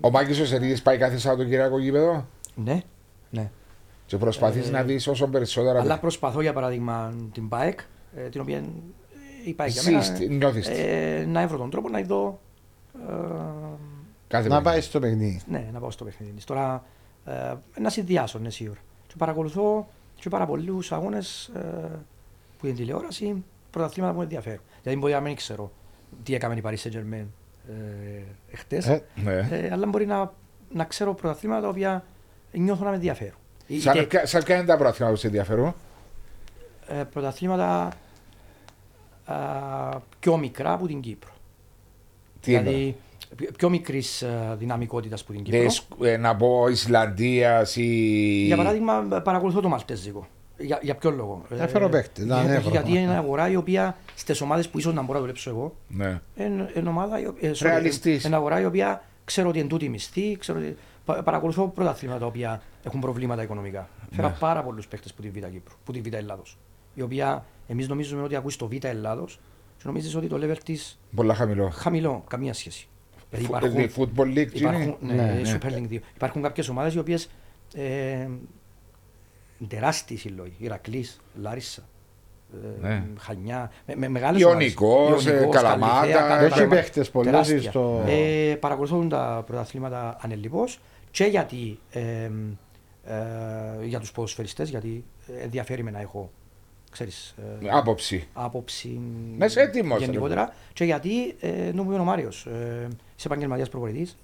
Ο 0.00 0.10
Μάκης 0.10 0.40
ο 0.40 0.46
Σερίδης 0.46 0.82
πάει 0.82 0.98
κάθε 0.98 1.18
Σαββατοκύριακο 1.18 1.78
γήπεδο; 1.78 2.26
Ναι, 2.54 2.82
ναι. 3.30 3.50
και 4.06 4.16
προσπαθείς 4.16 4.68
Ε, 4.68 4.70
να 4.70 4.82
δεις 4.82 5.06
όσο 5.06 5.26
περισσότερα... 5.26 5.80
Αλλά 5.80 5.98
προσπαθώ 5.98 6.40
για 6.40 6.52
παράδειγμα 6.52 7.14
την 7.32 7.48
ΠΑΕΚ, 7.48 7.80
ε, 8.16 8.28
την 8.28 8.40
οποία 8.40 8.56
ε, 8.56 8.64
η 9.44 9.52
ΠΑΕΚ 9.52 9.70
για 9.70 9.82
Ζεις, 9.82 10.10
μένα, 10.10 10.34
νιώθεις. 10.34 10.68
ε, 10.68 11.24
να 11.28 11.46
βρω 11.46 11.58
τον 11.58 11.70
τρόπο 11.70 11.88
να 11.88 12.00
δω 12.02 12.28
ε, 12.28 12.51
κάθε 14.28 14.48
Να 14.48 14.54
μέρα. 14.54 14.60
πάει 14.60 14.80
στο 14.80 14.98
παιχνίδι. 15.00 15.40
ναι, 15.48 15.68
να 15.72 15.78
πάω 15.80 15.90
στο 15.90 16.04
παιχνίδι 16.04 16.32
της. 16.32 16.44
Τώρα 16.44 16.84
ε, 17.24 17.54
να 17.80 17.88
συνδυάσω, 17.90 18.38
ναι, 18.38 18.50
σίγουρα. 18.50 18.78
Και 19.06 19.14
παρακολουθώ 19.18 19.88
και 20.14 20.28
πάρα 20.28 20.46
πολλούς 20.46 20.92
αγώνες 20.92 21.46
ε, 21.54 21.60
που 22.58 22.66
είναι 22.66 22.76
τηλεόραση, 22.76 23.44
πρωταθλήματα 23.70 24.12
που 24.12 24.18
με 24.18 24.24
ενδιαφέρουν. 24.24 24.60
Δηλαδή 24.82 25.00
μπορεί 25.00 25.12
να 25.12 25.20
μην 25.20 25.36
ξέρω 25.36 25.72
τι 26.22 26.34
έκαμε 26.34 26.54
η 26.54 26.62
Paris 26.64 26.76
Saint-Germain 26.76 27.26
ε, 27.68 28.22
εχθές, 28.50 28.86
Ε, 28.86 29.02
Ναι. 29.14 29.48
ε, 29.50 29.68
αλλά 29.72 29.86
μπορεί 29.86 30.06
να, 30.06 30.32
να 30.72 30.84
ξέρω 30.84 31.14
πρωταθλήματα 31.14 31.60
τα 31.62 31.68
οποία 31.68 32.04
νιώθω 32.52 32.84
να 32.84 32.90
με 32.90 32.96
ενδιαφέρουν. 32.96 33.36
Σαν, 33.78 33.94
Είτε- 33.96 34.06
ποια- 34.06 34.26
σαν 34.26 34.42
ποια 34.42 34.56
είναι 34.56 34.64
τα 34.64 34.76
πράγματα 34.76 35.08
που 35.10 35.16
σε 35.16 35.26
ενδιαφέρουν; 35.26 35.74
ε, 36.86 37.02
πρωταθλήματα 37.12 37.92
α, 39.24 39.36
πιο 40.18 40.36
μικρά 40.36 40.72
από 40.72 40.86
την 40.86 41.00
Κύπρο. 41.00 41.30
Τι 42.42 42.54
εννοώ; 42.54 42.72
δηλαδή 42.72 42.96
πιο- 43.36 43.50
πιο 43.56 43.68
μικρής 43.68 44.24
δυναμικότητας 44.56 45.20
από 45.20 45.32
την 45.32 45.42
Κύπρο. 45.42 45.60
Δες, 45.60 45.86
ε, 46.02 46.16
να 46.16 46.36
πω 46.36 46.68
Ισλανδίας 46.68 47.76
ή. 47.76 47.84
Για 48.46 48.56
παράδειγμα, 48.56 49.20
παρακολουθώ 49.24 49.60
το 49.60 49.68
Μαλτέζικο. 49.68 50.26
Για, 50.58 50.78
για 50.82 50.94
ποιο 50.94 51.10
λόγο; 51.10 51.42
Έφερε 51.58 51.84
ο 51.84 51.88
παίκτης, 51.88 52.24
να, 52.24 52.34
για- 52.34 52.44
ναι, 52.44 52.50
γιατί 52.58 52.70
πράγμα. 52.70 52.88
είναι 52.90 53.00
μια 53.08 53.18
αγορά 53.18 53.50
η 53.50 53.56
οποία 53.56 53.96
στις 54.14 54.40
ομάδες 54.40 54.68
που 54.68 54.78
ίσως 54.78 54.94
να 54.94 55.00
μπορώ 55.02 55.12
να 55.12 55.20
δουλέψω 55.20 55.50
εγώ, 55.50 55.74
Ναι. 55.88 56.20
είναι 56.76 56.88
ομάδα 56.88 57.20
η 57.20 57.26
οποία- 57.26 57.48
ε, 57.48 57.52
sorry, 57.52 57.62
Ρεαλιστής. 57.62 58.24
είναι 58.24 58.36
αγορά 58.36 58.60
η 58.60 58.64
οποία 58.64 59.02
ξέρω 59.24 59.48
ότι 59.48 59.58
είναι 59.58 59.68
τούτη 59.68 59.88
μισθή, 59.88 60.36
ξέρω 60.36 60.58
ότι, 60.58 60.76
πα- 61.04 61.22
παρακολουθώ 61.22 61.68
πρωταθλήματα 61.68 62.18
τα 62.20 62.26
οποία 62.26 62.62
έχουν 62.82 63.00
προβλήματα 63.00 63.42
οικονομικά. 63.42 63.88
Φέρα 64.10 64.28
Ναι. 64.28 64.34
πάρα 64.38 64.62
πολλούς 64.62 64.86
παίχτες 64.86 65.12
που 65.12 65.22
τη 65.22 65.28
Β' 65.30 65.38
Κύπρου, 65.38 65.74
που 65.84 65.92
τη 65.92 66.00
Β' 66.00 66.14
Ελλάδος. 66.14 66.58
Η 66.94 67.02
οποία 67.02 67.44
εμείς 67.68 67.88
νομίζουμε 67.88 68.22
ότι 68.22 68.36
ακούει 68.36 68.50
στο 68.50 68.68
Β' 68.68 68.84
Ελλάδος 68.84 69.40
και 69.82 69.88
νομίζεις 69.88 70.14
ότι 70.16 70.26
το 70.26 70.36
level 70.42 70.56
της 70.64 70.98
Πολλά 71.14 71.34
χαμηλό. 71.34 71.68
χαμηλό, 71.70 72.24
καμία 72.28 72.52
σχέση. 72.54 72.88
Δηλαδή 73.30 73.46
Φου- 73.46 73.56
υπάρχουν- 73.56 73.80
ε, 73.80 73.90
Football 73.96 74.38
League, 74.38 74.54
Υπάρχουν, 74.54 74.82
είναι. 74.82 74.96
ναι, 75.00 75.14
Ναι, 75.14 75.32
ναι, 75.32 75.40
ναι. 75.40 75.58
Super 75.62 75.66
League 75.66 75.88
2. 75.88 75.98
Υπάρχουν 76.14 76.42
κάποιες 76.42 76.68
ομάδες 76.68 76.94
οι 76.94 76.98
οποίες 76.98 77.28
ε, 77.74 78.28
τεράστιοι 79.68 80.16
συλλόγοι. 80.16 80.54
Ηρακλής, 80.58 81.20
Λάρισα, 81.40 81.82
ε, 82.82 82.86
Ναι. 82.86 83.02
Χανιά. 83.18 83.70
Με, 83.86 83.94
με 83.96 84.08
μεγάλες 84.08 84.40
Ιωνικός, 84.40 85.06
ομάδες. 85.06 85.26
ε, 85.26 85.30
Ιωνικός, 85.32 85.54
Καλαμάτα, 85.54 85.94
Καλυθέα, 86.00 86.18
ε, 86.24 86.28
Καλαμάτα, 86.28 86.56
Έχει 86.60 86.66
παίχτες 86.68 87.10
πολλούς 87.10 87.30
τεράστια. 87.30 87.70
στο- 87.70 88.04
Ε, 88.06 88.54
παρακολουθούν 88.60 89.08
τα 89.08 89.42
πρωταθλήματα 89.46 90.16
ανελειπώς 90.20 90.80
και 91.10 91.24
γιατί 91.24 91.78
ε, 91.90 92.00
ε, 93.04 93.84
για 93.84 94.00
τους 94.00 94.12
ποδοσφαιριστές, 94.12 94.68
γιατί 94.70 95.04
ενδιαφέρει 95.42 95.82
με 95.82 95.90
να 95.90 96.00
έχω 96.00 96.30
ξέρεις, 96.92 97.34
ε, 97.62 97.68
Άποψη. 97.70 98.28
άποψη 98.32 99.00
Να 99.38 99.44
είσαι 99.44 99.60
έτοιμος, 99.60 99.98
ρε 99.98 100.04
γενικότερα. 100.04 100.54
Και 100.72 100.84
γιατί, 100.84 101.36
ε, 101.40 101.48
ενώ 101.66 101.82
μου 101.82 101.90
είπε 101.92 102.00
ο 102.00 102.04
Μάριος, 102.04 102.46
ε, 102.46 102.88
είσαι 103.16 103.26
επαγγελματίας 103.26 103.68
προπονητής 103.68 104.16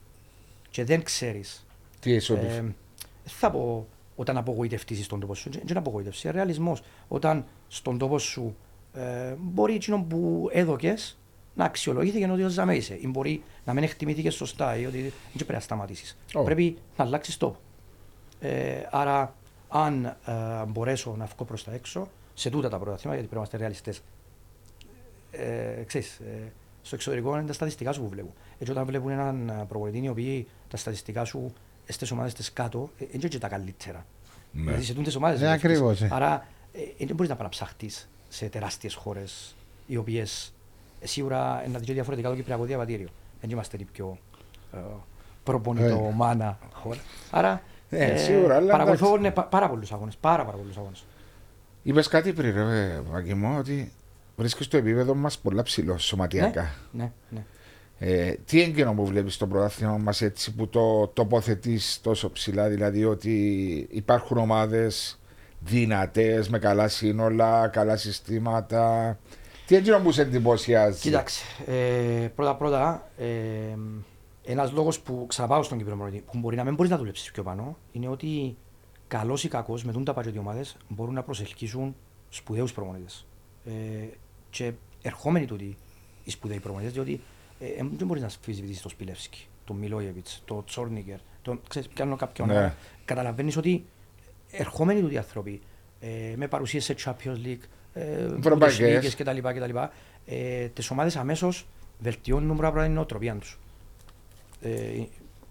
και 0.71 0.85
δεν 0.85 1.03
ξέρεις 1.03 1.67
Τι 2.01 2.13
είσαι 2.13 2.33
ότι. 2.33 2.47
ε, 2.47 2.51
δεν 2.61 2.73
θα 3.25 3.51
πω 3.51 3.87
όταν 4.17 4.37
απογοητευτείς 4.37 5.05
στον 5.05 5.21
τόπο 5.21 5.35
σου. 5.35 5.51
Δεν 5.51 5.63
είναι 5.69 5.79
απογοήτευση, 5.79 6.27
είναι 6.29 6.37
ρεαλισμός. 6.37 6.83
Όταν 7.09 7.45
στον 7.69 7.99
τόπο 7.99 8.19
σου 8.19 8.57
ε, 8.95 9.35
μπορεί 9.39 9.75
εκείνο 9.75 10.05
που 10.09 10.49
έδωκες 10.53 11.19
να 11.55 11.65
αξιολογήθηκε 11.65 12.31
ότι 12.31 12.43
ως 12.43 12.53
ζαμέ 12.53 12.77
είσαι. 12.77 12.99
Ή 13.01 13.07
μπορεί 13.09 13.43
να 13.65 13.73
μην 13.73 13.83
εκτιμήθηκε 13.83 14.31
σωστά 14.31 14.77
ή 14.77 14.87
ότι 14.87 15.01
δεν 15.01 15.13
πρέπει 15.35 15.53
να 15.53 15.61
σταματήσεις. 15.61 16.17
Ω. 16.35 16.43
Πρέπει 16.43 16.77
να 16.97 17.05
αλλάξεις 17.05 17.37
τόπο. 17.37 17.59
Ε, 18.41 18.81
άρα, 18.91 19.35
αν 19.69 20.05
ε, 20.05 20.15
μπορέσω 20.69 21.15
να 21.19 21.25
βγω 21.25 21.45
προς 21.45 21.65
τα 21.65 21.73
έξω, 21.73 22.09
σε 22.39 22.51
τούτα 22.51 22.69
τα 22.69 22.79
πρωταθλήματα, 22.79 23.21
γιατί 23.21 23.29
πρέπει 23.29 23.35
να 23.35 23.37
είμαστε 23.39 23.57
ρεαλιστές, 23.57 24.01
ε, 25.31 25.83
ξέρεις, 25.87 26.19
ε, 26.19 26.53
στο 26.83 26.95
εξωτερικό 26.95 27.37
είναι 27.37 27.47
τα 27.47 27.53
στατιστικά 27.53 27.93
σου 27.93 28.01
που 28.03 28.09
βλέπουν. 28.09 28.33
Έτσι 28.59 28.71
όταν 28.73 28.85
βλέπουν 28.85 29.11
έναν 29.11 29.49
ε, 29.49 29.65
προπονητή 29.69 30.05
οι 30.05 30.09
οποίοι 30.09 30.47
τα 30.69 30.77
στατιστικά 30.77 31.25
σου 31.25 31.53
στις 31.89 32.11
ομάδες 32.11 32.35
τις 32.35 32.53
κάτω, 32.53 32.91
ε, 32.99 33.05
είναι 33.11 33.29
και 33.29 33.39
τα 33.39 33.49
καλύτερα. 33.49 34.07
Ναι. 34.53 34.63
Δηλαδή 34.65 34.85
σε 34.85 34.95
τούτες 34.95 35.15
ομάδες 35.15 35.41
Ναι, 35.41 35.47
βρίσκεις. 35.49 35.65
ακριβώς, 35.71 36.01
ε. 36.03 36.09
Άρα 36.13 36.47
ε, 36.73 36.81
ε, 36.81 37.07
δεν 37.07 37.15
μπορείς 37.15 37.29
να 37.31 37.35
πας 37.37 37.45
να 37.45 37.49
ψαχτείς 37.49 38.09
σε 38.29 38.47
τεράστιες 38.49 38.95
χώρες 38.95 39.55
οι 39.87 39.97
οποίες 39.97 40.53
ε, 41.01 41.07
σίγουρα 41.07 41.63
είναι 41.67 41.79
και 41.79 41.93
διαφορετικά 41.93 42.29
το 42.29 42.35
Κυπριακό 42.35 42.65
διαβατήριο. 42.65 43.09
Δεν 43.41 43.51
είμαστε 43.51 43.77
η 43.81 43.85
πιο 43.93 44.19
ε, 44.75 44.79
προπονητομάνα 45.45 46.59
χώρα. 46.73 46.99
Άρα 47.31 47.63
Ε, 47.91 48.17
σίγουρα, 48.17 48.57
αλλά 48.57 48.71
παρακολουθώ 48.71 49.07
εντάξει. 49.07 49.23
ναι, 49.23 49.31
πα- 49.31 49.45
πάρα 49.47 49.69
πολλούς 49.69 49.93
αγώνες, 49.93 50.17
πάρα, 50.17 50.45
πάρα 50.45 50.57
πολλούς 50.57 50.77
αγώνες. 50.77 51.05
Είπες 51.89 52.09
κάτι 52.09 52.33
πριν, 52.33 52.55
ρε 52.55 53.01
Βαγγί 53.11 53.35
μου, 53.35 53.57
ότι 53.59 53.93
βρίσκεις 54.37 54.69
το 54.69 54.77
επίπεδο 54.77 55.15
μας 55.15 55.39
πολλά 55.39 55.63
ψηλό 55.63 55.99
σωματιακά. 55.99 56.75
Ναι, 56.93 57.13
ναι. 57.29 57.45
Ε, 57.99 58.35
τι 58.45 58.63
έγκαινο 58.63 58.95
που 58.95 59.07
βλέπεις 59.07 59.35
στο 59.35 59.47
πρωτάθλημα 59.47 59.97
μας 59.97 60.23
έτσι 60.23 60.55
που 60.55 60.69
το 60.69 61.07
τοποθετείς 61.07 62.01
τόσο 62.03 62.31
ψηλά, 62.31 62.69
δηλαδή 62.69 63.05
ότι 63.05 63.33
υπάρχουν 63.91 64.39
ομάδες 64.39 65.19
δυνατές, 65.61 66.49
με 66.49 66.59
καλά 66.59 66.89
σύνολα, 66.89 67.69
καλά 67.69 67.97
συστήματα. 67.97 69.19
Τι 69.67 69.77
έγκαινο 69.77 69.99
που 69.99 70.13
σε 70.13 70.23
εντυπωσιάζει; 70.23 71.01
Κοίταξε, 71.01 71.45
ε, 71.67 72.29
πρώτα 72.35 72.57
πρώτα, 72.57 73.11
ε, 73.19 73.27
ένας 74.45 74.73
λόγος 74.73 75.01
που 75.01 75.25
ξαναπάω 75.29 75.63
στον 75.63 75.79
Κύπρο 75.79 75.97
προπονητή, 75.97 76.25
που 76.33 76.39
μπορεί 76.39 76.57
να 76.57 76.65
μην 76.65 76.75
μπορείς 76.75 76.91
να 76.91 76.99
δουλέψεις 76.99 77.31
πιο 77.31 77.43
πάνω, 77.43 77.77
είναι 77.93 78.09
ότι 78.09 78.57
καλός 79.09 79.45
ή 79.45 79.49
κακός 79.49 79.85
με 79.85 79.93
τούν 79.93 80.05
τα 80.05 80.15
παγκόσμια 80.15 80.41
ομάδες 80.41 80.77
μπορούν 80.89 81.15
να 81.15 81.23
προσελκύσουν 81.23 81.97
σπουδαίους 82.29 82.73
προπονητές. 82.73 83.27
Ε, 83.65 83.71
και 84.51 84.73
ερχόμενοι 85.03 85.47
τούτοι 85.47 85.77
οι 86.25 86.31
σπουδαίοι 86.31 86.61
προπονητές, 86.61 86.93
διότι 86.93 87.21
ε, 87.61 87.67
ε, 87.67 87.87
δεν 87.97 88.07
μπορείς 88.07 88.23
να 88.23 88.29
αμφισβητήσεις 88.29 88.83
το 88.83 88.89
Σπιλεύσκι, 88.89 89.47
τον 89.65 89.77
Μιλόγεβιτς, 89.77 90.43
τον 90.45 90.65
Τσόρνικερ, 90.65 91.19
τον, 91.43 91.61
ξέρεις, 91.69 91.89
πιάνω 91.89 92.17
κάποιον. 92.17 92.49
Ναι. 92.49 92.55
Ναι. 92.55 92.75
Καταλαβαίνεις 93.05 93.57
ότι 93.57 93.85
ερχόμενοι 94.51 95.01
τούτοι 95.01 95.19
άνθρωποι 95.19 95.61
ε, 96.01 96.35
με 96.37 96.49
παρουσίες 96.49 96.85
σε 96.85 96.95
Champions 97.05 97.47
League, 97.47 97.63
ε, 97.93 98.29
Ευρωπαϊκές. 98.39 98.79
Bundesligas 98.79 99.15
κτλ. 99.17 99.39
κτλ 99.39 99.79
ε, 100.27 100.69
τις 100.69 100.91
ομάδες 100.91 101.17
αμέσως 101.17 101.67
βελτιώνουν 101.99 102.57
πρώτα 102.57 102.69
απ' 102.69 102.75
όλα 102.75 102.85
την 102.85 102.95
νοοτροπία 102.95 103.35
τους. 103.35 103.59
Ε, 104.61 105.03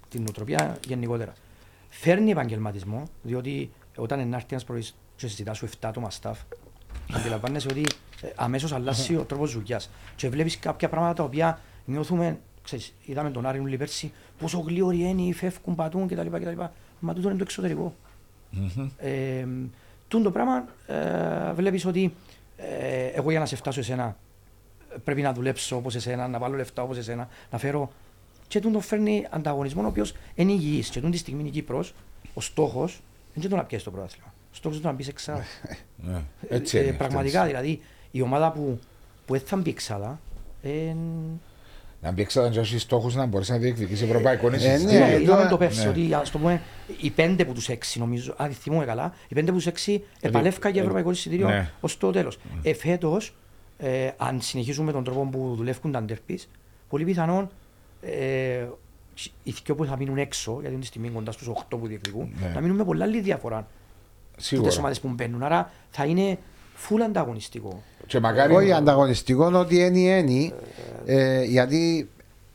την 0.09 0.21
νοοτροπία 0.21 0.77
γενικότερα. 0.87 1.33
Φέρνει 1.89 2.31
επαγγελματισμό, 2.31 3.03
διότι 3.21 3.71
όταν 3.97 4.19
είναι 4.19 4.35
έρθει 4.35 4.47
ένας 4.49 4.63
πρωίς 4.63 4.97
και 5.15 5.27
συζητά 5.27 5.53
σου 5.53 5.67
7 5.67 5.71
άτομα 5.81 6.09
staff, 6.21 6.35
αντιλαμβάνεσαι 7.13 7.67
ότι 7.67 7.85
ε, 8.21 8.27
αμέσως 8.35 8.71
αλλάζει 8.71 9.15
ο 9.15 9.23
τρόπος 9.23 9.53
δουλειάς. 9.53 9.89
Και 10.15 10.29
βλέπεις 10.29 10.59
κάποια 10.59 10.89
πράγματα 10.89 11.13
τα 11.13 11.23
οποία 11.23 11.59
νιώθουμε, 11.85 12.39
ξέρεις, 12.63 12.93
είδαμε 13.05 13.29
τον 13.29 13.45
Άρη 13.45 13.59
Νουλή 13.59 13.77
πέρσι, 13.77 14.11
πόσο 14.37 14.59
γλύωροι 14.59 14.99
είναι, 14.99 15.33
φεύγουν, 15.33 15.75
πατούν 15.75 16.07
κτλ. 16.07 16.27
κτλ. 16.27 16.61
Μα 16.99 17.13
τούτο 17.13 17.29
είναι 17.29 17.37
το 17.37 17.43
εξωτερικό. 17.43 17.95
Μμμ. 18.49 18.89
Ε, 18.97 19.47
τούν 20.07 20.23
το 20.23 20.31
πράγμα 20.31 20.65
ε, 20.87 21.53
βλέπεις 21.53 21.85
ότι 21.85 22.13
ε, 22.57 23.05
εγώ 23.05 23.31
για 23.31 23.39
να 23.39 23.45
σε 23.45 23.55
φτάσω 23.55 23.79
εσένα 23.79 24.15
ε, 24.93 24.97
πρέπει 25.03 25.21
να 25.21 25.33
δουλέψω 25.33 25.75
όπως 25.75 25.95
εσένα, 25.95 26.27
να 26.27 26.39
βάλω 26.39 26.55
λεφτά 26.55 26.83
όπως 26.83 26.97
εσένα, 26.97 27.27
να 27.51 27.57
φέρω 27.57 27.91
και 28.47 28.59
τούν 28.59 28.71
το 28.71 28.79
φέρνει 28.79 29.25
ανταγωνισμό 29.29 29.83
ο 29.83 29.87
οποίος 29.87 30.13
είναι 30.35 30.51
υγιής 30.51 30.89
και 30.89 30.99
τούν 30.99 31.11
τη 31.11 31.17
στιγμή 31.17 31.43
η 31.47 31.49
Κύπρος 31.49 31.93
ο 32.33 32.41
στόχος 32.41 33.01
δεν 33.33 33.41
είναι 33.43 33.49
το 33.49 33.55
να 33.55 33.63
πιέσεις 33.63 33.85
το 33.85 33.91
πρωτάθλημα. 33.91 34.33
Ο 34.51 34.55
στόχος 34.55 34.77
είναι 34.77 34.85
το 34.85 34.91
να 34.91 34.97
μπεις 34.97 35.07
εξάδα. 35.07 35.43
Ναι, 35.95 36.21
Έτσι 36.49 36.77
Ε, 36.77 36.81
είναι. 36.83 36.91
πραγματικά 36.91 37.45
δηλαδή 37.45 37.79
η 38.11 38.21
ομάδα 38.21 38.51
που, 38.51 38.79
που 39.25 39.33
δεν 39.33 39.41
θα 39.45 39.57
μπει 39.57 39.69
εξάδα 39.69 40.19
ε, 40.61 40.69
Να 42.01 42.11
μπει 42.11 42.21
έξω 42.21 42.41
να 42.41 42.47
έχει 42.59 42.77
στόχους 42.77 43.15
να 43.15 43.25
μπορείς 43.25 43.49
να 43.49 43.57
διεκδικήσεις 43.57 44.01
ευρωπαϊκό 44.01 44.47
Ε, 44.47 44.49
νησί. 44.49 44.67
ναι, 44.67 44.75
ναι, 44.77 44.99
τώρα- 44.99 45.19
είδαμε 45.19 45.49
το 45.49 45.57
πέρσι 45.57 45.83
ναι. 45.83 45.89
ότι 45.89 46.13
ας 46.13 46.31
το 46.31 46.37
πούμε 46.37 46.61
οι 47.01 47.09
πέντε 47.09 47.45
που 47.45 47.53
τους 47.53 47.69
έξι 47.69 47.99
νομίζω, 47.99 48.33
αν 48.37 48.51
θυμούμε 48.51 48.85
καλά, 48.85 49.13
οι 49.27 49.33
πέντε 49.33 49.51
που 49.51 49.57
τους 49.57 49.67
έξι 49.67 50.03
επαλεύκα 50.21 50.69
για 50.69 50.79
ε, 50.79 50.83
ευρωπαϊκό 50.83 51.11
εισιτήριο 51.11 51.47
ναι. 51.47 51.69
ως 51.79 51.97
το 51.97 52.11
τέλος. 52.11 52.37
Ε, 52.61 52.73
φέτος, 52.73 53.33
ε, 53.77 54.09
αν 54.17 54.41
συνεχίζουμε 54.41 54.85
με 54.85 54.91
τον 54.91 55.03
τρόπο 55.03 55.23
που 55.31 55.53
δουλεύουν 55.55 55.91
τα 55.91 56.01
ντέρπις, 56.03 56.49
πολύ 56.89 57.03
πιθανόν 57.03 57.49
ε, 58.01 58.65
οι 59.43 59.51
δυο 59.65 59.75
που 59.75 59.85
θα 59.85 59.97
μείνουν 59.97 60.17
έξω, 60.17 60.51
γιατί 60.59 60.71
είναι 60.71 60.79
τη 60.81 60.85
στιγμή 60.87 61.09
κοντά 61.09 61.31
στους 61.31 61.47
8 61.47 61.77
που 61.79 61.87
διεκδικούν, 61.87 62.29
Ναι. 62.41 62.51
να 62.53 62.61
μείνουν 62.61 62.75
με 62.75 62.83
πολλά 62.83 63.03
άλλη 63.03 63.21
διαφορά 63.21 63.57
από 63.57 63.67
Σίγουρα. 64.37 64.67
τις 64.69 64.77
ομάδες 64.77 64.99
που 64.99 65.07
μπαίνουν. 65.07 65.43
Άρα 65.43 65.71
θα 65.89 66.05
είναι 66.05 66.37
full 66.89 66.99
ανταγωνιστικό. 67.05 67.83
Και 68.07 68.19
μακάρι. 68.19 68.55
Όχι 68.55 68.71
ανταγωνιστικό, 68.71 69.45
ότι 69.53 69.75
είναι 69.79 69.99
ένι. 70.17 70.53
Ε, 71.05 71.43
γιατί 71.43 72.09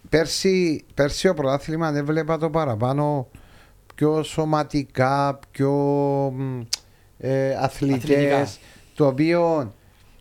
πέρσι, 0.08 0.84
πέρσι 0.94 1.28
ο 1.28 1.34
πρωτάθλημα 1.34 1.92
δεν 1.92 2.04
βλέπα 2.04 2.38
το 2.38 2.50
παραπάνω 2.50 3.28
πιο 3.94 4.22
σωματικά, 4.22 5.38
πιο 5.50 5.70
μ, 6.36 6.60
ε, 7.18 7.54
αθλητές, 7.60 8.00
Αθλητικά. 8.10 8.46
το 8.94 9.06
οποίο 9.06 9.72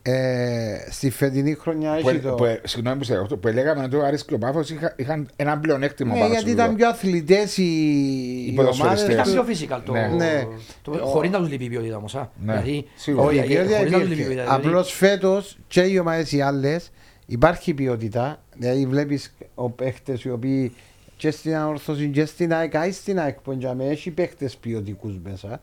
ε, 0.03 0.77
στη 0.89 1.09
φετινή 1.09 1.53
χρονιά 1.53 1.97
Που, 2.01 2.09
έχει 2.09 2.19
το... 2.19 2.33
που, 2.33 2.45
συγγνώμη 2.63 2.97
που 2.97 3.03
σε 3.03 3.11
διακόπτω, 3.11 3.37
που 3.37 3.47
έλεγαμε 3.47 3.83
ότι 3.83 3.95
ο 3.95 4.05
Άρης 4.05 4.25
Κλοπάφος 4.25 4.69
είχα, 4.69 4.93
είχαν 4.97 5.29
ένα 5.35 5.57
πλεονέκτημα 5.59 6.13
Ναι, 6.13 6.19
πάνω 6.19 6.31
γιατί 6.31 6.43
στο 6.43 6.51
ήταν 6.53 6.65
τούτο. 6.65 6.77
πιο 6.77 6.87
αθλητές 6.87 7.57
οι, 7.57 7.63
Οι 7.63 8.45
οι 8.47 8.53
ποδοσφαιριστές. 8.55 9.03
ομάδες. 9.15 9.33
Ήταν 9.33 9.45
τους. 9.45 9.55
πιο 9.57 9.77
physical 9.77 9.81
το, 9.85 9.91
Ναι. 9.91 10.07
Ναι. 10.17 10.47
το, 10.81 10.91
χωρίς 10.91 11.31
να 11.31 11.37
τους 11.37 11.49
λείπει 11.49 11.63
η 11.63 11.69
ποιότητα 11.69 11.97
όμως. 11.97 12.15
α. 12.15 12.29
Ναι, 12.45 12.51
Δηλαδή, 12.53 12.87
σίγουρα. 12.95 13.25
Όχι, 13.25 13.35
η 13.35 13.39
ε, 13.39 13.43
ποιότητα 13.43 13.77
χωρίς 13.77 13.91
να 13.91 13.99
τους 13.99 14.07
λείπει 14.09 14.21
η 14.21 14.23
υπήρχε. 14.23 14.33
ποιότητα. 14.41 14.55
δηλαδή, 14.57 14.67
Απλώς 14.67 14.91
φέτος 14.93 15.57
και 15.67 15.81
οι 15.81 15.97
ομάδες 15.99 16.31
οι 16.31 16.41
άλλες 16.41 16.91
υπάρχει 17.25 17.73
ποιότητα. 17.73 18.41
Δηλαδή 18.57 18.85
βλέπεις 18.85 19.33
ο 19.55 19.69
παίχτες 19.69 20.23
οι 20.23 20.29
οποίοι 20.29 20.73
και 21.17 21.31
στην 21.31 21.55
ανόρθωση 21.55 22.07
και 22.07 22.25
στην 22.25 22.53
ΑΕΚ 22.53 22.73
ή 22.87 22.91
στην 22.91 23.19
ΑΕΚ 23.19 23.39
που 23.39 23.51
εντιαμε, 23.51 23.85
έχει 23.87 24.11
παίχτες 24.11 24.55
ποιοτικούς 24.57 25.17
μέσα 25.23 25.59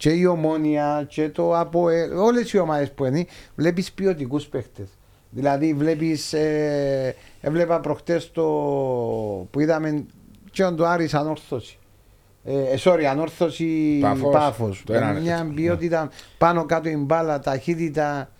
και 0.00 0.10
η 0.10 0.24
Ομόνια 0.24 1.06
και 1.08 1.28
το 1.28 1.56
ΑΠΟΕ, 1.56 2.02
όλες 2.02 2.52
οι 2.52 2.58
ομάδες 2.58 2.92
που 2.92 3.04
είναι 3.04 3.26
βλέπεις 3.54 3.92
ποιοτικούς 3.92 4.46
παίχτες. 4.46 4.88
Δηλαδή 5.30 5.74
βλέπεις, 5.74 6.32
ε, 6.32 7.14
έβλεπα 7.40 7.80
προχτές 7.80 8.30
το 8.32 8.42
που 9.50 9.60
είδαμε 9.60 10.06
και 10.50 10.64
το 10.64 10.86
Άρης 10.86 11.14
ανόρθωση. 11.14 11.78
Ε, 12.44 12.74
sorry, 12.78 13.02
ανόρθωση 13.02 13.98
Πάφος. 14.00 14.32
πάφος. 14.32 14.82
Το 14.86 14.94
ένα 14.94 15.12
Με 15.12 15.20
μια 15.20 15.38
είναι. 15.44 15.54
ποιότητα 15.54 16.10
πάνω 16.38 16.64
κάτω 16.64 16.88
η 16.88 16.96
μπάλα, 16.96 17.38
ταχύτητα. 17.38 18.30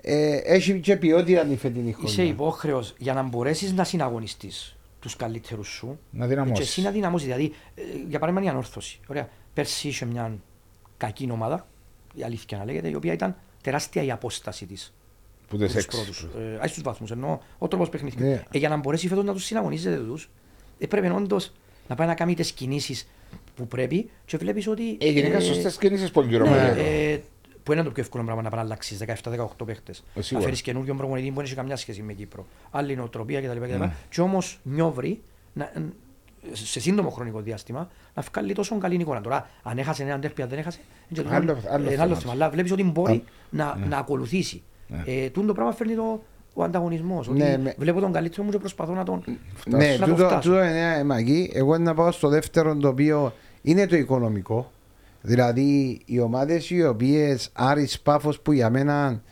Ε, 0.00 0.36
έχει 0.36 0.80
και 0.80 0.96
ποιότητα 0.96 1.46
η 1.50 1.56
φετινή 1.56 1.96
Είσαι 2.04 2.14
χρονιά. 2.14 2.32
υπόχρεος 2.32 2.94
για 2.98 3.12
να 3.14 3.22
μπορέσεις 3.22 3.72
να 3.72 3.84
συναγωνιστείς 3.84 4.76
τους 5.00 5.16
καλύτερους 5.16 5.68
σου. 5.68 5.98
Να 6.10 6.26
Και 6.26 6.32
εσύ 6.32 6.44
δυναμώσει. 6.44 6.82
να 6.82 6.90
δυναμώσεις. 6.90 7.26
Δηλαδή, 7.26 7.52
ε, 7.74 7.82
για 8.08 8.18
παράδειγμα, 8.18 8.46
η 8.48 8.50
ανόρθωση. 8.50 9.00
Ωραία. 9.06 9.28
Πέρσι 9.54 9.88
είχε 9.88 10.04
μια 10.04 10.38
κακή 10.96 11.28
ομάδα, 11.30 11.66
η 12.14 12.22
αλήθεια 12.22 12.58
να 12.58 12.64
λέγεται, 12.64 12.88
η 12.88 12.94
οποία 12.94 13.12
ήταν 13.12 13.36
τεράστια 13.62 14.02
η 14.02 14.10
απόσταση 14.10 14.66
της. 14.66 14.94
Που 15.48 15.56
δεν 15.56 15.66
Τους 15.66 15.76
έξι. 15.76 15.88
πρώτους. 15.96 16.22
Ε, 16.38 16.58
Ά 16.60 16.68
του 16.68 16.82
βαθμούς. 16.82 17.10
Ενώ 17.10 17.42
ο 17.58 17.68
τρόπος 17.68 17.88
παιχνίδι. 17.88 18.22
Ναι. 18.24 18.42
Ε, 18.50 18.58
για 18.58 18.68
να 18.68 18.76
μπορέσει 18.76 19.08
φέτος 19.08 19.24
να 19.24 19.32
τους 19.32 19.44
συναγωνίζεται 19.44 19.96
τους, 19.96 20.30
ε, 20.78 20.86
πρέπει 20.86 21.08
όντως 21.08 21.52
να 21.88 21.94
πάει 21.94 22.06
να 22.06 22.14
κάνει 22.14 22.34
τις 22.34 22.52
κινήσεις 22.52 23.08
που 23.54 23.66
πρέπει 23.66 24.10
και 24.24 24.36
βλέπεις 24.36 24.66
ότι. 24.66 24.96
Ε, 25.00 25.10
γενικά 25.10 25.36
ε, 25.36 25.40
σωστές 25.40 25.76
κινήσεις 25.76 26.10
πολύ 26.10 26.28
γύρω 26.28 26.44
ναι, 26.48 26.70
από 26.70 26.80
ε, 26.80 27.22
που 27.62 27.72
είναι 27.72 27.82
το 27.82 27.90
πιο 27.90 28.02
εύκολο 28.02 28.24
πράγμα 28.24 28.42
να 28.42 28.50
πάει 28.50 28.58
να 28.60 28.64
αλλάξει 28.66 28.96
17-18 29.22 29.46
παίχτες. 29.66 29.98
Ε, 29.98 30.02
Να 30.14 30.22
σίγουρα. 30.22 30.46
φέρει 30.46 30.60
καινούριο 30.62 30.94
προπονητή 30.94 31.28
που 31.28 31.34
δεν 31.34 31.44
έχει 31.44 31.54
καμιά 31.54 31.76
σχέση 31.76 32.02
με 32.02 32.12
Κύπρο. 32.12 32.46
Άλλη 32.70 32.96
νοοτροπία 32.96 33.40
κτλ. 33.40 33.58
κτλ. 33.64 33.78
Ναι. 33.78 33.92
Και 34.10 34.20
όμως 34.20 34.60
νιώβρει 34.62 35.22
να, 35.52 35.72
σε 36.52 36.80
σύντομο 36.80 37.10
χρονικό 37.10 37.40
διάστημα 37.40 37.88
να 38.14 38.22
βγάλει 38.32 38.52
τόσο 38.52 38.78
καλή 38.78 38.94
εικόνα. 38.94 39.20
Τώρα, 39.20 39.48
αν 39.62 39.78
έχασε 39.78 40.02
έναν 40.02 40.20
τέρπι, 40.20 40.42
αν 40.42 40.48
δεν 40.48 40.58
έχασε, 40.58 40.78
είναι 41.08 41.22
και 41.22 41.34
Άλλο- 41.34 41.54
το- 41.54 41.60
άλλο 41.70 41.86
ε, 41.86 41.90
θέμα. 41.90 42.02
άλλο 42.02 42.14
θέμα. 42.14 42.32
Αλλά 42.32 42.50
βλέπεις 42.50 42.72
ότι 42.72 42.82
μπορεί 42.84 43.12
Α, 43.14 43.22
να, 43.50 43.78
να 43.88 43.98
ακολουθήσει. 43.98 44.62
Ναι. 44.88 45.02
Ε, 45.06 45.28
τούτο 45.30 45.46
το 45.46 45.52
πράγμα 45.52 45.72
φέρνει 45.72 45.94
το, 45.94 46.22
ο 46.54 46.62
ανταγωνισμός. 46.62 47.28
Ναι, 47.28 47.52
ότι 47.52 47.60
με- 47.62 47.74
βλέπω 47.78 48.00
τον 48.00 48.12
καλύτερο 48.12 48.42
μου 48.42 48.50
και 48.50 48.58
προσπαθώ 48.58 48.92
να 48.92 49.04
τον. 49.04 49.24
Ναι, 49.66 49.96
να 49.98 50.06
το 50.06 50.12
τούτο, 50.12 50.26
φτάσω. 50.28 50.48
τούτο 50.48 50.64
είναι 50.64 51.04
μαγή. 51.04 51.50
Εγώ 51.54 51.78
να 51.78 51.94
πάω 51.94 52.10
στο 52.10 52.28
δεύτερο 52.28 52.76
το 52.76 52.88
οποίο 52.88 53.32
είναι 53.62 53.86
το 53.86 53.96
οικονομικό. 53.96 54.70
Δηλαδή 55.22 56.00
οι 56.04 56.20
ομάδες 56.20 56.70
οι 56.70 56.84
οποίες 56.86 57.50
Άρης 57.52 58.00
Πάφος 58.00 58.40
που 58.40 58.52
για 58.52 58.70
μένα 58.70 59.22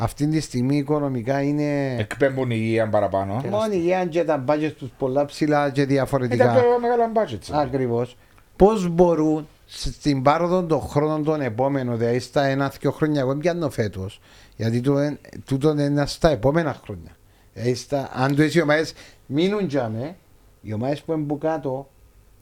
αυτή 0.00 0.26
τη 0.26 0.40
στιγμή 0.40 0.76
οικονομικά 0.76 1.42
είναι 1.42 1.96
Εκπέμπουν 1.98 2.50
υγεία 2.50 2.88
παραπάνω. 2.88 3.42
μόνο 3.50 3.72
για 3.74 4.04
και 4.06 4.24
τα 4.24 4.44
budget 4.48 4.72
τους 4.78 4.88
πολλά 4.98 5.24
ψηλά 5.24 5.70
και 5.70 5.80
Ήταν 5.80 5.94
διαφορετικά. 5.94 6.52
πιο 6.52 6.62
μεγάλα 6.80 7.12
budget. 7.14 7.38
Ακριβώς. 7.52 8.16
Πώς 8.56 8.88
μπορούν 8.88 9.48
στην 9.66 10.22
πάροδο 10.22 10.62
των 10.64 10.80
χρόνων 10.80 11.24
των 11.24 11.40
επόμενων, 11.40 11.98
δηλαδή 11.98 12.18
στα 12.18 12.44
ένα-δυο 12.44 12.90
χρόνια, 12.90 13.20
εγώ 13.20 13.36
πιάνω 13.36 13.70
φέτος, 13.70 14.20
γιατί 14.56 14.80
το 14.80 14.98
εν- 14.98 15.18
τούτο 15.44 15.70
είναι 15.70 16.06
στα 16.06 16.30
επόμενα 16.30 16.76
χρόνια. 16.84 17.16
Δηλαδή 17.54 17.74
στα, 17.74 18.10
αν 18.14 18.36
το 18.36 18.42
οι 18.42 18.60
ομάδες 18.62 18.92
μείνουν 19.26 19.68
τζάμε, 19.68 20.16
οι 20.60 20.72
ομάδες 20.72 21.02
που 21.02 21.12
είναι 21.12 21.22
που 21.26 21.38
κάτω 21.38 21.88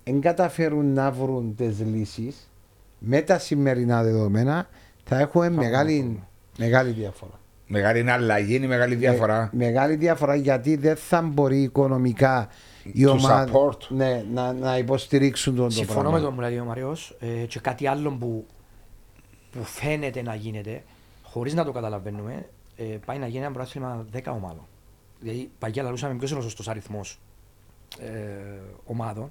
δεν 0.05 0.21
καταφέρουν 0.21 0.93
να 0.93 1.11
βρουν 1.11 1.55
τις 1.57 1.81
λύσεις 1.81 2.51
με 2.99 3.21
τα 3.21 3.39
σημερινά 3.39 4.03
δεδομένα, 4.03 4.69
θα 5.05 5.19
έχουμε 5.19 5.51
μεγάλη, 5.51 6.23
μεγάλη 6.59 6.91
διαφορά. 6.91 7.39
Μεγάλη 7.71 7.99
είναι 8.01 8.13
αλλαγή, 8.13 8.55
είναι 8.55 8.67
μεγάλη 8.67 8.95
διαφορά. 8.95 9.51
Με- 9.53 9.65
μεγάλη 9.65 9.95
διαφορά 9.97 10.35
γιατί 10.35 10.77
δεν 10.77 10.97
θα 10.97 11.23
μπορεί 11.23 11.63
οικονομικά 11.63 12.49
οι 12.93 13.05
To 13.07 13.11
ομάδες 13.11 13.55
support. 13.55 13.89
ναι, 13.89 14.25
να, 14.33 14.53
να 14.53 14.79
υποστηρίξουν 14.79 15.55
τον 15.57 15.65
το 15.65 15.71
Συμφωνώ 15.71 16.01
πράγμα. 16.01 16.19
με 16.19 16.25
τον 16.25 16.35
που 16.35 16.41
λέει 16.41 16.59
ο 16.59 16.65
Μαριό. 16.65 16.97
Ε, 17.21 17.27
και 17.47 17.61
κάτι 17.61 17.87
άλλο 17.87 18.11
που, 18.11 18.47
που 19.51 19.63
φαίνεται 19.65 20.23
να 20.23 20.35
γίνεται, 20.35 20.83
χωρίς 21.23 21.55
να 21.55 21.65
το 21.65 21.73
καταλαβαίνουμε, 21.73 22.49
ε, 22.77 22.85
πάει 22.85 23.19
να 23.19 23.27
γίνει 23.27 23.45
ένα 23.45 23.53
πρωτάθλημα 23.53 24.05
10 24.13 24.33
ομάδων. 24.33 24.67
Δηλαδή, 25.21 25.51
παγιά 25.59 25.83
λαλούσαμε 25.83 26.15
ποιος 26.15 26.31
είναι 26.31 26.39
ο 26.41 26.43
σωστός 26.43 26.69
αριθμός 26.69 27.19
ε, 28.01 28.09
ομάδων. 28.85 29.31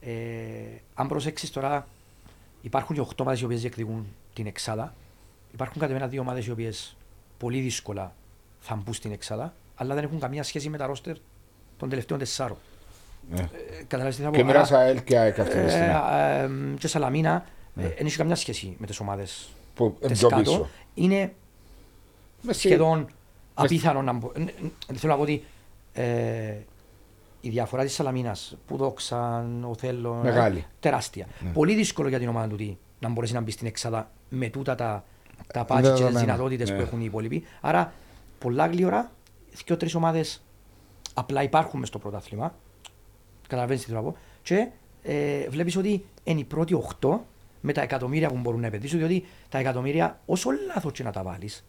Ε, 0.00 0.10
αν 0.94 1.08
προσέξεις 1.08 1.50
τώρα, 1.50 1.86
υπάρχουν 2.62 2.96
και 2.96 3.02
8 3.02 3.20
ομάδες 3.20 3.40
οι 3.40 3.44
οποίες 3.44 3.60
διεκδικούν 3.60 4.06
την 4.34 4.46
εξάδα. 4.46 4.94
Υπάρχουν 5.52 5.80
κατά 5.80 5.92
μένα 5.92 6.06
δύο 6.06 6.20
ομάδες 6.20 6.46
οι 6.46 6.50
οποίες 6.50 6.96
πολύ 7.38 7.60
δύσκολα 7.60 8.14
θα 8.60 8.74
μπουν 8.74 8.94
στην 8.94 9.12
εξάδα, 9.12 9.54
αλλά 9.74 9.94
δεν 9.94 10.04
έχουν 10.04 10.18
καμία 10.20 10.42
σχέση 10.42 10.68
με 10.68 10.76
τα 10.78 10.86
ρόστερ 10.86 11.16
των 11.78 11.88
τελευταίων 11.88 12.18
τεσσάρων. 12.18 12.56
Ναι. 13.30 13.40
Ε, 13.40 13.82
καταλάβεις 13.86 14.16
τι 14.16 14.22
θα 14.22 14.28
πω. 14.28 14.34
Και 14.34 14.40
Άρα, 14.42 14.50
μοιράσα 14.52 14.78
ΑΕΛ 14.78 15.02
και 15.04 15.18
ΑΕΚ 15.18 15.38
αυτή 15.38 15.62
τη 15.64 15.70
στιγμή. 15.70 15.88
ε, 16.12 16.42
ε, 16.42 16.48
και 16.78 16.88
Σαλαμίνα 16.88 17.44
Ναι. 17.74 17.82
ε, 17.84 17.88
δεν 17.88 18.06
έχει 18.06 18.16
καμιά 18.16 18.34
σχέση 18.34 18.76
με 18.78 18.86
τις 18.86 19.00
ομάδες 19.00 19.48
Που 19.74 19.96
της 20.06 20.18
πιο 20.18 20.28
κάτω. 20.28 20.42
πίσω. 20.42 20.68
Είναι 20.94 21.32
Μες 22.42 22.56
σχεδόν 22.56 23.06
απίθανο 23.54 24.02
να 24.02 24.12
μπο... 24.12 24.32
ε, 24.36 24.40
ε, 24.40 24.94
Θέλω 24.94 25.12
να 25.12 25.16
πω 25.18 25.22
ότι 25.22 25.44
ε, 25.92 26.54
η 27.40 27.48
διαφορά 27.48 27.82
της 27.84 27.94
Σαλαμίνας 27.94 28.56
που 28.66 28.76
δόξαν, 28.76 29.64
ο 29.64 29.74
Θέλω. 29.74 30.14
Μεγάλη. 30.22 30.66
τεράστια. 30.80 31.26
Ναι. 31.40 31.50
Πολύ 31.50 31.74
δύσκολο 31.74 32.08
για 32.08 32.18
την 32.18 32.28
ομάδα 32.28 32.48
του 32.48 32.56
τι, 32.56 32.76
να 32.98 33.08
μπορέσει 33.08 33.32
να 33.32 33.40
μπει 33.40 33.50
στην 33.50 33.66
εξάδα 33.66 34.10
με 34.28 34.48
τούτα 34.48 34.74
τα, 34.74 35.04
τα 35.52 35.64
πάτσι 35.64 35.82
και 35.84 35.90
τις 35.90 35.98
Δεδομένα. 36.00 36.20
δυνατότητες 36.24 36.70
Ναι. 36.70 36.76
που 36.76 36.82
έχουν 36.82 37.00
οι 37.00 37.04
υπόλοιποι. 37.06 37.44
Άρα, 37.60 37.92
πολλά 38.38 38.66
γλύωρα, 38.66 39.10
δύο-τρει 39.66 39.90
ομάδες 39.94 40.42
απλά 41.14 41.42
υπάρχουν 41.42 41.78
μες 41.80 41.88
στο 41.88 41.98
πρωτάθλημα. 41.98 42.54
Καταλαβαίνεις 43.48 43.82
τι 43.84 43.88
θέλω 43.90 44.00
να 44.02 44.10
πω. 44.10 44.16
Και 44.42 44.68
ε, 45.02 45.48
βλέπεις 45.48 45.76
ότι 45.76 46.04
είναι 46.24 46.40
οι 46.40 46.44
πρώτοι 46.44 46.74
8 47.00 47.18
με 47.60 47.72
τα 47.72 47.82
εκατομμύρια 47.82 48.28
που 48.28 48.36
μπορούν 48.36 48.60
να 48.60 48.66
επενδύσουν, 48.66 48.98
διότι 48.98 49.24
τα 49.48 49.58
εκατομμύρια, 49.58 50.20
όσο 50.26 50.50
λάθος 50.74 50.92
και 50.92 51.02
να 51.02 51.10
τα 51.12 51.22
βάλεις, 51.22 51.64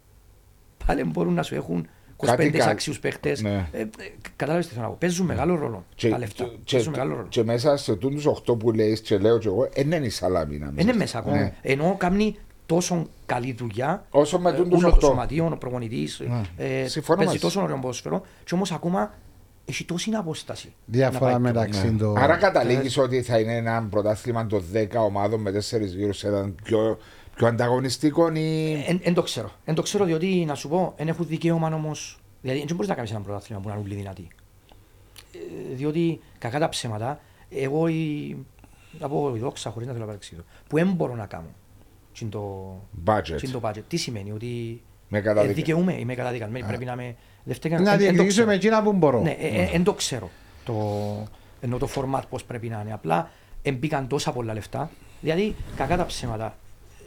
πάλι 0.85 1.03
μπορούν 1.03 1.33
να 1.33 1.43
σου 1.43 1.55
έχουν 1.55 1.87
25 2.17 2.25
Κάτι 2.25 2.49
κα- 2.49 2.65
άξιου 2.69 2.93
παίχτες. 3.01 3.41
Ναι. 3.41 3.67
Ε, 3.71 3.79
ε, 3.81 3.87
Κατάλαβε 4.35 4.63
τι 4.65 4.69
θέλω 4.73 4.81
να 4.81 4.87
πω. 4.89 4.95
Παίζουν 4.99 5.25
μεγάλο 5.25 5.55
ρόλο 5.55 5.85
Και, 5.95 6.09
τα 6.09 6.17
λεφτά. 6.17 6.43
και, 6.63 6.75
Παίζουν 6.75 6.91
μεγάλο 6.91 7.15
ρόλο. 7.15 7.27
και 7.27 7.43
μέσα 7.43 7.77
σε 7.77 7.95
τούτους 7.95 8.25
8 8.25 8.57
που 8.59 8.71
λέει 8.71 9.01
και 9.01 9.17
λέω 9.17 9.37
και 9.37 9.47
εγώ, 9.47 9.69
δεν 9.73 9.91
είναι 9.91 10.05
η 10.05 10.09
Σαλαμίνα. 10.09 10.69
Δεν 10.73 10.87
είναι 10.87 10.97
μέσα 10.97 11.17
ακόμα. 11.17 11.37
Ναι. 11.37 11.53
Ενώ 11.61 11.95
κάνει 11.97 12.35
τόσο 12.65 13.07
καλή 13.25 13.53
δουλειά. 13.53 14.05
Όσο 14.09 14.39
με 14.39 14.49
ε, 14.49 14.53
τούτους 14.53 14.83
όλο 14.83 14.91
το 14.91 14.97
8. 15.07 15.09
σωματείο, 15.09 15.45
ο 15.53 15.57
προπονητής. 15.57 16.21
Ναι. 16.27 16.41
Ε, 16.57 16.87
Συμφωνώ 16.87 17.17
παίζει 17.17 17.31
μαζί. 17.33 17.43
τόσο 17.45 17.61
ωραίο 17.61 17.75
ποδόσφαιρο. 17.79 18.21
Και 18.43 18.53
όμως 18.55 18.71
ακόμα 18.71 19.13
έχει 19.65 19.85
τόση 19.85 20.11
απόσταση. 20.11 20.73
Διαφορά 20.85 21.31
να 21.31 21.39
πάει 21.39 21.51
πιο 21.51 21.61
μεταξύ 21.61 21.91
Ναι. 21.91 21.97
των. 21.97 22.17
Άρα 22.17 22.35
καταλήγεις 22.35 22.97
ότι 22.97 23.21
θα 23.21 23.39
είναι 23.39 23.55
ένα 23.55 23.87
πρωτάθλημα 23.89 24.47
των 24.47 24.63
10 24.73 24.87
ομάδων 25.05 25.41
με 25.41 25.51
4 25.51 25.85
γύρους 25.95 26.17
σε 26.17 26.27
έναν 26.27 26.55
πιο, 26.63 26.97
πιο 27.35 27.47
ανταγωνιστικό 27.47 28.31
ή. 28.35 28.75
Δεν 29.03 29.13
το 29.13 29.21
ξέρω. 29.21 29.51
Εν 29.65 29.75
το 29.75 29.81
ξέρω 29.81 30.05
διότι 30.05 30.45
να 30.47 30.55
σου 30.55 30.69
πω, 30.69 30.93
δεν 30.97 31.07
έχουν 31.07 31.25
δικαίωμα 31.27 31.67
όμως. 31.73 32.19
Δηλαδή, 32.41 32.63
δεν 32.65 32.75
μπορείς 32.75 32.89
να 32.89 32.95
κάνεις 32.95 33.11
ένα 33.11 33.19
πρωτάθλημα 33.21 33.61
που 33.61 33.67
να 33.67 33.73
είναι 33.73 33.83
όλοι 33.83 33.95
δυνατοί. 33.95 34.27
Ε, 35.33 35.75
διότι 35.75 36.19
κακά 36.37 36.59
τα 36.59 36.69
ψέματα, 36.69 37.19
εγώ 37.49 37.87
η. 37.87 38.37
Να 38.99 39.09
πω 39.09 39.33
η 39.35 39.39
δόξα 39.39 39.69
χωρίς 39.69 39.87
να 39.87 39.93
θέλω 39.93 40.03
να 40.05 40.09
παρεξηγήσω. 40.11 40.47
Που 40.67 40.75
δεν 40.77 40.91
μπορώ 40.91 41.15
να 41.15 41.25
κάνω. 41.25 41.47
Τι 42.17 42.19
είναι 42.21 42.29
το, 42.31 42.75
budget. 43.05 43.23
τι 43.23 43.47
είναι 43.47 43.59
το 43.59 43.61
budget. 43.63 43.83
Τι 43.87 43.97
σημαίνει, 43.97 44.31
ότι 44.31 44.81
Με 45.07 45.17
ε, 45.17 45.21
καταδίκα. 45.21 45.53
δικαιούμαι, 45.53 45.93
είμαι 45.99 46.15
καταδικασμένη. 46.15 46.65
Πρέπει 46.67 46.85
να 46.85 46.91
είμαι 46.93 47.15
δεύτερη. 47.43 47.73
Να 47.73 47.79
εν- 47.79 47.87
εν 47.87 47.91
το 47.93 47.97
διεκδικήσω 47.99 48.27
ξέρω. 48.27 48.47
με 48.47 48.53
εκείνα 48.53 48.83
που 48.83 48.93
μπορώ. 48.93 49.21
Ναι, 49.21 49.37
δεν 49.71 49.83
το 49.83 49.93
ξέρω. 49.93 50.29
Το, 50.65 50.73
ενώ 51.61 51.77
το 51.77 51.87
format 51.95 52.21
πώς 52.29 52.43
πρέπει 52.43 52.67
να 52.69 52.81
είναι. 52.81 52.93
Απλά 52.93 53.29
εμπήκαν 53.61 54.07
τόσα 54.07 54.31
πολλά 54.31 54.53
λεφτά. 54.53 54.89
Δηλαδή, 55.21 55.55
κακά 55.75 55.97
τα 55.97 56.05
ψέματα. 56.05 56.57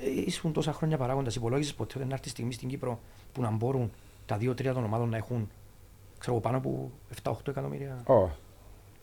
Ε, 0.04 0.20
Ήσουν 0.26 0.52
τόσα 0.52 0.72
χρόνια 0.72 0.96
παράγοντας. 0.96 1.34
Υπολόγιζε 1.34 1.72
ποτέ 1.72 1.98
ότι 1.98 2.08
να 2.08 2.14
έρθει 2.14 2.28
στιγμή 2.28 2.52
στην 2.52 2.68
Κύπρο 2.68 3.00
που 3.32 3.42
να 3.42 3.50
μπορούν 3.50 3.90
τα 4.26 4.36
δύο-τρία 4.36 4.72
των 4.72 4.84
ομάδων 4.84 5.08
να 5.08 5.16
έχουν 5.16 5.50
ξέρω, 6.18 6.32
εγώ, 6.36 6.40
πάνω 6.44 6.56
από 6.56 6.90
7-8 7.22 7.32
εκατομμύρια. 7.48 8.02
Ω, 8.06 8.28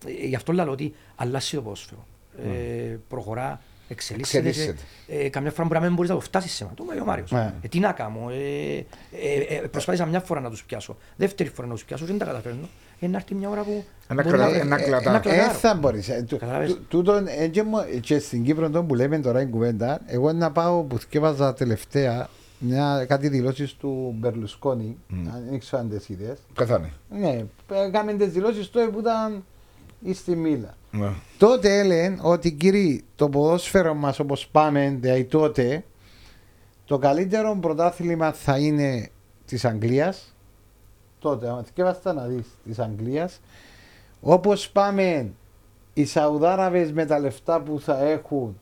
Ε, 0.05 0.25
γι' 0.27 0.35
αυτό 0.35 0.53
λέω 0.53 0.71
ότι 0.71 0.93
αλλάζει 1.15 1.55
το 1.55 1.61
ποδόσφαιρο. 1.61 2.05
Ε, 2.43 2.97
προχωρά, 3.07 3.61
εξελίσσεται. 3.87 4.47
Εξελίσσεται. 4.47 4.81
και, 5.07 5.13
Ε, 5.17 5.29
καμιά 5.29 5.51
φορά 5.51 5.67
μπορεί 5.67 5.79
να 5.79 5.85
μην 5.85 5.95
μπορείς 5.95 6.09
να 6.09 6.15
το 6.15 6.21
φτάσεις 6.21 6.51
σε 6.51 6.63
μένα. 6.63 6.75
Το 6.75 6.83
λέει 6.89 6.99
ο 6.99 7.05
Μάριος. 7.05 7.31
Ναι. 7.31 7.53
Ε, 7.61 7.67
τι 7.67 7.79
να 7.79 7.91
κάνω. 7.91 8.29
Ε, 8.29 8.75
ε, 8.77 9.55
ε, 9.55 9.67
προσπάθησα 9.67 10.05
μια 10.05 10.19
φορά 10.19 10.39
να 10.39 10.49
τους 10.49 10.63
πιάσω. 10.63 10.97
Δεύτερη 11.15 11.49
φορά 11.49 11.67
να 11.67 11.73
τους 11.73 11.85
πιάσω. 11.85 12.05
Δεν 12.05 12.17
τα 12.17 12.25
καταφέρνω. 12.25 12.67
Ε, 12.99 13.07
να 13.07 13.17
έρθει 13.17 13.35
μια 13.35 13.49
ώρα 13.49 13.61
που. 13.61 13.83
Ένα 14.07 14.23
μπορεί 14.23 14.35
κλατά- 14.35 14.53
να- 14.53 14.59
ένα 14.59 14.75
ε, 14.79 14.83
κλατά. 14.83 15.09
ένα 15.09 15.17
Ε, 15.17 15.21
κλατάρω. 15.21 15.53
θα 15.57 15.73
μπορείς. 15.75 16.09
Καταλάβες. 16.37 16.77
Τούτον, 16.87 17.27
ε, 17.27 17.47
και 17.47 17.63
μο- 17.63 17.83
και 18.01 18.19
στην 18.19 18.43
Κύπρο 18.43 18.69
τον 18.69 18.87
που 18.87 18.95
λέμε 18.95 19.19
τώρα 19.19 19.41
η 19.41 19.45
κουβέντα, 19.45 20.01
εγώ 20.05 20.31
να 20.33 20.51
πάω 20.51 20.81
που 20.83 20.97
θυκεύαζα 20.99 21.53
τελευταία 21.53 22.29
μια, 22.59 23.05
κάτι 23.07 23.27
δηλώσεις 23.27 23.73
του 23.73 24.15
Μπερλουσκόνη, 24.17 24.97
αν 25.51 25.59
ξέρω 25.59 25.81
αν 25.81 25.89
τις 25.89 26.09
είδες. 26.09 26.37
Καθάνε. 26.53 26.91
Ναι, 27.09 27.43
έκαμε 27.87 28.13
τις 28.13 28.27
δηλώσεις 28.31 28.69
τότε 28.69 28.87
που 28.87 28.99
ήταν 28.99 29.43
στη 30.13 30.35
Μίλα. 30.35 30.73
Ναι. 30.91 31.09
Τότε 31.37 31.79
έλεγαν 31.79 32.19
ότι 32.21 32.51
κύριοι 32.51 33.03
το 33.15 33.29
ποδόσφαιρο 33.29 33.93
μας 33.93 34.19
όπως 34.19 34.47
πάμε 34.47 34.97
δηλαδή 34.99 35.23
τότε 35.23 35.83
το 36.85 36.97
καλύτερο 36.97 37.57
πρωτάθλημα 37.61 38.31
θα 38.31 38.57
είναι 38.57 39.09
της 39.45 39.65
Αγγλίας 39.65 40.35
τότε 41.19 41.49
αν 41.49 41.63
θυκεύαστα 41.63 42.13
να 42.13 42.25
δεις 42.25 42.45
της 42.65 42.79
Αγγλίας 42.79 43.41
όπως 44.21 44.69
πάμε 44.69 45.31
οι 45.93 46.05
Σαουδάραβες 46.05 46.91
με 46.91 47.05
τα 47.05 47.19
λεφτά 47.19 47.61
που 47.61 47.79
θα 47.79 48.03
έχουν 48.03 48.59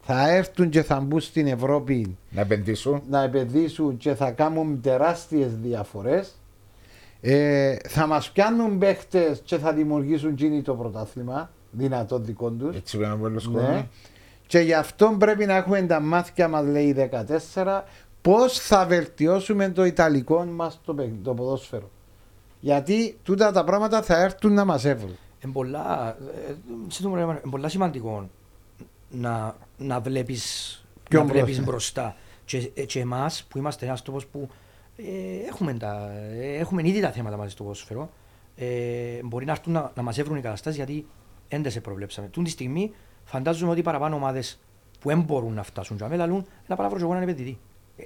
θα 0.00 0.28
έρθουν 0.30 0.68
και 0.70 0.82
θα 0.82 1.00
μπουν 1.00 1.20
στην 1.20 1.46
Ευρώπη 1.46 2.16
Να 2.30 2.40
επενδύσουν. 2.40 3.02
να 3.10 3.22
επενδύσουν 3.22 3.96
και 3.96 4.14
θα 4.14 4.30
κάνουν 4.30 4.80
τεράστιες 4.82 5.56
διαφορές 5.56 6.34
ε, 7.20 7.76
θα 7.88 8.06
μας 8.06 8.30
πιάνουν 8.30 8.78
παίχτες 8.78 9.40
και 9.44 9.58
θα 9.58 9.72
δημιουργήσουν 9.72 10.34
γίνει 10.34 10.62
το 10.62 10.74
πρωτάθλημα 10.74 11.50
δυνατό 11.70 12.18
δικό 12.18 12.50
τους. 12.50 12.76
Έτσι 12.76 12.98
πέρα 12.98 13.16
πολλούς 13.16 13.48
Ναι. 13.48 13.60
κόσμοι. 13.60 13.88
Και 14.46 14.58
γι' 14.58 14.74
αυτό 14.74 15.14
πρέπει 15.18 15.46
να 15.46 15.54
έχουμε 15.56 15.82
τα 15.82 16.00
μάθηκια 16.00 16.48
μας 16.48 16.64
λέει 16.66 16.92
14 17.54 17.84
πώς 18.22 18.58
θα 18.58 18.86
βελτιώσουμε 18.86 19.68
το 19.68 19.84
ιταλικό 19.84 20.44
μας 20.44 20.80
το, 20.84 20.94
παι- 20.94 21.22
το 21.22 21.34
ποδόσφαιρο. 21.34 21.90
Γιατί 22.60 23.18
τούτα 23.22 23.52
τα 23.52 23.64
πράγματα 23.64 24.02
θα 24.02 24.22
έρθουν 24.22 24.52
να 24.52 24.64
μας 24.64 24.84
έβρουν. 24.84 25.16
Είναι 25.44 25.52
πολλά, 25.52 26.16
ε, 26.48 26.54
σε 26.88 27.02
το 27.02 27.08
πράγμα, 27.08 27.32
είναι 27.32 27.50
πολλά 27.50 27.68
σημαντικό 27.68 28.28
να, 29.10 29.56
να 29.78 30.00
βλέπεις, 30.00 30.84
Πιο 31.08 31.18
να 31.20 31.26
βλέπεις 31.26 31.64
μπροστά. 31.64 31.70
μπροστά. 31.70 32.16
Και, 32.44 32.70
ε, 32.74 32.84
και 32.84 33.00
εμάς 33.00 33.44
που 33.48 33.58
είμαστε 33.58 33.86
ένας 33.86 34.02
τόπος 34.02 34.26
που 34.26 34.48
ε, 35.06 35.46
έχουμε, 35.48 35.72
τα, 35.74 36.10
ε, 36.40 36.58
έχουμε 36.58 36.88
ήδη 36.88 37.00
τα 37.00 37.10
θέματα 37.10 37.36
μαζί 37.36 37.50
στο 37.50 37.62
ποδόσφαιρο, 37.62 38.10
ε, 38.56 38.66
μπορεί 39.24 39.44
να 39.44 39.52
έρθουν 39.52 39.72
να, 39.72 39.92
να 39.94 40.02
μας 40.02 40.18
έβρουν 40.18 40.36
οι 40.36 40.40
καταστάσεις 40.40 40.76
γιατί 40.78 41.06
δεν 41.48 41.62
τις 41.62 41.80
προβλέψαμε. 41.80 42.28
Τούν 42.28 42.44
τη 42.44 42.50
στιγμή 42.50 42.92
φαντάζομαι 43.24 43.70
ότι 43.72 43.82
παραπάνω 43.82 44.14
ομάδες 44.16 44.58
που 45.00 45.08
δεν 45.08 45.20
μπορούν 45.20 45.52
να 45.54 45.62
φτάσουν 45.62 45.96
και 45.96 46.04
αμέλα 46.04 46.26
λούν 46.26 46.46
να 46.66 46.76
πάω 46.76 46.84
να 46.84 46.88
βρω 46.88 46.98
και 46.98 47.04
εγώ 47.04 47.12
έναν 47.14 47.28
επενδυτή. 47.28 47.58
Ε, 47.96 48.02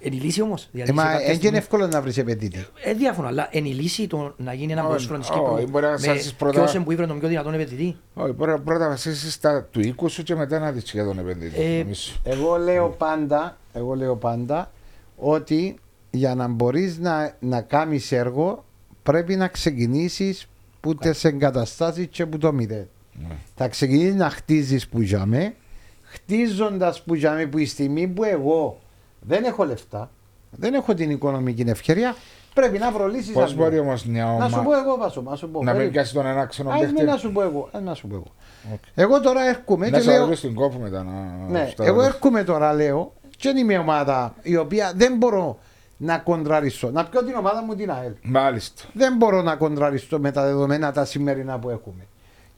Είναι 0.00 0.16
η 0.16 0.18
λύση 0.18 0.42
όμως. 0.42 0.68
Δηλαδή, 0.72 0.90
Ε, 0.90 0.94
μα 0.94 1.02
σε 1.02 1.06
κάποια 1.06 1.20
δεν 1.24 1.28
είναι 1.34 1.40
στιγμή- 1.42 1.58
εύκολο 1.62 1.86
να 1.86 2.02
βρεις 2.02 2.16
επενδυτή. 2.18 2.66
ε, 2.84 2.92
διάφορα, 2.94 3.28
αλλά 3.28 3.48
είναι 3.50 3.68
η 3.68 3.72
λύση 3.72 4.06
το 4.06 4.34
να 4.36 4.52
γίνει 4.52 4.72
ένα 4.72 4.80
Όχι, 4.80 4.90
ποδόσφαιρο 4.90 5.18
της 5.18 5.30
όχι, 5.30 5.38
Κύπρου 5.40 5.68
μπορεί 5.70 5.84
να 5.84 5.90
με 5.90 5.98
στάσεις 5.98 6.34
πρώτα- 6.34 6.60
ποιος 6.60 6.74
είναι 6.74 6.84
που 6.84 6.92
ήβρε 6.92 7.06
τον 7.06 7.18
πιο 7.18 7.28
δυνατόν 7.28 7.54
επενδυτή. 7.54 7.96
Όχι, 8.14 8.32
μπορεί 8.32 8.50
να 8.50 8.60
πρώτα 8.60 8.88
βασίσεις 8.88 9.34
στα 9.34 9.64
του 9.64 9.80
οίκου 9.80 10.08
σου 10.08 10.22
και 10.22 10.34
μετά 10.34 10.58
να 10.58 10.72
δεις 10.72 10.90
για 10.92 11.04
τον 11.04 11.18
επενδυτή. 11.18 11.62
Ε, 11.62 11.78
νομίζω. 11.78 12.12
Εγώ 12.24 12.56
λέω 12.56 12.88
πάντα, 12.88 13.56
εγώ 13.72 13.94
λέω 13.94 14.16
πάντα 14.16 14.70
ότι 15.16 15.78
για 16.14 16.34
να 16.34 16.48
μπορείς 16.48 16.98
να, 16.98 17.36
να 17.40 17.60
κάνεις 17.60 18.12
έργο 18.12 18.64
πρέπει 19.02 19.36
να 19.36 19.48
ξεκινήσεις 19.48 20.48
που 20.80 20.94
τις 20.94 21.24
εγκαταστάσεις 21.24 22.06
και 22.06 22.26
που 22.26 22.38
το 22.38 22.52
μηδέν. 22.52 22.88
Ναι. 23.12 23.34
Θα 23.54 23.68
ξεκινήσεις 23.68 24.14
να 24.14 24.30
χτίζεις 24.30 24.88
που 24.88 25.00
γιάμε, 25.00 25.54
χτίζοντας 26.02 27.02
που 27.02 27.14
γιάμε 27.14 27.46
που 27.46 27.58
η 27.58 27.66
στιγμή 27.66 28.06
που 28.08 28.24
εγώ 28.24 28.78
δεν 29.20 29.44
έχω 29.44 29.64
λεφτά, 29.64 30.10
δεν 30.50 30.74
έχω 30.74 30.94
την 30.94 31.10
οικονομική 31.10 31.64
ευκαιρία, 31.66 32.14
πρέπει 32.54 32.78
να 32.78 32.90
βρω 32.92 33.06
λύσεις. 33.06 33.32
Πώς 33.32 33.54
να 33.54 33.62
μπορεί 33.62 33.74
βρω. 33.74 33.84
όμως 33.84 34.04
μια 34.04 34.24
Να 34.24 34.48
σου 34.48 34.54
πω 34.54 34.60
ομάδα 34.60 34.78
εγώ, 34.78 34.96
Βάσο, 34.96 35.22
να 35.22 35.36
σου 35.36 35.48
πω. 35.48 35.52
να 35.52 35.58
μην 35.58 35.64
περίμενε. 35.64 35.90
πιάσει 35.90 36.14
τον 36.14 36.26
ένα 36.26 36.46
ξένο 36.46 36.70
Ας 36.70 36.80
με 36.80 36.86
παίχτη. 36.86 37.04
να 37.04 37.16
σου 37.16 37.32
πω 37.32 37.42
εγώ, 37.42 37.68
ας 37.72 37.82
να 37.82 37.94
σου 37.94 38.06
πω 38.06 38.14
εγώ. 38.14 38.26
Οκ. 38.72 38.80
Εγώ 38.94 39.20
τώρα 39.20 39.48
έρχομαι 39.48 39.88
Να 39.88 39.96
και 39.96 40.02
σε 40.04 40.10
λέω, 40.10 40.20
ρωτήσω 40.20 40.38
στην 40.38 40.54
κόπο 40.54 40.78
μετά 40.78 41.02
να... 41.02 41.12
ναι, 41.50 41.68
στα 41.70 41.84
εγώ 41.84 41.94
ρωτήσω. 41.94 42.14
έρχομαι 42.14 42.44
τώρα, 42.44 42.72
λέω, 42.72 43.12
και 43.36 43.48
είναι 43.48 43.62
μια 43.62 43.80
ομάδα 43.80 44.34
η 44.42 44.56
οποία 44.56 44.92
δεν 44.96 45.16
μπορώ 45.16 45.58
να 45.96 46.18
κοντραριστώ. 46.18 46.90
Να 46.90 47.04
πιω 47.04 47.24
την 47.24 47.34
ομάδα 47.34 47.62
μου 47.62 47.74
την 47.74 47.90
ΑΕΛ. 47.90 48.12
Μάλιστα. 48.22 48.82
Δεν 48.92 49.16
μπορώ 49.16 49.42
να 49.42 49.56
κοντραριστώ 49.56 50.18
με 50.18 50.30
τα 50.30 50.42
δεδομένα 50.44 50.92
τα 50.92 51.04
σημερινά 51.04 51.58
που 51.58 51.70
έχουμε. 51.70 52.06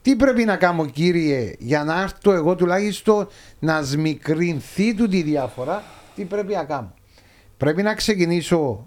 Τι 0.02 0.16
πρέπει 0.16 0.44
να 0.44 0.56
κάνω, 0.56 0.86
κύριε, 0.86 1.54
για 1.58 1.84
να 1.84 2.00
έρθω 2.00 2.32
εγώ 2.32 2.54
τουλάχιστον 2.54 3.28
να 3.58 3.82
σμικρινθεί 3.82 4.94
του 4.94 5.08
τη 5.08 5.22
διαφορά, 5.22 5.82
τι 6.14 6.24
πρέπει 6.24 6.54
να 6.54 6.64
κάνω. 6.64 6.94
Πρέπει 7.56 7.82
να 7.82 7.94
ξεκινήσω 7.94 8.86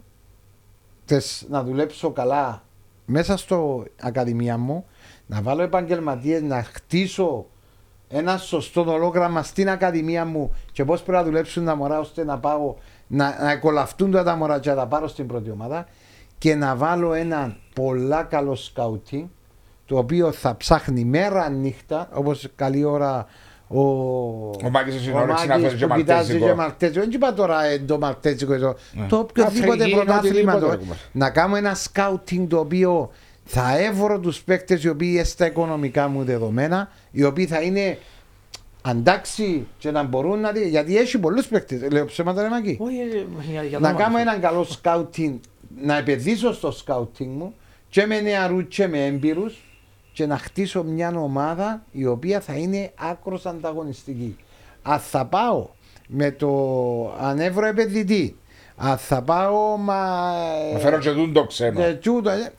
τες, 1.05 1.45
να 1.49 1.63
δουλέψω 1.63 2.11
καλά 2.11 2.63
μέσα 3.05 3.37
στο 3.37 3.85
ακαδημία 4.01 4.57
μου, 4.57 4.85
να 5.25 5.41
βάλω 5.41 5.61
επαγγελματίες, 5.61 6.41
να 6.41 6.63
χτίσω 6.63 7.45
ένα 8.09 8.37
σωστό 8.37 8.91
ολόγραμμα 8.93 9.43
στην 9.43 9.69
ακαδημία 9.69 10.25
μου 10.25 10.55
και 10.71 10.85
πώς 10.85 11.01
πρέπει 11.01 11.17
να 11.17 11.23
δουλέψουν 11.23 11.65
τα 11.65 11.75
μωρά 11.75 11.99
ώστε 11.99 12.23
να 12.23 12.39
πάω 12.39 12.75
να, 13.11 13.37
να 13.43 13.51
εκολαφτούν 13.51 14.11
τα 14.11 14.35
μωρά 14.35 14.59
και 14.59 14.69
να 14.69 14.75
τα 14.75 14.87
πάρω 14.87 15.07
στην 15.07 15.27
πρώτη 15.27 15.49
ομάδα 15.51 15.85
και 16.37 16.55
να 16.55 16.75
βάλω 16.75 17.13
ένα 17.13 17.57
πολλά 17.75 18.23
καλό 18.23 18.55
σκάουτινγκ 18.55 19.27
το 19.85 19.97
οποίο 19.97 20.31
θα 20.31 20.57
ψάχνει 20.57 21.03
μέρα 21.05 21.49
νύχτα 21.49 22.09
όπως 22.13 22.47
καλή 22.55 22.83
ώρα 22.83 23.25
ο, 23.67 23.79
Ο 23.79 24.69
Μάκης 24.71 24.95
έχει 24.95 25.11
ο 25.11 25.17
όρεξη 25.19 25.47
να 25.47 25.53
Μάκης 25.53 25.67
φέρει 25.67 25.79
και 25.79 25.87
που 25.87 25.95
κοιτάζει 25.95 26.17
μαλτέζικο. 26.17 26.45
και 26.45 26.53
μαλτέζικο. 26.53 26.99
Δεν 26.99 27.11
είπα 27.11 27.33
τώρα 27.33 27.63
ε, 27.63 27.79
το 27.79 27.97
μαλτέζικο 27.97 28.53
εδώ. 28.53 28.75
Ναι. 28.93 29.05
Το 29.07 29.17
οποιοδήποτε 29.17 29.71
Αφρική, 29.83 29.95
πρωτάθλημα. 29.95 30.53
οτιδήποτε, 30.53 30.85
το- 30.85 30.91
ρε, 30.93 30.97
Να 31.11 31.29
κάνω 31.29 31.55
ένα 31.55 31.75
σκάουτινγκ 31.75 32.49
το 32.49 32.59
οποίο 32.59 33.09
θα 33.43 33.77
έβρω 33.79 34.19
τους 34.19 34.41
παίκτες 34.43 34.83
οι 34.83 34.89
οποίοι 34.89 35.09
είναι 35.13 35.23
στα 35.23 35.45
οικονομικά 35.45 36.07
μου 36.07 36.23
δεδομένα, 36.23 36.89
οι 37.11 37.23
οποίοι 37.23 37.45
θα 37.47 37.61
είναι 37.61 37.97
αντάξει 38.81 39.67
και 39.77 39.91
να 39.91 40.03
μπορούν 40.03 40.39
να 40.39 40.51
δει. 40.51 40.69
Γιατί 40.69 40.97
έχει 40.97 41.19
πολλούς 41.19 41.47
παίκτες. 41.47 41.91
Λέω 41.91 42.05
ψέματα, 42.05 42.41
ρε 42.41 42.49
Μάκη. 42.49 42.77
Όχι, 42.79 42.95
ε, 42.95 43.25
για- 43.51 43.63
για 43.63 43.77
το 43.77 43.83
Να 43.83 43.89
όνομα 43.89 44.03
κάνω 44.03 44.15
του. 44.15 44.21
έναν 44.21 44.39
καλό 44.41 44.63
σκάουτινγκ, 44.63 45.37
να 45.81 45.97
επενδύσω 45.97 46.53
στο 46.53 46.71
σκάουτινγκ 46.71 47.37
μου 47.37 47.53
και 47.89 48.05
με 48.05 48.19
νεαρούς 48.21 48.65
και 48.67 48.87
με 48.87 49.05
έμπειρους 49.05 49.63
και 50.13 50.25
να 50.25 50.37
χτίσω 50.37 50.83
μια 50.83 51.13
ομάδα 51.15 51.83
η 51.91 52.05
οποία 52.05 52.39
θα 52.39 52.53
είναι 52.53 52.91
άκρος 52.95 53.45
ανταγωνιστική. 53.45 54.37
Αν 54.81 54.99
θα 54.99 55.25
πάω 55.25 55.67
με 56.07 56.31
το 56.31 56.49
ανέβρο 57.19 57.65
επενδυτή, 57.65 58.35
αν 58.75 58.97
θα 58.97 59.21
πάω 59.21 59.77
μα. 59.77 60.33
Να 60.73 60.79
φέρω 60.79 60.97
και 60.99 61.11
τούν 61.11 61.33
το 61.33 61.45
ξένο. 61.45 61.81
ε, 61.83 61.93
τούτο, 61.93 62.29
ε, 62.29 62.51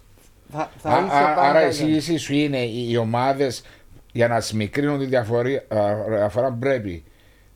θα, 0.53 0.71
θα 0.79 0.89
Α- 0.91 1.05
είσαι 1.07 1.15
α- 1.17 1.35
πάντα 1.35 1.41
Άρα 1.49 1.59
η 1.59 1.61
για- 1.63 1.69
εισήγηση 1.71 2.17
σου 2.17 2.35
είναι 2.35 2.59
οι, 2.63 2.87
οι 2.91 2.97
ομάδες 2.97 3.63
για 4.13 4.29
να 4.29 4.41
σμικρύνουν 4.41 4.99
τη 4.99 5.05
διαφορή- 5.05 5.73
α, 5.75 5.95
διαφορά 6.09 6.53
πρέπει 6.53 7.05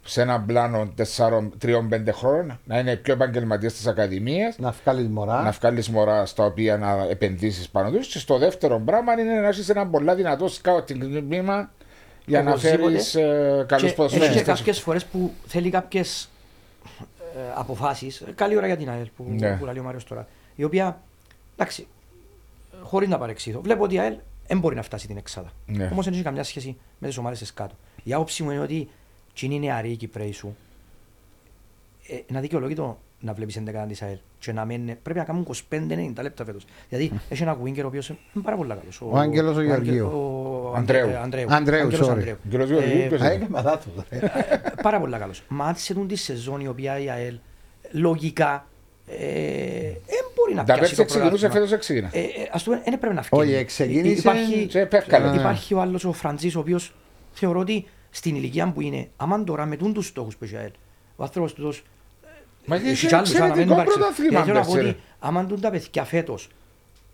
σε 0.06 0.22
ένα 0.22 0.40
πλάνο 0.40 0.92
4-3-5 0.96 2.12
χρόνων 2.12 2.58
να 2.64 2.78
είναι 2.78 2.96
πιο 2.96 3.12
επαγγελματίες 3.14 3.72
τη 3.74 3.88
Ακαδημία, 3.88 4.54
να 4.58 4.70
βγάλει 4.82 5.08
μωρά. 5.08 5.42
να 5.42 5.50
βγάλεις 5.50 5.88
μωρά 5.88 6.26
στα 6.26 6.44
οποία 6.44 6.76
να 6.78 7.06
επενδύσεις 7.10 7.68
πάνω 7.68 7.90
τους. 7.90 8.06
Και 8.08 8.18
στο 8.18 8.38
δεύτερο 8.38 8.80
πράγμα 8.84 9.12
είναι 9.20 9.40
να 9.40 9.48
έχεις 9.48 9.68
ένα 9.68 9.86
πολύ 9.86 10.14
δυνατό 10.14 10.46
scouting 10.62 10.98
τμήμα 11.26 11.70
για 12.26 12.42
να 12.42 12.56
φέρεις 12.56 12.84
Οπωσδήποτε. 12.86 13.60
ε, 13.60 13.64
καλούς 13.64 13.68
Και 13.68 13.74
Έχει 13.76 13.86
και 13.88 13.94
ποδοσφαιριστές. 13.94 14.42
κάποιες 14.56 14.80
φορές 14.80 15.04
που 15.04 15.32
θέλει 15.46 15.70
κάποιες 15.70 16.28
ε, 17.36 17.38
αποφάσεις. 17.54 18.22
Καλή 18.34 18.56
ώρα 18.56 18.66
για 18.66 18.76
την 18.76 18.90
ΑΕΛ 18.90 19.08
που, 19.16 19.24
Ναι. 19.28 19.56
που 19.56 19.64
λέει 19.64 19.78
ο 19.78 19.82
Μάριος 19.82 20.04
τώρα. 20.04 20.26
Η 20.54 20.64
οποία, 20.64 21.00
εντάξει, 21.56 21.86
χωρίς 22.82 23.08
να 23.08 23.18
παρεξήθω, 23.18 23.60
βλέπω 23.60 23.82
ότι 23.84 23.94
η 23.94 23.98
ΑΕΛ 23.98 24.14
δεν 24.46 24.58
μπορεί 24.58 24.74
να 24.74 24.82
φτάσει 24.82 25.06
την 25.06 25.16
εξάδα. 25.16 25.52
Ναι. 25.66 25.88
Όμως 25.92 26.04
δεν 26.04 26.14
έχει 26.14 26.22
καμιά 26.22 26.44
σχέση 26.44 26.76
με 26.98 27.08
τις 27.08 27.16
ομάδες 27.16 27.52
κάτω. 27.52 27.74
Η 28.02 28.12
άποψή 28.12 28.42
μου 28.42 28.50
είναι 28.50 28.60
ότι 28.60 28.88
τι 29.34 29.46
είναι 29.46 29.56
νεαροί 29.66 29.90
οι 29.90 29.96
Κυπρέοι 29.96 30.32
σου. 30.32 30.56
Ε, 32.08 32.32
να 32.32 32.40
δικαιολόγητο 32.40 32.98
να 33.20 33.32
βλέπεις 33.32 33.58
11 33.58 33.84
της 33.88 34.02
ΑΕΛ. 34.02 34.16
Και 34.38 34.52
να 34.52 34.64
μην, 34.64 34.84
πρέπει 35.02 35.18
να 35.18 35.24
κάνουν 35.24 35.46
25-90 35.70 36.22
λεπτά 36.22 36.44
φέτος. 36.44 36.64
Γιατί 36.88 37.12
έχει 37.28 37.42
ένα 37.42 37.58
winger 37.64 37.82
ο 37.82 37.86
οποίος 37.86 38.08
είναι 38.08 38.18
πάρα 38.42 38.56
πολύ 38.56 38.68
καλός. 38.68 39.00
Ο 39.00 39.16
Άγγελος 39.18 39.56
ο 39.56 39.60
Γεωργίου. 39.62 40.06
Ο 40.06 40.74
Αντρέου. 40.76 41.08
ε, 41.08 41.16
Αντρέου. 41.16 41.46
Αντρέου, 41.54 41.82
Άγγελος 41.84 42.08
sorry. 42.08 42.12
Αντρέου. 42.12 42.36
Ο 42.44 42.48
κύριος 42.50 42.68
Γεωργίου, 42.68 43.00
Ε, 43.02 43.06
ποιος 43.06 43.20
Α, 43.20 43.32
είναι; 43.32 43.44
έκανα 43.44 43.62
λάθος, 43.62 43.92
ρε. 44.10 44.18
πάρα 44.82 45.00
πολύ 45.00 45.18
καλός. 45.18 45.42
Μα 45.48 45.74
σε 45.74 45.94
τούν 45.94 46.08
τη 46.08 46.16
σεζόν 46.16 46.60
η 46.60 46.68
οποία 46.68 46.98
η 46.98 47.10
ΑΕΛ 47.10 47.38
λογικά 47.92 48.66
δεν 50.06 50.13
μπορεί 50.44 50.54
να 50.54 50.64
Τα 50.64 50.74
πιάσει 50.74 50.80
πέρσι 50.80 50.96
το 50.96 51.04
ξεκινούσε, 51.04 51.30
πρωτάθλημα. 51.48 51.66
φέτος 51.66 51.78
ξεκινά. 51.86 52.10
Ε, 52.12 52.20
ε, 52.20 52.48
ας 52.52 52.62
πούμε, 52.62 52.82
δεν 52.84 52.98
πρέπει 52.98 53.14
να 53.14 53.22
φύγει. 53.22 53.42
Όχι, 53.54 53.64
ξεκίνησε- 53.64 54.18
Υπάρχει, 54.18 54.66
Και 54.66 54.86
πέφκαλε. 54.86 55.36
υπάρχει 55.36 55.74
ο 55.74 55.80
άλλος 55.80 56.04
ο 56.04 56.12
Φραντζής, 56.12 56.54
ο 56.56 56.58
οποίος 56.58 56.94
θεωρώ 57.32 57.60
ότι 57.60 57.84
στην 58.10 58.34
ηλικία 58.36 58.72
που 58.72 58.80
είναι, 58.80 59.08
άμα 59.16 59.44
τώρα 59.44 59.66
με 59.66 59.76
τους 59.76 60.06
στόχους 60.06 60.36
που 60.36 60.44
έχει 60.44 60.54
η 60.54 60.56
ΑΕΛ, 60.56 60.70
ο 61.16 61.22
άνθρωπος 61.22 61.52
του 61.54 61.74
Μα 62.66 62.76
είχε 62.76 62.90
έχει 62.90 63.06
κι 63.06 63.14
άλλους, 63.14 63.34
αλλά 63.34 63.38
να 63.38 63.54
μην 63.54 63.60
εξαιρετικό 63.60 63.72
υπάρξει. 63.74 63.98
πρωτάθλημα 63.98 64.30
Γιατί 64.30 64.46
θέλω 64.46 64.58
να 64.58 64.64
πω 64.64 64.72
πέρσι, 64.72 64.88
ότι 64.88 64.96
ρε. 64.98 65.04
άμα 65.18 65.46
τούν 65.46 65.60
τα 65.60 65.70
παιδιά 65.70 66.04
φέτος. 66.04 66.48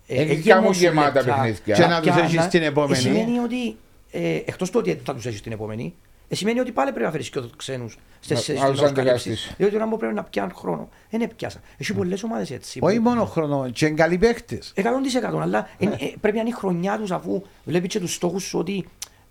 Έχει 0.07 0.41
κάμουν 0.49 0.71
γεμάτα 0.71 1.23
παιχνίδια. 1.23 1.75
Και 1.75 1.85
να 1.85 2.01
τους 2.01 2.15
έχεις 2.15 2.47
την 2.47 2.61
επόμενη. 2.63 3.01
Σημαίνει 3.01 3.39
ότι 3.39 3.75
ε, 4.11 4.35
εκτός 4.45 4.69
του 4.69 4.79
ότι 4.79 5.01
θα 5.05 5.13
τους 5.15 5.25
έχεις 5.25 5.41
την 5.41 5.51
επόμενη, 5.51 5.83
ε, 5.83 6.10
σημαίνει 6.35 6.59
ότι 6.59 6.71
πάλι 6.71 6.89
πρέπει 6.89 7.05
να 7.05 7.11
φέρεις 7.11 7.29
και 7.29 7.41
ξένους 7.57 7.97
στι 8.19 8.33
Να- 8.33 8.39
στι- 8.39 8.57
να 8.59 8.65
τους 8.65 8.77
στις 8.77 8.89
αντικαταστήσεις. 8.89 9.23
καλύψεις. 9.25 9.55
Διότι 9.57 9.73
τώρα 9.73 9.85
μου 9.85 9.97
πρέπει 9.97 10.13
να 10.13 10.23
πιάνουν 10.23 10.53
χρόνο. 10.55 10.89
Δεν 11.09 11.29
πιάσα. 11.35 11.59
Έχει 11.77 11.93
πολλές 11.93 12.23
ομάδες 12.23 12.51
έτσι. 12.51 12.79
Όχι 12.81 12.97
που- 12.97 13.09
μόνο 13.09 13.25
χρόνο, 13.25 13.69
και 13.73 13.85
είναι 13.85 13.95
καλοί 13.95 14.17
παίκτες. 14.17 14.71
100% 14.75 15.39
αλλά 15.41 15.69
ε, 15.79 15.85
ε, 15.85 15.89
πρέπει 16.21 16.35
να 16.35 16.41
είναι 16.41 16.49
η 16.49 16.53
χρονιά 16.53 16.97
τους 16.97 17.11
αφού 17.11 17.41
βλέπεις 17.63 17.89
και 17.93 17.99
τους 17.99 18.13
στόχους 18.13 18.43
σου 18.43 18.59
ότι. 18.59 18.85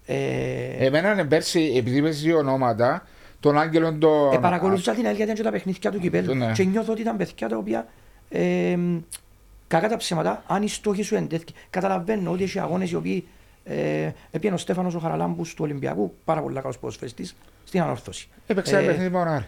Ε, 0.06 0.86
Εμένα 0.86 1.12
είναι 1.12 1.24
πέρσι, 1.24 1.72
επειδή 1.76 1.96
είπες 1.96 2.20
δύο 2.22 2.38
ονόματα, 2.38 3.06
τον 3.40 3.58
Άγγελον 3.58 3.98
το... 4.00 4.30
ε, 4.34 4.38
παρακολουθούσα 4.38 4.92
την 4.94 5.06
αλήθεια 5.06 5.26
και 5.32 5.42
τα 5.42 5.50
παιχνίδια 5.50 5.90
του 5.90 5.98
κυπέλου 5.98 6.34
Ναι. 6.34 6.52
και 6.52 6.64
νιώθω 6.64 6.92
ότι 6.92 7.00
ήταν 7.00 7.16
παιδιά 7.16 7.48
τα 7.48 7.56
οποία 7.56 7.86
ε, 8.28 8.76
κακά 9.68 9.88
τα 9.88 9.96
ψέματα, 9.96 10.42
αν 10.46 10.62
οι 10.62 10.68
στόχοι 10.68 11.02
σου 11.02 11.14
εντέθηκε. 11.14 11.52
Καταλαβαίνω 11.70 12.30
ότι 12.30 12.42
έχει 12.42 12.58
αγώνες 12.58 12.90
οι 12.90 12.94
οποίοι 12.94 13.26
ε, 13.64 14.10
έπιανε 14.30 14.54
ο 14.54 14.58
Στέφανος 14.58 14.94
ο 14.94 14.98
Χαραλάμπους 14.98 15.54
του 15.54 15.64
Ολυμπιακού, 15.64 16.14
πάρα 16.24 16.42
πολύ 16.42 16.54
καλός 16.60 16.78
ποδοσφαιριστής, 16.78 17.36
στην 17.64 17.80
ανόρθωση. 17.82 18.28
Έπαιξε 18.46 18.76
ένα 18.76 18.84
Ε, 18.84 18.86
παιχνίδι 18.86 19.10
μόνο 19.10 19.30
Άρη. 19.30 19.46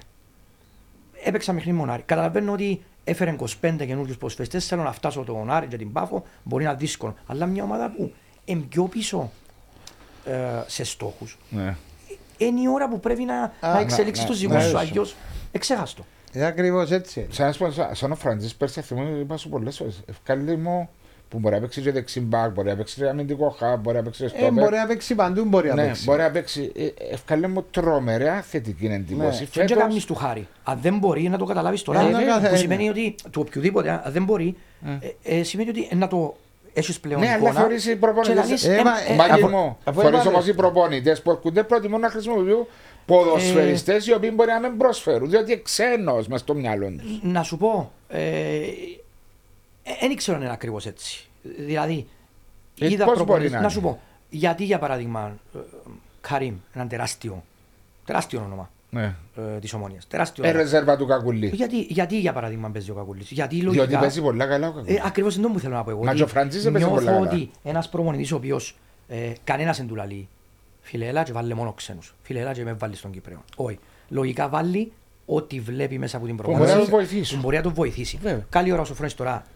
έπαιξα 1.24 1.52
μέχρι 1.52 1.72
μονάρι. 1.72 2.02
Καταλαβαίνω 2.02 2.52
ότι 2.52 2.82
έφερε 3.04 3.30
25 3.30 3.86
καινούριους 3.86 4.16
ποδοσφαιριστές. 4.16 4.66
Θέλω 4.66 4.82
να 4.82 4.92
φτάσω 4.92 5.24
τον 5.24 5.50
Άρη 5.50 5.66
και 5.66 5.76
την 5.76 5.92
Πάφο. 5.92 6.24
Μπορεί 6.42 6.64
να 6.64 6.70
είναι 6.70 6.78
δύσκολο. 6.78 7.14
Αλλά 7.26 7.46
μια 7.46 7.62
ομάδα 7.64 7.90
που 7.96 8.12
είναι 8.44 8.60
πιο 8.68 8.84
πίσω 8.84 9.30
ε, 10.26 10.38
σε 10.66 10.84
στόχους. 10.84 11.38
Ναι. 11.50 11.76
Είναι 12.36 12.60
η 12.60 12.68
ώρα 12.74 12.88
που 12.88 13.00
πρέπει 13.00 13.22
να, 13.24 13.40
να 13.60 13.72
να- 13.72 13.78
εξελίξει 13.80 14.20
να- 14.20 14.26
το 14.26 14.32
να- 14.32 14.38
ζυγό 14.38 14.60
σου. 14.60 14.72
ναι, 14.72 14.78
Αλλιώ 14.78 15.06
εξέχαστο. 15.52 16.04
Είναι 16.32 16.44
ακριβώς 16.44 16.90
έτσι. 16.90 17.26
Σαν, 17.30 17.46
να 17.46 17.52
σου 17.52 17.58
πω, 17.58 17.70
σαν- 17.70 17.94
σαν 17.94 18.12
ο 18.12 18.14
Φραντζής 18.14 18.54
πέρσι 18.54 18.80
θυμούμαι, 18.82 19.18
είπα 19.18 19.36
σου 19.36 19.48
πολλές 19.48 19.76
φορές, 19.76 20.02
ευκάλλει 20.08 20.56
μου 20.56 20.88
που 21.32 21.38
μπορεί 21.38 21.54
να 21.54 21.60
παίξει 21.60 21.80
και 21.80 21.92
δεξιμπάκ, 21.92 22.50
μπορεί 22.52 22.68
να 22.68 22.76
παίξει 22.76 22.94
και 23.00 23.08
αμυντικό 23.08 23.48
χаб, 23.58 23.80
μπορεί 23.80 23.96
να 23.96 24.02
παίξει 24.02 24.24
Ε, 24.24 24.28
στο 24.28 24.50
μπορεί 24.50 24.76
να 24.76 24.86
παίξει 24.86 25.14
παντού, 25.14 25.44
μπορεί 25.44 25.68
να 25.68 25.74
ναι, 25.74 25.84
παίξει. 25.86 26.04
μπορεί 26.04 26.20
να 26.20 26.30
παίξει. 26.30 26.72
Ε, 26.76 26.86
Ευκαλέ 27.12 27.48
μου 27.48 27.64
τρομερά 27.70 28.42
θετική 28.42 28.86
εντύπωση. 28.86 29.40
Ναι. 29.40 29.46
Και 29.46 29.58
δεν 29.58 29.68
Φέτος- 29.68 29.82
κάνεις 29.82 30.04
του 30.04 30.14
χάρη. 30.14 30.48
Αν 30.64 30.78
δεν 30.82 30.98
μπορεί 30.98 31.22
να 31.28 31.38
το 31.38 31.44
καταλάβεις 31.44 31.82
τώρα, 31.82 32.00
Ε, 32.00 32.06
ε, 32.06 32.10
να 32.10 32.22
κάθε- 32.22 32.48
που 32.48 32.56
σημαίνει 32.56 32.88
ότι 32.88 33.14
του 33.30 33.44
οποιοδήποτε, 33.46 33.90
αν 33.90 34.02
δεν 34.12 34.24
μπορεί, 34.24 34.56
ε, 35.22 35.38
ε, 35.38 35.42
σημαίνει 35.42 35.68
ότι 35.68 35.88
ε, 35.90 35.94
να 35.94 36.08
το 36.08 36.36
έχεις 36.72 37.00
πλέον 37.00 37.20
Ναι, 37.20 37.26
αλλά 37.26 37.36
εικόνα 37.36 37.52
θεωρείς 37.52 37.84
οι 37.86 37.88
και 37.88 37.96
προπονητές- 37.96 38.36
λαλείς, 38.36 38.64
Ε, 38.66 38.74
ε, 38.74 38.82
μα- 38.82 38.90
ε, 39.08 39.12
ε, 39.12 39.16
Μάγκη 39.16 39.32
αφού- 39.32 39.50
μου, 39.50 39.76
αφού 39.84 40.00
φορείς 40.00 40.14
είπατε- 40.18 40.34
όμως 40.34 40.46
οι 40.46 40.54
προπονητές 40.54 41.22
που 41.22 41.30
έρχονται 41.30 41.62
προτιμούν 41.62 42.00
να 42.00 42.08
χρησιμοποιούν 42.10 42.66
ποδοσφαιριστές 43.06 44.06
οι 44.06 44.12
οποίοι 44.12 44.30
μπορεί 44.34 44.50
να 44.50 44.60
μην 44.68 44.78
προσφέρουν, 44.78 45.30
διότι 45.30 45.52
είναι 45.52 45.60
ξένος 45.64 46.26
μες 46.28 46.40
στο 46.40 46.54
μυαλό 46.54 46.86
τους. 47.02 47.20
να 47.22 47.42
σου 47.42 47.56
πω, 47.56 47.92
δεν 50.00 50.16
ξέρω 50.16 50.36
αν 50.36 50.42
είναι 50.42 50.52
ακριβώς 50.52 50.86
έτσι. 50.86 51.26
Δηλαδή, 51.58 52.06
Ε, 52.80 52.90
είδα 52.90 53.04
πώς 53.04 53.14
προπονητές- 53.14 53.50
μπορεί 53.50 53.62
να 53.62 53.66
να 53.66 53.68
σου 53.68 53.78
είναι; 53.80 53.88
πω, 53.88 54.00
γιατί 54.30 54.64
για 54.64 54.78
παράδειγμα, 54.78 55.36
ε, 55.54 55.58
Καρύμ, 56.20 56.54
έναν 56.74 56.88
τεράστιο, 56.88 57.42
τεράστιο 58.04 58.42
όνομα 58.46 58.70
Ναι. 58.90 59.14
ε, 59.36 59.58
της 59.60 59.72
ομόνιας. 59.72 60.06
Τεράστιο 60.06 60.44
Ε, 60.44 60.48
όνομα. 60.48 60.62
ρεζέρβα 60.62 60.96
του 60.96 61.06
Κακουλή. 61.06 61.46
Γιατί, 61.54 61.80
γιατί 61.80 62.18
για 62.20 62.32
παράδειγμα 62.32 62.70
παίζει 62.70 62.90
ο 62.90 62.94
Κακουλής; 62.94 63.30
Γιατί 63.30 63.54
Διότι 63.60 63.76
λογικά. 63.76 63.98
παίζει 63.98 64.20
πολλά 64.22 64.46
καλά 64.46 64.68
ο 64.68 64.72
Κακουλής. 64.72 64.96
Ε, 64.98 65.02
Ακριβώς 65.04 65.38
δεν 65.40 65.50
μου 65.52 65.58
θέλω 65.60 65.74
να 65.74 65.84
πω 65.84 65.90
εγώ. 65.90 66.02
Μα 66.04 66.08
ότι 66.08 66.16
και 66.18 66.22
ο 66.24 66.26
Φραντζής 66.26 66.64
έπαιζε 66.64 66.86
πολλά 66.86 67.00
Νιώθω 67.00 67.18
καλά. 67.18 67.30
ότι 67.32 67.50
ένας 67.62 67.88
προπονητής 67.88 68.32
ο 68.32 68.36
οποίος 68.36 68.76
ε, 69.08 69.32
κανένας 69.44 69.76
δεν 69.76 69.86
του 69.86 69.94
λαλεί. 69.94 70.28
Φίλε, 70.80 71.06
έλα 71.06 71.22
και 71.22 71.32
βάλε 71.32 71.54
μόνο 71.54 71.72
ξένους. 71.72 72.14
Φίλε, 72.22 72.40
έλα 72.40 72.52
και 72.52 72.64
με 72.64 72.72
βάλει 72.72 72.96
στον 72.96 73.10
Κύπριο. 73.10 73.42
Όχι. 73.56 73.78
Λογικά 74.08 74.48
βάλει 74.48 74.92
ό,τι 75.26 75.60
βλέπει 75.60 75.98
μέσα 75.98 76.16
από 76.16 76.26
την 76.26 76.34
μπορεί 76.34 76.48
να 76.48 76.54
προπόνηση. 76.56 76.80
τον 76.90 76.98
βοηθήσει. 76.98 77.34
Που 77.34 77.40
μπορεί 77.40 77.56
να 77.56 77.62
τον 77.62 77.72
βοηθήσει. 77.74 78.18
Βέβαια. 78.22 78.46
Καλή 78.50 78.72
ώρα 78.72 78.80
ο 78.80 78.84
Σοφρόνης 78.84 79.14
τώρα, 79.14 79.46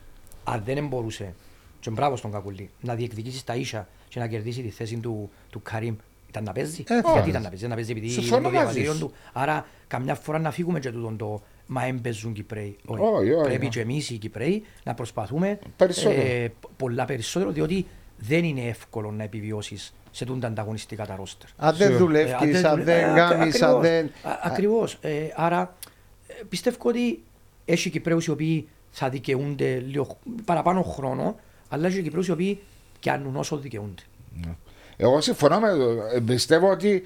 αν 0.49 0.63
δεν 0.65 0.87
μπορούσε, 0.87 1.35
και 1.81 1.91
μπράβο 1.91 2.17
στον 2.17 2.31
Κακουλή, 2.33 2.71
να 2.81 2.95
διεκδικήσει 2.95 3.47
τα 3.47 3.55
ίσα 3.55 3.89
και 4.09 4.19
να 4.19 4.27
κερδίσει 4.27 4.63
τη 4.63 4.71
θέση 4.71 4.97
του, 4.97 5.31
του 5.51 5.63
Καρύμ, 5.63 5.95
ήταν 6.29 6.45
να 6.45 6.53
παίζει. 6.53 6.85
Ε, 6.89 6.95
Γιατί 6.95 7.19
όχι. 7.21 7.29
ήταν 7.29 7.43
να 7.43 7.49
παίζει, 7.49 7.57
ήταν 7.65 7.69
να 7.69 7.75
παίζει 7.75 7.91
επειδή 7.91 8.09
Συμφωνώ 8.09 8.37
είναι 8.37 8.59
το 8.59 8.65
μαζί 8.65 8.81
διαβατήριο 8.81 8.93
σου. 8.93 8.99
του. 8.99 9.13
Άρα, 9.33 9.67
καμιά 9.87 10.15
φορά 10.15 10.39
να 10.39 10.51
φύγουμε 10.51 10.79
και 10.81 10.91
τούτον 10.91 11.17
το 11.17 11.43
μα 11.67 11.85
έμπαιζουν 11.85 12.33
Κυπρέοι. 12.33 12.77
Όχι. 12.87 13.03
Όχι, 13.03 13.33
όχι, 13.33 13.45
Πρέπει 13.49 13.65
ναι. 13.65 13.71
και 13.71 13.81
εμείς 13.81 14.11
οι 14.11 14.17
Κυπρέοι 14.19 14.63
να 14.85 14.95
προσπαθούμε 14.95 15.59
Περισσότερο. 15.77 16.21
ε, 16.21 16.49
π- 16.61 16.67
πολλά 16.77 17.05
περισσότερο, 17.05 17.51
διότι 17.53 17.87
δεν 18.19 18.45
είναι 18.45 18.61
εύκολο 18.61 19.11
να 19.11 19.23
επιβιώσεις 19.23 19.95
σε 20.11 20.25
τούντα 20.25 20.47
ανταγωνιστικά 20.47 21.07
τα 21.07 21.17
ρόστερ. 21.17 21.49
Αν 21.57 21.77
δεν 21.77 21.87
Σίγουρα. 21.87 22.05
δουλεύει, 22.05 22.33
αν 22.33 22.85
δεν 22.85 23.15
κάνεις, 23.15 23.63
αν 23.63 23.81
δεν. 23.81 24.11
Ακριβώς. 24.43 24.99
Άρα 25.35 25.77
ε, 26.27 26.33
πιστεύω 26.49 26.77
ότι 26.83 27.23
έχει 27.65 27.91
Κυπρέους 27.91 28.27
οι 28.27 28.31
οποίοι 28.31 28.69
θα 28.99 29.09
δικαιούνται 29.09 29.83
λίγο 29.87 30.19
παραπάνω 30.45 30.83
χρόνο, 30.83 31.37
αλλά 31.69 31.87
έχει 31.87 32.03
Κυπρέου 32.03 32.23
οι 32.27 32.31
οποίοι 32.31 32.61
πιάνουν 33.01 33.37
όσο 33.37 33.57
δικαιούνται. 33.57 34.03
Εγώ 34.97 35.21
συμφωνώ 35.21 35.61
με 35.61 35.69
το. 35.69 35.91
ε, 36.15 36.21
Πιστεύω 36.21 36.71
ότι 36.71 37.03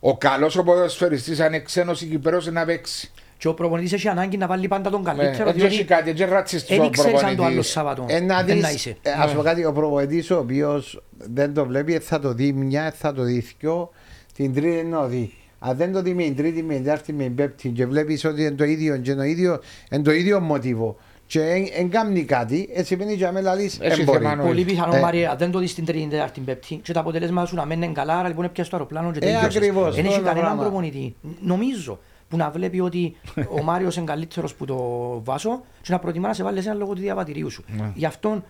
ο 0.00 0.16
καλός 0.16 0.56
ο 0.56 0.62
ποδοσφαιριστής 0.62 1.40
αν 1.40 1.46
είναι 1.52 1.62
ξένος 1.62 2.00
ή 2.02 2.06
Κυπρέος 2.06 2.46
να 2.46 2.64
παίξει. 2.64 3.10
Και 3.38 3.48
ο 3.48 3.54
προπονητής 3.54 3.92
έχει 3.92 4.08
ανάγκη 4.08 4.36
να 4.36 4.46
βάλει 4.46 4.68
πάντα 4.68 4.90
τον 4.90 5.00
Ναι, 5.00 5.06
καλύτερο, 5.14 5.48
Έτσι 5.48 5.64
έχει 5.64 5.74
διότι 5.74 5.88
κάτι, 5.88 6.10
έτσι 6.10 6.24
ρατσιστής 6.24 6.76
δεν 6.76 6.86
ο 6.86 6.90
ξέρει 6.90 7.08
αν 7.08 7.20
το 7.20 7.26
άλλο 7.26 7.34
προπονητής. 7.36 7.70
Σάββατο 7.70 8.04
Ε, 8.08 8.20
να 8.20 8.42
δεν 8.42 8.54
δεις, 8.54 8.62
να 8.62 8.70
είσαι. 8.70 8.96
ε, 9.02 9.10
ας 9.10 9.32
πω 9.34 9.42
κάτι, 9.42 9.64
ο 9.64 9.72
προπονητής 9.72 10.30
ο 10.30 10.38
οποίος 10.38 11.02
δεν 11.16 11.54
το 11.54 11.66
βλέπει, 11.66 11.94
ε, 11.94 12.00
θα 12.00 12.18
το 12.20 12.32
δει 12.34 12.52
μια, 12.52 12.92
θα 12.96 13.12
το 13.12 13.22
δει 13.22 13.44
δυο, 13.58 13.90
την 14.34 14.54
τρίτη 14.54 14.82
να 14.84 15.00
το 15.00 15.06
δει. 15.06 15.34
Αν 15.58 15.76
δεν 15.76 15.92
το 15.92 16.02
δει 16.02 16.14
με 16.14 16.22
την 16.22 16.36
τρίτη, 16.36 16.62
με 16.62 16.74
την 16.74 16.84
τέταρτη, 16.84 17.12
με 17.12 17.22
την 17.22 17.34
πέμπτη 17.34 17.68
και 17.68 17.86
βλέπεις 17.86 18.24
ότι 18.24 18.40
είναι 18.40 18.50
το 18.50 18.64
ίδιο 18.64 18.96
και 18.96 19.10
είναι 19.10 19.20
το 19.20 19.26
ίδιο, 19.26 19.60
είναι 19.90 20.02
το 20.02 20.12
ίδιο 20.12 20.40
μοτίβο 20.40 20.96
και 21.38 21.70
δεν 21.76 21.90
κάνει 21.90 22.24
κάτι, 22.24 22.68
έτσι 22.72 22.84
σημαίνει 22.94 23.16
και 23.16 23.26
αμέλα 23.26 23.54
λύσεις, 23.54 23.78
Έχει 23.80 23.94
δεν 23.96 24.04
μπορεί. 24.04 24.18
θέμα 24.18 24.34
νόημα. 24.34 24.50
Πολύ 24.50 24.64
πιθανό, 24.64 24.96
Ε. 24.96 25.00
Μαρία, 25.00 25.30
αν 25.30 25.36
δεν 25.38 25.50
το 25.50 25.58
δεις 25.58 25.74
την 25.74 25.84
τρίτη, 25.84 26.00
την 26.00 26.10
τέταρτη, 26.10 26.32
την 26.32 26.44
πέμπτη 26.44 26.74
και 26.82 26.92
τα 26.92 27.00
αποτελέσματα 27.00 27.46
σου 27.46 27.54
να 27.54 27.64
μένουν 27.66 27.94
καλά, 27.94 28.18
άρα 28.18 28.28
λοιπόν 28.28 28.44
έπιασες 28.44 28.70
το 28.70 28.76
αεροπλάνο 28.76 29.10
και 29.10 29.18
Ε, 29.18 29.20
τελειώσες. 29.20 29.56
ακριβώς, 29.56 29.94
Δεν 29.94 30.04
έχει 30.04 30.06
αυτό 30.06 30.10
είναι 30.10 30.18
το 30.18 30.24
κανέναν 30.28 30.44
πράγμα. 30.44 30.62
προπονητή, 30.62 31.14
νομίζω, 31.40 31.98
που 32.28 32.36
να 32.36 32.50
βλέπει 32.50 32.80
ότι 32.80 33.16
ο 33.58 33.62
Μάριος 33.62 33.96
είναι 33.96 34.06
καλύτερος 34.06 34.54
που 34.54 34.64
το 34.64 34.76
βάσο 35.24 35.62
και 35.82 35.92
να 35.92 35.98
προτιμά 35.98 36.28
να 36.28 36.34
σε 36.34 36.42
βάλεις 36.42 36.66
ένα 36.66 36.74
λόγω 36.74 36.92
του 36.94 37.00
διαβατηρίου 37.00 37.50
σου. 37.50 37.64
Γι' 37.94 38.06
αυτό, 38.06 38.28
ε, 38.28 38.42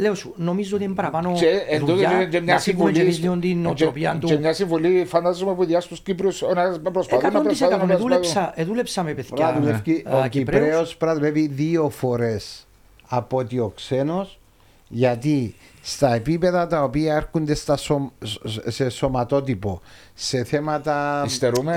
λέω 0.00 0.14
σου, 0.14 0.32
νομίζω 0.36 0.76
ότι 0.76 0.84
είναι 0.84 0.94
παραπάνω 0.94 1.32
Και 1.32 1.62
εν 1.68 1.80
τούτο 1.80 1.92
δουλειά 1.92 2.18
και- 2.18 2.26
και 2.26 2.40
μια 2.40 2.54
να 2.54 2.60
φύγουμε 2.60 2.90
και 2.92 3.00
εμείς 3.00 3.14
συμβουλή. 3.14 3.40
λίγο 3.42 3.54
την 3.54 3.62
νοοτροπία 3.62 4.12
και- 4.12 4.18
του. 4.18 4.26
Και 4.26 4.38
μια 4.38 4.52
συμβουλή 4.52 5.04
φαντάζομαι 5.08 5.54
που 5.54 5.64
διά 5.64 5.80
στους 5.80 6.00
Κύπρους 6.00 6.42
να 6.82 6.90
προσπαθούν 6.90 7.32
να 7.32 7.38
100% 7.40 7.42
προσπαθούν 7.42 7.68
να 7.68 7.74
ε, 7.74 7.86
προσπαθούν. 7.86 7.98
δούλεψα, 8.08 8.52
ε, 8.54 8.64
δούλεψα 8.64 9.02
με 9.02 9.12
Πρέπει 9.14 9.28
να 9.30 9.36
παιδιά 9.46 9.60
δουλεύει- 9.60 10.06
α, 10.08 10.18
Ο 10.24 10.28
Κυπρέους. 10.28 10.28
Κυπρέος 10.28 10.96
πρέπει 10.96 11.12
να 11.12 11.18
δουλεύει 11.18 11.46
δύο 11.46 11.88
φορές 11.90 12.66
από 13.06 13.36
ότι 13.36 13.58
ο 13.58 13.72
ξένος 13.76 14.38
γιατί 14.88 15.54
στα 15.82 16.14
επίπεδα 16.14 16.66
τα 16.66 16.82
οποία 16.82 17.14
έρχονται 17.14 17.54
στα 17.54 17.76
σω- 17.76 18.12
σε 18.66 18.88
σωματότυπο, 18.88 19.80
σε 20.14 20.44
θέματα. 20.44 21.22
Υστερούμε. 21.26 21.76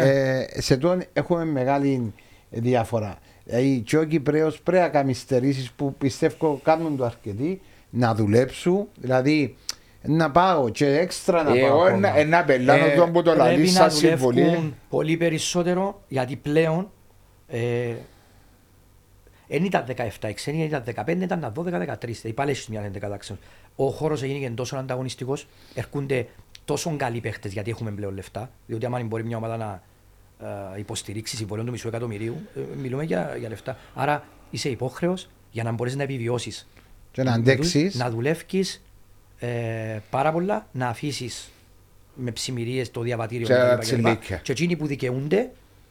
Ε, 0.53 0.61
σε 0.61 0.77
τόν 0.77 1.03
έχουμε 1.13 1.45
μεγάλη 1.45 2.13
διαφορά. 2.49 3.17
Δηλαδή, 3.43 3.79
και 3.85 3.97
ο 3.97 4.03
Κυπρέος 4.03 4.61
πρέπει 4.61 4.83
να 4.83 4.89
κάνει 4.89 5.13
στερήσεις 5.13 5.71
που 5.71 5.93
πιστεύω 5.93 6.59
κάνουν 6.63 6.97
το 6.97 7.05
αρκετοί 7.05 7.61
να 7.89 8.15
δουλέψουν. 8.15 8.87
Δηλαδή, 8.95 9.55
να 10.03 10.31
πάω 10.31 10.69
και 10.69 10.85
έξτρα 10.97 11.43
να 11.43 11.49
πάω. 11.49 11.57
Εγώ 11.57 11.81
ακόμα. 11.81 11.89
ένα- 12.09 12.17
ένα 12.17 12.43
πελάνο 12.43 12.85
Ε, 12.85 12.95
τον 12.95 13.11
που 13.11 13.21
το 13.21 13.35
λαλεί 13.35 13.53
Πρέπει 13.55 13.67
να 13.71 13.73
σαν 13.79 13.91
συμβολή. 13.91 14.41
δουλεύουν 14.43 14.75
πολύ 14.89 15.17
περισσότερο 15.17 16.01
γιατί 16.07 16.35
πλέον 16.35 16.91
ε, 17.47 17.93
δεν 19.47 19.63
ήταν 19.63 19.85
17 20.19 20.29
οι 20.29 20.33
ξένοι, 20.33 20.63
ήταν 20.63 20.83
15, 20.83 21.21
ήταν 21.21 21.39
τα 21.39 21.51
12-13. 21.55 21.97
Δηλαδή 21.99 22.33
πάλι 22.33 22.51
έχεις 22.51 22.67
μια 22.67 22.91
11 23.11 23.17
ξένους. 23.17 23.41
Ο 23.75 23.89
χώρος 23.89 24.23
έγινε 24.23 24.39
και 24.47 24.49
τόσο 24.53 24.75
ανταγωνιστικός, 24.75 25.47
έρχονται 25.73 26.27
τόσο 26.65 26.95
καλοί 26.97 27.19
παίχτες 27.19 27.53
γιατί 27.53 27.69
έχουμε 27.69 27.91
πλέον 27.91 28.13
λεφτά. 28.13 28.49
Διότι 28.67 28.85
άμα 28.85 29.03
μπορεί 29.03 29.23
μια 29.23 29.37
ομάδα 29.37 29.57
να 29.57 29.81
ε, 30.75 30.79
υποστηρίξει 30.79 31.35
συμβολέων 31.35 31.65
του 31.65 31.71
μισού 31.71 31.87
εκατομμυρίου, 31.87 32.35
ε, 32.55 32.59
μιλούμε 32.81 33.03
για, 33.03 33.35
για 33.39 33.49
λεφτά. 33.49 33.77
Άρα 33.95 34.23
είσαι 34.49 34.69
υπόχρεος 34.69 35.29
για 35.51 35.63
να 35.63 35.71
μπορείς 35.71 35.95
να 35.95 36.03
επιβιώσεις. 36.03 36.67
Και 37.11 37.23
να 37.23 37.33
αντέξεις. 37.33 37.95
Να 37.95 38.09
δουλεύεις 38.09 38.81
ε, 39.39 39.99
πάρα 40.09 40.31
πολλά, 40.31 40.67
να 40.71 40.87
αφήσεις 40.87 41.49
με 42.15 42.31
ψημυρίες 42.31 42.91
το 42.91 43.01
διαβατήριο 43.01 43.47
Και 43.47 43.53
κτλ, 43.53 43.61
τα 43.61 43.73
κτλ. 43.75 43.81
τσιλίκια. 43.81 44.37
Και 44.37 44.51
εκείνοι 44.51 44.75
που 44.75 44.87
δικαιούνται, 44.87 45.37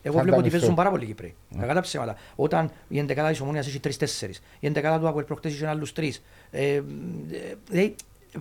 εγώ 0.02 0.16
Θα 0.16 0.22
βλέπω 0.22 0.22
ότι 0.22 0.28
ανταμυφθούν. 0.28 0.50
παίζουν 0.50 0.74
πάρα 0.74 0.90
πολύ 0.90 1.06
Κύπροι. 1.06 1.34
Κακά 1.60 1.74
τα 1.74 1.80
ψέματα. 1.80 2.16
Όταν 2.36 2.70
η 2.88 2.98
εντεκάδα 2.98 3.28
της 3.30 3.40
Ομόνιας 3.40 3.66
έχει 3.66 3.80
τρεις-τέσσερις, 3.80 4.42
η 4.60 4.66
εντεκάδα 4.66 4.98
του 5.00 5.08
Αποέλ 5.08 5.24
προχτές 5.24 5.52
είχε 5.52 5.66
άλλους 5.66 5.92
τρεις. 5.92 6.22
Ε, 6.50 6.74
ε, 6.74 6.82
δηλαδή, 7.68 7.94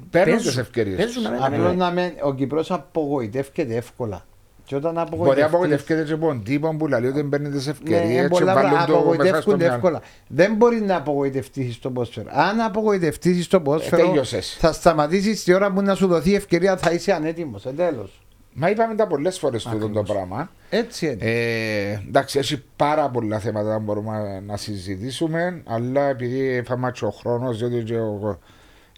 Παίρνουν 0.10 0.34
παίζουν- 0.34 0.48
τις 0.52 0.58
ευκαιρίες 0.58 0.98
Παίζουν 0.98 1.24
να 1.24 1.30
Απλώς 1.30 1.50
μένουν. 1.50 1.78
να 1.78 1.92
μεν, 1.92 2.14
ο 2.24 2.34
Κυπρός 2.34 2.72
απογοητεύεται 2.72 3.76
εύκολα. 3.76 4.27
Και 4.68 4.76
όταν 4.76 4.92
Μπορεί 4.92 4.96
να 4.96 5.02
απογοητευτείς... 5.02 5.44
απογοητεύεται 5.54 6.04
και 6.04 6.14
από 6.14 6.28
τον 6.28 6.44
τύπο 6.44 6.76
που 6.76 6.88
λέει 6.88 7.00
ότι 7.00 7.12
δεν 7.12 7.30
παίρνεις 7.30 7.52
τις 7.52 7.66
Ναι, 7.66 7.72
ευκαιρίες 7.72 8.22
και 8.22 8.28
πολλά 8.28 8.54
βάλουν 8.54 8.70
πράγματα 8.72 8.94
το 8.94 8.94
μέσα 8.94 9.04
στο 9.04 9.18
απογοητεύονται 9.18 9.58
μυαλό. 9.58 9.74
εύκολα. 9.74 10.02
Δεν 10.28 10.56
μπορεί 10.56 10.82
να 10.82 10.96
απογοητευτείς 10.96 11.76
στο 11.76 11.90
ποδόσφαιρο. 11.92 12.30
Αν 12.32 12.60
απογοητευτείς 12.62 13.46
στο 13.46 13.62
ποδόσφαιρο, 13.62 14.06
τέλειωσες. 14.06 14.58
θα 14.60 14.72
σταματήσεις 14.72 15.44
τη 15.44 15.54
ώρα 15.54 15.72
που 15.72 15.82
να 15.82 15.96
σου 15.96 16.08
δοθεί 16.08 16.36
ευκαιρία, 16.36 16.78
θα 16.78 16.92
είσαι 16.92 17.12
ανέτοιμος. 17.14 17.64
Τέλο. 17.76 18.10
Μα 18.54 18.70
είπαμε 18.70 18.96
τα 18.96 19.08
πολλές 19.08 19.40
φορές 19.40 19.64
τούτο 19.64 19.78
το 19.78 19.86
Ακριβώς. 19.86 20.10
πράγμα. 20.12 20.50
Έτσι 20.70 21.06
είναι. 21.06 21.18
Ε, 21.20 22.00
εντάξει, 22.08 22.40
έχει 22.40 22.64
πάρα 22.76 23.10
πολλά 23.10 23.40
θέματα 23.40 23.76
που 23.78 23.84
μπορούμε 23.84 24.44
να 24.46 24.58
συζητήσουμε, 24.58 25.62
αλλά 25.68 26.02
επειδή 26.10 26.64
φάμε 26.68 26.92
και 26.92 27.06
ο 27.06 27.10
χρόνος, 27.10 27.58
διότι 27.58 27.84
και 27.84 27.98
ο, 27.98 28.40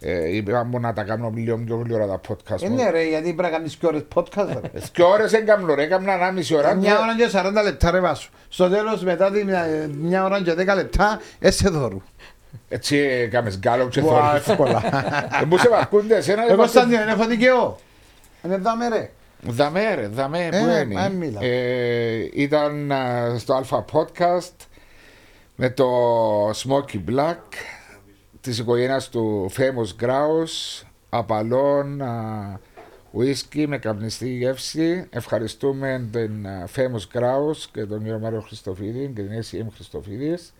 ε, 0.00 0.36
είπαμε 0.36 0.78
να 0.78 0.92
τα 0.92 1.02
κάνουμε 1.02 1.40
λίγο 1.40 1.56
πιο 1.56 1.76
γλυόρα 1.84 2.06
τα 2.06 2.20
podcast 2.28 2.62
Ε, 2.62 2.68
μου. 2.68 2.74
ναι, 2.74 2.90
ρε, 2.90 3.02
γιατί 3.08 3.22
πρέπει 3.24 3.42
να 3.42 3.48
κάνεις 3.48 3.76
και 3.76 3.86
ώρες 3.86 4.02
podcast. 4.14 4.46
ρε. 4.62 4.80
Και 4.92 5.02
ώρες 5.02 5.30
δεν 5.30 5.46
κάνω 5.46 5.74
ρε, 5.74 5.82
έκανα 5.82 6.12
1,5 6.34 6.56
ώρα. 6.56 6.74
Μια 6.74 6.98
ώρα 7.00 7.16
και 7.16 7.28
40 7.60 7.62
λεπτά, 7.64 7.90
ρε 7.90 8.00
βάσου. 8.00 8.30
Στο 8.48 8.68
τέλος, 8.68 9.02
μετά 9.04 9.30
τη 9.30 9.44
μια, 9.44 9.66
μια 10.00 10.24
ώρα 10.24 10.42
και 10.42 10.52
10 10.52 10.74
λεπτά, 10.74 11.20
έσαι 11.38 11.68
δώρου. 11.68 12.00
Έτσι 12.68 12.96
έκαμες 12.96 13.58
γκάλο 13.58 13.88
και 13.88 14.00
Μπουά, 14.00 14.20
θόρυβο. 14.20 14.36
εύκολα. 14.52 14.82
Ε, 15.42 15.44
Πού 15.48 15.58
σε 15.58 15.68
βαρκούνται 15.68 16.16
εσένα. 16.16 16.42
Εγώ 16.50 16.66
σαν 16.66 16.88
την 16.88 16.98
έχω 17.08 17.26
δικαιώ. 17.26 17.78
Είναι 18.44 18.56
δάμε, 18.56 18.88
ρε. 18.88 19.10
Δαμέ 19.42 19.94
ρε, 19.94 20.06
δαμέ, 20.06 20.48
πού 20.50 20.56
Ε, 20.56 20.80
είναι. 20.80 20.94
μα 20.94 21.08
μίλα. 21.08 21.38
Ε, 21.44 22.28
ήταν 22.34 22.92
α, 22.92 23.34
στο 23.38 23.54
Αλφα 23.54 23.84
Podcast 23.92 24.54
με 25.54 25.70
το 25.70 25.86
Smoky 26.50 26.96
Black 27.10 27.36
της 28.40 28.58
οικογένειας 28.58 29.08
του 29.08 29.50
Famous 29.56 30.04
Grouse 30.04 30.82
απαλών 31.08 32.02
α, 32.02 32.60
whisky 33.18 33.64
με 33.66 33.78
καπνιστή 33.78 34.28
γεύση. 34.28 35.06
Ευχαριστούμε 35.10 36.08
τον 36.12 36.46
α, 36.46 36.68
Famous 36.76 37.18
Grouse 37.18 37.64
και 37.72 37.84
τον 37.84 38.02
κύριο 38.02 38.18
Μάριο 38.18 38.40
Χριστοφίδη 38.40 39.12
και 39.14 39.22
την 39.22 39.42
SCM 39.42 39.66
Χριστοφίδης. 39.74 40.54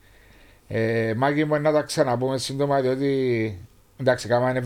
Ε, 0.68 1.14
Μάγκη 1.16 1.44
μου 1.44 1.60
να 1.60 1.72
τα 1.72 1.82
ξαναπούμε 1.82 2.38
σύντομα 2.38 2.80
διότι 2.80 3.58
εντάξει 3.96 4.28
κάναμε 4.28 4.64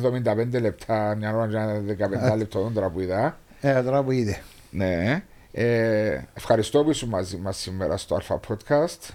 75 0.55 0.61
λεπτά 0.61 1.15
μια 1.15 1.37
ώρα 1.37 1.49
και 1.49 2.05
ένα 2.05 2.33
15 2.35 2.37
λεπτό 2.37 2.71
τώρα 2.75 2.91
που 2.91 3.01
είδα. 3.01 3.39
Ε, 3.61 3.83
τώρα 3.83 4.03
που 4.03 4.11
είδε. 4.11 4.41
Ναι. 4.71 5.23
Ε, 5.53 6.21
ευχαριστώ 6.35 6.85
που 6.85 6.91
ήσουν 6.91 7.09
μαζί 7.09 7.37
μας 7.37 7.57
σήμερα 7.57 7.97
στο 7.97 8.19
Alpha 8.21 8.37
Podcast 8.49 9.15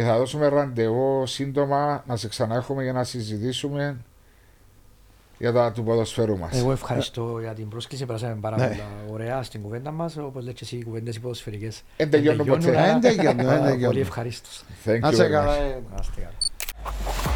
και 0.00 0.06
θα 0.06 0.16
δώσουμε 0.18 0.48
ραντεβού 0.48 1.26
σύντομα 1.26 2.04
να 2.06 2.16
σε 2.16 2.28
ξανά 2.28 2.54
έχουμε 2.54 2.82
για 2.82 2.92
να 2.92 3.04
συζητήσουμε 3.04 3.96
για 5.38 5.52
τα 5.52 5.72
του 5.72 5.84
ποδοσφαίρου 5.84 6.38
μας. 6.38 6.58
Εγώ 6.58 6.72
ευχαριστώ 6.72 7.38
για 7.40 7.52
την 7.54 7.68
πρόσκληση. 7.68 8.06
Περάσαμε 8.06 8.36
πάρα 8.40 8.56
Ναι. 8.56 8.66
πολλά 8.66 8.84
ωραία 9.12 9.42
στην 9.42 9.62
κουβέντα 9.62 9.90
μας. 9.90 10.16
Όπως 10.16 10.42
λέτε 10.42 10.52
και 10.54 10.64
εσύ, 10.64 10.76
οι 10.76 10.84
κουβέντες 10.84 11.16
οι 11.16 11.20
ποδοσφαιρικές. 11.20 11.82
Δεν 11.96 12.10
τελειώνουν 12.10 12.46
ποτέ. 12.46 12.70
Δεν 12.70 13.00
τελειώνουν, 13.00 13.46
δεν 13.46 13.62
τελειώνουν. 13.62 13.86
Πολύ 13.86 14.00
ευχαρίστω. 14.00 14.48
Thank 14.84 14.98
Να 15.00 15.08
you 15.10 15.14
σε 15.14 15.22
very 15.22 15.26
much. 15.26 15.30
καλά. 15.30 15.54
ε. 15.56 15.78
Να 15.90 15.96
είστε 16.00 16.20
καλά. 16.20 17.29